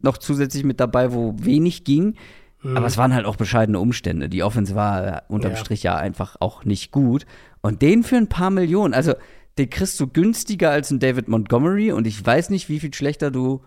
noch 0.01 0.19
zusätzlich 0.19 0.65
mit 0.65 0.81
dabei, 0.81 1.13
wo 1.13 1.35
wenig 1.39 1.85
ging. 1.85 2.15
Mhm. 2.63 2.77
Aber 2.77 2.87
es 2.87 2.97
waren 2.97 3.15
halt 3.15 3.27
auch 3.27 3.37
bescheidene 3.37 3.79
Umstände. 3.79 4.29
Die 4.29 4.43
Offense 4.43 4.75
war 4.75 5.25
unterm 5.29 5.53
ja. 5.53 5.57
Strich 5.57 5.83
ja 5.83 5.97
einfach 5.97 6.37
auch 6.41 6.65
nicht 6.65 6.91
gut. 6.91 7.27
Und 7.61 7.83
den 7.83 8.03
für 8.03 8.17
ein 8.17 8.29
paar 8.29 8.51
Millionen, 8.51 8.95
also 8.95 9.15
den 9.59 9.71
kriegst 9.71 9.99
du 10.01 10.07
günstiger 10.07 10.71
als 10.71 10.91
ein 10.91 10.99
David 10.99 11.29
Montgomery 11.29 11.93
und 11.93 12.07
ich 12.07 12.25
weiß 12.25 12.51
nicht, 12.51 12.69
wie 12.69 12.81
viel 12.81 12.93
schlechter 12.93 13.31
du 13.31 13.63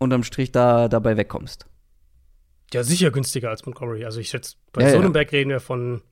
unterm 0.00 0.24
Strich 0.24 0.50
da 0.50 0.88
dabei 0.88 1.16
wegkommst. 1.16 1.66
Ja, 2.72 2.82
sicher 2.82 3.10
günstiger 3.10 3.50
als 3.50 3.64
Montgomery. 3.66 4.04
Also 4.04 4.20
ich 4.20 4.28
schätze, 4.28 4.56
bei 4.72 4.82
ja, 4.82 4.90
Sonnenberg 4.90 5.32
ja. 5.32 5.38
reden 5.38 5.50
wir 5.50 5.60
von 5.60 6.02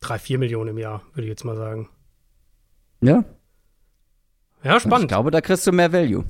drei, 0.00 0.18
vier 0.18 0.38
Millionen 0.38 0.70
im 0.70 0.78
Jahr, 0.78 1.02
würde 1.14 1.22
ich 1.22 1.28
jetzt 1.28 1.44
mal 1.44 1.56
sagen. 1.56 1.88
Ja. 3.00 3.24
Ja, 4.64 4.78
spannend. 4.80 5.04
Ich 5.04 5.08
glaube, 5.08 5.30
da 5.30 5.40
kriegst 5.40 5.66
du 5.66 5.72
mehr 5.72 5.92
Value. 5.92 6.24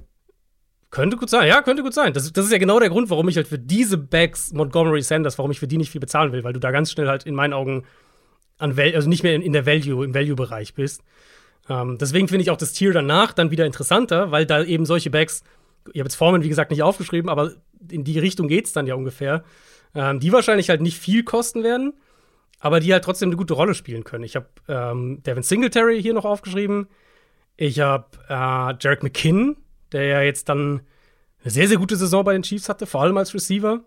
Könnte 0.91 1.17
gut 1.17 1.31
sein, 1.31 1.49
ja, 1.49 1.63
könnte 1.63 1.83
gut 1.83 1.95
sein. 1.95 2.13
Das, 2.13 2.31
das 2.33 2.47
ist 2.47 2.53
ja 2.53 2.59
genau 2.59 2.79
der 2.79 2.91
Grund, 2.91 3.09
warum 3.09 3.29
ich 3.29 3.37
halt 3.37 3.49
für 3.49 3.59
diese 3.59 3.97
Backs 3.97 4.53
Montgomery 4.53 5.01
Sanders, 5.01 5.39
warum 5.39 5.51
ich 5.51 5.59
für 5.59 5.67
die 5.67 5.79
nicht 5.79 5.91
viel 5.91 6.01
bezahlen 6.01 6.33
will, 6.33 6.45
weil 6.45 6.53
du 6.53 6.61
da 6.61 6.71
ganz 6.71 6.91
schnell 6.91 7.09
halt 7.09 7.25
in 7.25 7.35
meinen 7.35 7.55
Augen 7.55 7.85
an 8.59 8.77
Val 8.77 8.95
also 8.95 9.09
nicht 9.09 9.23
mehr 9.23 9.35
in, 9.35 9.43
in 9.43 9.53
der 9.53 9.67
Value, 9.67 10.05
im 10.05 10.15
Value-Bereich 10.15 10.75
bist. 10.75 11.03
Ähm, 11.69 11.97
deswegen 11.99 12.29
finde 12.29 12.43
ich 12.43 12.51
auch 12.51 12.57
das 12.57 12.73
Tier 12.73 12.93
danach 12.93 13.33
dann 13.33 13.51
wieder 13.51 13.67
interessanter, 13.67 14.31
weil 14.31 14.47
da 14.47 14.63
eben 14.63 14.85
solche 14.85 15.11
Backs, 15.11 15.43
ich 15.93 16.01
habe 16.01 16.07
jetzt 16.07 16.15
Formen, 16.15 16.43
wie 16.43 16.49
gesagt, 16.49 16.71
nicht 16.71 16.83
aufgeschrieben, 16.83 17.31
aber 17.31 17.53
in 17.91 18.05
die 18.05 18.19
Richtung 18.19 18.49
geht 18.49 18.67
es 18.67 18.73
dann 18.73 18.87
ja 18.87 18.95
ungefähr, 18.95 19.45
ähm, 19.95 20.21
die 20.21 20.33
wahrscheinlich 20.33 20.71
halt 20.71 20.81
nicht 20.81 20.99
viel 20.99 21.25
kosten 21.25 21.63
werden, 21.63 21.95
aber 22.61 22.81
die 22.81 22.93
halt 22.93 23.05
trotzdem 23.05 23.29
eine 23.29 23.37
gute 23.37 23.55
Rolle 23.55 23.75
spielen 23.75 24.05
können. 24.05 24.25
Ich 24.25 24.37
habe 24.37 24.49
ähm, 24.69 25.23
Devin 25.25 25.43
Singletary 25.43 26.01
hier 26.01 26.15
noch 26.15 26.25
aufgeschrieben. 26.25 26.89
Ich 27.57 27.81
habe 27.81 28.07
äh, 28.29 28.75
Jarek 28.81 29.03
McKinn, 29.03 29.57
der 29.93 30.05
ja 30.05 30.23
jetzt 30.23 30.49
dann 30.49 30.83
eine 31.43 31.51
sehr, 31.51 31.69
sehr 31.69 31.79
gute 31.79 31.97
Saison 31.97 32.25
bei 32.25 32.33
den 32.33 32.43
Chiefs 32.43 32.69
hatte, 32.69 32.87
vor 32.87 33.03
allem 33.03 33.17
als 33.17 33.35
Receiver. 33.35 33.81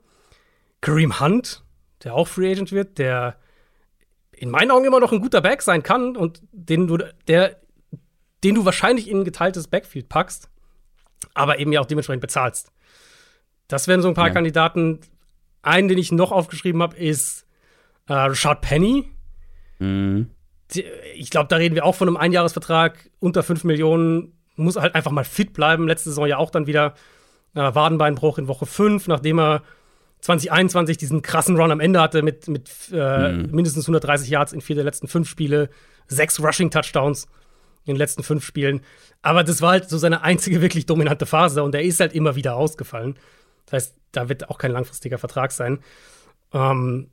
Kareem 0.81 1.19
Hunt, 1.19 1.63
der 2.03 2.13
auch 2.13 2.27
Free 2.27 2.51
Agent 2.51 2.71
wird, 2.71 2.97
der 2.97 3.37
in 4.31 4.49
meinen 4.49 4.71
Augen 4.71 4.85
immer 4.85 4.99
noch 4.99 5.13
ein 5.13 5.21
guter 5.21 5.41
Back 5.41 5.61
sein 5.61 5.81
kann 5.81 6.17
und 6.17 6.41
den 6.51 6.87
du, 6.87 6.97
der 7.27 7.55
den 8.45 8.53
du 8.53 8.63
wahrscheinlich 8.63 9.09
in 9.09 9.19
ein 9.19 9.25
geteiltes 9.25 9.67
Backfield 9.67 10.07
packst, 10.07 10.49
aber 11.33 11.59
eben 11.59 11.71
ja 11.71 11.81
auch 11.81 11.85
dementsprechend 11.85 12.21
bezahlst. 12.21 12.71
Das 13.67 13.87
wären 13.87 14.01
so 14.01 14.07
ein 14.07 14.13
paar 14.13 14.27
ja. 14.27 14.33
Kandidaten. 14.33 14.99
Einen, 15.61 15.87
den 15.87 15.97
ich 15.97 16.11
noch 16.11 16.31
aufgeschrieben 16.31 16.81
habe, 16.81 16.95
ist 16.95 17.47
äh, 18.07 18.13
Rashad 18.13 18.61
Penny. 18.61 19.09
Mhm. 19.79 20.29
Ich 21.15 21.29
glaube, 21.29 21.47
da 21.47 21.57
reden 21.57 21.75
wir 21.75 21.85
auch 21.85 21.95
von 21.95 22.07
einem 22.07 22.17
Einjahresvertrag 22.17 23.09
unter 23.19 23.43
5 23.43 23.63
Millionen. 23.63 24.33
Muss 24.55 24.75
halt 24.75 24.95
einfach 24.95 25.11
mal 25.11 25.23
fit 25.23 25.53
bleiben. 25.53 25.87
Letzte 25.87 26.09
Saison 26.09 26.27
ja 26.27 26.37
auch 26.37 26.51
dann 26.51 26.67
wieder 26.67 26.93
äh, 27.55 27.73
Wadenbeinbruch 27.73 28.37
in 28.37 28.47
Woche 28.47 28.65
5, 28.65 29.07
nachdem 29.07 29.39
er 29.39 29.63
2021 30.21 30.97
diesen 30.97 31.21
krassen 31.21 31.55
Run 31.55 31.71
am 31.71 31.79
Ende 31.79 32.01
hatte 32.01 32.21
mit, 32.21 32.47
mit 32.47 32.69
äh, 32.91 33.31
mhm. 33.31 33.51
mindestens 33.51 33.85
130 33.85 34.29
Yards 34.29 34.53
in 34.53 34.61
vier 34.61 34.75
der 34.75 34.85
letzten 34.85 35.07
fünf 35.07 35.29
Spiele, 35.29 35.69
sechs 36.07 36.39
Rushing-Touchdowns 36.39 37.27
in 37.85 37.93
den 37.93 37.97
letzten 37.97 38.23
fünf 38.23 38.45
Spielen. 38.45 38.81
Aber 39.21 39.43
das 39.43 39.61
war 39.61 39.71
halt 39.71 39.89
so 39.89 39.97
seine 39.97 40.21
einzige 40.21 40.61
wirklich 40.61 40.85
dominante 40.85 41.25
Phase 41.25 41.63
und 41.63 41.75
er 41.75 41.83
ist 41.83 41.99
halt 41.99 42.13
immer 42.13 42.35
wieder 42.35 42.55
ausgefallen. 42.55 43.17
Das 43.65 43.73
heißt, 43.73 43.95
da 44.11 44.29
wird 44.29 44.49
auch 44.49 44.57
kein 44.57 44.71
langfristiger 44.71 45.17
Vertrag 45.17 45.51
sein. 45.51 45.79
Ähm, 46.53 47.09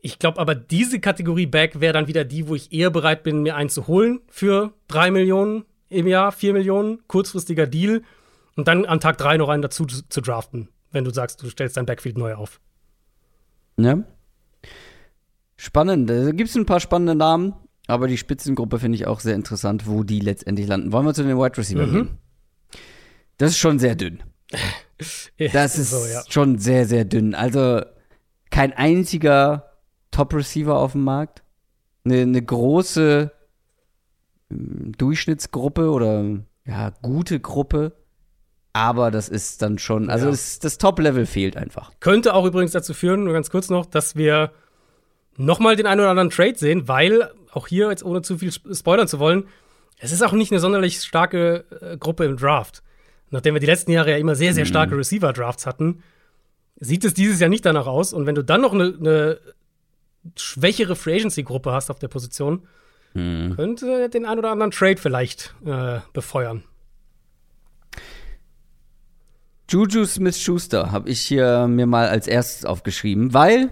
ich 0.00 0.18
glaube 0.18 0.38
aber, 0.38 0.54
diese 0.54 1.00
Kategorie 1.00 1.46
Back 1.46 1.80
wäre 1.80 1.94
dann 1.94 2.08
wieder 2.08 2.24
die, 2.24 2.48
wo 2.48 2.54
ich 2.54 2.72
eher 2.72 2.90
bereit 2.90 3.22
bin, 3.22 3.42
mir 3.42 3.56
einen 3.56 3.70
zu 3.70 3.86
holen 3.86 4.20
für 4.28 4.74
drei 4.86 5.10
Millionen 5.10 5.64
im 5.88 6.06
Jahr, 6.06 6.32
vier 6.32 6.52
Millionen, 6.52 7.06
kurzfristiger 7.08 7.66
Deal 7.66 8.02
und 8.56 8.68
dann 8.68 8.84
an 8.84 9.00
Tag 9.00 9.18
drei 9.18 9.36
noch 9.36 9.48
einen 9.48 9.62
dazu 9.62 9.86
zu, 9.86 10.06
zu 10.08 10.20
draften, 10.20 10.68
wenn 10.92 11.04
du 11.04 11.10
sagst, 11.12 11.42
du 11.42 11.48
stellst 11.48 11.76
dein 11.76 11.86
Backfield 11.86 12.18
neu 12.18 12.34
auf. 12.34 12.60
Ja. 13.76 14.04
Spannend. 15.56 16.10
Da 16.10 16.32
gibt 16.32 16.50
es 16.50 16.56
ein 16.56 16.66
paar 16.66 16.80
spannende 16.80 17.14
Namen. 17.14 17.54
Aber 17.86 18.06
die 18.06 18.16
Spitzengruppe 18.16 18.78
finde 18.78 18.96
ich 18.96 19.06
auch 19.06 19.20
sehr 19.20 19.34
interessant, 19.34 19.86
wo 19.86 20.04
die 20.04 20.20
letztendlich 20.20 20.66
landen. 20.66 20.92
Wollen 20.92 21.06
wir 21.06 21.14
zu 21.14 21.22
den 21.22 21.36
Wide 21.36 21.56
Receiver 21.56 21.86
mhm. 21.86 21.92
gehen? 21.92 22.18
Das 23.36 23.50
ist 23.50 23.58
schon 23.58 23.78
sehr 23.78 23.94
dünn. 23.94 24.22
Das 25.52 25.76
ist 25.76 25.90
so, 25.90 26.06
ja. 26.06 26.22
schon 26.28 26.58
sehr, 26.58 26.86
sehr 26.86 27.04
dünn. 27.04 27.34
Also 27.34 27.82
kein 28.50 28.72
einziger 28.72 29.72
Top-Receiver 30.12 30.76
auf 30.76 30.92
dem 30.92 31.02
Markt. 31.02 31.42
Eine, 32.04 32.20
eine 32.20 32.40
große 32.40 33.32
hm, 34.50 34.92
Durchschnittsgruppe 34.96 35.90
oder 35.90 36.24
ja, 36.64 36.90
gute 37.02 37.40
Gruppe. 37.40 37.92
Aber 38.72 39.10
das 39.10 39.28
ist 39.28 39.60
dann 39.62 39.78
schon, 39.78 40.08
also 40.08 40.26
ja. 40.26 40.30
das, 40.30 40.60
das 40.60 40.78
Top-Level 40.78 41.26
fehlt 41.26 41.56
einfach. 41.56 41.90
Könnte 41.98 42.34
auch 42.34 42.46
übrigens 42.46 42.72
dazu 42.72 42.94
führen, 42.94 43.24
nur 43.24 43.32
ganz 43.32 43.50
kurz 43.50 43.68
noch, 43.70 43.86
dass 43.86 44.14
wir 44.14 44.52
nochmal 45.36 45.76
den 45.76 45.86
einen 45.86 46.00
oder 46.00 46.10
anderen 46.10 46.30
Trade 46.30 46.56
sehen, 46.56 46.88
weil 46.88 47.30
auch 47.54 47.66
hier, 47.66 47.90
jetzt 47.90 48.04
ohne 48.04 48.22
zu 48.22 48.38
viel 48.38 48.52
spoilern 48.52 49.08
zu 49.08 49.18
wollen, 49.18 49.48
es 49.98 50.12
ist 50.12 50.22
auch 50.22 50.32
nicht 50.32 50.52
eine 50.52 50.60
sonderlich 50.60 51.00
starke 51.00 51.64
äh, 51.80 51.96
Gruppe 51.96 52.24
im 52.24 52.36
Draft. 52.36 52.82
Nachdem 53.30 53.54
wir 53.54 53.60
die 53.60 53.66
letzten 53.66 53.90
Jahre 53.90 54.10
ja 54.10 54.16
immer 54.16 54.34
sehr, 54.34 54.54
sehr 54.54 54.66
starke 54.66 54.92
mhm. 54.92 54.98
Receiver-Drafts 54.98 55.66
hatten, 55.66 56.02
sieht 56.76 57.04
es 57.04 57.14
dieses 57.14 57.40
Jahr 57.40 57.50
nicht 57.50 57.64
danach 57.64 57.86
aus. 57.86 58.12
Und 58.12 58.26
wenn 58.26 58.34
du 58.34 58.42
dann 58.42 58.60
noch 58.60 58.72
eine, 58.72 58.94
eine 58.98 59.40
schwächere 60.36 60.96
Free 60.96 61.14
Agency-Gruppe 61.16 61.72
hast 61.72 61.90
auf 61.90 61.98
der 61.98 62.08
Position, 62.08 62.66
mhm. 63.14 63.54
könnte 63.56 64.08
den 64.08 64.26
einen 64.26 64.38
oder 64.38 64.50
anderen 64.50 64.70
Trade 64.70 64.96
vielleicht 64.98 65.54
äh, 65.64 66.00
befeuern. 66.12 66.64
Juju 69.70 70.04
Smith-Schuster 70.04 70.92
habe 70.92 71.08
ich 71.08 71.20
hier 71.20 71.66
mir 71.66 71.86
mal 71.86 72.08
als 72.08 72.28
erstes 72.28 72.64
aufgeschrieben, 72.64 73.32
weil 73.32 73.70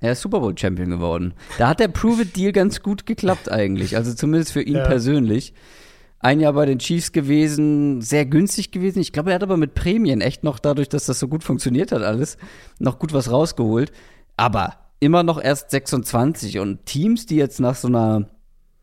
er 0.00 0.12
ist 0.12 0.22
Super 0.22 0.40
Bowl 0.40 0.56
Champion 0.56 0.90
geworden. 0.90 1.34
Da 1.58 1.68
hat 1.68 1.80
der 1.80 1.88
Prove 1.88 2.22
It 2.22 2.36
Deal 2.36 2.52
ganz 2.52 2.82
gut 2.82 3.06
geklappt 3.06 3.50
eigentlich. 3.50 3.96
Also 3.96 4.14
zumindest 4.14 4.52
für 4.52 4.62
ihn 4.62 4.76
ja. 4.76 4.86
persönlich. 4.86 5.52
Ein 6.18 6.40
Jahr 6.40 6.52
bei 6.54 6.66
den 6.66 6.78
Chiefs 6.78 7.12
gewesen, 7.12 8.00
sehr 8.02 8.26
günstig 8.26 8.72
gewesen. 8.72 9.00
Ich 9.00 9.12
glaube, 9.12 9.30
er 9.30 9.36
hat 9.36 9.42
aber 9.42 9.56
mit 9.56 9.74
Prämien 9.74 10.20
echt 10.20 10.44
noch 10.44 10.58
dadurch, 10.58 10.88
dass 10.88 11.06
das 11.06 11.18
so 11.18 11.28
gut 11.28 11.44
funktioniert 11.44 11.92
hat 11.92 12.02
alles, 12.02 12.36
noch 12.78 12.98
gut 12.98 13.12
was 13.12 13.30
rausgeholt. 13.30 13.92
Aber 14.36 14.74
immer 15.00 15.22
noch 15.22 15.42
erst 15.42 15.70
26 15.70 16.58
und 16.58 16.84
Teams, 16.84 17.26
die 17.26 17.36
jetzt 17.36 17.60
nach 17.60 17.74
so 17.74 17.88
einer 17.88 18.28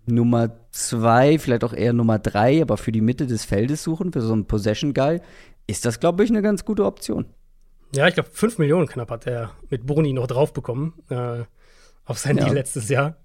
Nummer 0.07 0.51
zwei, 0.71 1.37
vielleicht 1.37 1.63
auch 1.63 1.73
eher 1.73 1.93
Nummer 1.93 2.17
drei, 2.17 2.61
aber 2.61 2.77
für 2.77 2.91
die 2.91 3.01
Mitte 3.01 3.27
des 3.27 3.45
Feldes 3.45 3.83
suchen, 3.83 4.13
für 4.13 4.21
so 4.21 4.33
einen 4.33 4.45
Possession 4.45 4.93
Guy, 4.93 5.19
ist 5.67 5.85
das, 5.85 5.99
glaube 5.99 6.23
ich, 6.23 6.29
eine 6.29 6.41
ganz 6.41 6.65
gute 6.65 6.85
Option. 6.85 7.25
Ja, 7.95 8.07
ich 8.07 8.13
glaube, 8.13 8.29
5 8.31 8.57
Millionen 8.57 8.87
knapp 8.87 9.09
hat 9.09 9.27
er 9.27 9.51
mit 9.69 9.85
Boni 9.85 10.13
noch 10.13 10.27
drauf 10.27 10.53
bekommen 10.53 10.93
äh, 11.09 11.43
auf 12.05 12.17
sein 12.17 12.37
ja. 12.37 12.47
Letztes 12.47 12.89
Jahr. 12.89 13.17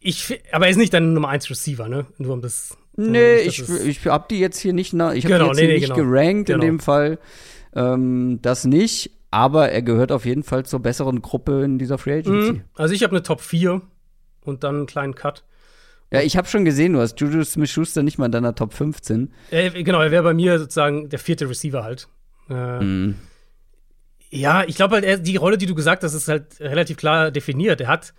Ich, 0.00 0.40
aber 0.52 0.66
er 0.66 0.70
ist 0.70 0.76
nicht 0.76 0.94
dein 0.94 1.14
Nummer 1.14 1.28
1 1.28 1.50
Receiver, 1.50 1.88
ne? 1.88 2.06
Nur 2.18 2.34
um 2.34 2.42
das. 2.42 2.76
Nee, 2.96 3.38
ich, 3.38 3.68
ich 3.68 4.06
hab 4.06 4.28
die 4.28 4.38
jetzt 4.38 4.58
hier 4.58 4.72
nicht, 4.72 4.92
ich 4.92 5.00
habe 5.00 5.14
genau, 5.14 5.18
die 5.18 5.48
jetzt 5.48 5.56
nee, 5.56 5.60
hier 5.62 5.68
nee, 5.68 5.78
nicht 5.80 5.94
genau. 5.94 6.08
gerankt 6.08 6.46
genau. 6.46 6.60
in 6.62 6.66
dem 6.66 6.80
Fall. 6.80 7.18
Ähm, 7.74 8.38
das 8.40 8.64
nicht, 8.64 9.10
aber 9.30 9.70
er 9.70 9.82
gehört 9.82 10.12
auf 10.12 10.24
jeden 10.24 10.42
Fall 10.42 10.64
zur 10.64 10.80
besseren 10.80 11.20
Gruppe 11.20 11.62
in 11.62 11.78
dieser 11.78 11.98
Free 11.98 12.18
Agency. 12.18 12.52
Mhm. 12.52 12.64
Also 12.74 12.94
ich 12.94 13.02
habe 13.02 13.12
eine 13.12 13.22
Top 13.22 13.40
4 13.40 13.82
und 14.44 14.64
dann 14.64 14.76
einen 14.76 14.86
kleinen 14.86 15.14
Cut. 15.14 15.44
Ja, 16.12 16.20
ich 16.20 16.36
habe 16.36 16.46
schon 16.46 16.64
gesehen, 16.64 16.92
du 16.92 17.00
hast 17.00 17.20
Juju 17.20 17.44
Smith-Schuster 17.44 18.02
nicht 18.02 18.16
mal 18.16 18.26
in 18.26 18.32
deiner 18.32 18.54
Top 18.54 18.72
15. 18.72 19.32
Äh, 19.50 19.82
genau, 19.82 20.00
er 20.00 20.10
wäre 20.10 20.22
bei 20.22 20.34
mir 20.34 20.58
sozusagen 20.58 21.08
der 21.08 21.18
vierte 21.18 21.48
Receiver 21.48 21.82
halt. 21.82 22.08
Äh, 22.48 22.80
mhm. 22.80 23.14
Ja, 24.30 24.64
ich 24.64 24.76
glaube 24.76 24.96
halt, 24.96 25.26
die 25.26 25.36
Rolle, 25.36 25.58
die 25.58 25.66
du 25.66 25.74
gesagt 25.74 26.02
hast, 26.02 26.14
ist 26.14 26.28
halt 26.28 26.60
relativ 26.60 26.96
klar 26.96 27.30
definiert. 27.30 27.80
Er 27.80 27.88
hat 27.88 28.14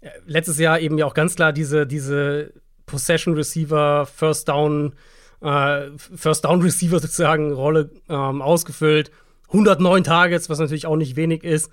äh, 0.00 0.10
letztes 0.26 0.58
Jahr 0.58 0.80
eben 0.80 0.98
ja 0.98 1.06
auch 1.06 1.14
ganz 1.14 1.34
klar 1.34 1.52
diese, 1.52 1.86
diese 1.86 2.52
Possession 2.86 3.34
Receiver, 3.34 4.06
First 4.06 4.48
Down, 4.48 4.94
äh, 5.40 5.88
First 5.96 6.44
Down 6.44 6.62
Receiver 6.62 6.98
sozusagen 7.00 7.52
Rolle 7.52 7.90
ähm, 8.08 8.42
ausgefüllt. 8.42 9.10
109 9.48 10.04
Targets, 10.04 10.48
was 10.48 10.58
natürlich 10.58 10.86
auch 10.86 10.96
nicht 10.96 11.16
wenig 11.16 11.42
ist. 11.42 11.70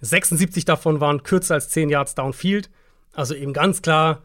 76 0.00 0.64
davon 0.64 1.00
waren 1.00 1.22
kürzer 1.22 1.54
als 1.54 1.68
10 1.68 1.90
Yards 1.90 2.14
downfield. 2.14 2.70
Also 3.12 3.34
eben 3.34 3.52
ganz 3.52 3.82
klar 3.82 4.22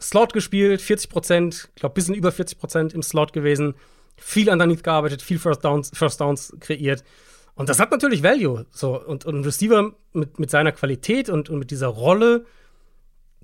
Slot 0.00 0.32
gespielt, 0.32 0.80
40 0.80 1.10
Prozent, 1.10 1.70
ich 1.74 1.80
glaube, 1.80 1.94
bisschen 1.94 2.14
über 2.14 2.32
40 2.32 2.58
Prozent 2.58 2.94
im 2.94 3.02
Slot 3.02 3.32
gewesen, 3.32 3.74
viel 4.16 4.48
underneath 4.48 4.84
gearbeitet, 4.84 5.22
viel 5.22 5.38
First 5.38 5.64
Downs, 5.64 5.90
First 5.94 6.20
Downs 6.20 6.54
kreiert. 6.60 7.04
Und 7.54 7.68
das 7.68 7.78
hat 7.78 7.90
natürlich 7.90 8.22
Value. 8.22 8.66
So, 8.70 9.00
und, 9.00 9.24
und 9.24 9.36
ein 9.36 9.44
Receiver 9.44 9.92
mit, 10.12 10.38
mit 10.38 10.50
seiner 10.50 10.72
Qualität 10.72 11.28
und, 11.28 11.50
und 11.50 11.58
mit 11.58 11.70
dieser 11.70 11.88
Rolle, 11.88 12.46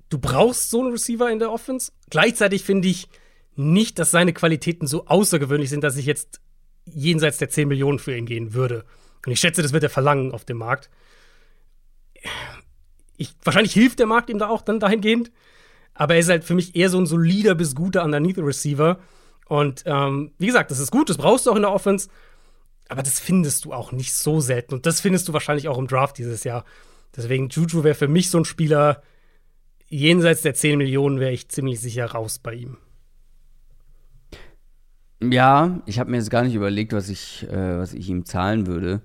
du 0.09 0.17
brauchst 0.17 0.69
so 0.69 0.81
einen 0.81 0.91
Receiver 0.91 1.31
in 1.31 1.39
der 1.39 1.51
Offense. 1.51 1.91
Gleichzeitig 2.09 2.63
finde 2.63 2.89
ich 2.89 3.07
nicht, 3.55 3.99
dass 3.99 4.11
seine 4.11 4.33
Qualitäten 4.33 4.87
so 4.87 5.05
außergewöhnlich 5.07 5.69
sind, 5.69 5.83
dass 5.83 5.97
ich 5.97 6.05
jetzt 6.05 6.41
jenseits 6.85 7.37
der 7.37 7.49
10 7.49 7.67
Millionen 7.67 7.99
für 7.99 8.15
ihn 8.15 8.25
gehen 8.25 8.53
würde. 8.53 8.85
Und 9.25 9.31
ich 9.31 9.39
schätze, 9.39 9.61
das 9.61 9.73
wird 9.73 9.83
er 9.83 9.89
verlangen 9.89 10.31
auf 10.31 10.45
dem 10.45 10.57
Markt. 10.57 10.89
Ich, 13.17 13.33
wahrscheinlich 13.43 13.73
hilft 13.73 13.99
der 13.99 14.07
Markt 14.07 14.29
ihm 14.29 14.39
da 14.39 14.49
auch 14.49 14.61
dann 14.61 14.79
dahingehend. 14.79 15.31
Aber 15.93 16.15
er 16.15 16.21
ist 16.21 16.29
halt 16.29 16.43
für 16.43 16.55
mich 16.55 16.75
eher 16.75 16.89
so 16.89 16.97
ein 16.97 17.05
solider 17.05 17.55
bis 17.55 17.75
guter 17.75 18.03
Underneath 18.03 18.39
Receiver. 18.39 18.99
Und 19.51 19.83
ähm, 19.85 20.31
wie 20.37 20.45
gesagt, 20.45 20.71
das 20.71 20.79
ist 20.79 20.91
gut, 20.91 21.09
das 21.09 21.17
brauchst 21.17 21.45
du 21.45 21.51
auch 21.51 21.57
in 21.57 21.63
der 21.63 21.73
Offense. 21.73 22.07
Aber 22.87 23.03
das 23.03 23.19
findest 23.19 23.65
du 23.65 23.73
auch 23.73 23.91
nicht 23.91 24.13
so 24.13 24.39
selten. 24.39 24.73
Und 24.75 24.85
das 24.85 25.01
findest 25.01 25.27
du 25.27 25.33
wahrscheinlich 25.33 25.67
auch 25.67 25.77
im 25.77 25.87
Draft 25.87 26.17
dieses 26.17 26.45
Jahr. 26.45 26.63
Deswegen, 27.13 27.49
Juju 27.49 27.83
wäre 27.83 27.93
für 27.93 28.07
mich 28.07 28.29
so 28.29 28.37
ein 28.37 28.45
Spieler, 28.45 29.03
jenseits 29.89 30.43
der 30.43 30.53
10 30.53 30.77
Millionen 30.77 31.19
wäre 31.19 31.33
ich 31.33 31.49
ziemlich 31.49 31.81
sicher 31.81 32.05
raus 32.05 32.39
bei 32.39 32.53
ihm. 32.53 32.77
Ja, 35.21 35.81
ich 35.85 35.99
habe 35.99 36.11
mir 36.11 36.17
jetzt 36.17 36.31
gar 36.31 36.43
nicht 36.43 36.55
überlegt, 36.55 36.93
was 36.93 37.09
ich, 37.09 37.45
äh, 37.49 37.77
was 37.77 37.93
ich 37.93 38.07
ihm 38.07 38.23
zahlen 38.23 38.67
würde. 38.67 39.01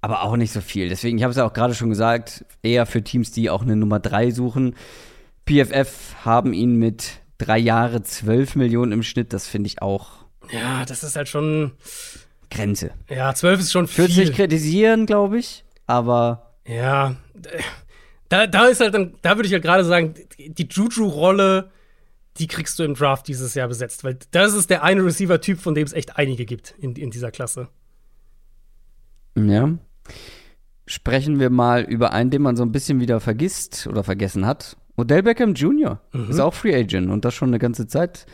Aber 0.00 0.22
auch 0.22 0.36
nicht 0.36 0.52
so 0.52 0.62
viel. 0.62 0.88
Deswegen, 0.88 1.18
ich 1.18 1.22
habe 1.22 1.32
es 1.32 1.36
ja 1.36 1.44
auch 1.44 1.52
gerade 1.52 1.74
schon 1.74 1.90
gesagt, 1.90 2.46
eher 2.62 2.86
für 2.86 3.04
Teams, 3.04 3.30
die 3.30 3.50
auch 3.50 3.60
eine 3.60 3.76
Nummer 3.76 4.00
3 4.00 4.30
suchen. 4.30 4.74
PFF 5.46 6.24
haben 6.24 6.54
ihn 6.54 6.76
mit 6.76 7.21
drei 7.38 7.58
Jahre 7.58 8.02
12 8.02 8.56
Millionen 8.56 8.92
im 8.92 9.02
Schnitt. 9.02 9.32
Das 9.32 9.46
finde 9.46 9.68
ich 9.68 9.82
auch. 9.82 10.24
Ja, 10.50 10.84
das 10.84 11.02
ist 11.02 11.16
halt 11.16 11.28
schon. 11.28 11.72
Grenze. 12.50 12.90
Ja, 13.08 13.34
12 13.34 13.60
ist 13.60 13.72
schon 13.72 13.86
viel. 13.86 14.04
Würde 14.04 14.12
sich 14.14 14.32
kritisieren, 14.32 15.06
glaube 15.06 15.38
ich. 15.38 15.64
Aber. 15.86 16.54
Ja. 16.66 17.16
Da, 18.28 18.46
da 18.46 18.66
ist 18.66 18.80
halt 18.80 18.94
dann, 18.94 19.14
da 19.22 19.36
würde 19.36 19.46
ich 19.46 19.52
halt 19.52 19.62
gerade 19.62 19.84
sagen, 19.84 20.14
die 20.38 20.66
Juju-Rolle 20.70 21.70
die 22.38 22.46
kriegst 22.46 22.78
du 22.78 22.84
im 22.84 22.94
Draft 22.94 23.28
dieses 23.28 23.54
Jahr 23.54 23.68
besetzt, 23.68 24.04
weil 24.04 24.18
das 24.30 24.54
ist 24.54 24.70
der 24.70 24.82
eine 24.82 25.04
Receiver-Typ, 25.04 25.58
von 25.58 25.74
dem 25.74 25.84
es 25.84 25.92
echt 25.92 26.16
einige 26.16 26.44
gibt 26.44 26.74
in, 26.78 26.94
in 26.96 27.10
dieser 27.10 27.30
Klasse. 27.30 27.68
Ja. 29.36 29.70
Sprechen 30.86 31.40
wir 31.40 31.50
mal 31.50 31.82
über 31.82 32.12
einen, 32.12 32.30
den 32.30 32.42
man 32.42 32.56
so 32.56 32.62
ein 32.64 32.72
bisschen 32.72 33.00
wieder 33.00 33.20
vergisst 33.20 33.86
oder 33.86 34.02
vergessen 34.02 34.46
hat. 34.46 34.76
Odell 34.96 35.22
Beckham 35.22 35.54
Jr. 35.54 36.00
Mhm. 36.12 36.30
ist 36.30 36.40
auch 36.40 36.54
Free 36.54 36.74
Agent 36.74 37.10
und 37.10 37.24
das 37.24 37.34
schon 37.34 37.48
eine 37.48 37.58
ganze 37.58 37.86
Zeit. 37.86 38.26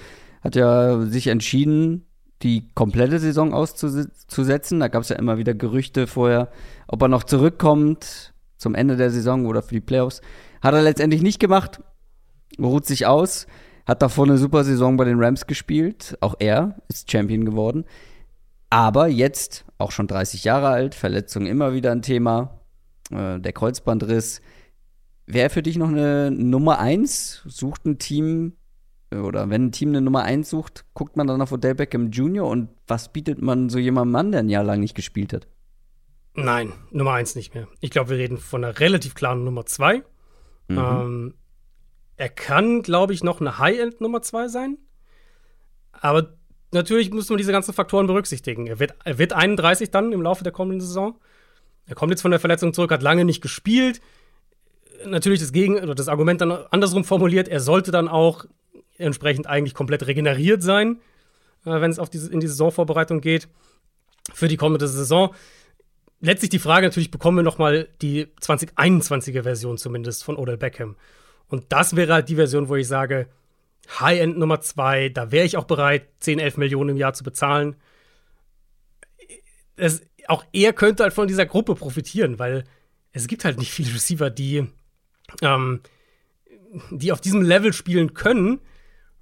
Hat 0.42 0.56
ja 0.56 1.00
sich 1.02 1.28
entschieden, 1.28 2.04
die 2.42 2.68
komplette 2.74 3.18
Saison 3.18 3.52
auszusetzen. 3.52 4.80
Da 4.80 4.88
gab 4.88 5.02
es 5.02 5.08
ja 5.08 5.16
immer 5.16 5.38
wieder 5.38 5.54
Gerüchte 5.54 6.06
vorher, 6.06 6.50
ob 6.86 7.02
er 7.02 7.08
noch 7.08 7.24
zurückkommt 7.24 8.32
zum 8.56 8.74
Ende 8.74 8.96
der 8.96 9.10
Saison 9.10 9.46
oder 9.46 9.62
für 9.62 9.74
die 9.74 9.80
Playoffs. 9.80 10.20
Hat 10.60 10.74
er 10.74 10.82
letztendlich 10.82 11.22
nicht 11.22 11.40
gemacht, 11.40 11.80
ruht 12.58 12.86
sich 12.86 13.06
aus. 13.06 13.46
Hat 13.86 14.02
davor 14.02 14.26
eine 14.26 14.38
super 14.38 14.64
Saison 14.64 14.96
bei 14.96 15.04
den 15.04 15.22
Rams 15.22 15.46
gespielt. 15.46 16.16
Auch 16.20 16.34
er 16.38 16.76
ist 16.88 17.10
Champion 17.10 17.44
geworden. 17.44 17.84
Aber 18.70 19.08
jetzt, 19.08 19.64
auch 19.78 19.92
schon 19.92 20.08
30 20.08 20.44
Jahre 20.44 20.68
alt, 20.68 20.94
Verletzung 20.94 21.46
immer 21.46 21.72
wieder 21.72 21.90
ein 21.92 22.02
Thema. 22.02 22.60
Äh, 23.10 23.40
der 23.40 23.52
Kreuzbandriss. 23.52 24.42
Wäre 25.30 25.50
für 25.50 25.62
dich 25.62 25.76
noch 25.76 25.88
eine 25.88 26.30
Nummer 26.30 26.78
1? 26.78 27.42
Sucht 27.46 27.84
ein 27.84 27.98
Team 27.98 28.54
oder 29.10 29.50
wenn 29.50 29.66
ein 29.66 29.72
Team 29.72 29.90
eine 29.90 30.00
Nummer 30.00 30.22
1 30.22 30.48
sucht, 30.48 30.86
guckt 30.94 31.16
man 31.16 31.26
dann 31.26 31.42
auf 31.42 31.52
Odell 31.52 31.74
Beckham 31.74 32.10
Jr. 32.10 32.46
und 32.46 32.70
was 32.86 33.12
bietet 33.12 33.40
man 33.40 33.68
so 33.68 33.78
jemandem 33.78 34.16
an, 34.16 34.32
der 34.32 34.40
ein 34.40 34.48
Jahr 34.48 34.64
lang 34.64 34.80
nicht 34.80 34.94
gespielt 34.94 35.32
hat? 35.34 35.46
Nein, 36.34 36.72
Nummer 36.90 37.12
1 37.12 37.34
nicht 37.34 37.54
mehr. 37.54 37.68
Ich 37.80 37.90
glaube, 37.90 38.10
wir 38.10 38.16
reden 38.16 38.38
von 38.38 38.64
einer 38.64 38.80
relativ 38.80 39.14
klaren 39.14 39.44
Nummer 39.44 39.66
2. 39.66 40.02
Mhm. 40.68 40.78
Ähm, 40.78 41.34
er 42.16 42.28
kann, 42.30 42.82
glaube 42.82 43.12
ich, 43.12 43.22
noch 43.22 43.40
eine 43.40 43.58
High-End 43.58 44.00
Nummer 44.00 44.22
2 44.22 44.48
sein. 44.48 44.78
Aber 45.92 46.36
natürlich 46.72 47.10
muss 47.10 47.28
man 47.28 47.38
diese 47.38 47.52
ganzen 47.52 47.74
Faktoren 47.74 48.06
berücksichtigen. 48.06 48.66
Er 48.66 48.78
wird, 48.78 48.94
er 49.04 49.18
wird 49.18 49.34
31 49.34 49.90
dann 49.90 50.12
im 50.12 50.22
Laufe 50.22 50.44
der 50.44 50.52
kommenden 50.52 50.80
Saison. 50.80 51.18
Er 51.86 51.94
kommt 51.94 52.12
jetzt 52.12 52.22
von 52.22 52.30
der 52.30 52.40
Verletzung 52.40 52.72
zurück, 52.72 52.92
hat 52.92 53.02
lange 53.02 53.24
nicht 53.24 53.40
gespielt. 53.40 54.00
Natürlich 55.06 55.40
das, 55.40 55.52
Gegen 55.52 55.78
oder 55.78 55.94
das 55.94 56.08
Argument 56.08 56.40
dann 56.40 56.50
andersrum 56.50 57.04
formuliert, 57.04 57.48
er 57.48 57.60
sollte 57.60 57.90
dann 57.90 58.08
auch 58.08 58.46
entsprechend 58.96 59.46
eigentlich 59.46 59.74
komplett 59.74 60.06
regeneriert 60.06 60.62
sein, 60.62 61.00
äh, 61.64 61.80
wenn 61.80 61.90
es 61.90 61.98
auf 61.98 62.10
diese, 62.10 62.32
in 62.32 62.40
die 62.40 62.48
Saisonvorbereitung 62.48 63.20
geht 63.20 63.48
für 64.32 64.48
die 64.48 64.56
kommende 64.56 64.88
Saison. 64.88 65.34
Letztlich 66.20 66.50
die 66.50 66.58
Frage 66.58 66.86
natürlich, 66.86 67.10
bekommen 67.10 67.38
wir 67.38 67.44
noch 67.44 67.58
mal 67.58 67.88
die 68.02 68.26
2021er 68.40 69.44
Version 69.44 69.78
zumindest 69.78 70.24
von 70.24 70.36
Odell 70.36 70.56
Beckham. 70.56 70.96
Und 71.48 71.66
das 71.68 71.96
wäre 71.96 72.12
halt 72.12 72.28
die 72.28 72.34
Version, 72.34 72.68
wo 72.68 72.74
ich 72.74 72.88
sage, 72.88 73.28
High-End 74.00 74.36
Nummer 74.36 74.60
zwei, 74.60 75.08
da 75.08 75.30
wäre 75.30 75.46
ich 75.46 75.56
auch 75.56 75.64
bereit, 75.64 76.08
10, 76.20 76.40
11 76.40 76.56
Millionen 76.58 76.90
im 76.90 76.96
Jahr 76.96 77.14
zu 77.14 77.24
bezahlen. 77.24 77.76
Es, 79.76 80.02
auch 80.26 80.44
er 80.52 80.72
könnte 80.72 81.04
halt 81.04 81.14
von 81.14 81.28
dieser 81.28 81.46
Gruppe 81.46 81.74
profitieren, 81.74 82.38
weil 82.38 82.64
es 83.12 83.28
gibt 83.28 83.44
halt 83.44 83.58
nicht 83.58 83.72
viele 83.72 83.94
Receiver, 83.94 84.28
die, 84.28 84.66
ähm, 85.42 85.80
die 86.90 87.12
auf 87.12 87.20
diesem 87.20 87.42
Level 87.42 87.72
spielen 87.72 88.14
können, 88.14 88.60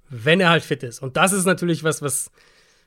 wenn 0.09 0.39
er 0.39 0.49
halt 0.49 0.63
fit 0.63 0.83
ist. 0.83 1.01
Und 1.01 1.17
das 1.17 1.33
ist 1.33 1.45
natürlich 1.45 1.83
was, 1.83 2.01
was, 2.01 2.31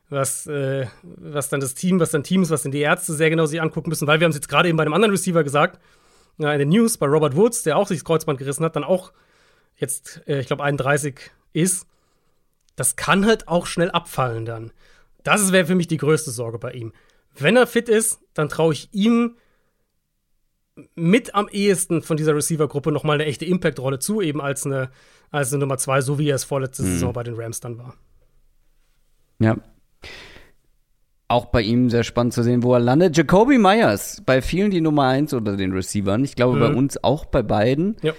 was, 0.08 0.46
äh, 0.46 0.86
was 1.02 1.48
dann 1.48 1.60
das 1.60 1.74
Team, 1.74 2.00
was 2.00 2.10
dann 2.10 2.22
Teams, 2.22 2.50
was 2.50 2.62
dann 2.62 2.72
die 2.72 2.80
Ärzte 2.80 3.12
sehr 3.14 3.30
genau 3.30 3.46
sich 3.46 3.60
angucken 3.60 3.90
müssen, 3.90 4.06
weil 4.06 4.20
wir 4.20 4.24
haben 4.24 4.30
es 4.30 4.36
jetzt 4.36 4.48
gerade 4.48 4.68
eben 4.68 4.76
bei 4.76 4.82
einem 4.82 4.94
anderen 4.94 5.12
Receiver 5.12 5.44
gesagt, 5.44 5.80
ja, 6.38 6.52
in 6.52 6.58
den 6.58 6.70
News 6.70 6.96
bei 6.96 7.06
Robert 7.06 7.36
Woods, 7.36 7.62
der 7.62 7.76
auch 7.76 7.86
sich 7.86 7.98
das 7.98 8.04
Kreuzband 8.04 8.38
gerissen 8.38 8.64
hat, 8.64 8.76
dann 8.76 8.84
auch 8.84 9.12
jetzt, 9.76 10.22
äh, 10.26 10.40
ich 10.40 10.46
glaube, 10.46 10.62
31 10.62 11.30
ist, 11.52 11.86
das 12.76 12.96
kann 12.96 13.26
halt 13.26 13.48
auch 13.48 13.66
schnell 13.66 13.90
abfallen 13.90 14.44
dann. 14.44 14.72
Das 15.22 15.52
wäre 15.52 15.66
für 15.66 15.74
mich 15.74 15.88
die 15.88 15.98
größte 15.98 16.30
Sorge 16.30 16.58
bei 16.58 16.72
ihm. 16.72 16.92
Wenn 17.36 17.56
er 17.56 17.66
fit 17.66 17.88
ist, 17.88 18.20
dann 18.32 18.48
traue 18.48 18.72
ich 18.72 18.88
ihm 18.92 19.36
mit 20.94 21.34
am 21.34 21.48
ehesten 21.48 22.02
von 22.02 22.16
dieser 22.16 22.34
Receiver-Gruppe 22.34 22.92
nochmal 22.92 23.14
eine 23.14 23.26
echte 23.26 23.44
Impact-Rolle 23.44 23.98
zu, 23.98 24.20
eben 24.20 24.40
als 24.40 24.66
eine, 24.66 24.90
als 25.30 25.52
eine 25.52 25.60
Nummer 25.60 25.78
zwei, 25.78 26.00
so 26.00 26.18
wie 26.18 26.28
er 26.28 26.36
es 26.36 26.44
vorletzte 26.44 26.82
mhm. 26.82 26.86
Saison 26.86 27.12
bei 27.12 27.22
den 27.22 27.34
Rams 27.34 27.60
dann 27.60 27.78
war. 27.78 27.94
Ja. 29.38 29.56
Auch 31.28 31.46
bei 31.46 31.62
ihm 31.62 31.90
sehr 31.90 32.02
spannend 32.02 32.32
zu 32.32 32.42
sehen, 32.42 32.62
wo 32.62 32.74
er 32.74 32.80
landet. 32.80 33.16
Jacoby 33.16 33.58
Myers, 33.58 34.22
bei 34.26 34.42
vielen 34.42 34.70
die 34.70 34.80
Nummer 34.80 35.04
eins 35.04 35.32
oder 35.32 35.56
den 35.56 35.72
Receivern. 35.72 36.24
Ich 36.24 36.34
glaube, 36.34 36.56
mhm. 36.56 36.60
bei 36.60 36.74
uns 36.74 37.02
auch 37.02 37.24
bei 37.24 37.42
beiden. 37.42 37.96
Ja. 38.02 38.12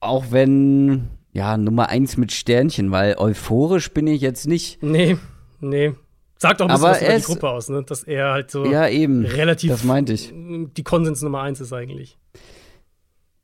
Auch 0.00 0.26
wenn, 0.30 1.08
ja, 1.32 1.56
Nummer 1.56 1.88
eins 1.88 2.16
mit 2.16 2.32
Sternchen, 2.32 2.90
weil 2.90 3.16
euphorisch 3.16 3.92
bin 3.92 4.06
ich 4.06 4.20
jetzt 4.20 4.46
nicht. 4.46 4.82
Nee, 4.82 5.16
nee. 5.60 5.94
Sagt 6.42 6.60
doch 6.60 6.68
ein 6.68 6.74
bisschen 6.74 6.84
Aber 6.84 6.94
was 6.96 7.02
über 7.02 7.16
die 7.16 7.22
Gruppe 7.22 7.50
aus, 7.50 7.68
ne? 7.68 7.84
Dass 7.84 8.02
er 8.02 8.32
halt 8.32 8.50
so 8.50 8.64
ja, 8.64 8.88
eben. 8.88 9.24
relativ 9.24 9.70
das 9.70 9.84
meinte 9.84 10.12
ich. 10.12 10.32
die 10.34 10.82
Konsens 10.82 11.22
Nummer 11.22 11.40
eins 11.42 11.60
ist 11.60 11.72
eigentlich. 11.72 12.18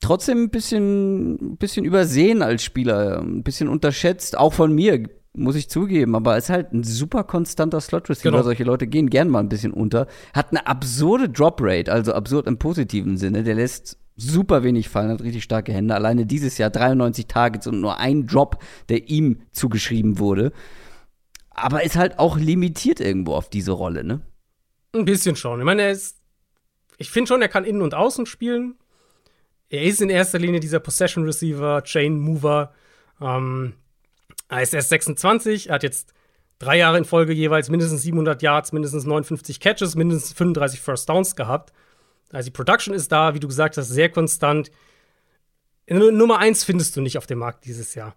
Trotzdem 0.01 0.43
ein 0.43 0.51
bisschen, 0.51 1.35
ein 1.35 1.57
bisschen 1.59 1.85
übersehen 1.85 2.43
als 2.43 2.65
Spieler, 2.65 3.21
ein 3.21 3.45
bisschen 3.45 3.69
unterschätzt, 3.69 4.37
auch 4.37 4.53
von 4.53 4.73
mir, 4.73 5.05
muss 5.33 5.55
ich 5.55 5.71
zugeben, 5.71 6.17
aber 6.17 6.37
ist 6.37 6.51
halt 6.51 6.73
ein 6.73 6.83
super 6.83 7.23
konstanter 7.23 7.81
Slot-Receiver. 7.81 8.33
Genau. 8.33 8.43
Solche 8.43 8.65
Leute 8.65 8.89
gehen 8.89 9.09
gern 9.11 9.29
mal 9.29 9.41
ein 9.41 9.49
bisschen 9.49 9.73
unter. 9.73 10.09
Hat 10.35 10.51
eine 10.51 10.67
absurde 10.67 11.29
Drop-Rate, 11.29 11.93
also 11.93 12.15
absurd 12.15 12.49
im 12.49 12.59
positiven 12.59 13.17
Sinne. 13.17 13.45
Der 13.45 13.55
lässt 13.55 13.97
super 14.17 14.65
wenig 14.65 14.89
fallen, 14.89 15.11
hat 15.11 15.23
richtig 15.23 15.45
starke 15.45 15.73
Hände. 15.73 15.95
Alleine 15.95 16.27
dieses 16.27 16.59
Jahr 16.59 16.71
93 16.71 17.29
Targets 17.29 17.69
und 17.69 17.81
nur 17.81 17.99
ein 17.99 18.27
Drop, 18.27 18.59
der 18.89 19.09
ihm 19.09 19.43
zugeschrieben 19.53 20.19
wurde. 20.19 20.53
Aber 21.63 21.83
ist 21.83 21.97
halt 21.97 22.19
auch 22.19 22.37
limitiert 22.37 23.01
irgendwo 23.01 23.35
auf 23.35 23.49
diese 23.49 23.73
Rolle, 23.73 24.05
ne? 24.05 24.21
Ein 24.93 25.05
bisschen 25.05 25.37
schon. 25.37 25.61
Ich 25.61 25.65
meine, 25.65 25.83
er 25.83 25.91
ist. 25.91 26.17
Ich 26.97 27.11
finde 27.11 27.29
schon, 27.29 27.43
er 27.43 27.49
kann 27.49 27.65
innen 27.65 27.83
und 27.83 27.95
außen 27.95 28.27
spielen. 28.27 28.75
Er 29.69 29.83
ist 29.83 30.01
in 30.01 30.11
erster 30.11 30.39
Linie 30.39 30.61
dieser 30.61 30.81
Possession 30.81 31.25
Receiver, 31.25 31.83
Chain 31.85 32.19
Mover. 32.19 32.73
Ähm, 33.21 33.75
er 34.49 34.63
ist 34.63 34.75
erst 34.75 34.89
26, 34.89 35.69
er 35.69 35.75
hat 35.75 35.83
jetzt 35.83 36.15
drei 36.59 36.79
Jahre 36.79 36.99
in 36.99 37.05
Folge 37.05 37.33
jeweils 37.33 37.69
mindestens 37.69 38.03
700 38.03 38.43
Yards, 38.43 38.73
mindestens 38.73 39.05
59 39.05 39.61
Catches, 39.61 39.95
mindestens 39.95 40.33
35 40.33 40.81
First 40.81 41.09
Downs 41.09 41.37
gehabt. 41.37 41.73
Also 42.33 42.47
die 42.47 42.53
Production 42.53 42.95
ist 42.95 43.13
da, 43.13 43.35
wie 43.35 43.41
du 43.41 43.49
gesagt 43.49 43.77
hast, 43.77 43.89
sehr 43.89 44.09
konstant. 44.09 44.71
Nummer 45.87 46.39
eins 46.39 46.65
findest 46.65 46.97
du 46.97 47.01
nicht 47.01 47.19
auf 47.19 47.27
dem 47.27 47.39
Markt 47.39 47.65
dieses 47.65 47.95
Jahr. 47.95 48.15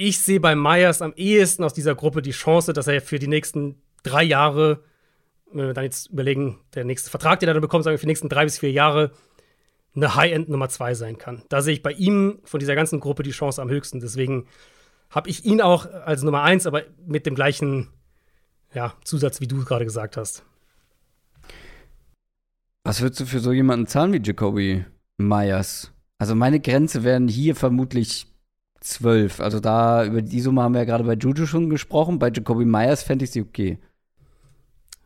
Ich 0.00 0.20
sehe 0.20 0.38
bei 0.38 0.54
Myers 0.54 1.02
am 1.02 1.12
ehesten 1.16 1.64
aus 1.64 1.74
dieser 1.74 1.96
Gruppe 1.96 2.22
die 2.22 2.30
Chance, 2.30 2.72
dass 2.72 2.86
er 2.86 3.00
für 3.00 3.18
die 3.18 3.26
nächsten 3.26 3.82
drei 4.04 4.22
Jahre, 4.22 4.84
wenn 5.50 5.66
wir 5.66 5.74
dann 5.74 5.82
jetzt 5.82 6.10
überlegen, 6.10 6.60
der 6.76 6.84
nächste 6.84 7.10
Vertrag, 7.10 7.40
den 7.40 7.48
er 7.48 7.54
dann 7.54 7.60
bekommt, 7.60 7.82
sagen 7.82 7.94
wir 7.94 7.98
für 7.98 8.06
die 8.06 8.10
nächsten 8.10 8.28
drei 8.28 8.44
bis 8.44 8.60
vier 8.60 8.70
Jahre, 8.70 9.10
eine 9.96 10.14
High-End 10.14 10.48
Nummer 10.48 10.68
2 10.68 10.94
sein 10.94 11.18
kann. 11.18 11.42
Da 11.48 11.62
sehe 11.62 11.74
ich 11.74 11.82
bei 11.82 11.90
ihm 11.90 12.38
von 12.44 12.60
dieser 12.60 12.76
ganzen 12.76 13.00
Gruppe 13.00 13.24
die 13.24 13.32
Chance 13.32 13.60
am 13.60 13.70
höchsten. 13.70 13.98
Deswegen 13.98 14.46
habe 15.10 15.30
ich 15.30 15.44
ihn 15.44 15.60
auch 15.60 15.90
als 15.90 16.22
Nummer 16.22 16.44
1, 16.44 16.68
aber 16.68 16.84
mit 17.04 17.26
dem 17.26 17.34
gleichen 17.34 17.88
ja, 18.72 18.94
Zusatz, 19.02 19.40
wie 19.40 19.48
du 19.48 19.64
gerade 19.64 19.84
gesagt 19.84 20.16
hast. 20.16 20.44
Was 22.84 23.00
würdest 23.00 23.18
du 23.18 23.26
für 23.26 23.40
so 23.40 23.50
jemanden 23.50 23.88
zahlen 23.88 24.12
wie 24.12 24.22
Jacoby 24.22 24.84
Myers? 25.16 25.90
Also 26.18 26.36
meine 26.36 26.60
Grenze 26.60 27.02
wären 27.02 27.26
hier 27.26 27.56
vermutlich 27.56 28.28
12. 28.80 29.40
Also 29.40 29.60
da, 29.60 30.04
über 30.04 30.22
die 30.22 30.40
Summe 30.40 30.62
haben 30.62 30.74
wir 30.74 30.80
ja 30.80 30.84
gerade 30.84 31.04
bei 31.04 31.14
Juju 31.14 31.46
schon 31.46 31.70
gesprochen. 31.70 32.18
Bei 32.18 32.30
Jacoby 32.30 32.64
Myers 32.64 33.02
fände 33.02 33.24
ich 33.24 33.30
sie 33.30 33.42
okay. 33.42 33.78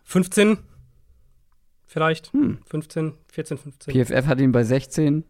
15 0.05 0.59
vielleicht. 1.87 2.33
Hm. 2.33 2.59
15, 2.67 3.15
14, 3.33 3.59
15. 3.59 3.95
PFF 3.95 4.27
hat 4.27 4.41
ihn 4.41 4.53
bei 4.53 4.65
16 4.65 5.25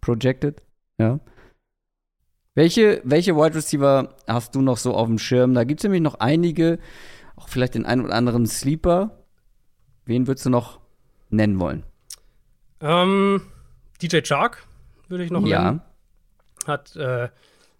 projected. 0.00 0.62
Ja. 0.98 1.20
Welche, 2.54 3.00
welche 3.04 3.36
Wide 3.36 3.54
Receiver 3.54 4.14
hast 4.26 4.54
du 4.54 4.60
noch 4.60 4.76
so 4.76 4.94
auf 4.94 5.06
dem 5.06 5.18
Schirm? 5.18 5.54
Da 5.54 5.64
gibt 5.64 5.80
es 5.80 5.84
nämlich 5.84 6.02
noch 6.02 6.16
einige, 6.16 6.78
auch 7.36 7.48
vielleicht 7.48 7.74
den 7.74 7.86
einen 7.86 8.04
oder 8.04 8.14
anderen 8.14 8.46
Sleeper. 8.46 9.24
Wen 10.04 10.26
würdest 10.26 10.46
du 10.46 10.50
noch 10.50 10.80
nennen 11.30 11.60
wollen? 11.60 11.84
Ähm, 12.80 13.42
DJ 14.02 14.20
Chark 14.22 14.66
würde 15.08 15.24
ich 15.24 15.30
noch 15.30 15.46
ja. 15.46 15.64
nennen. 15.64 15.82
Hat, 16.66 16.94
äh, 16.96 17.28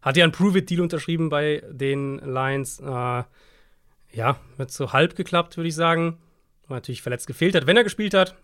hat 0.02 0.16
ja 0.16 0.24
einen 0.24 0.32
Prove-It-Deal 0.32 0.80
unterschrieben 0.80 1.28
bei 1.28 1.62
den 1.70 2.18
Lions. 2.18 2.80
Äh, 2.80 3.24
ja, 4.12 4.40
wird 4.56 4.70
so 4.70 4.92
halb 4.92 5.16
geklappt, 5.16 5.56
würde 5.56 5.68
ich 5.68 5.74
sagen. 5.74 6.18
Weil 6.68 6.78
natürlich 6.78 7.02
verletzt 7.02 7.26
gefehlt 7.26 7.54
hat, 7.54 7.66
wenn 7.66 7.76
er 7.76 7.84
gespielt 7.84 8.14
hat. 8.14 8.36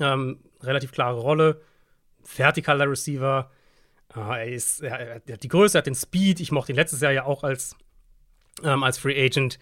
Ähm, 0.00 0.40
relativ 0.62 0.92
klare 0.92 1.20
Rolle. 1.20 1.60
Vertikaler 2.22 2.90
Receiver. 2.90 3.50
Äh, 4.14 4.20
er, 4.20 4.52
ist, 4.52 4.82
er, 4.82 4.98
er, 4.98 5.34
hat 5.34 5.42
die 5.42 5.48
Größe, 5.48 5.78
er 5.78 5.80
hat 5.80 5.86
den 5.86 5.94
Speed. 5.94 6.40
Ich 6.40 6.52
mochte 6.52 6.72
ihn 6.72 6.76
letztes 6.76 7.00
Jahr 7.00 7.12
ja 7.12 7.24
auch 7.24 7.44
als, 7.44 7.76
ähm, 8.62 8.82
als 8.82 8.98
Free 8.98 9.24
Agent. 9.24 9.58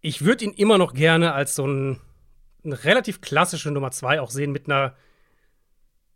Ich 0.00 0.24
würde 0.24 0.44
ihn 0.44 0.52
immer 0.52 0.78
noch 0.78 0.94
gerne 0.94 1.32
als 1.32 1.54
so 1.54 1.66
ein, 1.66 2.00
eine 2.64 2.84
relativ 2.84 3.20
klassische 3.20 3.70
Nummer 3.70 3.90
2 3.90 4.20
auch 4.20 4.30
sehen, 4.30 4.52
mit 4.52 4.66
einer 4.66 4.96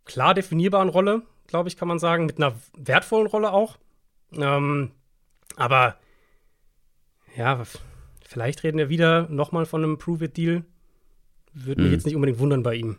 klar 0.05 0.33
definierbaren 0.33 0.89
Rolle, 0.89 1.23
glaube 1.47 1.69
ich, 1.69 1.77
kann 1.77 1.87
man 1.87 1.99
sagen, 1.99 2.25
mit 2.25 2.37
einer 2.37 2.53
wertvollen 2.77 3.27
Rolle 3.27 3.51
auch. 3.51 3.77
Ähm, 4.33 4.91
aber 5.55 5.95
ja, 7.35 7.61
vielleicht 8.25 8.63
reden 8.63 8.77
wir 8.77 8.89
wieder 8.89 9.27
nochmal 9.29 9.65
von 9.65 9.83
einem 9.83 9.97
Prove-It-Deal. 9.97 10.63
Würde 11.53 11.81
mich 11.81 11.89
mhm. 11.89 11.95
jetzt 11.95 12.05
nicht 12.05 12.15
unbedingt 12.15 12.39
wundern 12.39 12.63
bei 12.63 12.75
ihm. 12.75 12.97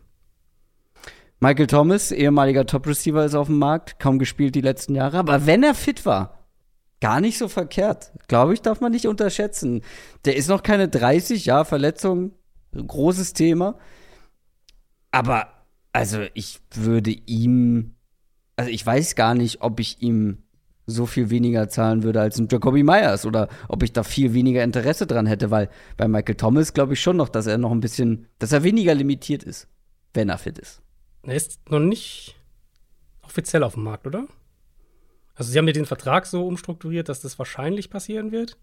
Michael 1.39 1.67
Thomas, 1.67 2.11
ehemaliger 2.11 2.65
Top-Receiver, 2.65 3.23
ist 3.23 3.35
auf 3.35 3.47
dem 3.47 3.59
Markt, 3.59 3.99
kaum 3.99 4.19
gespielt 4.19 4.55
die 4.55 4.61
letzten 4.61 4.95
Jahre. 4.95 5.17
Aber 5.17 5.45
wenn 5.45 5.63
er 5.63 5.73
fit 5.73 6.05
war, 6.05 6.39
gar 6.99 7.21
nicht 7.21 7.37
so 7.37 7.47
verkehrt. 7.47 8.11
Glaube 8.27 8.53
ich, 8.53 8.61
darf 8.61 8.81
man 8.81 8.91
nicht 8.91 9.07
unterschätzen. 9.07 9.81
Der 10.25 10.35
ist 10.35 10.49
noch 10.49 10.63
keine 10.63 10.89
30, 10.89 11.45
ja, 11.45 11.63
Verletzung, 11.63 12.33
großes 12.75 13.33
Thema. 13.33 13.77
Aber, 15.11 15.47
also, 15.93 16.25
ich 16.33 16.59
würde 16.73 17.11
ihm, 17.11 17.95
also, 18.59 18.71
ich 18.71 18.85
weiß 18.85 19.15
gar 19.15 19.35
nicht, 19.35 19.61
ob 19.61 19.79
ich 19.79 20.01
ihm 20.01 20.39
so 20.85 21.05
viel 21.05 21.29
weniger 21.29 21.69
zahlen 21.69 22.03
würde 22.03 22.19
als 22.19 22.37
ein 22.39 22.49
Jacoby 22.51 22.83
Myers 22.83 23.25
oder 23.25 23.47
ob 23.69 23.83
ich 23.83 23.93
da 23.93 24.03
viel 24.03 24.33
weniger 24.33 24.65
Interesse 24.65 25.07
dran 25.07 25.27
hätte, 25.27 25.49
weil 25.49 25.69
bei 25.95 26.09
Michael 26.09 26.35
Thomas 26.35 26.73
glaube 26.73 26.93
ich 26.93 26.99
schon 26.99 27.15
noch, 27.15 27.29
dass 27.29 27.47
er 27.47 27.57
noch 27.57 27.71
ein 27.71 27.79
bisschen, 27.79 28.27
dass 28.37 28.51
er 28.51 28.63
weniger 28.63 28.93
limitiert 28.93 29.43
ist, 29.43 29.69
wenn 30.13 30.27
er 30.27 30.37
fit 30.37 30.59
ist. 30.59 30.81
Er 31.23 31.35
ist 31.35 31.69
noch 31.69 31.79
nicht 31.79 32.35
offiziell 33.21 33.63
auf 33.63 33.75
dem 33.75 33.83
Markt, 33.83 34.05
oder? 34.07 34.27
Also, 35.35 35.53
sie 35.53 35.57
haben 35.57 35.67
ja 35.67 35.73
den 35.73 35.85
Vertrag 35.85 36.25
so 36.25 36.45
umstrukturiert, 36.45 37.07
dass 37.07 37.21
das 37.21 37.39
wahrscheinlich 37.39 37.89
passieren 37.89 38.33
wird. 38.33 38.57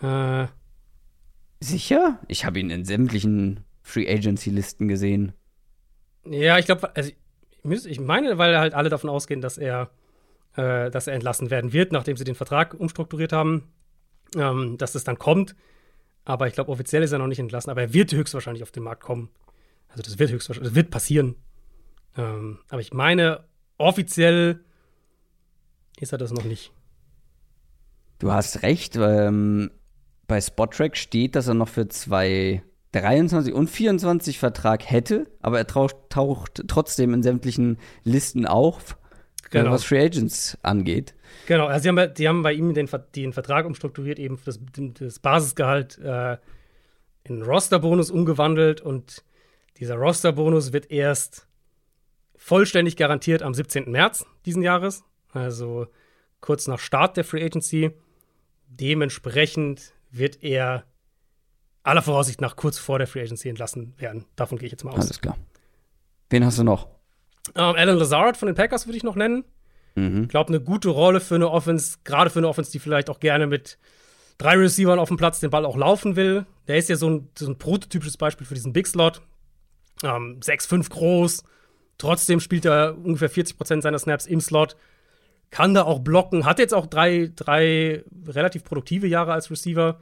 Äh. 0.00 0.46
Sicher? 1.58 2.20
Ich 2.28 2.44
habe 2.44 2.60
ihn 2.60 2.70
in 2.70 2.84
sämtlichen 2.84 3.64
Free 3.82 4.08
Agency 4.08 4.50
Listen 4.50 4.86
gesehen. 4.86 5.32
Ja, 6.24 6.58
ich 6.58 6.66
glaube, 6.66 6.94
also 6.94 7.10
ich 7.64 8.00
meine, 8.00 8.38
weil 8.38 8.58
halt 8.58 8.74
alle 8.74 8.88
davon 8.88 9.10
ausgehen, 9.10 9.40
dass 9.40 9.58
er 9.58 9.90
äh, 10.58 10.90
dass 10.90 11.06
er 11.06 11.14
entlassen 11.14 11.50
werden 11.50 11.72
wird, 11.72 11.92
nachdem 11.92 12.16
sie 12.16 12.24
den 12.24 12.34
Vertrag 12.34 12.74
umstrukturiert 12.74 13.32
haben, 13.32 13.68
ähm, 14.36 14.76
dass 14.76 14.94
es 14.94 15.04
dann 15.04 15.18
kommt. 15.18 15.54
Aber 16.24 16.46
ich 16.48 16.54
glaube, 16.54 16.70
offiziell 16.70 17.02
ist 17.02 17.12
er 17.12 17.18
noch 17.18 17.28
nicht 17.28 17.38
entlassen, 17.38 17.70
aber 17.70 17.82
er 17.82 17.94
wird 17.94 18.12
höchstwahrscheinlich 18.12 18.62
auf 18.62 18.72
den 18.72 18.82
Markt 18.82 19.02
kommen. 19.02 19.30
Also 19.88 20.02
das 20.02 20.18
wird 20.18 20.30
höchstwahrscheinlich, 20.30 20.70
das 20.70 20.76
wird 20.76 20.90
passieren. 20.90 21.36
Ähm, 22.16 22.58
aber 22.68 22.80
ich 22.80 22.92
meine, 22.92 23.44
offiziell 23.78 24.64
ist 26.00 26.12
er 26.12 26.18
das 26.18 26.32
noch 26.32 26.44
nicht. 26.44 26.72
Du 28.18 28.32
hast 28.32 28.62
recht. 28.62 28.96
Ähm, 28.96 29.70
bei 30.26 30.40
Spottrack 30.40 30.96
steht, 30.96 31.36
dass 31.36 31.46
er 31.46 31.54
noch 31.54 31.68
für 31.68 31.88
2023 32.92 33.52
und 33.52 33.68
24 33.68 34.38
Vertrag 34.38 34.90
hätte, 34.90 35.26
aber 35.40 35.58
er 35.58 35.66
taucht, 35.66 35.96
taucht 36.08 36.62
trotzdem 36.68 37.12
in 37.12 37.22
sämtlichen 37.22 37.78
Listen 38.04 38.46
auf 38.46 38.96
genau. 39.50 39.70
was 39.70 39.84
Free 39.84 40.04
Agents 40.04 40.58
angeht. 40.62 41.14
Genau, 41.46 41.66
also 41.66 41.82
die 41.82 41.88
haben, 41.88 42.14
die 42.14 42.28
haben 42.28 42.42
bei 42.42 42.52
ihm 42.52 42.74
den, 42.74 42.88
den 43.14 43.32
Vertrag 43.32 43.66
umstrukturiert, 43.66 44.18
eben 44.18 44.38
das, 44.44 44.58
das 44.98 45.18
Basisgehalt 45.18 45.98
äh, 45.98 46.38
in 47.24 47.42
Rosterbonus 47.42 48.10
umgewandelt 48.10 48.80
und 48.80 49.24
dieser 49.78 49.96
Rosterbonus 49.96 50.72
wird 50.72 50.90
erst 50.90 51.46
vollständig 52.36 52.96
garantiert 52.96 53.42
am 53.42 53.54
17. 53.54 53.90
März 53.90 54.24
diesen 54.46 54.62
Jahres, 54.62 55.04
also 55.32 55.86
kurz 56.40 56.66
nach 56.66 56.78
Start 56.78 57.16
der 57.16 57.24
Free 57.24 57.44
Agency. 57.44 57.90
Dementsprechend 58.68 59.92
wird 60.10 60.42
er 60.42 60.84
aller 61.82 62.02
Voraussicht 62.02 62.40
nach 62.40 62.56
kurz 62.56 62.78
vor 62.78 62.98
der 62.98 63.06
Free 63.06 63.22
Agency 63.22 63.48
entlassen 63.48 63.94
werden. 63.98 64.24
Davon 64.36 64.58
gehe 64.58 64.66
ich 64.66 64.72
jetzt 64.72 64.84
mal 64.84 64.92
aus. 64.92 65.04
Alles 65.04 65.20
klar. 65.20 65.36
Wen 66.30 66.44
hast 66.44 66.58
du 66.58 66.64
noch? 66.64 66.88
Ähm, 67.54 67.74
Alan 67.76 67.96
Lazard 67.96 68.36
von 68.36 68.46
den 68.46 68.54
Packers 68.54 68.86
würde 68.86 68.96
ich 68.96 69.04
noch 69.04 69.16
nennen. 69.16 69.44
Mhm. 69.94 70.24
Ich 70.24 70.28
glaube, 70.28 70.48
eine 70.48 70.60
gute 70.60 70.90
Rolle 70.90 71.20
für 71.20 71.34
eine 71.34 71.50
Offense, 71.50 71.98
gerade 72.04 72.30
für 72.30 72.38
eine 72.38 72.48
Offense, 72.48 72.70
die 72.70 72.78
vielleicht 72.78 73.10
auch 73.10 73.20
gerne 73.20 73.46
mit 73.46 73.78
drei 74.38 74.56
Receivern 74.56 74.98
auf 74.98 75.08
dem 75.08 75.16
Platz 75.16 75.40
den 75.40 75.50
Ball 75.50 75.64
auch 75.64 75.76
laufen 75.76 76.16
will. 76.16 76.46
Der 76.68 76.76
ist 76.76 76.88
ja 76.88 76.96
so 76.96 77.10
ein, 77.10 77.28
so 77.36 77.50
ein 77.50 77.58
prototypisches 77.58 78.16
Beispiel 78.16 78.46
für 78.46 78.54
diesen 78.54 78.72
Big 78.72 78.86
Slot. 78.86 79.22
Ähm, 80.02 80.38
6'5 80.40 80.90
groß. 80.90 81.42
Trotzdem 81.98 82.38
spielt 82.38 82.64
er 82.64 82.96
ungefähr 82.96 83.30
40% 83.30 83.82
seiner 83.82 83.98
Snaps 83.98 84.26
im 84.26 84.40
Slot. 84.40 84.76
Kann 85.50 85.74
da 85.74 85.82
auch 85.82 85.98
blocken. 86.00 86.44
Hat 86.44 86.58
jetzt 86.58 86.74
auch 86.74 86.86
drei, 86.86 87.32
drei 87.34 88.04
relativ 88.26 88.64
produktive 88.64 89.08
Jahre 89.08 89.32
als 89.32 89.50
Receiver. 89.50 89.98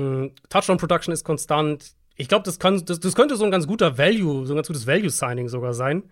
Ähm, 0.00 0.32
Touchdown 0.48 0.78
Production 0.78 1.12
ist 1.12 1.24
konstant. 1.24 1.94
Ich 2.16 2.28
glaube, 2.28 2.44
das, 2.44 2.58
das, 2.58 3.00
das 3.00 3.14
könnte 3.14 3.36
so 3.36 3.44
ein 3.44 3.50
ganz 3.50 3.66
guter 3.66 3.98
Value, 3.98 4.46
so 4.46 4.52
ein 4.52 4.56
ganz 4.56 4.68
gutes 4.68 4.86
Value-Signing 4.86 5.48
sogar 5.48 5.74
sein 5.74 6.04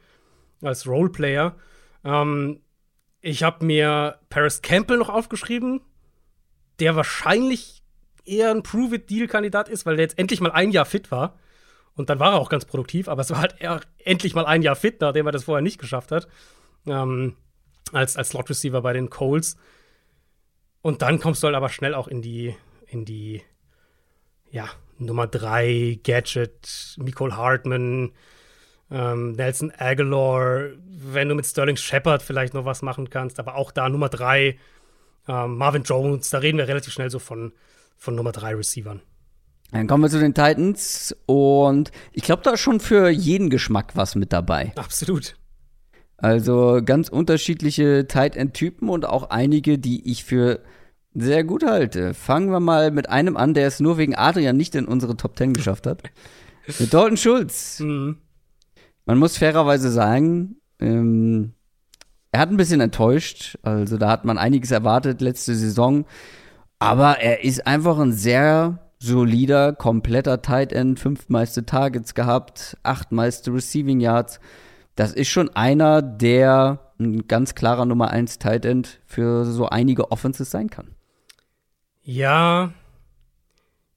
als 0.63 0.87
Roleplayer. 0.87 1.55
Ähm, 2.05 2.61
ich 3.21 3.43
habe 3.43 3.65
mir 3.65 4.19
Paris 4.31 4.63
Campbell 4.63 4.99
noch 4.99 5.09
aufgeschrieben, 5.09 5.81
der 6.81 6.97
wahrscheinlich 6.97 7.83
eher 8.25 8.51
ein 8.51 8.63
Prove-It-Deal-Kandidat 8.63 9.69
ist, 9.69 9.87
weil 9.87 9.97
der 9.97 10.05
jetzt 10.05 10.19
endlich 10.19 10.41
mal 10.41 10.53
ein 10.53 10.71
Jahr 10.71 10.85
fit 10.85 11.11
war. 11.11 11.39
Und 11.95 12.11
dann 12.11 12.21
war 12.21 12.35
er 12.35 12.39
auch 12.39 12.49
ganz 12.49 12.65
produktiv, 12.65 13.09
aber 13.09 13.23
es 13.23 13.31
war 13.31 13.41
halt 13.41 13.57
endlich 13.99 14.35
mal 14.35 14.47
ein 14.47 14.63
Jahr 14.63 14.77
fit, 14.77 15.01
nachdem 15.01 15.27
er 15.27 15.33
das 15.33 15.45
vorher 15.45 15.63
nicht 15.63 15.81
geschafft 15.81 16.13
hat. 16.13 16.29
Ähm, 16.87 17.37
als, 17.93 18.17
als 18.17 18.29
Slot-Receiver 18.29 18.81
bei 18.83 18.93
den 18.93 19.11
Coles. 19.11 19.57
Und 20.81 21.03
dann 21.03 21.19
kommst 21.19 21.43
du 21.43 21.47
halt 21.47 21.57
aber 21.57 21.71
schnell 21.71 21.95
auch 21.95 22.07
in 22.07 22.23
die, 22.23 22.55
in 22.87 23.05
die, 23.05 23.43
ja, 24.51 24.69
Nummer 24.99 25.27
3, 25.27 26.01
Gadget, 26.03 26.97
Nicole 26.97 27.37
Hartman, 27.37 28.13
ähm, 28.91 29.33
Nelson 29.33 29.73
Aguilar, 29.77 30.71
wenn 30.87 31.29
du 31.29 31.35
mit 31.35 31.47
Sterling 31.47 31.77
Shepard 31.77 32.23
vielleicht 32.23 32.55
noch 32.55 32.65
was 32.65 32.83
machen 32.83 33.11
kannst, 33.11 33.39
aber 33.39 33.55
auch 33.55 33.71
da 33.71 33.89
Nummer 33.89 34.09
drei, 34.09 34.59
ähm, 35.29 35.57
Marvin 35.57 35.83
Jones, 35.83 36.31
da 36.31 36.39
reden 36.39 36.59
wir 36.59 36.69
relativ 36.69 36.93
schnell 36.93 37.11
so 37.11 37.19
von, 37.19 37.53
von 37.97 38.15
Nummer 38.15 38.33
drei 38.33 38.55
Receivern. 38.55 39.03
Dann 39.71 39.87
kommen 39.87 40.05
wir 40.05 40.11
zu 40.11 40.19
den 40.19 40.35
Titans 40.35 41.15
und 41.27 41.91
ich 42.13 42.23
glaube, 42.23 42.43
da 42.43 42.53
ist 42.53 42.61
schon 42.61 42.81
für 42.81 43.11
jeden 43.11 43.51
Geschmack 43.51 43.95
was 43.95 44.15
mit 44.15 44.33
dabei. 44.33 44.73
Absolut. 44.77 45.37
Also 46.17 46.81
ganz 46.85 47.11
unterschiedliche 47.11 48.09
Tight 48.09 48.35
End 48.35 48.55
Typen 48.55 48.89
und 48.89 49.05
auch 49.05 49.31
einige, 49.31 49.79
die 49.79 50.11
ich 50.11 50.25
für 50.25 50.61
sehr 51.15 51.45
gut 51.45 51.65
halte. 51.65 52.15
Fangen 52.15 52.51
wir 52.51 52.61
mal 52.61 52.91
mit 52.91 53.09
einem 53.09 53.37
an, 53.37 53.55
der 53.55 53.67
es 53.67 53.81
nur 53.81 53.99
wegen 53.99 54.15
Adrian 54.15 54.57
nicht 54.57 54.75
in 54.75 54.87
unsere 54.87 55.17
Top 55.17 55.37
10 55.37 55.53
geschafft 55.53 55.87
hat. 55.87 56.03
mit 56.79 56.93
Dalton 56.93 57.17
Schulz. 57.17 57.81
Mhm. 57.81 58.19
Man 59.07 59.19
muss 59.19 59.39
fairerweise 59.39 59.91
sagen, 59.91 60.57
ähm, 60.81 61.55
er 62.31 62.41
hat 62.41 62.51
ein 62.51 62.57
bisschen 62.57 62.81
enttäuscht. 62.81 63.59
Also 63.63 63.97
da 63.97 64.11
hat 64.11 64.25
man 64.25 64.39
einiges 64.39 64.71
erwartet 64.71 65.21
letzte 65.21 65.55
Saison. 65.55 66.05
Aber 66.79 67.19
er 67.21 67.43
ist 67.43 67.67
einfach 67.67 67.99
ein 67.99 68.13
sehr 68.13 68.79
solider, 69.01 69.73
kompletter 69.73 70.43
Tight 70.43 70.73
End, 70.73 71.01
fünf 71.01 71.29
meiste 71.29 71.65
Targets 71.65 72.15
gehabt, 72.15 72.77
acht 72.83 73.13
meiste 73.13 73.53
Receiving 73.53 74.01
Yards. 74.01 74.41
Das 74.95 75.13
ist 75.13 75.29
schon 75.29 75.49
einer, 75.51 76.03
der 76.03 76.93
ein 76.99 77.29
ganz 77.29 77.55
klarer 77.55 77.87
Nummer 77.87 78.11
1 78.11 78.41
Tight 78.41 78.65
End 78.65 79.01
für 79.07 79.45
so 79.45 79.69
einige 79.69 80.11
Offenses 80.11 80.51
sein 80.51 80.69
kann. 80.69 80.89
Ja. 82.09 82.73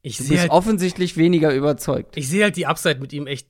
Ich 0.02 0.18
du 0.18 0.28
bist 0.28 0.42
halt, 0.42 0.52
offensichtlich 0.52 1.16
weniger 1.16 1.56
überzeugt. 1.56 2.18
Ich 2.18 2.28
sehe 2.28 2.44
halt 2.44 2.58
die 2.58 2.66
Upside 2.66 3.00
mit 3.00 3.14
ihm 3.14 3.26
echt 3.26 3.48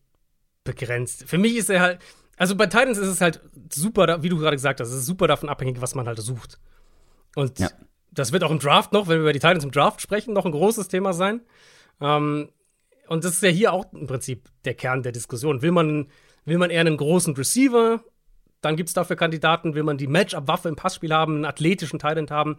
begrenzt. 0.64 1.24
Für 1.28 1.40
mich 1.40 1.56
ist 1.56 1.72
er 1.72 1.82
halt, 1.82 2.00
also 2.38 2.56
bei 2.56 2.68
Titans 2.68 3.00
ist 3.00 3.08
es 3.08 3.22
halt 3.22 3.42
super, 3.74 4.22
wie 4.22 4.30
du 4.30 4.38
gerade 4.38 4.56
gesagt 4.56 4.80
hast, 4.80 4.90
es 4.90 4.98
ist 4.98 5.06
super 5.08 5.26
davon 5.26 5.50
abhängig, 5.50 5.82
was 5.82 5.96
man 5.96 6.06
halt 6.06 6.20
sucht. 6.20 6.60
Und 7.36 7.58
ja. 7.58 7.70
das 8.12 8.34
wird 8.34 8.44
auch 8.44 8.52
im 8.52 8.60
Draft 8.60 8.94
noch, 8.94 9.08
wenn 9.08 9.16
wir 9.16 9.22
über 9.22 9.34
die 9.34 9.40
Titans 9.40 9.64
im 9.64 9.72
Draft 9.72 10.00
sprechen, 10.00 10.34
noch 10.36 10.46
ein 10.46 10.52
großes 10.52 10.90
Thema 10.90 11.14
sein. 11.14 11.42
Ähm, 12.00 12.50
und 13.08 13.24
das 13.24 13.34
ist 13.34 13.44
ja 13.44 13.50
hier 13.50 13.74
auch 13.74 13.92
im 13.94 14.06
Prinzip 14.06 14.48
der 14.66 14.76
Kern 14.76 15.02
der 15.02 15.12
Diskussion. 15.12 15.64
Will 15.64 15.72
man, 15.72 16.08
will 16.46 16.60
man 16.60 16.70
eher 16.70 16.82
einen 16.82 16.98
großen 16.98 17.34
Receiver? 17.36 18.04
Dann 18.62 18.76
gibt 18.76 18.90
es 18.90 18.94
dafür 18.94 19.16
Kandidaten. 19.16 19.74
Will 19.74 19.84
man 19.84 19.98
die 19.98 20.08
Matchup-Waffe 20.08 20.70
im 20.70 20.76
Passspiel 20.76 21.14
haben, 21.14 21.38
einen 21.38 21.46
athletischen 21.46 21.98
Titan 21.98 22.30
haben? 22.30 22.58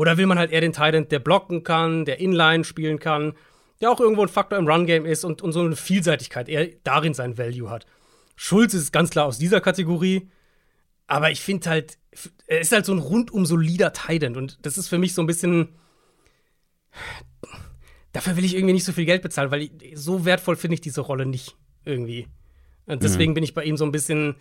Oder 0.00 0.16
will 0.16 0.24
man 0.24 0.38
halt 0.38 0.50
eher 0.50 0.62
den 0.62 0.72
Titan, 0.72 1.08
der 1.08 1.18
blocken 1.18 1.62
kann, 1.62 2.06
der 2.06 2.20
Inline 2.20 2.64
spielen 2.64 2.98
kann, 2.98 3.34
der 3.82 3.90
auch 3.90 4.00
irgendwo 4.00 4.22
ein 4.22 4.30
Faktor 4.30 4.58
im 4.58 4.66
Run-Game 4.66 5.04
ist 5.04 5.24
und, 5.24 5.42
und 5.42 5.52
so 5.52 5.60
eine 5.60 5.76
Vielseitigkeit 5.76 6.48
eher 6.48 6.68
darin 6.84 7.12
sein 7.12 7.36
Value 7.36 7.68
hat. 7.68 7.84
Schulz 8.34 8.72
ist 8.72 8.92
ganz 8.92 9.10
klar 9.10 9.26
aus 9.26 9.36
dieser 9.36 9.60
Kategorie, 9.60 10.30
aber 11.06 11.30
ich 11.30 11.42
finde 11.42 11.68
halt, 11.68 11.98
er 12.46 12.60
ist 12.60 12.72
halt 12.72 12.86
so 12.86 12.94
ein 12.94 12.98
rundum 12.98 13.44
solider 13.44 13.92
Titan 13.92 14.36
und 14.36 14.58
das 14.62 14.78
ist 14.78 14.88
für 14.88 14.96
mich 14.96 15.12
so 15.12 15.22
ein 15.22 15.26
bisschen. 15.26 15.76
Dafür 18.14 18.38
will 18.38 18.44
ich 18.46 18.54
irgendwie 18.54 18.72
nicht 18.72 18.86
so 18.86 18.94
viel 18.94 19.04
Geld 19.04 19.20
bezahlen, 19.20 19.50
weil 19.50 19.60
ich, 19.64 19.72
so 19.96 20.24
wertvoll 20.24 20.56
finde 20.56 20.76
ich 20.76 20.80
diese 20.80 21.02
Rolle 21.02 21.26
nicht 21.26 21.58
irgendwie. 21.84 22.26
Und 22.86 23.02
deswegen 23.02 23.32
mhm. 23.32 23.34
bin 23.34 23.44
ich 23.44 23.52
bei 23.52 23.64
ihm 23.64 23.76
so 23.76 23.84
ein 23.84 23.92
bisschen, 23.92 24.36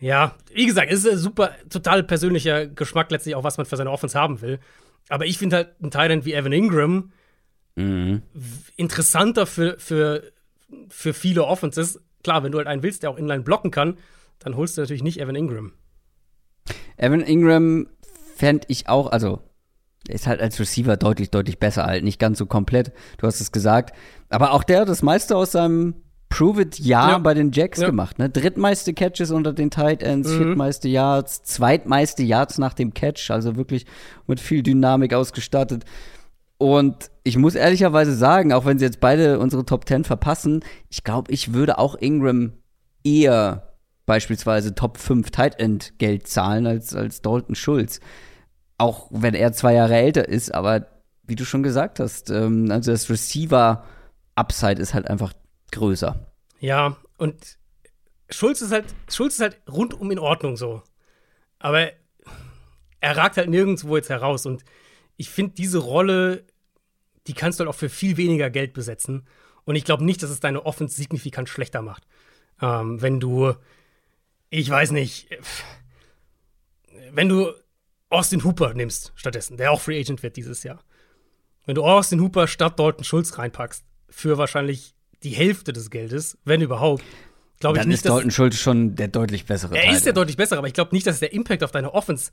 ja, 0.00 0.34
wie 0.52 0.66
gesagt, 0.66 0.90
es 0.90 1.04
ist 1.04 1.12
ein 1.12 1.18
super, 1.18 1.52
total 1.70 2.02
persönlicher 2.02 2.66
Geschmack 2.66 3.10
letztlich 3.10 3.34
auch, 3.34 3.44
was 3.44 3.56
man 3.56 3.66
für 3.66 3.76
seine 3.76 3.90
Offense 3.90 4.18
haben 4.18 4.40
will. 4.40 4.58
Aber 5.08 5.26
ich 5.26 5.38
finde 5.38 5.56
halt 5.56 5.68
einen 5.80 5.90
Thailand 5.90 6.24
wie 6.24 6.34
Evan 6.34 6.52
Ingram 6.52 7.12
mhm. 7.76 8.22
interessanter 8.76 9.46
für, 9.46 9.78
für, 9.78 10.32
für 10.88 11.14
viele 11.14 11.44
Offenses. 11.44 12.00
Klar, 12.22 12.42
wenn 12.42 12.52
du 12.52 12.58
halt 12.58 12.66
einen 12.66 12.82
willst, 12.82 13.02
der 13.02 13.10
auch 13.10 13.18
inline 13.18 13.42
blocken 13.42 13.70
kann, 13.70 13.98
dann 14.38 14.56
holst 14.56 14.76
du 14.76 14.82
natürlich 14.82 15.02
nicht 15.02 15.20
Evan 15.20 15.36
Ingram. 15.36 15.72
Evan 16.96 17.20
Ingram 17.20 17.88
fände 18.36 18.66
ich 18.68 18.88
auch, 18.88 19.10
also 19.12 19.42
er 20.08 20.14
ist 20.14 20.26
halt 20.26 20.40
als 20.40 20.60
Receiver 20.60 20.96
deutlich, 20.96 21.30
deutlich 21.30 21.58
besser, 21.58 21.84
halt 21.86 22.04
nicht 22.04 22.18
ganz 22.18 22.38
so 22.38 22.46
komplett. 22.46 22.92
Du 23.18 23.26
hast 23.26 23.40
es 23.40 23.52
gesagt. 23.52 23.96
Aber 24.28 24.52
auch 24.52 24.64
der 24.64 24.80
hat 24.80 24.88
das 24.88 25.02
meiste 25.02 25.36
aus 25.36 25.52
seinem 25.52 25.94
Prove-It-Jahr 26.34 27.10
ja. 27.10 27.18
bei 27.18 27.32
den 27.32 27.52
Jacks 27.52 27.80
ja. 27.80 27.86
gemacht. 27.86 28.18
Ne? 28.18 28.28
Drittmeiste 28.28 28.92
Catches 28.92 29.30
unter 29.30 29.52
den 29.52 29.70
Tight 29.70 30.02
Ends, 30.02 30.28
mhm. 30.28 30.38
viertmeiste 30.38 30.88
Yards, 30.88 31.44
zweitmeiste 31.44 32.24
Yards 32.24 32.58
nach 32.58 32.74
dem 32.74 32.92
Catch, 32.92 33.30
also 33.30 33.54
wirklich 33.54 33.86
mit 34.26 34.40
viel 34.40 34.64
Dynamik 34.64 35.14
ausgestattet. 35.14 35.84
Und 36.58 37.12
ich 37.22 37.36
muss 37.36 37.54
ehrlicherweise 37.54 38.16
sagen, 38.16 38.52
auch 38.52 38.64
wenn 38.64 38.80
sie 38.80 38.84
jetzt 38.84 38.98
beide 38.98 39.38
unsere 39.38 39.64
Top 39.64 39.86
10 39.86 40.02
verpassen, 40.02 40.64
ich 40.88 41.04
glaube, 41.04 41.30
ich 41.30 41.52
würde 41.52 41.78
auch 41.78 41.94
Ingram 41.94 42.54
eher 43.04 43.74
beispielsweise 44.04 44.74
Top 44.74 44.98
5 44.98 45.30
Tight 45.30 45.60
End 45.60 45.98
Geld 45.98 46.26
zahlen 46.26 46.66
als, 46.66 46.96
als 46.96 47.22
Dalton 47.22 47.54
Schulz. 47.54 48.00
Auch 48.76 49.06
wenn 49.10 49.34
er 49.34 49.52
zwei 49.52 49.74
Jahre 49.74 49.94
älter 49.94 50.28
ist, 50.28 50.52
aber 50.52 50.88
wie 51.22 51.36
du 51.36 51.44
schon 51.44 51.62
gesagt 51.62 52.00
hast, 52.00 52.30
ähm, 52.30 52.72
also 52.72 52.90
das 52.90 53.08
Receiver 53.08 53.84
Upside 54.34 54.82
ist 54.82 54.94
halt 54.94 55.08
einfach 55.08 55.32
größer. 55.72 56.26
Ja, 56.60 56.96
und 57.18 57.58
Schulz 58.30 58.60
ist 58.60 58.72
halt, 58.72 58.86
Schulz 59.10 59.34
ist 59.34 59.40
halt 59.40 59.60
rundum 59.68 60.10
in 60.10 60.18
Ordnung 60.18 60.56
so. 60.56 60.82
Aber 61.58 61.90
er 63.00 63.16
ragt 63.16 63.36
halt 63.36 63.48
nirgendwo 63.48 63.96
jetzt 63.96 64.10
heraus. 64.10 64.46
Und 64.46 64.64
ich 65.16 65.30
finde, 65.30 65.54
diese 65.54 65.78
Rolle, 65.78 66.46
die 67.26 67.34
kannst 67.34 67.58
du 67.58 67.64
halt 67.64 67.74
auch 67.74 67.78
für 67.78 67.88
viel 67.88 68.16
weniger 68.16 68.50
Geld 68.50 68.72
besetzen. 68.72 69.26
Und 69.64 69.76
ich 69.76 69.84
glaube 69.84 70.04
nicht, 70.04 70.22
dass 70.22 70.30
es 70.30 70.40
deine 70.40 70.66
Offense 70.66 70.96
signifikant 70.96 71.48
schlechter 71.48 71.82
macht. 71.82 72.06
Ähm, 72.60 73.00
wenn 73.02 73.20
du, 73.20 73.54
ich 74.50 74.68
weiß 74.68 74.90
nicht, 74.90 75.28
wenn 77.12 77.28
du 77.28 77.52
Austin 78.10 78.44
Hooper 78.44 78.74
nimmst 78.74 79.12
stattdessen, 79.16 79.56
der 79.56 79.72
auch 79.72 79.80
Free 79.80 79.98
Agent 79.98 80.22
wird 80.22 80.36
dieses 80.36 80.62
Jahr. 80.62 80.82
Wenn 81.66 81.74
du 81.74 81.84
Austin 81.84 82.20
Hooper 82.20 82.46
statt 82.46 82.78
Dalton 82.78 83.04
Schulz 83.04 83.38
reinpackst, 83.38 83.84
für 84.08 84.38
wahrscheinlich 84.38 84.94
die 85.24 85.30
Hälfte 85.30 85.72
des 85.72 85.90
Geldes, 85.90 86.38
wenn 86.44 86.60
überhaupt. 86.60 87.02
Glaube 87.60 87.78
ich 87.78 87.86
nicht, 87.86 87.94
ist 87.96 88.08
Dalton 88.08 88.30
Schultz 88.30 88.56
schon 88.56 88.94
der 88.94 89.08
deutlich 89.08 89.46
bessere. 89.46 89.74
Er 89.76 89.84
Teil, 89.84 89.96
ist 89.96 90.06
der 90.06 90.12
deutlich 90.12 90.36
bessere, 90.36 90.58
aber 90.58 90.66
ich 90.66 90.74
glaube 90.74 90.94
nicht, 90.94 91.06
dass 91.06 91.20
der 91.20 91.32
Impact 91.32 91.62
auf 91.62 91.72
deine 91.72 91.94
Offense 91.94 92.30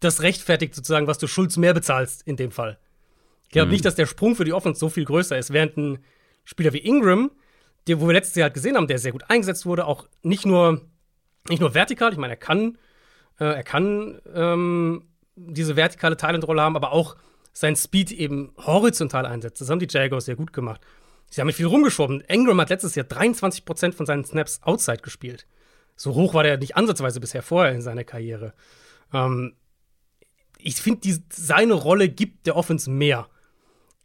das 0.00 0.22
rechtfertigt, 0.22 0.74
sozusagen, 0.74 1.06
was 1.06 1.18
du 1.18 1.26
Schulz 1.26 1.56
mehr 1.56 1.74
bezahlst 1.74 2.22
in 2.22 2.36
dem 2.36 2.50
Fall. 2.50 2.78
Ich 3.44 3.50
glaube 3.50 3.66
mhm. 3.66 3.72
nicht, 3.72 3.84
dass 3.84 3.94
der 3.94 4.06
Sprung 4.06 4.34
für 4.34 4.44
die 4.44 4.52
Offense 4.52 4.80
so 4.80 4.88
viel 4.88 5.04
größer 5.04 5.36
ist, 5.36 5.52
während 5.52 5.76
ein 5.76 5.98
Spieler 6.44 6.72
wie 6.72 6.78
Ingram, 6.78 7.30
der, 7.86 8.00
wo 8.00 8.06
wir 8.06 8.14
letztes 8.14 8.36
Jahr 8.36 8.44
halt 8.44 8.54
gesehen 8.54 8.76
haben, 8.76 8.86
der 8.86 8.98
sehr 8.98 9.12
gut 9.12 9.24
eingesetzt 9.28 9.66
wurde, 9.66 9.86
auch 9.86 10.06
nicht 10.22 10.46
nur, 10.46 10.80
nicht 11.48 11.60
nur 11.60 11.74
vertikal, 11.74 12.12
ich 12.12 12.18
meine, 12.18 12.34
er 12.34 12.38
kann, 12.38 12.78
äh, 13.38 13.44
er 13.44 13.62
kann 13.62 14.20
ähm, 14.34 15.04
diese 15.36 15.76
vertikale 15.76 16.16
Talent-Rolle 16.16 16.62
haben, 16.62 16.76
aber 16.76 16.92
auch 16.92 17.16
sein 17.52 17.76
Speed 17.76 18.12
eben 18.12 18.52
horizontal 18.58 19.26
einsetzt. 19.26 19.60
Das 19.60 19.70
haben 19.70 19.78
die 19.78 19.88
Jaguars 19.88 20.24
sehr 20.24 20.36
gut 20.36 20.52
gemacht. 20.52 20.80
Sie 21.30 21.40
haben 21.40 21.46
mit 21.46 21.56
viel 21.56 21.66
rumgeschoben. 21.66 22.22
Ingram 22.28 22.60
hat 22.60 22.70
letztes 22.70 22.94
Jahr 22.94 23.06
23% 23.06 23.92
von 23.92 24.06
seinen 24.06 24.24
Snaps 24.24 24.60
outside 24.62 25.02
gespielt. 25.02 25.46
So 25.96 26.14
hoch 26.14 26.34
war 26.34 26.42
der 26.42 26.58
nicht 26.58 26.76
ansatzweise 26.76 27.20
bisher 27.20 27.42
vorher 27.42 27.74
in 27.74 27.82
seiner 27.82 28.04
Karriere. 28.04 28.54
Ähm, 29.12 29.54
ich 30.58 30.76
finde, 30.76 31.08
seine 31.30 31.74
Rolle 31.74 32.08
gibt 32.08 32.46
der 32.46 32.56
Offense 32.56 32.90
mehr 32.90 33.28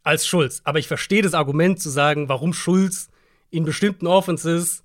als 0.02 0.26
Schulz. 0.26 0.60
Aber 0.64 0.78
ich 0.78 0.88
verstehe 0.88 1.22
das 1.22 1.34
Argument 1.34 1.80
zu 1.80 1.90
sagen, 1.90 2.28
warum 2.28 2.52
Schulz 2.52 3.08
in 3.50 3.64
bestimmten 3.64 4.06
Offenses 4.06 4.84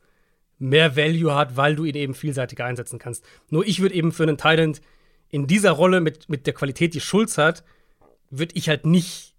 mehr 0.60 0.96
Value 0.96 1.34
hat, 1.34 1.56
weil 1.56 1.76
du 1.76 1.86
ihn 1.86 1.96
eben 1.96 2.14
vielseitiger 2.14 2.66
einsetzen 2.66 3.00
kannst. 3.00 3.24
Nur 3.50 3.66
ich 3.66 3.80
würde 3.80 3.96
eben 3.96 4.12
für 4.12 4.24
einen 4.24 4.38
Thailand 4.38 4.82
in 5.30 5.48
dieser 5.48 5.72
Rolle 5.72 6.02
mit, 6.02 6.30
mit 6.30 6.48
der 6.48 6.54
Qualität, 6.54 6.94
die 6.94 7.02
Schulz 7.02 7.38
hat, 7.38 7.64
würde 8.30 8.56
ich 8.56 8.70
halt 8.70 8.86
nicht 8.86 9.36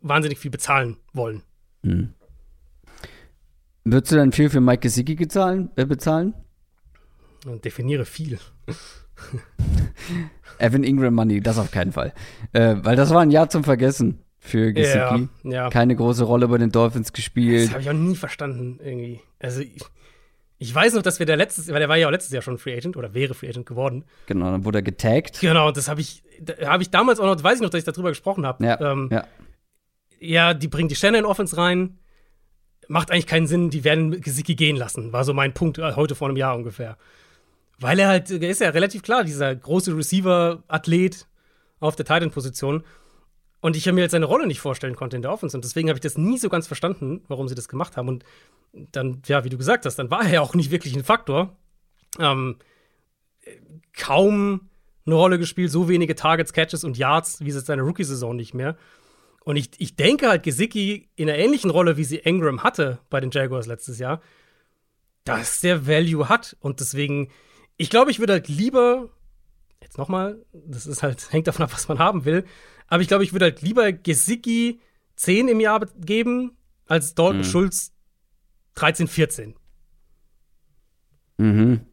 wahnsinnig 0.00 0.38
viel 0.38 0.50
bezahlen 0.50 0.96
wollen. 1.12 1.42
Hm. 1.86 2.10
Würdest 3.84 4.12
du 4.12 4.16
dann 4.16 4.32
viel 4.32 4.50
für 4.50 4.60
Mike 4.60 4.80
Gesicki 4.80 5.14
bezahlen? 5.14 5.70
Äh, 5.76 5.86
bezahlen? 5.86 6.34
Definiere 7.64 8.04
viel. 8.04 8.40
Evan 10.58 10.82
Ingram 10.82 11.14
Money, 11.14 11.40
das 11.40 11.58
auf 11.58 11.70
keinen 11.70 11.92
Fall. 11.92 12.12
Äh, 12.52 12.76
weil 12.80 12.96
das 12.96 13.10
war 13.10 13.20
ein 13.20 13.30
Jahr 13.30 13.48
zum 13.48 13.62
Vergessen 13.62 14.24
für 14.40 14.72
Gesicki. 14.72 15.28
Ja, 15.44 15.50
ja. 15.50 15.70
Keine 15.70 15.94
große 15.94 16.24
Rolle 16.24 16.48
bei 16.48 16.58
den 16.58 16.72
Dolphins 16.72 17.12
gespielt. 17.12 17.66
Das 17.66 17.70
habe 17.74 17.82
ich 17.82 17.90
auch 17.90 17.94
nie 17.94 18.16
verstanden, 18.16 18.80
irgendwie. 18.82 19.20
Also, 19.38 19.60
ich, 19.60 19.82
ich, 20.58 20.74
weiß 20.74 20.94
noch, 20.94 21.02
dass 21.02 21.20
wir 21.20 21.26
der 21.26 21.36
letztes, 21.36 21.68
weil 21.68 21.78
der 21.78 21.88
war 21.88 21.96
ja 21.96 22.08
auch 22.08 22.12
letztes 22.12 22.32
Jahr 22.32 22.42
schon 22.42 22.58
Free 22.58 22.76
Agent 22.76 22.96
oder 22.96 23.14
wäre 23.14 23.34
Free 23.34 23.48
Agent 23.48 23.66
geworden. 23.66 24.04
Genau, 24.26 24.50
dann 24.50 24.64
wurde 24.64 24.78
er 24.78 24.82
getaggt. 24.82 25.38
Genau, 25.40 25.70
das 25.70 25.88
habe 25.88 26.00
ich, 26.00 26.24
da 26.40 26.66
habe 26.66 26.82
ich 26.82 26.90
damals 26.90 27.20
auch 27.20 27.26
noch, 27.26 27.40
weiß 27.40 27.56
ich 27.56 27.62
noch, 27.62 27.70
dass 27.70 27.78
ich 27.78 27.84
darüber 27.84 28.08
gesprochen 28.08 28.44
habe. 28.44 28.64
Ja, 28.64 28.80
ähm, 28.80 29.08
ja 29.12 29.24
ja, 30.20 30.54
die 30.54 30.68
bringen 30.68 30.88
die 30.88 30.96
Shannon 30.96 31.24
Offense 31.24 31.56
rein. 31.56 31.98
Macht 32.88 33.10
eigentlich 33.10 33.26
keinen 33.26 33.46
Sinn, 33.46 33.70
die 33.70 33.84
werden 33.84 34.20
Gesicki 34.20 34.54
gehen 34.54 34.76
lassen. 34.76 35.12
War 35.12 35.24
so 35.24 35.34
mein 35.34 35.54
Punkt 35.54 35.78
äh, 35.78 35.94
heute 35.94 36.14
vor 36.14 36.28
einem 36.28 36.36
Jahr 36.36 36.56
ungefähr. 36.56 36.96
Weil 37.78 37.98
er 37.98 38.08
halt, 38.08 38.30
er 38.30 38.48
ist 38.48 38.60
ja 38.60 38.70
relativ 38.70 39.02
klar, 39.02 39.24
dieser 39.24 39.54
große 39.54 39.96
Receiver-Athlet 39.96 41.26
auf 41.80 41.96
der 41.96 42.06
Titan-Position. 42.06 42.84
Und 43.60 43.76
ich 43.76 43.90
mir 43.90 44.02
jetzt 44.02 44.12
seine 44.12 44.26
Rolle 44.26 44.46
nicht 44.46 44.60
vorstellen 44.60 44.94
konnte 44.94 45.16
in 45.16 45.22
der 45.22 45.32
Offense. 45.32 45.56
Und 45.56 45.64
deswegen 45.64 45.88
habe 45.88 45.96
ich 45.96 46.02
das 46.02 46.16
nie 46.16 46.38
so 46.38 46.48
ganz 46.48 46.66
verstanden, 46.66 47.22
warum 47.28 47.48
sie 47.48 47.54
das 47.54 47.68
gemacht 47.68 47.96
haben. 47.96 48.08
Und 48.08 48.24
dann, 48.72 49.22
ja, 49.26 49.44
wie 49.44 49.48
du 49.48 49.58
gesagt 49.58 49.84
hast, 49.84 49.96
dann 49.96 50.10
war 50.10 50.24
er 50.24 50.34
ja 50.34 50.40
auch 50.40 50.54
nicht 50.54 50.70
wirklich 50.70 50.94
ein 50.94 51.04
Faktor. 51.04 51.56
Ähm, 52.18 52.56
kaum 53.96 54.68
eine 55.04 55.14
Rolle 55.14 55.38
gespielt, 55.38 55.70
so 55.70 55.88
wenige 55.88 56.14
Targets, 56.14 56.52
Catches 56.52 56.84
und 56.84 56.98
Yards, 56.98 57.40
wie 57.40 57.50
es 57.50 57.66
seine 57.66 57.82
Rookie-Saison 57.82 58.36
nicht 58.36 58.54
mehr. 58.54 58.76
Und 59.46 59.54
ich, 59.54 59.70
ich 59.78 59.94
denke 59.94 60.28
halt, 60.28 60.42
Gesicki 60.42 61.08
in 61.14 61.30
einer 61.30 61.38
ähnlichen 61.38 61.70
Rolle, 61.70 61.96
wie 61.96 62.02
sie 62.02 62.16
Ingram 62.16 62.64
hatte 62.64 62.98
bei 63.10 63.20
den 63.20 63.30
Jaguars 63.30 63.68
letztes 63.68 64.00
Jahr, 64.00 64.20
dass 65.22 65.60
der 65.60 65.86
Value 65.86 66.28
hat. 66.28 66.56
Und 66.58 66.80
deswegen, 66.80 67.30
ich 67.76 67.88
glaube, 67.88 68.10
ich 68.10 68.18
würde 68.18 68.32
halt 68.32 68.48
lieber, 68.48 69.08
jetzt 69.80 69.98
nochmal, 69.98 70.44
das 70.52 70.86
ist 70.86 71.04
halt, 71.04 71.32
hängt 71.32 71.46
davon 71.46 71.64
ab, 71.64 71.72
was 71.72 71.86
man 71.86 72.00
haben 72.00 72.24
will, 72.24 72.44
aber 72.88 73.02
ich 73.02 73.08
glaube, 73.08 73.22
ich 73.22 73.32
würde 73.32 73.44
halt 73.44 73.62
lieber 73.62 73.92
Gesicki 73.92 74.80
10 75.14 75.46
im 75.46 75.60
Jahr 75.60 75.86
geben, 75.96 76.56
als 76.88 77.14
Dalton 77.14 77.38
mhm. 77.38 77.44
Schulz 77.44 77.92
13, 78.74 79.06
14. 79.06 79.54
Mhm. 81.38 81.86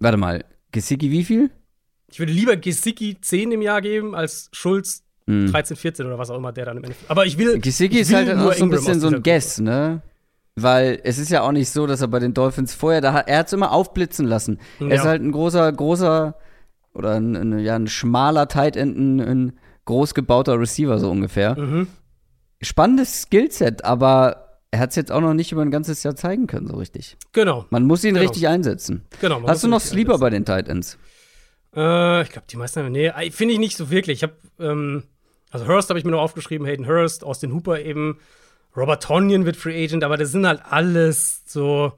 Warte 0.00 0.16
mal, 0.16 0.44
Gesicki 0.72 1.12
wie 1.12 1.24
viel? 1.24 1.52
Ich 2.14 2.20
würde 2.20 2.32
lieber 2.32 2.56
Gesicki 2.56 3.20
10 3.20 3.50
im 3.50 3.60
Jahr 3.60 3.82
geben 3.82 4.14
als 4.14 4.48
Schulz 4.52 5.02
Mhm. 5.26 5.50
13, 5.50 5.76
14 5.76 6.06
oder 6.06 6.18
was 6.18 6.30
auch 6.30 6.36
immer 6.36 6.52
der 6.52 6.66
dann 6.66 6.76
im 6.76 6.84
Endeffekt. 6.84 7.10
Aber 7.10 7.26
ich 7.26 7.38
will. 7.38 7.58
Gesicki 7.58 7.98
ist 7.98 8.12
halt 8.12 8.30
auch 8.30 8.52
so 8.52 8.64
ein 8.64 8.70
bisschen 8.70 9.00
so 9.00 9.08
ein 9.08 9.22
Guess, 9.22 9.58
ne? 9.58 10.02
Weil 10.54 11.00
es 11.02 11.18
ist 11.18 11.30
ja 11.30 11.40
auch 11.40 11.50
nicht 11.50 11.70
so, 11.70 11.86
dass 11.86 12.02
er 12.02 12.08
bei 12.08 12.20
den 12.20 12.34
Dolphins 12.34 12.74
vorher, 12.74 13.00
da 13.00 13.14
hat, 13.14 13.28
er 13.28 13.38
hat 13.38 13.46
es 13.48 13.52
immer 13.52 13.72
aufblitzen 13.72 14.26
lassen. 14.26 14.60
Ja. 14.78 14.88
Er 14.88 14.94
ist 14.94 15.04
halt 15.04 15.22
ein 15.22 15.32
großer, 15.32 15.72
großer 15.72 16.36
oder 16.92 17.14
ein, 17.16 17.34
ein, 17.34 17.58
ja, 17.58 17.74
ein 17.74 17.88
schmaler 17.88 18.46
Tight 18.46 18.76
End, 18.76 18.96
ein, 18.96 19.20
ein 19.20 19.52
groß 19.86 20.14
gebauter 20.14 20.60
Receiver 20.60 20.98
so 20.98 21.10
ungefähr. 21.10 21.58
Mhm. 21.58 21.88
Spannendes 22.62 23.22
Skillset, 23.22 23.84
aber 23.84 24.60
er 24.70 24.78
hat 24.78 24.90
es 24.90 24.96
jetzt 24.96 25.10
auch 25.10 25.22
noch 25.22 25.34
nicht 25.34 25.50
über 25.50 25.62
ein 25.62 25.70
ganzes 25.70 26.02
Jahr 26.02 26.14
zeigen 26.14 26.46
können, 26.46 26.68
so 26.68 26.76
richtig. 26.76 27.16
Genau. 27.32 27.64
Man 27.70 27.84
muss 27.84 28.04
ihn 28.04 28.14
genau. 28.14 28.26
richtig 28.26 28.46
einsetzen. 28.46 29.02
Genau. 29.20 29.42
Hast 29.48 29.64
du 29.64 29.68
noch 29.68 29.80
Sleeper 29.80 30.12
einsetzen. 30.14 30.20
bei 30.20 30.30
den 30.30 30.44
Tight 30.44 30.68
Ends? 30.68 30.98
Äh, 31.76 32.22
ich 32.22 32.30
glaube, 32.30 32.46
die 32.48 32.56
meisten 32.56 32.80
haben. 32.80 32.92
Nee, 32.92 33.12
finde 33.30 33.54
ich 33.54 33.60
nicht 33.60 33.76
so 33.76 33.90
wirklich. 33.90 34.18
Ich 34.18 34.22
habe, 34.22 34.34
ähm, 34.58 35.04
also 35.50 35.66
Hurst 35.66 35.88
habe 35.88 35.98
ich 35.98 36.04
mir 36.04 36.12
noch 36.12 36.20
aufgeschrieben, 36.20 36.66
Hayden 36.66 36.86
Hurst, 36.86 37.24
Austin 37.24 37.52
Hooper 37.52 37.80
eben. 37.80 38.18
Robert 38.76 39.02
Tonyan 39.02 39.46
wird 39.46 39.56
Free 39.56 39.84
Agent, 39.84 40.02
aber 40.02 40.16
das 40.16 40.32
sind 40.32 40.46
halt 40.46 40.62
alles 40.68 41.42
so 41.46 41.92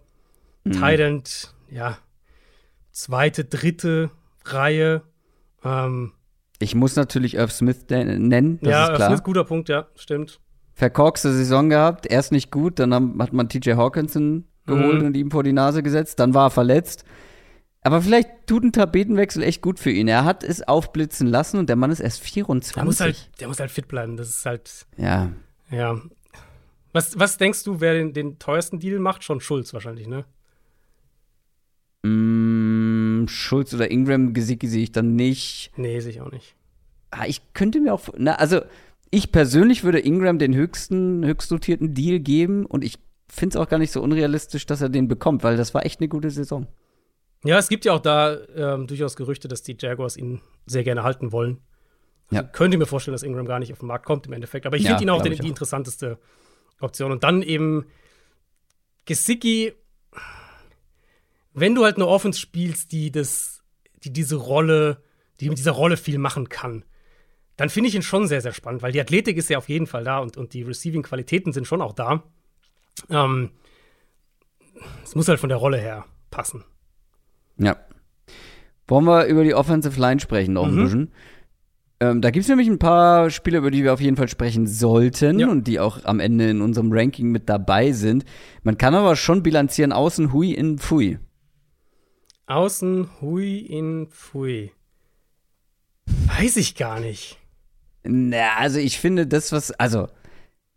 mhm. 0.64 0.72
Tight 0.72 1.00
End, 1.00 1.54
ja, 1.70 1.98
zweite, 2.92 3.44
dritte 3.44 4.10
Reihe. 4.44 5.02
Ähm, 5.64 6.12
ich 6.58 6.74
muss 6.74 6.96
natürlich 6.96 7.34
Irv 7.34 7.52
Smith 7.52 7.86
nennen. 7.88 8.58
Das 8.60 8.70
ja, 8.70 8.82
ist 8.84 8.96
klar. 8.96 9.10
Irv 9.10 9.18
Smith, 9.18 9.24
guter 9.24 9.44
Punkt, 9.44 9.68
ja, 9.68 9.86
stimmt. 9.94 10.40
Verkorkste 10.74 11.32
Saison 11.32 11.70
gehabt, 11.70 12.06
erst 12.06 12.32
nicht 12.32 12.50
gut, 12.50 12.78
dann 12.78 12.94
hat 12.94 13.32
man 13.32 13.48
TJ 13.48 13.72
Hawkinson 13.72 14.44
geholt 14.66 15.00
mhm. 15.00 15.06
und 15.06 15.16
ihm 15.16 15.30
vor 15.30 15.42
die 15.42 15.54
Nase 15.54 15.82
gesetzt, 15.82 16.18
dann 16.20 16.34
war 16.34 16.48
er 16.48 16.50
verletzt. 16.50 17.04
Aber 17.86 18.02
vielleicht 18.02 18.48
tut 18.48 18.64
ein 18.64 18.72
Tapetenwechsel 18.72 19.44
echt 19.44 19.62
gut 19.62 19.78
für 19.78 19.92
ihn. 19.92 20.08
Er 20.08 20.24
hat 20.24 20.42
es 20.42 20.60
aufblitzen 20.60 21.28
lassen 21.28 21.56
und 21.56 21.68
der 21.68 21.76
Mann 21.76 21.92
ist 21.92 22.00
erst 22.00 22.20
24. 22.20 22.74
Der 22.74 22.84
muss 22.84 22.98
halt, 22.98 23.30
der 23.38 23.46
muss 23.46 23.60
halt 23.60 23.70
fit 23.70 23.86
bleiben. 23.86 24.16
Das 24.16 24.28
ist 24.28 24.44
halt. 24.44 24.86
Ja. 24.96 25.30
Ja. 25.70 26.00
Was, 26.92 27.16
was 27.16 27.38
denkst 27.38 27.62
du, 27.62 27.80
wer 27.80 27.94
den, 27.94 28.12
den 28.12 28.40
teuersten 28.40 28.80
Deal 28.80 28.98
macht? 28.98 29.22
Schon 29.22 29.40
Schulz 29.40 29.72
wahrscheinlich, 29.72 30.08
ne? 30.08 30.24
Mm, 32.02 33.28
Schulz 33.28 33.72
oder 33.72 33.88
Ingram, 33.88 34.34
Gesicki 34.34 34.66
sehe 34.66 34.82
ich 34.82 34.90
dann 34.90 35.14
nicht. 35.14 35.70
Nee, 35.76 36.00
sehe 36.00 36.10
ich 36.10 36.20
auch 36.20 36.32
nicht. 36.32 36.56
Ah, 37.12 37.26
ich 37.28 37.40
könnte 37.54 37.78
mir 37.78 37.94
auch. 37.94 38.08
Na, 38.18 38.34
also, 38.34 38.62
ich 39.12 39.30
persönlich 39.30 39.84
würde 39.84 40.00
Ingram 40.00 40.40
den 40.40 40.56
höchsten, 40.56 41.24
höchst 41.24 41.52
dotierten 41.52 41.94
Deal 41.94 42.18
geben 42.18 42.66
und 42.66 42.82
ich 42.82 42.98
finde 43.28 43.56
es 43.56 43.62
auch 43.62 43.68
gar 43.68 43.78
nicht 43.78 43.92
so 43.92 44.02
unrealistisch, 44.02 44.66
dass 44.66 44.80
er 44.80 44.88
den 44.88 45.06
bekommt, 45.06 45.44
weil 45.44 45.56
das 45.56 45.72
war 45.72 45.86
echt 45.86 46.00
eine 46.00 46.08
gute 46.08 46.30
Saison. 46.30 46.66
Ja, 47.46 47.58
es 47.58 47.68
gibt 47.68 47.84
ja 47.84 47.92
auch 47.92 48.00
da 48.00 48.36
ähm, 48.56 48.86
durchaus 48.86 49.16
Gerüchte, 49.16 49.48
dass 49.48 49.62
die 49.62 49.76
Jaguars 49.78 50.16
ihn 50.16 50.40
sehr 50.66 50.84
gerne 50.84 51.02
halten 51.02 51.32
wollen. 51.32 51.60
Also 52.30 52.42
ja. 52.42 52.48
Könnte 52.48 52.76
mir 52.76 52.86
vorstellen, 52.86 53.12
dass 53.14 53.22
Ingram 53.22 53.46
gar 53.46 53.60
nicht 53.60 53.72
auf 53.72 53.78
den 53.78 53.86
Markt 53.86 54.04
kommt 54.04 54.26
im 54.26 54.32
Endeffekt. 54.32 54.66
Aber 54.66 54.76
ich 54.76 54.86
finde 54.86 55.04
ihn 55.04 55.10
auch, 55.10 55.22
den, 55.22 55.34
die 55.34 55.48
interessanteste 55.48 56.18
Option. 56.80 57.12
Und 57.12 57.22
dann 57.22 57.42
eben 57.42 57.86
Gesicki, 59.04 59.72
wenn 61.54 61.74
du 61.74 61.84
halt 61.84 61.96
eine 61.96 62.06
Offense 62.08 62.40
spielst, 62.40 62.90
die 62.90 63.12
das, 63.12 63.62
die 64.02 64.12
diese 64.12 64.36
Rolle, 64.36 65.02
die 65.40 65.48
mit 65.48 65.58
dieser 65.58 65.72
Rolle 65.72 65.96
viel 65.96 66.18
machen 66.18 66.48
kann, 66.48 66.84
dann 67.56 67.70
finde 67.70 67.88
ich 67.88 67.94
ihn 67.94 68.02
schon 68.02 68.26
sehr, 68.26 68.40
sehr 68.40 68.52
spannend, 68.52 68.82
weil 68.82 68.92
die 68.92 69.00
Athletik 69.00 69.36
ist 69.36 69.48
ja 69.48 69.58
auf 69.58 69.68
jeden 69.68 69.86
Fall 69.86 70.04
da 70.04 70.18
und, 70.18 70.36
und 70.36 70.52
die 70.52 70.62
Receiving-Qualitäten 70.62 71.52
sind 71.52 71.66
schon 71.66 71.80
auch 71.80 71.92
da. 71.92 72.22
Ähm, 73.08 73.50
es 75.02 75.14
muss 75.14 75.28
halt 75.28 75.40
von 75.40 75.48
der 75.48 75.58
Rolle 75.58 75.78
her 75.78 76.04
passen. 76.30 76.64
Ja. 77.58 77.76
Wollen 78.88 79.04
wir 79.04 79.26
über 79.26 79.44
die 79.44 79.54
Offensive 79.54 80.00
Line 80.00 80.20
sprechen 80.20 80.54
noch 80.54 80.66
mhm. 80.66 80.78
ein 80.78 80.84
bisschen? 80.84 81.12
Ähm, 81.98 82.20
da 82.20 82.30
gibt 82.30 82.42
es 82.42 82.48
nämlich 82.48 82.68
ein 82.68 82.78
paar 82.78 83.30
Spieler, 83.30 83.58
über 83.58 83.70
die 83.70 83.82
wir 83.82 83.94
auf 83.94 84.00
jeden 84.00 84.16
Fall 84.16 84.28
sprechen 84.28 84.66
sollten 84.66 85.38
ja. 85.38 85.48
und 85.48 85.66
die 85.66 85.80
auch 85.80 86.04
am 86.04 86.20
Ende 86.20 86.50
in 86.50 86.60
unserem 86.60 86.92
Ranking 86.92 87.30
mit 87.30 87.48
dabei 87.48 87.92
sind. 87.92 88.24
Man 88.62 88.76
kann 88.76 88.94
aber 88.94 89.16
schon 89.16 89.42
bilanzieren, 89.42 89.92
außen 89.92 90.32
Hui 90.32 90.52
in 90.52 90.78
Pfui. 90.78 91.18
Außen 92.46 93.08
Hui 93.20 93.58
in 93.58 94.08
Pfui. 94.08 94.72
Weiß 96.38 96.56
ich 96.58 96.74
gar 96.74 97.00
nicht. 97.00 97.38
Na, 98.04 98.56
also 98.58 98.78
ich 98.78 99.00
finde 99.00 99.26
das, 99.26 99.50
was, 99.50 99.72
also 99.72 100.08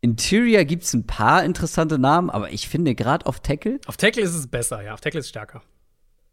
Interior 0.01 0.64
gibt 0.64 0.84
es 0.84 0.93
ein 0.93 1.06
paar 1.06 1.43
interessante 1.43 1.99
Namen, 1.99 2.30
aber 2.30 2.51
ich 2.51 2.69
finde 2.69 2.95
gerade 2.95 3.26
auf 3.26 3.41
Tackle. 3.41 3.80
Auf 3.85 3.97
Tackle 3.97 4.23
ist 4.23 4.34
es 4.34 4.47
besser, 4.47 4.81
ja. 4.81 4.93
Auf 4.93 5.01
Tackle 5.01 5.19
ist 5.19 5.26
es 5.26 5.30
stärker. 5.30 5.61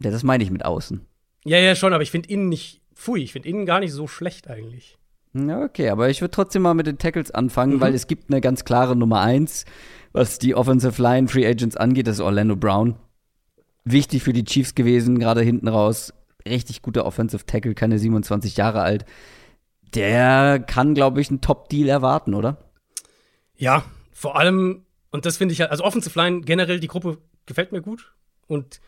Ja, 0.03 0.11
das 0.11 0.23
meine 0.23 0.45
ich 0.45 0.51
mit 0.51 0.65
außen. 0.65 1.07
Ja, 1.45 1.59
ja, 1.59 1.75
schon, 1.75 1.93
aber 1.93 2.03
ich 2.03 2.11
finde 2.11 2.29
innen 2.29 2.49
nicht, 2.49 2.81
pfui, 2.95 3.23
ich 3.23 3.33
finde 3.33 3.49
innen 3.49 3.67
gar 3.67 3.81
nicht 3.81 3.93
so 3.93 4.07
schlecht 4.07 4.49
eigentlich. 4.49 4.99
Ja, 5.33 5.63
okay, 5.63 5.91
aber 5.91 6.09
ich 6.09 6.21
würde 6.21 6.31
trotzdem 6.31 6.63
mal 6.63 6.75
mit 6.75 6.87
den 6.87 6.99
Tackles 6.99 7.31
anfangen, 7.31 7.75
mhm. 7.75 7.81
weil 7.81 7.95
es 7.95 8.07
gibt 8.07 8.31
eine 8.31 8.41
ganz 8.41 8.65
klare 8.65 8.97
Nummer 8.97 9.21
eins, 9.21 9.65
was 10.13 10.39
die 10.39 10.55
Offensive 10.55 11.01
Line 11.01 11.29
Free 11.29 11.47
Agents 11.47 11.77
angeht, 11.77 12.07
das 12.07 12.17
ist 12.17 12.25
Orlando 12.25 12.57
Brown. 12.57 12.97
Wichtig 13.85 14.23
für 14.23 14.33
die 14.33 14.45
Chiefs 14.45 14.75
gewesen, 14.75 15.19
gerade 15.19 15.43
hinten 15.43 15.69
raus. 15.69 16.13
Richtig 16.49 16.83
guter 16.83 17.05
Offensive 17.05 17.45
Tackle, 17.45 17.75
keine 17.75 17.99
27 17.99 18.57
Jahre 18.57 18.81
alt. 18.81 19.05
Der 19.95 20.59
kann, 20.59 20.95
glaube 20.95 21.21
ich, 21.21 21.29
einen 21.29 21.41
Top-Deal 21.41 21.89
erwarten, 21.89 22.35
oder? 22.35 22.57
Ja, 23.57 23.85
vor 24.13 24.37
allem, 24.37 24.85
und 25.11 25.27
das 25.27 25.37
finde 25.37 25.53
ich 25.53 25.61
halt, 25.61 25.71
also 25.71 25.85
Offensive 25.85 26.19
Line 26.19 26.41
generell, 26.41 26.81
die 26.81 26.89
Gruppe 26.89 27.19
gefällt 27.45 27.73
mir 27.73 27.83
gut. 27.83 28.15
Und 28.49 28.81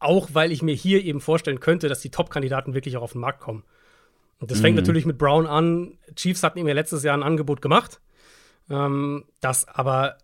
auch 0.00 0.30
weil 0.32 0.50
ich 0.50 0.62
mir 0.62 0.74
hier 0.74 1.04
eben 1.04 1.20
vorstellen 1.20 1.60
könnte, 1.60 1.88
dass 1.88 2.00
die 2.00 2.10
Top-Kandidaten 2.10 2.74
wirklich 2.74 2.96
auch 2.96 3.02
auf 3.02 3.12
den 3.12 3.20
Markt 3.20 3.40
kommen. 3.40 3.64
Und 4.40 4.50
das 4.50 4.58
mhm. 4.58 4.62
fängt 4.62 4.76
natürlich 4.76 5.06
mit 5.06 5.18
Brown 5.18 5.46
an. 5.46 5.98
Chiefs 6.16 6.42
hatten 6.42 6.58
ihm 6.58 6.66
ja 6.66 6.74
letztes 6.74 7.02
Jahr 7.02 7.16
ein 7.16 7.22
Angebot 7.22 7.60
gemacht, 7.60 8.00
ähm, 8.70 9.24
das 9.40 9.68
aber 9.68 10.16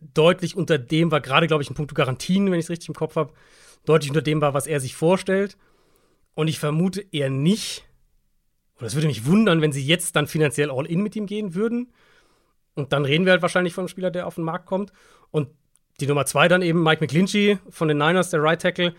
deutlich 0.00 0.56
unter 0.56 0.78
dem 0.78 1.12
war, 1.12 1.20
gerade 1.20 1.46
glaube 1.46 1.62
ich, 1.62 1.70
ein 1.70 1.74
Punkt 1.74 1.94
Garantien, 1.94 2.50
wenn 2.50 2.58
ich 2.58 2.66
es 2.66 2.70
richtig 2.70 2.88
im 2.88 2.94
Kopf 2.94 3.14
habe, 3.14 3.32
deutlich 3.84 4.10
unter 4.10 4.22
dem 4.22 4.40
war, 4.40 4.52
was 4.52 4.66
er 4.66 4.80
sich 4.80 4.96
vorstellt. 4.96 5.56
Und 6.34 6.48
ich 6.48 6.58
vermute 6.58 7.04
eher 7.12 7.30
nicht, 7.30 7.84
oder 8.78 8.86
es 8.86 8.94
würde 8.94 9.06
mich 9.06 9.26
wundern, 9.26 9.60
wenn 9.60 9.70
sie 9.70 9.84
jetzt 9.84 10.16
dann 10.16 10.26
finanziell 10.26 10.70
all 10.70 10.86
in 10.86 11.02
mit 11.02 11.14
ihm 11.14 11.26
gehen 11.26 11.54
würden. 11.54 11.92
Und 12.74 12.92
dann 12.92 13.04
reden 13.04 13.26
wir 13.26 13.32
halt 13.32 13.42
wahrscheinlich 13.42 13.74
von 13.74 13.82
einem 13.82 13.88
Spieler, 13.88 14.10
der 14.10 14.26
auf 14.26 14.36
den 14.36 14.44
Markt 14.44 14.66
kommt. 14.66 14.92
Und 15.30 15.50
die 16.00 16.06
Nummer 16.06 16.26
zwei 16.26 16.48
dann 16.48 16.62
eben 16.62 16.82
Mike 16.82 17.00
McClinchy 17.00 17.58
von 17.70 17.86
den 17.86 17.98
Niners, 17.98 18.30
der 18.30 18.42
Right 18.42 18.60
Tackle 18.60 18.94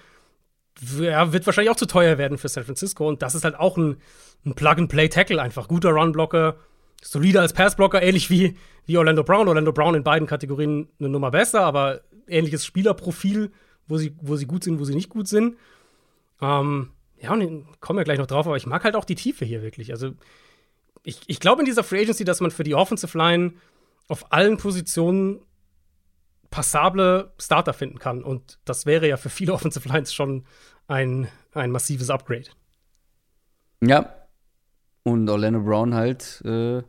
ja, 0.99 1.31
wird 1.33 1.45
wahrscheinlich 1.45 1.71
auch 1.71 1.77
zu 1.77 1.85
teuer 1.85 2.17
werden 2.17 2.37
für 2.37 2.47
San 2.49 2.63
Francisco. 2.63 3.07
Und 3.07 3.21
das 3.21 3.35
ist 3.35 3.43
halt 3.43 3.55
auch 3.55 3.77
ein, 3.77 3.97
ein 4.45 4.55
Plug-and-Play-Tackle 4.55 5.41
einfach. 5.41 5.67
Guter 5.67 5.91
Run-Blocker, 5.91 6.57
solider 7.01 7.41
als 7.41 7.53
Pass-Blocker, 7.53 8.01
ähnlich 8.01 8.29
wie, 8.29 8.55
wie 8.85 8.97
Orlando 8.97 9.23
Brown. 9.23 9.47
Orlando 9.47 9.71
Brown 9.71 9.95
in 9.95 10.03
beiden 10.03 10.27
Kategorien 10.27 10.89
eine 10.99 11.09
Nummer 11.09 11.31
besser, 11.31 11.61
aber 11.61 12.01
ähnliches 12.27 12.65
Spielerprofil, 12.65 13.51
wo 13.87 13.97
sie, 13.97 14.15
wo 14.21 14.35
sie 14.35 14.45
gut 14.45 14.63
sind, 14.63 14.79
wo 14.79 14.85
sie 14.85 14.95
nicht 14.95 15.09
gut 15.09 15.27
sind. 15.27 15.57
Ähm, 16.41 16.91
ja, 17.19 17.31
und 17.31 17.41
ich 17.41 17.79
komme 17.79 18.01
ja 18.01 18.03
gleich 18.03 18.19
noch 18.19 18.27
drauf, 18.27 18.47
aber 18.47 18.57
ich 18.57 18.65
mag 18.65 18.83
halt 18.83 18.95
auch 18.95 19.05
die 19.05 19.15
Tiefe 19.15 19.45
hier 19.45 19.61
wirklich. 19.61 19.91
Also, 19.91 20.11
ich, 21.03 21.21
ich 21.27 21.39
glaube 21.39 21.61
in 21.61 21.65
dieser 21.65 21.83
Free 21.83 22.01
Agency, 22.01 22.23
dass 22.23 22.41
man 22.41 22.51
für 22.51 22.63
die 22.63 22.75
Offensive 22.75 23.17
Line 23.17 23.53
auf 24.07 24.31
allen 24.31 24.57
Positionen 24.57 25.39
passable 26.53 27.33
Starter 27.39 27.73
finden 27.73 27.97
kann. 27.97 28.23
Und 28.23 28.59
das 28.63 28.85
wäre 28.85 29.07
ja 29.07 29.17
für 29.17 29.29
viele 29.29 29.53
Offensive 29.55 29.89
Lines 29.89 30.13
schon 30.13 30.45
ein, 30.87 31.27
ein 31.53 31.71
massives 31.71 32.11
Upgrade. 32.11 32.45
Ja. 33.83 34.15
Und 35.01 35.27
Orlando 35.27 35.61
Brown 35.61 35.95
halt 35.95 36.41
äh, 36.45 36.83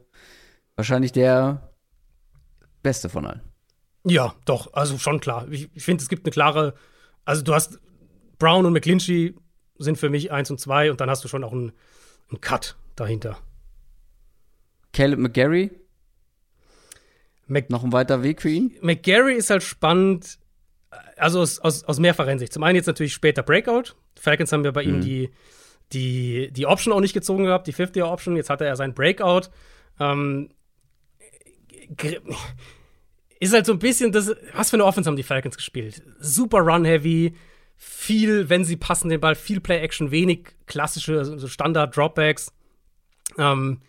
wahrscheinlich 0.77 1.13
der 1.13 1.73
Beste 2.83 3.09
von 3.09 3.25
allen. 3.25 3.41
Ja, 4.05 4.35
doch, 4.45 4.75
also 4.75 4.99
schon 4.99 5.19
klar. 5.19 5.49
Ich, 5.49 5.75
ich 5.75 5.83
finde, 5.83 6.03
es 6.03 6.11
gibt 6.11 6.27
eine 6.27 6.33
klare, 6.33 6.75
also 7.25 7.43
du 7.43 7.55
hast 7.55 7.81
Brown 8.39 8.67
und 8.67 8.75
McClinchy 8.75 9.35
sind 9.79 9.97
für 9.97 10.11
mich 10.11 10.31
eins 10.31 10.51
und 10.51 10.61
zwei 10.61 10.91
und 10.91 11.01
dann 11.01 11.09
hast 11.09 11.25
du 11.25 11.29
schon 11.29 11.43
auch 11.43 11.53
einen, 11.53 11.73
einen 12.29 12.43
Cut 12.43 12.77
dahinter. 12.97 13.39
Caleb 14.93 15.19
McGarry 15.19 15.71
Mac 17.47 17.71
noch 17.71 17.85
ein 17.85 17.93
weiter 17.93 18.23
Weg 18.23 18.43
für 18.43 18.49
ihn? 18.51 18.77
McGarry 18.81 19.35
ist 19.35 19.51
halt 19.51 19.63
spannend, 19.63 20.39
also 21.17 21.41
aus, 21.41 21.59
aus, 21.59 21.85
aus 21.85 22.01
mehrfacher 22.01 22.31
Hinsicht. 22.31 22.53
Zum 22.53 22.63
einen 22.63 22.77
jetzt 22.77 22.87
natürlich 22.87 23.13
später 23.13 23.43
Breakout. 23.43 23.95
Falcons 24.19 24.53
haben 24.53 24.65
ja 24.65 24.71
bei 24.71 24.85
mhm. 24.85 24.95
ihm 24.95 25.01
die, 25.01 25.31
die, 25.93 26.51
die 26.53 26.67
Option 26.67 26.93
auch 26.93 27.01
nicht 27.01 27.15
gezogen 27.15 27.45
gehabt, 27.45 27.67
die 27.67 27.75
50er-Option. 27.75 28.37
Jetzt 28.37 28.51
hatte 28.51 28.65
er 28.65 28.77
sein 28.77 28.95
Breakout. 28.95 29.49
Ähm, 30.01 30.51
ist 33.41 33.53
halt 33.53 33.67
so 33.67 33.73
ein 33.73 33.79
bisschen 33.79 34.13
das, 34.13 34.35
was 34.55 34.71
für 34.71 34.77
eine 34.77 34.85
Offense 34.85 35.09
haben 35.09 35.17
die 35.17 35.23
Falcons 35.23 35.57
gespielt? 35.57 36.03
Super 36.19 36.59
run-heavy, 36.59 37.35
viel, 37.77 38.49
wenn 38.49 38.65
sie 38.65 38.77
passen 38.77 39.09
den 39.09 39.21
Ball, 39.21 39.35
viel 39.35 39.61
Play-Action, 39.61 40.11
wenig 40.11 40.55
klassische 40.67 41.25
so 41.25 41.47
Standard-Dropbacks. 41.47 42.53
Ähm, 43.37 43.81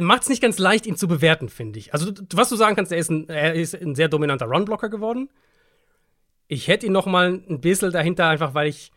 macht 0.00 0.22
es 0.22 0.28
nicht 0.28 0.42
ganz 0.42 0.58
leicht, 0.58 0.86
ihn 0.86 0.96
zu 0.96 1.08
bewerten, 1.08 1.48
finde 1.48 1.78
ich. 1.78 1.92
Also, 1.92 2.12
was 2.32 2.48
du 2.48 2.56
sagen 2.56 2.76
kannst, 2.76 2.92
er 2.92 2.98
ist 2.98 3.10
ein, 3.10 3.28
er 3.28 3.54
ist 3.54 3.74
ein 3.74 3.94
sehr 3.94 4.08
dominanter 4.08 4.46
Runblocker 4.46 4.88
geworden. 4.88 5.28
Ich 6.48 6.68
hätte 6.68 6.86
ihn 6.86 6.92
noch 6.92 7.06
mal 7.06 7.42
ein 7.48 7.60
bisschen 7.60 7.92
dahinter, 7.92 8.28
einfach 8.28 8.54
weil 8.54 8.68
ich 8.68 8.92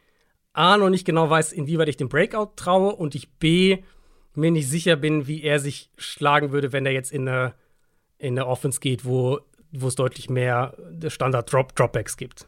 A, 0.54 0.78
noch 0.78 0.90
nicht 0.90 1.06
genau 1.06 1.30
weiß, 1.30 1.54
inwieweit 1.54 1.90
ich 1.90 1.98
dem 1.98 2.10
Breakout 2.10 2.54
traue 2.56 2.96
und 2.96 3.16
ich 3.16 3.32
B, 3.34 3.80
mir 4.36 4.52
nicht 4.52 4.70
sicher 4.70 4.96
bin, 4.96 5.28
wie 5.28 5.44
er 5.44 5.60
sich 5.60 5.92
schlagen 5.98 6.52
würde, 6.52 6.72
wenn 6.72 6.86
er 6.86 6.92
jetzt 6.92 7.12
in 7.12 7.28
eine, 7.28 7.54
in 8.18 8.40
Offense 8.40 8.80
geht, 8.80 9.06
wo, 9.06 9.40
wo 9.72 9.88
es 9.88 9.96
deutlich 9.96 10.30
mehr 10.30 10.76
Standard-Dropbacks 11.08 12.18
gibt. 12.18 12.48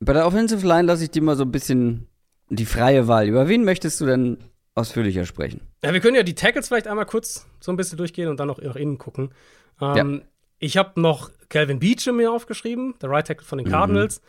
Bei 0.00 0.12
der 0.12 0.26
Offensive 0.26 0.66
Line 0.66 0.84
lasse 0.84 1.04
ich 1.04 1.10
dir 1.10 1.22
mal 1.22 1.36
so 1.36 1.44
ein 1.44 1.50
bisschen 1.50 2.08
die 2.48 2.66
freie 2.66 3.08
Wahl. 3.08 3.28
Über 3.28 3.48
wen 3.48 3.64
möchtest 3.64 4.00
du 4.00 4.06
denn 4.06 4.38
ausführlicher 4.74 5.26
sprechen? 5.26 5.60
Ja, 5.82 5.92
wir 5.92 6.00
können 6.00 6.16
ja 6.16 6.22
die 6.22 6.34
Tackles 6.34 6.68
vielleicht 6.68 6.86
einmal 6.86 7.06
kurz 7.06 7.46
so 7.60 7.72
ein 7.72 7.76
bisschen 7.76 7.98
durchgehen 7.98 8.28
und 8.28 8.40
dann 8.40 8.48
noch 8.48 8.60
nach 8.60 8.76
innen 8.76 8.98
gucken. 8.98 9.32
Ähm, 9.80 10.14
ja. 10.14 10.26
Ich 10.58 10.76
habe 10.76 11.00
noch 11.00 11.30
Calvin 11.48 11.78
Beecham 11.78 12.16
mir 12.16 12.32
aufgeschrieben, 12.32 12.94
der 13.00 13.10
Right 13.10 13.26
Tackle 13.26 13.46
von 13.46 13.58
den 13.58 13.68
Cardinals. 13.68 14.20
Mhm. 14.20 14.24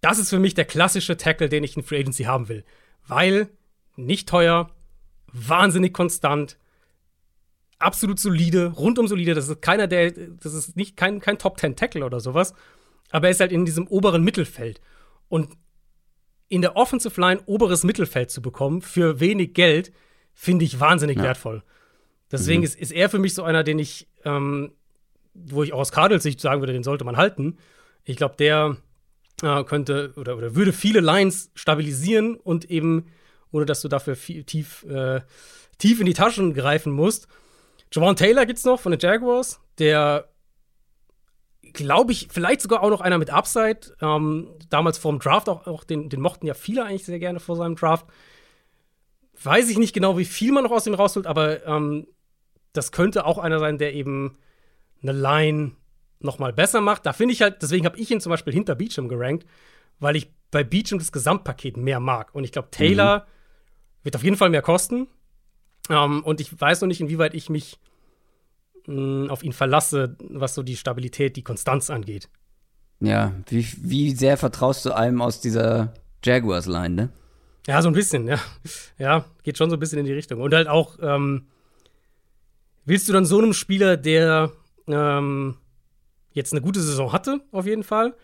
Das 0.00 0.18
ist 0.18 0.30
für 0.30 0.38
mich 0.38 0.54
der 0.54 0.64
klassische 0.64 1.16
Tackle, 1.16 1.48
den 1.48 1.62
ich 1.62 1.76
in 1.76 1.82
Free 1.82 2.00
Agency 2.00 2.24
haben 2.24 2.48
will. 2.48 2.64
Weil 3.06 3.50
nicht 3.96 4.28
teuer, 4.28 4.70
wahnsinnig 5.32 5.92
konstant, 5.92 6.58
absolut 7.78 8.18
solide, 8.18 8.66
rundum 8.66 9.06
solide. 9.06 9.34
Das 9.34 9.48
ist 9.48 9.62
keiner, 9.62 9.86
der, 9.86 10.10
das 10.10 10.54
ist 10.54 10.76
nicht 10.76 10.96
kein, 10.96 11.20
kein 11.20 11.38
Top 11.38 11.58
10 11.58 11.76
Tackle 11.76 12.04
oder 12.04 12.20
sowas. 12.20 12.54
Aber 13.10 13.28
er 13.28 13.32
ist 13.32 13.40
halt 13.40 13.52
in 13.52 13.64
diesem 13.64 13.86
oberen 13.86 14.22
Mittelfeld. 14.22 14.80
Und 15.28 15.56
in 16.48 16.62
der 16.62 16.76
Offensive 16.76 17.20
Line 17.20 17.40
oberes 17.46 17.84
Mittelfeld 17.84 18.30
zu 18.30 18.42
bekommen 18.42 18.82
für 18.82 19.20
wenig 19.20 19.54
Geld, 19.54 19.92
finde 20.34 20.64
ich 20.64 20.80
wahnsinnig 20.80 21.18
ja. 21.18 21.24
wertvoll. 21.24 21.62
Deswegen 22.30 22.60
mhm. 22.60 22.64
ist, 22.64 22.78
ist 22.78 22.92
er 22.92 23.08
für 23.08 23.18
mich 23.18 23.34
so 23.34 23.42
einer, 23.42 23.64
den 23.64 23.78
ich, 23.78 24.08
ähm, 24.24 24.72
wo 25.34 25.62
ich 25.62 25.72
auch 25.72 25.80
aus 25.80 25.92
Cardinals 25.92 26.22
Sicht 26.22 26.40
sagen 26.40 26.60
würde, 26.60 26.72
den 26.72 26.82
sollte 26.82 27.04
man 27.04 27.16
halten. 27.16 27.58
Ich 28.04 28.16
glaube, 28.16 28.36
der 28.38 28.76
äh, 29.42 29.64
könnte 29.64 30.12
oder, 30.16 30.36
oder 30.36 30.54
würde 30.54 30.72
viele 30.72 31.00
Lines 31.00 31.50
stabilisieren 31.54 32.36
und 32.36 32.70
eben, 32.70 33.06
ohne 33.50 33.66
dass 33.66 33.80
du 33.80 33.88
dafür 33.88 34.16
viel, 34.16 34.44
tief, 34.44 34.84
äh, 34.84 35.20
tief 35.78 36.00
in 36.00 36.06
die 36.06 36.14
Taschen 36.14 36.54
greifen 36.54 36.92
musst. 36.92 37.26
Javon 37.92 38.16
Taylor 38.16 38.46
gibt's 38.46 38.64
noch 38.64 38.80
von 38.80 38.92
den 38.92 39.00
Jaguars, 39.00 39.60
der 39.78 40.28
glaube 41.72 42.12
ich, 42.12 42.28
vielleicht 42.30 42.60
sogar 42.60 42.82
auch 42.82 42.90
noch 42.90 43.00
einer 43.00 43.18
mit 43.18 43.30
Upside. 43.30 43.80
Ähm, 44.00 44.48
damals 44.68 44.98
vor 44.98 45.12
dem 45.12 45.20
Draft 45.20 45.48
auch, 45.48 45.66
auch 45.66 45.84
den, 45.84 46.08
den 46.08 46.20
mochten 46.20 46.46
ja 46.46 46.54
viele 46.54 46.84
eigentlich 46.84 47.04
sehr 47.04 47.18
gerne 47.18 47.40
vor 47.40 47.56
seinem 47.56 47.76
Draft. 47.76 48.06
Weiß 49.42 49.70
ich 49.70 49.78
nicht 49.78 49.94
genau, 49.94 50.18
wie 50.18 50.24
viel 50.24 50.52
man 50.52 50.64
noch 50.64 50.70
aus 50.70 50.86
ihm 50.86 50.94
rausholt, 50.94 51.26
aber 51.26 51.64
ähm, 51.66 52.06
das 52.72 52.92
könnte 52.92 53.24
auch 53.24 53.38
einer 53.38 53.58
sein, 53.58 53.78
der 53.78 53.94
eben 53.94 54.38
eine 55.02 55.12
Line 55.12 55.72
noch 56.20 56.38
mal 56.38 56.52
besser 56.52 56.80
macht. 56.80 57.06
Da 57.06 57.12
finde 57.12 57.32
ich 57.32 57.42
halt, 57.42 57.62
deswegen 57.62 57.86
habe 57.86 57.98
ich 57.98 58.10
ihn 58.10 58.20
zum 58.20 58.30
Beispiel 58.30 58.52
hinter 58.52 58.74
Beecham 58.74 59.08
gerankt, 59.08 59.46
weil 59.98 60.16
ich 60.16 60.30
bei 60.50 60.64
Beecham 60.64 60.98
das 60.98 61.12
Gesamtpaket 61.12 61.76
mehr 61.76 62.00
mag. 62.00 62.34
Und 62.34 62.44
ich 62.44 62.52
glaube, 62.52 62.68
Taylor 62.70 63.20
mhm. 63.20 64.04
wird 64.04 64.16
auf 64.16 64.24
jeden 64.24 64.36
Fall 64.36 64.50
mehr 64.50 64.62
kosten. 64.62 65.08
Ähm, 65.88 66.22
und 66.22 66.40
ich 66.40 66.60
weiß 66.60 66.82
noch 66.82 66.88
nicht, 66.88 67.00
inwieweit 67.00 67.34
ich 67.34 67.48
mich 67.48 67.78
auf 68.86 69.44
ihn 69.44 69.52
verlasse, 69.52 70.16
was 70.30 70.54
so 70.54 70.62
die 70.62 70.76
Stabilität, 70.76 71.36
die 71.36 71.44
Konstanz 71.44 71.90
angeht. 71.90 72.28
Ja, 72.98 73.34
wie, 73.48 73.66
wie 73.78 74.10
sehr 74.14 74.36
vertraust 74.36 74.84
du 74.84 74.92
einem 74.92 75.22
aus 75.22 75.40
dieser 75.40 75.94
Jaguars-Line, 76.24 76.94
ne? 76.94 77.12
Ja, 77.66 77.82
so 77.82 77.88
ein 77.88 77.94
bisschen, 77.94 78.26
ja. 78.26 78.38
Ja, 78.98 79.24
geht 79.42 79.58
schon 79.58 79.70
so 79.70 79.76
ein 79.76 79.80
bisschen 79.80 79.98
in 79.98 80.06
die 80.06 80.12
Richtung. 80.12 80.40
Und 80.40 80.54
halt 80.54 80.68
auch, 80.68 80.98
ähm, 81.00 81.46
willst 82.84 83.08
du 83.08 83.12
dann 83.12 83.26
so 83.26 83.38
einem 83.38 83.52
Spieler, 83.52 83.96
der 83.96 84.50
ähm, 84.88 85.56
jetzt 86.32 86.52
eine 86.52 86.62
gute 86.62 86.80
Saison 86.80 87.12
hatte, 87.12 87.40
auf 87.52 87.66
jeden 87.66 87.84
Fall, 87.84 88.14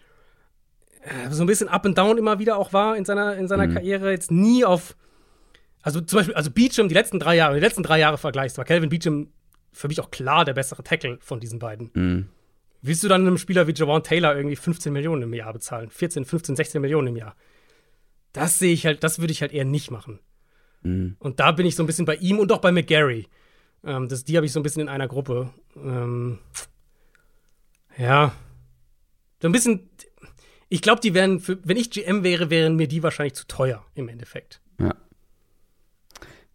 äh, 1.03 1.31
so 1.31 1.43
ein 1.43 1.47
bisschen 1.47 1.69
up 1.69 1.85
and 1.87 1.97
down 1.97 2.19
immer 2.19 2.39
wieder 2.39 2.57
auch 2.57 2.73
war 2.73 2.97
in 2.97 3.05
seiner, 3.05 3.37
in 3.37 3.49
seiner 3.49 3.67
mhm. 3.67 3.75
Karriere, 3.75 4.11
jetzt 4.11 4.31
nie 4.31 4.65
auf, 4.65 4.97
also 5.83 6.01
zum 6.01 6.19
Beispiel, 6.19 6.35
also 6.35 6.51
Beecham, 6.51 6.89
die 6.89 6.95
letzten 6.95 7.21
drei 7.21 7.37
Jahre, 7.37 7.55
die 7.55 7.61
letzten 7.61 7.83
drei 7.83 7.99
Jahre 7.99 8.19
vergleichst, 8.19 8.59
war 8.59 8.65
Calvin 8.65 8.89
Beecham 8.89 9.29
für 9.73 9.89
mich 9.89 10.01
auch 10.01 10.11
klar 10.11 10.45
der 10.45 10.55
bessere 10.55 10.83
Tackle 10.83 11.19
von 11.21 11.39
diesen 11.39 11.59
beiden. 11.59 11.91
Mhm. 11.95 12.29
Willst 12.83 13.03
du 13.03 13.09
dann 13.09 13.27
einem 13.27 13.39
Spieler 13.39 13.67
wie 13.67 13.75
Javon 13.75 14.03
Taylor 14.03 14.37
irgendwie 14.37 14.57
15 14.57 14.93
Millionen 14.93 15.23
im 15.23 15.35
Jahr 15.35 15.53
bezahlen? 15.53 15.91
14, 15.91 16.25
15, 16.25 16.57
16 16.57 16.81
Millionen 16.81 17.09
im 17.09 17.17
Jahr? 17.17 17.35
Das 18.37 18.59
sehe 18.59 18.73
ich 18.73 18.87
halt, 18.87 19.03
das 19.03 19.19
würde 19.19 19.33
ich 19.33 19.41
halt 19.41 19.53
eher 19.53 19.65
nicht 19.65 19.91
machen. 19.91 20.19
Mhm. 20.83 21.17
Und 21.19 21.41
da 21.41 21.53
bin 21.53 21.67
ich 21.67 21.75
so 21.75 21.83
ein 21.83 21.87
bisschen 21.87 22.05
bei 22.05 22.17
ihm 22.17 22.39
und 22.39 22.53
auch 22.53 22.61
bei 22.61 22.73
McGarry. 22.73 23.27
Ähm, 23.85 24.09
das, 24.09 24.25
die 24.25 24.37
habe 24.37 24.47
ich 24.47 24.53
so 24.53 24.61
ein 24.61 24.63
bisschen 24.63 24.83
in 24.83 24.89
einer 24.89 25.09
Gruppe. 25.09 25.51
Ähm, 25.77 26.39
ja. 27.97 28.33
So 29.41 29.49
ein 29.49 29.53
bisschen. 29.53 29.89
Ich 30.69 30.83
glaube, 30.83 31.01
die 31.01 31.15
wären, 31.15 31.41
für, 31.41 31.59
wenn 31.65 31.77
ich 31.77 31.91
GM 31.91 32.25
wäre, 32.25 32.51
wären 32.51 32.77
mir 32.77 32.89
die 32.89 33.03
wahrscheinlich 33.03 33.35
zu 33.35 33.47
teuer 33.47 33.85
im 33.95 34.09
Endeffekt. 34.09 34.61
Ja. 34.81 34.95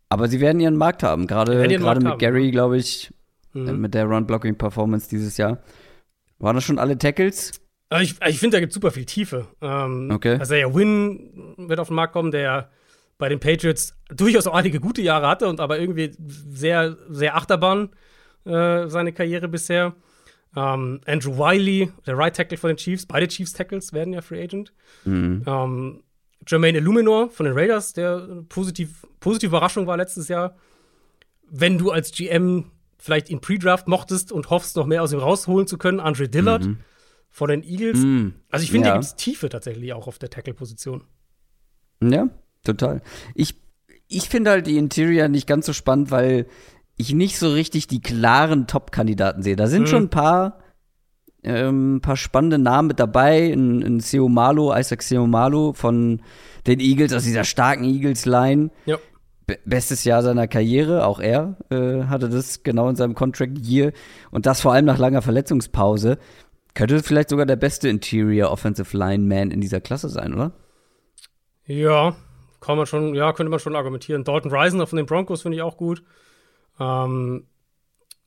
Aber 0.10 0.28
sie 0.28 0.42
werden 0.42 0.60
ihren 0.60 0.76
Markt 0.76 1.04
haben. 1.04 1.28
Gerade, 1.28 1.68
gerade 1.68 2.02
mit 2.02 2.20
Gary, 2.20 2.52
glaube 2.52 2.78
ich, 2.78 3.14
mhm. 3.54 3.68
Äh, 3.68 3.74
mit 3.74 3.94
der 3.94 4.06
Run-Blocking-Performance 4.06 5.10
dieses 5.10 5.38
Jahr. 5.38 5.60
Waren 6.40 6.56
das 6.56 6.66
schon 6.66 6.80
alle 6.80 6.98
Tackles? 6.98 7.61
Ich, 8.00 8.16
ich 8.26 8.40
finde, 8.40 8.56
da 8.56 8.60
gibt 8.62 8.72
es 8.72 8.76
super 8.76 8.92
viel 8.92 9.06
Tiefe. 9.06 9.48
Ähm, 9.62 10.10
okay. 10.14 10.38
Also 10.40 10.56
ja, 10.56 10.74
Win 10.74 11.56
wird 11.58 11.80
auf 11.80 11.88
den 11.88 11.96
Markt 11.96 12.14
kommen, 12.14 12.32
der 12.32 12.70
bei 13.18 13.28
den 13.28 13.40
Patriots 13.40 13.96
durchaus 14.10 14.48
auch 14.48 14.56
einige 14.56 14.80
gute 14.80 15.02
Jahre 15.02 15.28
hatte 15.28 15.48
und 15.48 15.60
aber 15.60 15.78
irgendwie 15.78 16.12
sehr, 16.18 16.98
sehr 17.10 17.36
Achterbahn 17.36 17.90
äh, 18.46 18.88
seine 18.88 19.12
Karriere 19.12 19.48
bisher. 19.48 19.94
Ähm, 20.56 21.02
Andrew 21.06 21.38
Wiley, 21.38 21.92
der 22.06 22.18
Right 22.18 22.36
Tackle 22.36 22.58
von 22.58 22.70
den 22.70 22.78
Chiefs, 22.78 23.06
beide 23.06 23.28
Chiefs 23.28 23.54
Tackles 23.54 23.94
werden 23.94 24.14
ja 24.14 24.22
Free 24.22 24.42
Agent. 24.42 24.74
Mhm. 25.06 25.44
Ähm, 25.46 26.04
Jermaine 26.48 26.80
Illuminor 26.80 27.30
von 27.30 27.46
den 27.46 27.54
Raiders, 27.56 27.94
der 27.94 28.28
positiv, 28.50 29.06
positive 29.20 29.50
Überraschung 29.50 29.86
war 29.86 29.98
letztes 29.98 30.28
Jahr. 30.28 30.56
Wenn 31.50 31.78
du 31.78 31.92
als 31.92 32.12
GM 32.12 32.72
vielleicht 32.98 33.30
ihn 33.30 33.42
Pre-Draft 33.42 33.88
mochtest 33.88 34.32
und 34.32 34.50
hoffst, 34.50 34.76
noch 34.78 34.86
mehr 34.86 35.04
aus 35.04 35.14
ihm 35.14 35.20
rausholen 35.20 35.68
zu 35.68 35.78
können, 35.78 36.00
Andre 36.00 36.30
Dillard 36.30 36.66
mhm. 36.66 36.78
Von 37.32 37.50
den 37.50 37.64
Eagles. 37.64 38.00
Mhm. 38.00 38.36
Also 38.52 38.64
ich 38.64 38.72
finde, 38.72 38.88
ja. 38.88 38.94
da 38.94 39.00
gibt 39.00 39.06
es 39.06 39.16
Tiefe 39.16 39.50
tatsächlich 39.50 39.94
auch 39.94 40.08
auf 40.08 40.20
der 40.20 40.30
Tackle-Position. 40.30 41.06
Ja, 42.04 42.30
total. 42.64 43.02
Ich, 43.34 43.56
ich 44.08 44.30
finde 44.30 44.52
halt 44.52 44.68
die 44.68 44.78
Interior 44.78 45.28
nicht 45.28 45.48
ganz 45.48 45.66
so 45.66 45.74
spannend, 45.74 46.12
weil 46.12 46.46
ich 46.98 47.14
nicht 47.14 47.40
so 47.40 47.52
richtig 47.52 47.88
die 47.88 48.02
klaren 48.02 48.68
Top-Kandidaten 48.68 49.42
sehe. 49.42 49.56
Da 49.56 49.68
sind 49.68 49.84
mhm. 49.84 49.88
schon 49.88 50.04
ein 50.04 50.10
paar 50.10 50.60
ähm, 51.44 52.00
paar 52.02 52.18
spannende 52.18 52.60
Namen 52.60 52.90
mit 52.90 53.00
dabei. 53.00 53.52
Ein, 53.52 53.82
ein 53.82 54.00
Seomalo, 54.00 54.76
Isaac 54.76 55.02
Seomalo 55.02 55.74
von 55.74 56.22
den 56.68 56.80
Eagles, 56.80 57.14
aus 57.14 57.24
dieser 57.24 57.44
starken 57.44 57.84
Eagles-Line. 57.84 58.70
Ja. 58.86 58.98
Bestes 59.66 60.04
Jahr 60.04 60.22
seiner 60.22 60.48
Karriere, 60.48 61.06
auch 61.06 61.20
er 61.20 61.58
äh, 61.72 62.04
hatte 62.06 62.30
das 62.30 62.64
genau 62.64 62.88
in 62.88 62.96
seinem 62.96 63.16
Contract 63.16 63.58
Year 63.58 63.92
und 64.30 64.46
das 64.46 64.62
vor 64.62 64.72
allem 64.72 64.86
nach 64.86 64.98
langer 64.98 65.22
Verletzungspause. 65.22 66.20
Könnte 66.74 67.04
vielleicht 67.04 67.30
sogar 67.30 67.46
der 67.46 67.58
beste 67.58 67.90
Interior 67.90 68.52
Offensive 68.52 68.96
Lineman 68.96 69.52
in 69.52 69.62
dieser 69.62 69.82
Klasse 69.82 70.10
sein, 70.10 70.34
oder? 70.34 70.52
Ja, 71.66 72.16
kann 72.60 72.78
man 72.78 72.86
schon, 72.86 73.14
ja, 73.14 73.34
könnte 73.34 73.50
man 73.50 73.60
schon 73.60 73.76
argumentieren. 73.76 74.24
Dalton 74.24 74.52
Reisner 74.52 74.88
von 74.88 74.98
den 74.98 75.06
Broncos 75.06 75.42
finde 75.42 75.58
ich 75.58 75.62
auch 75.62 75.78
gut. 75.78 76.04
Ähm, 76.80 77.46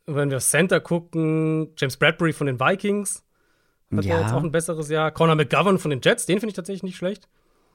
wenn 0.06 0.30
wir 0.30 0.40
Center 0.40 0.80
gucken, 0.80 1.72
James 1.76 1.96
Bradbury 1.96 2.32
von 2.32 2.46
den 2.46 2.60
Vikings 2.60 3.24
hat 3.96 4.04
ja. 4.04 4.20
jetzt 4.20 4.32
auch 4.32 4.42
ein 4.42 4.52
besseres 4.52 4.88
Jahr. 4.88 5.10
Conor 5.10 5.36
McGovern 5.36 5.78
von 5.78 5.90
den 5.90 6.00
Jets, 6.02 6.26
den 6.26 6.40
finde 6.40 6.50
ich 6.50 6.56
tatsächlich 6.56 6.82
nicht 6.82 6.96
schlecht. 6.96 7.28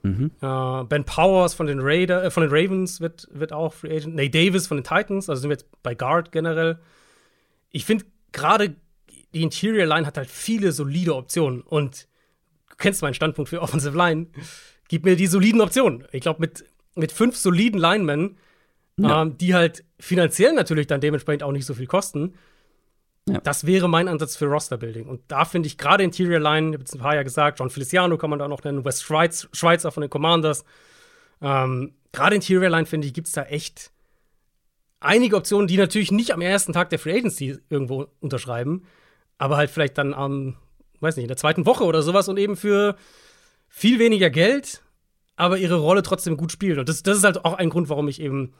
Mhm. 0.03 0.31
Uh, 0.41 0.85
ben 0.85 1.03
Powers 1.03 1.53
von 1.53 1.67
den, 1.67 1.79
Raider, 1.81 2.23
äh, 2.23 2.31
von 2.31 2.41
den 2.41 2.51
Ravens 2.51 3.01
wird, 3.01 3.27
wird 3.31 3.51
auch 3.51 3.73
Free 3.73 3.97
Agent. 3.97 4.15
Nate 4.15 4.29
Davis 4.29 4.67
von 4.67 4.77
den 4.77 4.83
Titans, 4.83 5.29
also 5.29 5.41
sind 5.41 5.49
wir 5.49 5.55
jetzt 5.55 5.67
bei 5.83 5.93
Guard 5.93 6.31
generell. 6.31 6.79
Ich 7.71 7.85
finde 7.85 8.05
gerade 8.31 8.75
die 9.33 9.43
Interior 9.43 9.85
Line 9.85 10.05
hat 10.07 10.17
halt 10.17 10.29
viele 10.29 10.71
solide 10.71 11.15
Optionen 11.15 11.61
und 11.61 12.07
du 12.69 12.75
kennst 12.77 13.01
meinen 13.01 13.13
Standpunkt 13.13 13.49
für 13.49 13.61
Offensive 13.61 13.97
Line. 13.97 14.27
Gib 14.87 15.05
mir 15.05 15.15
die 15.15 15.27
soliden 15.27 15.61
Optionen. 15.61 16.05
Ich 16.11 16.21
glaube, 16.21 16.39
mit, 16.39 16.65
mit 16.95 17.11
fünf 17.11 17.35
soliden 17.35 17.79
Linemen 17.79 18.37
ja. 18.99 19.21
ähm, 19.21 19.37
die 19.37 19.53
halt 19.53 19.83
finanziell 19.99 20.53
natürlich 20.53 20.87
dann 20.87 21.01
dementsprechend 21.01 21.43
auch 21.43 21.51
nicht 21.51 21.65
so 21.65 21.73
viel 21.73 21.87
kosten. 21.87 22.35
Ja. 23.27 23.39
Das 23.41 23.65
wäre 23.65 23.87
mein 23.87 24.07
Ansatz 24.07 24.35
für 24.35 24.45
Roster-Building. 24.45 25.07
Und 25.07 25.21
da 25.27 25.45
finde 25.45 25.67
ich 25.67 25.77
gerade 25.77 26.03
Interior 26.03 26.39
Line, 26.39 26.69
ich 26.69 26.73
habe 26.73 26.81
jetzt 26.81 26.95
ein 26.95 26.99
paar 26.99 27.13
Jahre 27.13 27.25
gesagt, 27.25 27.59
John 27.59 27.69
Feliciano 27.69 28.17
kann 28.17 28.29
man 28.29 28.39
da 28.39 28.47
noch 28.47 28.63
nennen, 28.63 28.85
West 28.85 29.03
Schweiz, 29.03 29.47
Schweizer 29.53 29.91
von 29.91 30.01
den 30.01 30.09
Commanders. 30.09 30.65
Ähm, 31.41 31.93
gerade 32.11 32.35
Interior 32.35 32.69
Line, 32.69 32.85
finde 32.85 33.07
ich, 33.07 33.13
gibt 33.13 33.27
es 33.27 33.33
da 33.33 33.43
echt 33.43 33.91
einige 34.99 35.35
Optionen, 35.35 35.67
die 35.67 35.77
natürlich 35.77 36.11
nicht 36.11 36.33
am 36.33 36.41
ersten 36.41 36.73
Tag 36.73 36.89
der 36.89 36.99
Free 36.99 37.17
Agency 37.17 37.59
irgendwo 37.69 38.07
unterschreiben, 38.19 38.83
aber 39.39 39.57
halt 39.57 39.71
vielleicht 39.71 39.97
dann 39.97 40.13
am, 40.13 40.55
weiß 40.99 41.15
nicht, 41.15 41.23
in 41.23 41.29
der 41.29 41.37
zweiten 41.37 41.65
Woche 41.65 41.85
oder 41.85 42.03
sowas 42.03 42.27
und 42.29 42.37
eben 42.37 42.55
für 42.55 42.95
viel 43.67 43.97
weniger 43.97 44.29
Geld, 44.29 44.83
aber 45.35 45.57
ihre 45.57 45.77
Rolle 45.77 46.03
trotzdem 46.03 46.37
gut 46.37 46.51
spielen. 46.51 46.77
Und 46.77 46.89
das, 46.89 47.01
das 47.01 47.17
ist 47.17 47.23
halt 47.23 47.43
auch 47.45 47.53
ein 47.53 47.69
Grund, 47.69 47.89
warum 47.89 48.07
ich 48.07 48.21
eben 48.21 48.53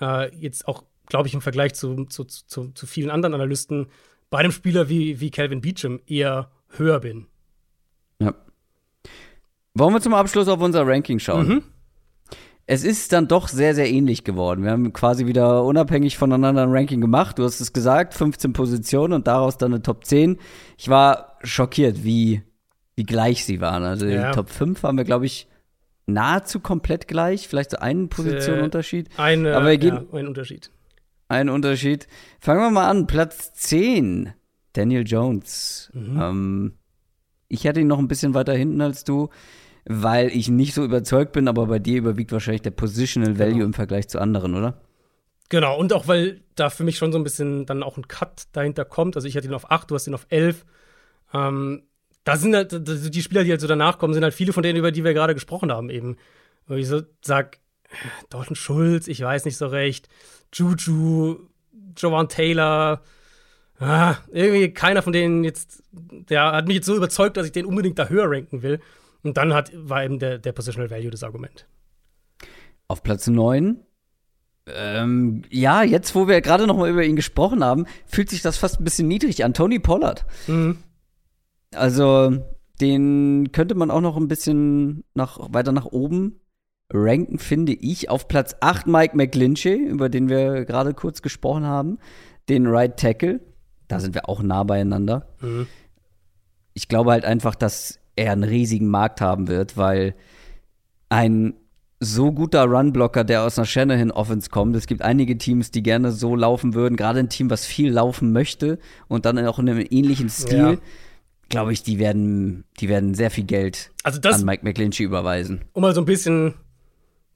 äh, 0.00 0.32
jetzt 0.36 0.68
auch, 0.68 0.84
glaube 1.06 1.26
ich, 1.26 1.34
im 1.34 1.40
Vergleich 1.40 1.74
zu, 1.74 2.04
zu, 2.04 2.24
zu, 2.24 2.68
zu, 2.68 2.86
vielen 2.86 3.10
anderen 3.10 3.34
Analysten 3.34 3.88
bei 4.28 4.38
einem 4.38 4.52
Spieler 4.52 4.88
wie, 4.88 5.20
wie 5.20 5.30
Calvin 5.30 5.62
Beecham 5.62 6.00
eher 6.06 6.50
höher 6.68 7.00
bin. 7.00 7.26
Ja. 8.20 8.34
Wollen 9.74 9.94
wir 9.94 10.00
zum 10.00 10.14
Abschluss 10.14 10.48
auf 10.48 10.60
unser 10.60 10.86
Ranking 10.86 11.18
schauen? 11.18 11.48
Mhm. 11.48 11.62
Es 12.66 12.82
ist 12.82 13.12
dann 13.12 13.28
doch 13.28 13.48
sehr, 13.48 13.74
sehr 13.74 13.88
ähnlich 13.88 14.24
geworden. 14.24 14.64
Wir 14.64 14.72
haben 14.72 14.92
quasi 14.92 15.26
wieder 15.26 15.62
unabhängig 15.64 16.18
voneinander 16.18 16.64
ein 16.64 16.72
Ranking 16.72 17.00
gemacht. 17.00 17.38
Du 17.38 17.44
hast 17.44 17.60
es 17.60 17.72
gesagt, 17.72 18.14
15 18.14 18.52
Positionen 18.52 19.12
und 19.12 19.28
daraus 19.28 19.56
dann 19.56 19.72
eine 19.72 19.82
Top 19.82 20.04
10. 20.04 20.38
Ich 20.76 20.88
war 20.88 21.38
schockiert, 21.42 22.02
wie, 22.02 22.42
wie 22.96 23.04
gleich 23.04 23.44
sie 23.44 23.60
waren. 23.60 23.84
Also 23.84 24.06
ja. 24.06 24.30
die 24.30 24.34
Top 24.34 24.50
5 24.50 24.82
haben 24.82 24.98
wir, 24.98 25.04
glaube 25.04 25.26
ich, 25.26 25.46
nahezu 26.06 26.58
komplett 26.58 27.06
gleich. 27.06 27.46
Vielleicht 27.46 27.70
so 27.70 27.78
einen 27.78 28.08
Position 28.08 28.60
Unterschied. 28.60 29.10
Eine, 29.16 29.56
Aber 29.56 29.66
wir 29.66 29.78
gehen, 29.78 30.08
ja, 30.10 30.18
ein 30.18 30.26
Unterschied. 30.26 30.70
Ein 31.28 31.48
Unterschied. 31.48 32.08
Fangen 32.40 32.60
wir 32.60 32.70
mal 32.70 32.88
an. 32.88 33.06
Platz 33.06 33.54
10. 33.54 34.32
Daniel 34.72 35.04
Jones. 35.06 35.90
Mhm. 35.94 36.20
Ähm, 36.20 36.72
ich 37.46 37.64
hatte 37.66 37.80
ihn 37.80 37.86
noch 37.86 38.00
ein 38.00 38.08
bisschen 38.08 38.34
weiter 38.34 38.54
hinten 38.54 38.80
als 38.80 39.04
du 39.04 39.30
weil 39.88 40.28
ich 40.28 40.48
nicht 40.48 40.74
so 40.74 40.84
überzeugt 40.84 41.32
bin, 41.32 41.48
aber 41.48 41.66
bei 41.66 41.78
dir 41.78 41.98
überwiegt 41.98 42.32
wahrscheinlich 42.32 42.62
der 42.62 42.72
Positional 42.72 43.38
Value 43.38 43.54
genau. 43.54 43.66
im 43.66 43.74
Vergleich 43.74 44.08
zu 44.08 44.20
anderen, 44.20 44.54
oder? 44.54 44.80
Genau, 45.48 45.78
und 45.78 45.92
auch 45.92 46.08
weil 46.08 46.40
da 46.56 46.70
für 46.70 46.82
mich 46.82 46.98
schon 46.98 47.12
so 47.12 47.18
ein 47.18 47.24
bisschen 47.24 47.66
dann 47.66 47.84
auch 47.84 47.96
ein 47.96 48.08
Cut 48.08 48.48
dahinter 48.52 48.84
kommt. 48.84 49.14
Also 49.14 49.28
ich 49.28 49.36
hatte 49.36 49.46
ihn 49.46 49.54
auf 49.54 49.70
8, 49.70 49.90
du 49.90 49.94
hast 49.94 50.08
ihn 50.08 50.14
auf 50.14 50.26
11. 50.28 50.64
Ähm, 51.32 51.82
da 52.24 52.36
sind 52.36 52.56
halt 52.56 52.72
die 52.72 53.22
Spieler, 53.22 53.44
die 53.44 53.50
halt 53.50 53.60
so 53.60 53.68
danach 53.68 53.98
kommen, 53.98 54.12
sind 54.12 54.24
halt 54.24 54.34
viele 54.34 54.52
von 54.52 54.64
denen, 54.64 54.78
über 54.78 54.90
die 54.90 55.04
wir 55.04 55.14
gerade 55.14 55.34
gesprochen 55.34 55.70
haben, 55.70 55.88
eben. 55.90 56.16
Wo 56.66 56.74
ich 56.74 56.88
so 56.88 57.02
sag, 57.22 57.60
Dalton 58.28 58.56
Schulz, 58.56 59.06
ich 59.06 59.20
weiß 59.20 59.44
nicht 59.44 59.56
so 59.56 59.68
recht, 59.68 60.08
Juju, 60.52 61.38
Jovan 61.96 62.28
Taylor, 62.28 63.02
ah, 63.78 64.16
irgendwie 64.32 64.74
keiner 64.74 65.02
von 65.02 65.12
denen 65.12 65.44
jetzt, 65.44 65.84
der 65.92 66.50
hat 66.50 66.66
mich 66.66 66.76
jetzt 66.76 66.86
so 66.86 66.96
überzeugt, 66.96 67.36
dass 67.36 67.46
ich 67.46 67.52
den 67.52 67.66
unbedingt 67.66 68.00
da 68.00 68.08
höher 68.08 68.28
ranken 68.28 68.62
will. 68.62 68.80
Und 69.26 69.36
dann 69.36 69.52
hat, 69.52 69.70
war 69.74 70.04
eben 70.04 70.18
der, 70.18 70.38
der 70.38 70.52
Positional 70.52 70.90
Value 70.90 71.10
das 71.10 71.22
Argument. 71.22 71.66
Auf 72.88 73.02
Platz 73.02 73.26
9 73.26 73.80
ähm, 74.68 75.42
ja, 75.50 75.82
jetzt, 75.82 76.14
wo 76.14 76.26
wir 76.26 76.40
gerade 76.40 76.66
noch 76.66 76.76
mal 76.76 76.90
über 76.90 77.04
ihn 77.04 77.16
gesprochen 77.16 77.62
haben, 77.62 77.86
fühlt 78.06 78.30
sich 78.30 78.42
das 78.42 78.56
fast 78.56 78.80
ein 78.80 78.84
bisschen 78.84 79.06
niedrig 79.06 79.44
an. 79.44 79.54
Tony 79.54 79.78
Pollard. 79.78 80.26
Mhm. 80.48 80.78
Also, 81.74 82.36
den 82.80 83.52
könnte 83.52 83.74
man 83.74 83.90
auch 83.90 84.00
noch 84.00 84.16
ein 84.16 84.28
bisschen 84.28 85.04
nach, 85.14 85.38
weiter 85.52 85.72
nach 85.72 85.86
oben 85.86 86.40
ranken, 86.92 87.38
finde 87.38 87.72
ich. 87.72 88.10
Auf 88.10 88.28
Platz 88.28 88.56
8 88.60 88.86
Mike 88.86 89.16
McGlinchey, 89.16 89.76
über 89.76 90.08
den 90.08 90.28
wir 90.28 90.64
gerade 90.64 90.94
kurz 90.94 91.22
gesprochen 91.22 91.64
haben. 91.64 91.98
Den 92.48 92.66
Right 92.66 92.96
Tackle. 92.96 93.40
Da 93.88 94.00
sind 94.00 94.14
wir 94.14 94.28
auch 94.28 94.42
nah 94.42 94.64
beieinander. 94.64 95.28
Mhm. 95.40 95.68
Ich 96.74 96.88
glaube 96.88 97.12
halt 97.12 97.24
einfach, 97.24 97.54
dass 97.54 98.00
er 98.16 98.32
einen 98.32 98.44
riesigen 98.44 98.88
Markt 98.88 99.20
haben 99.20 99.48
wird, 99.48 99.76
weil 99.76 100.14
ein 101.08 101.54
so 102.00 102.32
guter 102.32 102.64
Runblocker, 102.64 103.24
der 103.24 103.42
aus 103.42 103.58
einer 103.58 103.66
Shanahan-Offense 103.66 104.50
kommt. 104.50 104.76
Es 104.76 104.86
gibt 104.86 105.02
einige 105.02 105.38
Teams, 105.38 105.70
die 105.70 105.82
gerne 105.82 106.12
so 106.12 106.36
laufen 106.36 106.74
würden, 106.74 106.96
gerade 106.96 107.20
ein 107.20 107.28
Team, 107.28 107.48
was 107.48 107.64
viel 107.64 107.90
laufen 107.90 108.32
möchte 108.32 108.78
und 109.08 109.24
dann 109.24 109.38
auch 109.46 109.58
in 109.58 109.68
einem 109.68 109.86
ähnlichen 109.88 110.28
Stil. 110.28 110.58
Ja. 110.58 110.76
Glaube 111.48 111.72
ich, 111.72 111.82
die 111.82 111.98
werden, 111.98 112.64
die 112.80 112.88
werden 112.88 113.14
sehr 113.14 113.30
viel 113.30 113.44
Geld 113.44 113.92
also 114.02 114.20
das, 114.20 114.40
an 114.40 114.44
Mike 114.44 114.64
McClinchy 114.64 115.04
überweisen. 115.04 115.64
Um 115.72 115.82
mal 115.82 115.94
so 115.94 116.00
ein 116.00 116.04
bisschen 116.04 116.54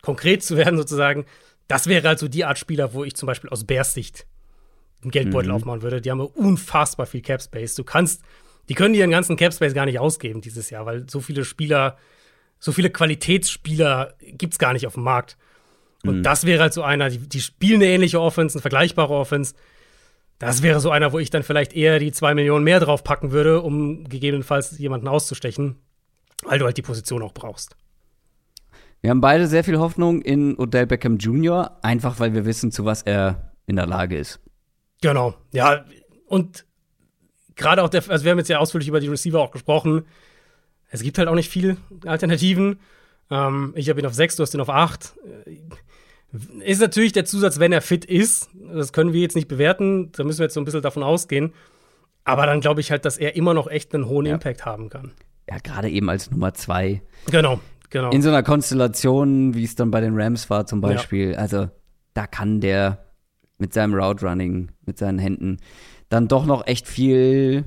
konkret 0.03 0.43
zu 0.43 0.57
werden, 0.57 0.77
sozusagen, 0.77 1.27
das 1.69 1.87
wäre 1.87 2.09
also 2.09 2.27
die 2.27 2.45
Art 2.45 2.59
Spieler, 2.59 2.93
wo 2.93 3.05
ich 3.05 3.15
zum 3.15 3.29
Beispiel 3.29 3.51
aus 3.51 3.65
Bears 3.65 3.95
Sicht 3.95 4.27
einen 5.03 5.13
Geldbeutel 5.13 5.51
mhm. 5.51 5.57
aufmachen 5.57 5.83
würde. 5.83 6.01
Die 6.01 6.11
haben 6.11 6.21
unfassbar 6.21 7.07
viel 7.07 7.23
Cap 7.23 7.41
Space. 7.41 7.77
Du 7.77 7.85
kannst 7.85 8.23
die 8.71 8.75
können 8.75 8.95
ihren 8.95 9.11
ganzen 9.11 9.37
Cap 9.37 9.53
Space 9.53 9.75
gar 9.75 9.85
nicht 9.85 9.99
ausgeben 9.99 10.43
dieses 10.43 10.71
Jahr, 10.71 10.87
weil 10.87 11.11
so 11.11 11.21
viele 11.21 11.45
Spieler, 11.45 11.97
so 12.61 12.71
viele 12.71 12.89
Qualitätsspieler 12.89 14.15
gibt 14.21 14.53
es 14.53 14.61
gar 14.61 14.73
nicht 14.73 14.87
auf 14.87 14.95
dem 14.95 15.03
Markt. 15.03 15.37
Und 16.05 16.19
mhm. 16.19 16.23
das 16.23 16.47
wäre 16.47 16.63
halt 16.63 16.73
so 16.73 16.85
einer, 16.85 17.11
die, 17.11 17.19
die 17.19 17.41
spielen 17.41 17.83
eine 17.83 17.91
ähnliche 17.91 18.21
Offense, 18.21 18.55
eine 18.55 18.63
vergleichbare 18.63 19.13
Offense. 19.13 19.55
Das 20.39 20.63
wäre 20.63 20.79
so 20.79 20.93
einer, 20.93 21.13
wo 21.13 21.19
ich 21.19 21.31
dann 21.31 21.43
vielleicht 21.43 21.73
eher 21.73 21.99
die 21.99 22.13
zwei 22.13 22.33
Millionen 22.33 22.65
mehr 22.65 22.79
drauf 22.79 23.03
packen 23.03 23.33
würde, 23.33 23.61
um 23.61 24.05
gegebenenfalls 24.09 24.79
jemanden 24.79 25.09
auszustechen, 25.09 25.75
weil 26.45 26.61
du 26.61 26.65
halt 26.65 26.77
die 26.77 26.83
Position 26.83 27.23
auch 27.23 27.35
brauchst. 27.35 27.75
Wir 29.01 29.11
haben 29.11 29.21
beide 29.21 29.49
sehr 29.49 29.65
viel 29.65 29.79
Hoffnung 29.81 30.23
in 30.23 30.57
Odell 30.57 30.87
Beckham 30.87 31.17
Jr., 31.17 31.77
einfach 31.83 32.21
weil 32.21 32.35
wir 32.35 32.45
wissen, 32.45 32.71
zu 32.71 32.85
was 32.85 33.03
er 33.03 33.53
in 33.67 33.75
der 33.75 33.87
Lage 33.87 34.17
ist. 34.17 34.39
Genau, 35.03 35.35
ja. 35.51 35.85
Und 36.29 36.67
gerade 37.61 37.83
auch 37.85 37.89
der, 37.89 38.03
also 38.09 38.25
wir 38.25 38.33
haben 38.33 38.39
jetzt 38.39 38.49
ja 38.49 38.59
ausführlich 38.59 38.89
über 38.89 39.01
die 39.01 39.09
Receiver 39.09 39.39
auch 39.41 39.53
gesprochen. 39.53 40.05
Es 40.89 41.03
gibt 41.03 41.19
halt 41.19 41.29
auch 41.29 41.35
nicht 41.35 41.49
viele 41.49 41.77
Alternativen. 42.05 42.81
Ähm, 43.31 43.73
ich 43.77 43.89
habe 43.89 44.01
ihn 44.01 44.07
auf 44.07 44.15
6, 44.15 44.37
du 44.37 44.43
hast 44.43 44.55
ihn 44.55 44.61
auf 44.61 44.71
8. 44.71 45.15
Ist 46.61 46.81
natürlich 46.81 47.13
der 47.13 47.25
Zusatz, 47.25 47.61
wenn 47.61 47.73
er 47.73 47.83
fit 47.83 48.05
ist. 48.05 48.51
Das 48.73 48.93
können 48.93 49.13
wir 49.13 49.21
jetzt 49.21 49.37
nicht 49.37 49.47
bewerten. 49.47 50.11
Da 50.13 50.25
müssen 50.25 50.39
wir 50.39 50.45
jetzt 50.45 50.55
so 50.55 50.61
ein 50.61 50.65
bisschen 50.65 50.83
davon 50.83 51.03
ausgehen. 51.03 51.53
Aber 52.25 52.47
dann 52.47 52.61
glaube 52.61 52.81
ich 52.81 52.91
halt, 52.91 53.05
dass 53.05 53.19
er 53.19 53.37
immer 53.37 53.55
noch 53.55 53.69
echt 53.69 53.95
einen 53.95 54.07
hohen 54.07 54.27
ja. 54.27 54.35
Impact 54.35 54.65
haben 54.65 54.89
kann. 54.89 55.13
Ja, 55.49 55.59
gerade 55.59 55.91
eben 55.91 56.09
als 56.09 56.31
Nummer 56.31 56.55
2. 56.55 57.03
Genau, 57.31 57.61
genau. 57.91 58.11
In 58.11 58.23
so 58.23 58.29
einer 58.29 58.43
Konstellation, 58.43 59.55
wie 59.55 59.65
es 59.65 59.75
dann 59.75 59.91
bei 59.91 60.01
den 60.01 60.19
Rams 60.19 60.49
war 60.51 60.67
zum 60.67 60.81
Beispiel. 60.81 61.33
Ja. 61.33 61.39
Also, 61.39 61.69
da 62.15 62.27
kann 62.27 62.61
der 62.61 63.07
mit 63.59 63.75
seinem 63.75 63.95
Route 63.95 64.27
Running, 64.27 64.71
mit 64.87 64.99
seinen 64.99 65.19
Händen 65.19 65.59
dann 66.11 66.29
doch 66.29 66.45
noch 66.45 66.67
echt 66.67 66.87
viel 66.87 67.65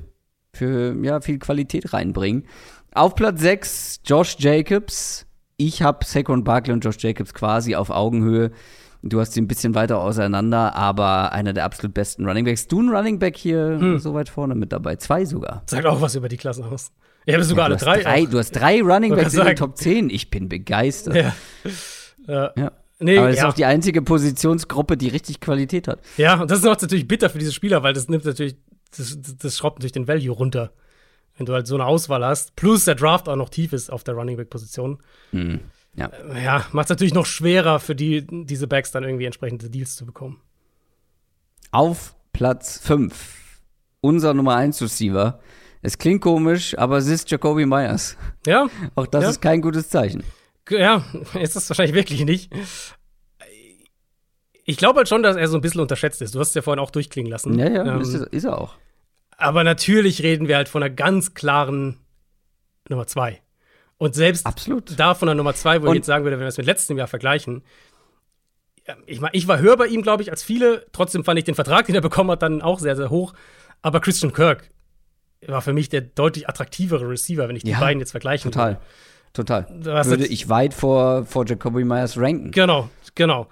für 0.52 0.94
ja, 1.02 1.20
viel 1.20 1.40
Qualität 1.40 1.92
reinbringen. 1.92 2.46
Auf 2.94 3.16
Platz 3.16 3.40
6 3.40 4.00
Josh 4.04 4.36
Jacobs. 4.38 5.26
Ich 5.56 5.82
habe 5.82 6.04
Saquon 6.04 6.44
Barkley 6.44 6.72
und 6.72 6.84
Josh 6.84 6.98
Jacobs 6.98 7.34
quasi 7.34 7.74
auf 7.74 7.90
Augenhöhe. 7.90 8.52
Du 9.02 9.20
hast 9.20 9.32
sie 9.32 9.42
ein 9.42 9.48
bisschen 9.48 9.74
weiter 9.74 10.00
auseinander, 10.00 10.74
aber 10.74 11.32
einer 11.32 11.52
der 11.52 11.64
absolut 11.64 11.92
besten 11.92 12.26
Running 12.26 12.44
Backs. 12.44 12.68
Du 12.68 12.80
ein 12.80 12.88
Running 12.88 13.18
Back 13.18 13.36
hier 13.36 13.76
hm. 13.78 13.98
so 13.98 14.14
weit 14.14 14.28
vorne 14.28 14.54
mit 14.54 14.72
dabei. 14.72 14.96
Zwei 14.96 15.24
sogar. 15.24 15.62
Sagt 15.66 15.84
auch 15.84 16.00
was 16.00 16.14
über 16.14 16.28
die 16.28 16.36
Klasse 16.36 16.64
aus. 16.64 16.92
Ich 17.26 17.34
habe 17.34 17.44
sogar 17.44 17.64
ja, 17.64 17.66
alle 17.66 17.76
drei. 17.76 18.02
drei 18.02 18.26
du 18.26 18.38
hast 18.38 18.52
drei 18.52 18.80
Running 18.80 19.10
Backs 19.16 19.34
in 19.34 19.44
den 19.44 19.56
Top 19.56 19.76
10. 19.76 20.10
Ich 20.10 20.30
bin 20.30 20.48
begeistert. 20.48 21.16
Ja. 21.16 21.34
ja. 22.26 22.52
ja. 22.56 22.72
Nee, 23.04 23.18
aber 23.18 23.28
das 23.28 23.36
ja. 23.36 23.42
ist 23.42 23.48
auch 23.50 23.56
die 23.56 23.66
einzige 23.66 24.00
Positionsgruppe, 24.00 24.96
die 24.96 25.08
richtig 25.08 25.40
Qualität 25.40 25.88
hat. 25.88 26.00
Ja, 26.16 26.40
und 26.40 26.50
das 26.50 26.60
ist 26.60 26.64
auch 26.64 26.80
natürlich 26.80 27.06
bitter 27.06 27.28
für 27.28 27.38
diese 27.38 27.52
Spieler, 27.52 27.82
weil 27.82 27.92
das 27.92 28.08
nimmt 28.08 28.24
natürlich, 28.24 28.56
das, 28.96 29.18
das 29.38 29.58
schraubt 29.58 29.78
natürlich 29.78 29.92
den 29.92 30.08
Value 30.08 30.34
runter. 30.34 30.72
Wenn 31.36 31.44
du 31.44 31.52
halt 31.52 31.66
so 31.66 31.74
eine 31.74 31.84
Auswahl 31.84 32.24
hast, 32.24 32.56
plus 32.56 32.86
der 32.86 32.94
Draft 32.94 33.28
auch 33.28 33.36
noch 33.36 33.50
tief 33.50 33.74
ist 33.74 33.92
auf 33.92 34.04
der 34.04 34.14
Running 34.14 34.38
Back-Position. 34.38 34.98
Mhm. 35.32 35.60
Ja, 35.94 36.06
äh, 36.06 36.42
ja 36.42 36.64
macht 36.72 36.86
es 36.86 36.90
natürlich 36.90 37.12
noch 37.12 37.26
schwerer 37.26 37.78
für 37.78 37.94
die, 37.94 38.26
diese 38.26 38.66
Backs 38.68 38.90
dann 38.90 39.04
irgendwie 39.04 39.26
entsprechende 39.26 39.68
Deals 39.68 39.96
zu 39.96 40.06
bekommen. 40.06 40.40
Auf 41.72 42.16
Platz 42.32 42.78
5, 42.78 43.60
unser 44.00 44.32
Nummer 44.32 44.56
1 44.56 44.80
Receiver. 44.80 45.40
Es 45.82 45.98
klingt 45.98 46.22
komisch, 46.22 46.78
aber 46.78 46.96
es 46.96 47.06
ist 47.06 47.30
Jacoby 47.30 47.66
Myers. 47.66 48.16
Ja. 48.46 48.68
Auch 48.94 49.06
das 49.06 49.24
ja. 49.24 49.30
ist 49.30 49.42
kein 49.42 49.60
gutes 49.60 49.90
Zeichen. 49.90 50.22
Ja, 50.70 51.04
ist 51.40 51.56
das 51.56 51.68
wahrscheinlich 51.68 51.94
wirklich 51.94 52.24
nicht. 52.24 52.52
Ich 54.64 54.76
glaube 54.76 54.98
halt 54.98 55.08
schon, 55.08 55.22
dass 55.22 55.36
er 55.36 55.46
so 55.48 55.58
ein 55.58 55.60
bisschen 55.60 55.80
unterschätzt 55.80 56.22
ist. 56.22 56.34
Du 56.34 56.40
hast 56.40 56.48
es 56.48 56.54
ja 56.54 56.62
vorhin 56.62 56.82
auch 56.82 56.90
durchklingen 56.90 57.30
lassen. 57.30 57.58
Ja, 57.58 57.68
ja, 57.68 57.94
ähm, 57.94 58.00
ist, 58.00 58.14
ist, 58.14 58.44
er 58.44 58.58
auch. 58.58 58.74
Aber 59.36 59.62
natürlich 59.62 60.22
reden 60.22 60.48
wir 60.48 60.56
halt 60.56 60.68
von 60.68 60.82
einer 60.82 60.94
ganz 60.94 61.34
klaren 61.34 61.98
Nummer 62.88 63.06
zwei. 63.06 63.42
Und 63.98 64.14
selbst 64.14 64.46
Absolut. 64.46 64.98
da 64.98 65.14
von 65.14 65.26
der 65.26 65.34
Nummer 65.34 65.54
zwei, 65.54 65.82
wo 65.82 65.86
Und 65.86 65.92
ich 65.92 65.98
jetzt 65.98 66.06
sagen 66.06 66.24
würde, 66.24 66.38
wenn 66.38 66.44
wir 66.44 66.48
es 66.48 66.56
mit 66.56 66.66
letztem 66.66 66.96
Jahr 66.96 67.08
vergleichen, 67.08 67.62
ich, 69.06 69.20
ich 69.32 69.48
war 69.48 69.58
höher 69.58 69.76
bei 69.76 69.86
ihm, 69.86 70.02
glaube 70.02 70.22
ich, 70.22 70.30
als 70.30 70.42
viele. 70.42 70.86
Trotzdem 70.92 71.24
fand 71.24 71.38
ich 71.38 71.44
den 71.44 71.54
Vertrag, 71.54 71.86
den 71.86 71.94
er 71.94 72.00
bekommen 72.00 72.30
hat, 72.30 72.42
dann 72.42 72.62
auch 72.62 72.78
sehr, 72.78 72.96
sehr 72.96 73.10
hoch. 73.10 73.34
Aber 73.82 74.00
Christian 74.00 74.32
Kirk 74.32 74.70
war 75.46 75.62
für 75.62 75.72
mich 75.72 75.88
der 75.88 76.00
deutlich 76.00 76.48
attraktivere 76.48 77.08
Receiver, 77.08 77.48
wenn 77.48 77.56
ich 77.56 77.64
die 77.64 77.72
ja, 77.72 77.80
beiden 77.80 78.00
jetzt 78.00 78.12
vergleichen 78.12 78.50
total. 78.50 78.72
würde. 78.72 78.80
Total. 79.34 79.66
Würde 79.70 80.26
ich 80.26 80.48
weit 80.48 80.72
vor, 80.72 81.26
vor 81.26 81.44
Jacoby 81.46 81.84
Myers 81.84 82.16
ranken. 82.16 82.52
Genau, 82.52 82.88
genau. 83.14 83.48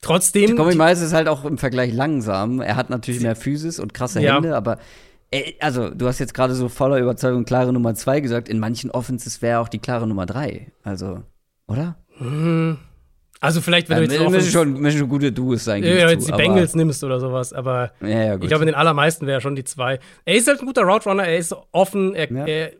Trotzdem. 0.00 0.50
Jacoby 0.50 0.74
Myers 0.74 1.00
ist 1.00 1.12
halt 1.12 1.28
auch 1.28 1.44
im 1.44 1.58
Vergleich 1.58 1.92
langsam. 1.92 2.60
Er 2.60 2.76
hat 2.76 2.90
natürlich 2.90 3.20
mehr 3.20 3.36
Physis 3.36 3.78
und 3.78 3.94
krasse 3.94 4.20
ja. 4.20 4.36
Hände, 4.36 4.56
aber 4.56 4.78
also, 5.60 5.90
du 5.90 6.06
hast 6.06 6.18
jetzt 6.18 6.34
gerade 6.34 6.54
so 6.54 6.68
voller 6.68 6.98
Überzeugung 6.98 7.44
klare 7.44 7.72
Nummer 7.72 7.94
zwei 7.94 8.20
gesagt. 8.20 8.48
In 8.48 8.58
manchen 8.58 8.90
Offenses 8.90 9.42
wäre 9.42 9.60
auch 9.60 9.68
die 9.68 9.80
klare 9.80 10.06
Nummer 10.06 10.24
drei. 10.24 10.72
Also, 10.82 11.22
oder? 11.66 11.96
Hm. 12.18 12.78
Also 13.40 13.60
vielleicht, 13.60 13.90
wenn 13.90 13.98
ja, 14.00 14.06
du 14.06 14.14
jetzt 14.14 14.30
müssen 14.30 14.50
schon, 14.50 14.72
müssen 14.80 14.98
schon 14.98 15.08
gute 15.10 15.30
Duos 15.30 15.64
sein. 15.64 15.82
Ja, 15.82 15.94
wenn 15.94 16.06
du 16.06 16.12
jetzt 16.12 16.28
die 16.28 16.32
Bengals 16.32 16.74
nimmst 16.74 17.04
oder 17.04 17.20
sowas, 17.20 17.52
aber 17.52 17.92
ja, 18.00 18.08
ja, 18.08 18.34
ich 18.34 18.48
glaube, 18.48 18.62
in 18.62 18.68
den 18.68 18.74
allermeisten 18.74 19.26
wäre 19.26 19.42
schon 19.42 19.56
die 19.56 19.64
zwei. 19.64 19.98
Er 20.24 20.36
ist 20.36 20.48
halt 20.48 20.60
ein 20.60 20.66
guter 20.66 20.84
Route 20.84 21.06
Runner, 21.06 21.24
er 21.24 21.36
ist 21.36 21.54
offen, 21.72 22.14
er, 22.14 22.30
er 22.30 22.72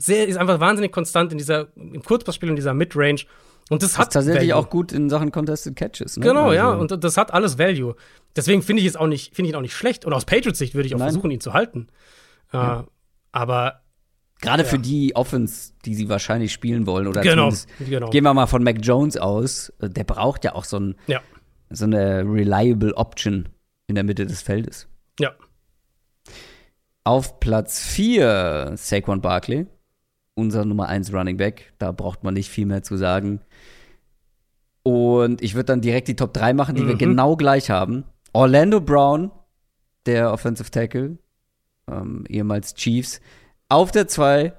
sehr, 0.00 0.26
ist 0.26 0.36
einfach 0.36 0.60
wahnsinnig 0.60 0.92
konstant 0.92 1.32
in 1.32 1.38
dieser, 1.38 1.68
im 1.76 2.02
Kurzpassspiel 2.02 2.50
und 2.50 2.56
dieser 2.56 2.74
Midrange. 2.74 3.22
Und 3.68 3.82
das, 3.82 3.92
das 3.92 3.98
hat 3.98 4.12
tatsächlich 4.12 4.50
Value. 4.50 4.56
auch 4.56 4.70
gut 4.70 4.92
in 4.92 5.08
Sachen 5.08 5.30
Contested 5.30 5.76
Catches. 5.76 6.16
Ne? 6.16 6.26
Genau, 6.26 6.44
also. 6.44 6.54
ja, 6.54 6.70
und 6.70 7.04
das 7.04 7.16
hat 7.16 7.32
alles 7.32 7.58
Value. 7.58 7.94
Deswegen 8.34 8.62
finde 8.62 8.82
ich 8.82 8.88
es 8.88 8.96
auch 8.96 9.06
nicht, 9.06 9.34
finde 9.34 9.48
ich 9.48 9.52
ihn 9.52 9.56
auch 9.56 9.62
nicht 9.62 9.74
schlecht. 9.74 10.04
Und 10.04 10.12
aus 10.12 10.24
Patriots 10.24 10.58
Sicht 10.58 10.74
würde 10.74 10.88
ich 10.88 10.94
auch 10.94 10.98
Nein. 10.98 11.08
versuchen, 11.08 11.30
ihn 11.30 11.40
zu 11.40 11.52
halten. 11.52 11.88
Äh, 12.52 12.56
ja. 12.56 12.86
aber 13.30 13.82
Gerade 14.40 14.62
ja. 14.62 14.68
für 14.68 14.78
die 14.78 15.14
Offense, 15.16 15.72
die 15.84 15.94
sie 15.94 16.08
wahrscheinlich 16.08 16.52
spielen 16.52 16.86
wollen. 16.86 17.06
Oder 17.06 17.20
genau, 17.20 17.52
genau. 17.78 18.10
gehen 18.10 18.24
wir 18.24 18.32
mal 18.32 18.46
von 18.46 18.62
Mac 18.62 18.78
Jones 18.80 19.16
aus. 19.16 19.72
Der 19.80 20.04
braucht 20.04 20.44
ja 20.44 20.54
auch 20.54 20.64
so, 20.64 20.78
ein, 20.78 20.96
ja. 21.06 21.20
so 21.68 21.84
eine 21.84 22.24
reliable 22.24 22.96
Option 22.96 23.50
in 23.86 23.96
der 23.96 24.04
Mitte 24.04 24.24
des 24.24 24.40
Feldes. 24.40 24.88
Ja. 25.18 25.32
Auf 27.04 27.38
Platz 27.40 27.80
4 27.80 28.72
Saquon 28.76 29.20
Barkley, 29.20 29.66
unser 30.40 30.64
Nummer 30.64 30.88
1 30.88 31.12
Running 31.12 31.36
Back. 31.36 31.72
Da 31.78 31.92
braucht 31.92 32.24
man 32.24 32.34
nicht 32.34 32.50
viel 32.50 32.66
mehr 32.66 32.82
zu 32.82 32.96
sagen. 32.96 33.40
Und 34.82 35.42
ich 35.42 35.54
würde 35.54 35.66
dann 35.66 35.80
direkt 35.80 36.08
die 36.08 36.16
Top 36.16 36.32
3 36.32 36.54
machen, 36.54 36.74
die 36.74 36.82
mhm. 36.82 36.88
wir 36.88 36.96
genau 36.96 37.36
gleich 37.36 37.70
haben. 37.70 38.04
Orlando 38.32 38.80
Brown, 38.80 39.30
der 40.06 40.32
Offensive 40.32 40.70
Tackle, 40.70 41.18
ähm, 41.88 42.24
ehemals 42.28 42.74
Chiefs. 42.74 43.20
Auf 43.68 43.92
der 43.92 44.08
2 44.08 44.52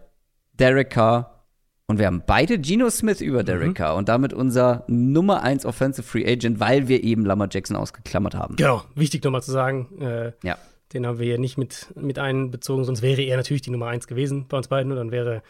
Derek 0.53 0.91
Carr. 0.91 1.45
Und 1.87 1.99
wir 1.99 2.05
haben 2.05 2.23
beide 2.25 2.57
Geno 2.57 2.89
Smith 2.89 3.19
über 3.19 3.43
Derek 3.43 3.69
mhm. 3.69 3.73
Carr 3.73 3.95
und 3.95 4.07
damit 4.07 4.33
unser 4.33 4.85
Nummer 4.87 5.41
1 5.43 5.65
Offensive 5.65 6.07
Free 6.07 6.25
Agent, 6.25 6.59
weil 6.59 6.87
wir 6.87 7.03
eben 7.03 7.25
Lamar 7.25 7.49
Jackson 7.51 7.75
ausgeklammert 7.75 8.35
haben. 8.35 8.55
Genau, 8.55 8.83
wichtig 8.95 9.23
nochmal 9.23 9.41
zu 9.41 9.51
sagen. 9.51 10.01
Äh, 10.01 10.31
ja. 10.43 10.57
Den 10.93 11.05
haben 11.05 11.19
wir 11.19 11.25
hier 11.25 11.37
nicht 11.37 11.57
mit, 11.57 11.87
mit 11.95 12.19
einbezogen, 12.19 12.83
sonst 12.83 13.01
wäre 13.01 13.21
er 13.21 13.37
natürlich 13.37 13.61
die 13.61 13.71
Nummer 13.71 13.87
1 13.87 14.07
gewesen 14.07 14.45
bei 14.47 14.57
uns 14.57 14.67
beiden 14.67 14.91
und 14.91 14.97
dann 14.97 15.11
wäre 15.11 15.41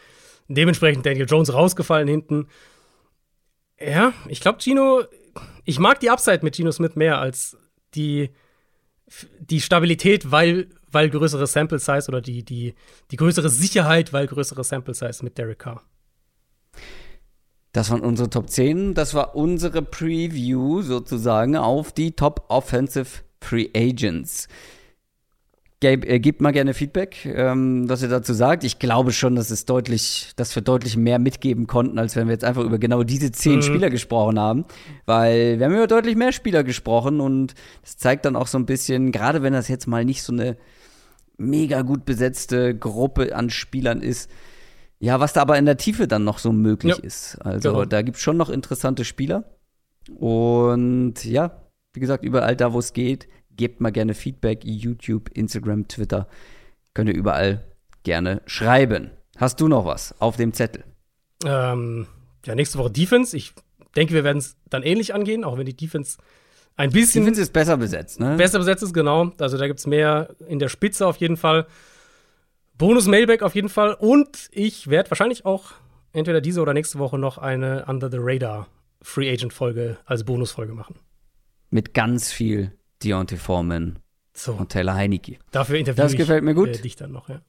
dementsprechend 0.54 1.06
Daniel 1.06 1.26
Jones 1.28 1.52
rausgefallen 1.52 2.08
hinten. 2.08 2.48
Ja, 3.80 4.12
ich 4.28 4.40
glaube, 4.40 4.58
Gino, 4.60 5.02
ich 5.64 5.78
mag 5.78 6.00
die 6.00 6.10
Upside 6.10 6.40
mit 6.42 6.56
Gino 6.56 6.70
Smith 6.70 6.94
mehr 6.94 7.18
als 7.18 7.56
die, 7.94 8.30
die 9.40 9.60
Stabilität, 9.60 10.30
weil, 10.30 10.68
weil 10.90 11.10
größere 11.10 11.46
Sample 11.46 11.78
Size 11.78 12.08
oder 12.08 12.20
die, 12.20 12.44
die, 12.44 12.74
die 13.10 13.16
größere 13.16 13.48
Sicherheit, 13.48 14.12
weil 14.12 14.26
größere 14.26 14.64
Sample 14.64 14.94
Size 14.94 15.24
mit 15.24 15.38
Derek 15.38 15.58
Carr. 15.58 15.82
Das 17.72 17.90
waren 17.90 18.02
unsere 18.02 18.28
Top 18.28 18.50
10. 18.50 18.94
Das 18.94 19.14
war 19.14 19.34
unsere 19.34 19.82
Preview 19.82 20.82
sozusagen 20.82 21.56
auf 21.56 21.92
die 21.92 22.12
Top 22.12 22.44
Offensive 22.48 23.22
Free 23.40 23.70
Agents. 23.74 24.46
Gabe, 25.82 26.06
äh, 26.06 26.20
gebt 26.20 26.40
mal 26.40 26.52
gerne 26.52 26.72
Feedback, 26.72 27.26
ähm, 27.26 27.88
was 27.88 28.02
ihr 28.02 28.08
dazu 28.08 28.32
sagt. 28.32 28.64
Ich 28.64 28.78
glaube 28.78 29.12
schon, 29.12 29.34
dass 29.34 29.50
es 29.50 29.66
deutlich, 29.66 30.32
dass 30.36 30.54
wir 30.54 30.62
deutlich 30.62 30.96
mehr 30.96 31.18
mitgeben 31.18 31.66
konnten, 31.66 31.98
als 31.98 32.16
wenn 32.16 32.28
wir 32.28 32.32
jetzt 32.32 32.44
einfach 32.44 32.62
über 32.62 32.78
genau 32.78 33.02
diese 33.02 33.32
zehn 33.32 33.56
mhm. 33.56 33.62
Spieler 33.62 33.90
gesprochen 33.90 34.38
haben. 34.38 34.64
Weil 35.04 35.58
wir 35.58 35.66
haben 35.66 35.74
über 35.74 35.88
deutlich 35.88 36.16
mehr 36.16 36.32
Spieler 36.32 36.64
gesprochen 36.64 37.20
und 37.20 37.54
das 37.82 37.96
zeigt 37.96 38.24
dann 38.24 38.36
auch 38.36 38.46
so 38.46 38.58
ein 38.58 38.64
bisschen, 38.64 39.12
gerade 39.12 39.42
wenn 39.42 39.52
das 39.52 39.68
jetzt 39.68 39.86
mal 39.86 40.04
nicht 40.04 40.22
so 40.22 40.32
eine 40.32 40.56
mega 41.36 41.82
gut 41.82 42.04
besetzte 42.04 42.74
Gruppe 42.76 43.34
an 43.34 43.50
Spielern 43.50 44.00
ist, 44.00 44.30
ja, 45.00 45.18
was 45.18 45.32
da 45.32 45.42
aber 45.42 45.58
in 45.58 45.66
der 45.66 45.76
Tiefe 45.76 46.06
dann 46.06 46.22
noch 46.22 46.38
so 46.38 46.52
möglich 46.52 46.96
ja. 46.96 47.02
ist. 47.02 47.36
Also 47.42 47.72
genau. 47.72 47.84
da 47.84 48.02
gibt 48.02 48.18
es 48.18 48.22
schon 48.22 48.36
noch 48.36 48.50
interessante 48.50 49.04
Spieler. 49.04 49.44
Und 50.14 51.24
ja, 51.24 51.62
wie 51.92 52.00
gesagt, 52.00 52.24
überall 52.24 52.56
da, 52.56 52.72
wo 52.72 52.78
es 52.78 52.92
geht, 52.92 53.26
Gebt 53.62 53.80
mal 53.80 53.92
gerne 53.92 54.14
Feedback, 54.14 54.64
YouTube, 54.64 55.30
Instagram, 55.34 55.86
Twitter. 55.86 56.26
Könnt 56.94 57.08
ihr 57.08 57.14
überall 57.14 57.62
gerne 58.02 58.42
schreiben. 58.44 59.12
Hast 59.36 59.60
du 59.60 59.68
noch 59.68 59.84
was 59.84 60.20
auf 60.20 60.36
dem 60.36 60.52
Zettel? 60.52 60.82
Ähm, 61.44 62.08
ja, 62.44 62.56
nächste 62.56 62.78
Woche 62.78 62.90
Defense. 62.90 63.36
Ich 63.36 63.52
denke, 63.94 64.14
wir 64.14 64.24
werden 64.24 64.38
es 64.38 64.56
dann 64.68 64.82
ähnlich 64.82 65.14
angehen, 65.14 65.44
auch 65.44 65.58
wenn 65.58 65.66
die 65.66 65.76
Defense 65.76 66.18
ein 66.74 66.90
bisschen. 66.90 67.22
Defense 67.22 67.40
ist 67.40 67.52
besser 67.52 67.76
besetzt, 67.76 68.18
ne? 68.18 68.34
Besser 68.34 68.58
besetzt 68.58 68.82
ist, 68.82 68.94
genau. 68.94 69.30
Also 69.38 69.56
da 69.56 69.68
gibt 69.68 69.78
es 69.78 69.86
mehr 69.86 70.34
in 70.48 70.58
der 70.58 70.68
Spitze 70.68 71.06
auf 71.06 71.18
jeden 71.18 71.36
Fall. 71.36 71.68
Bonus 72.76 73.06
Mailback 73.06 73.42
auf 73.42 73.54
jeden 73.54 73.68
Fall. 73.68 73.94
Und 73.94 74.48
ich 74.50 74.90
werde 74.90 75.08
wahrscheinlich 75.12 75.46
auch 75.46 75.70
entweder 76.12 76.40
diese 76.40 76.62
oder 76.62 76.74
nächste 76.74 76.98
Woche 76.98 77.16
noch 77.16 77.38
eine 77.38 77.84
Under 77.86 78.10
the 78.10 78.18
Radar 78.18 78.66
Free 79.02 79.32
Agent 79.32 79.52
Folge 79.52 79.98
als 80.04 80.24
Bonusfolge 80.24 80.72
machen. 80.72 80.96
Mit 81.70 81.94
ganz 81.94 82.32
viel 82.32 82.72
Deontay 83.04 83.36
Foreman 83.36 83.98
so. 84.32 84.54
und 84.54 84.70
Taylor 84.70 84.94
Heineke. 84.94 85.38
Dafür 85.50 85.78
interviewe 85.78 86.02
das 86.02 86.14
gefällt 86.14 86.44
mir 86.44 86.54
gut. 86.54 86.68
Äh, 86.68 86.82
dich 86.82 86.96
dann 86.96 87.12
noch, 87.12 87.28
ja. 87.28 87.40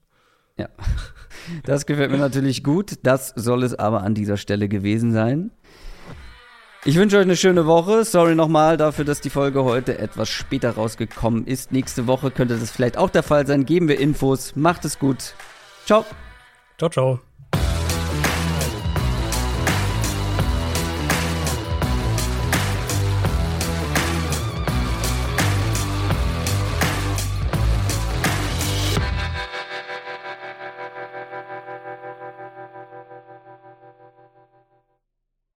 Ja, 0.58 0.70
das 1.66 1.86
gefällt 1.86 2.12
mir 2.12 2.18
natürlich 2.18 2.64
gut. 2.64 3.00
Das 3.04 3.34
soll 3.36 3.64
es 3.64 3.74
aber 3.74 4.04
an 4.04 4.14
dieser 4.14 4.38
Stelle 4.38 4.68
gewesen 4.68 5.12
sein. 5.12 5.52
Ich 6.86 6.98
wünsche 6.98 7.18
euch 7.18 7.24
eine 7.24 7.38
schöne 7.38 7.66
Woche. 7.66 8.04
Sorry 8.04 8.36
nochmal 8.36 8.76
dafür, 8.76 9.06
dass 9.06 9.22
die 9.22 9.30
Folge 9.30 9.64
heute 9.64 9.98
etwas 10.00 10.30
später 10.30 10.72
rausgekommen 10.72 11.48
ist. 11.48 11.72
Nächste 11.72 12.08
Woche 12.08 12.30
könnte 12.30 12.58
das 12.58 12.72
vielleicht 12.72 12.98
auch 12.98 13.10
der 13.10 13.24
Fall 13.24 13.48
sein. 13.48 13.66
Geben 13.66 13.88
wir 13.88 14.00
Infos. 14.00 14.56
Macht 14.58 14.84
es 14.84 15.00
gut. 15.00 15.34
Ciao. 15.86 16.06
Ciao, 16.78 16.90
ciao. 16.90 17.33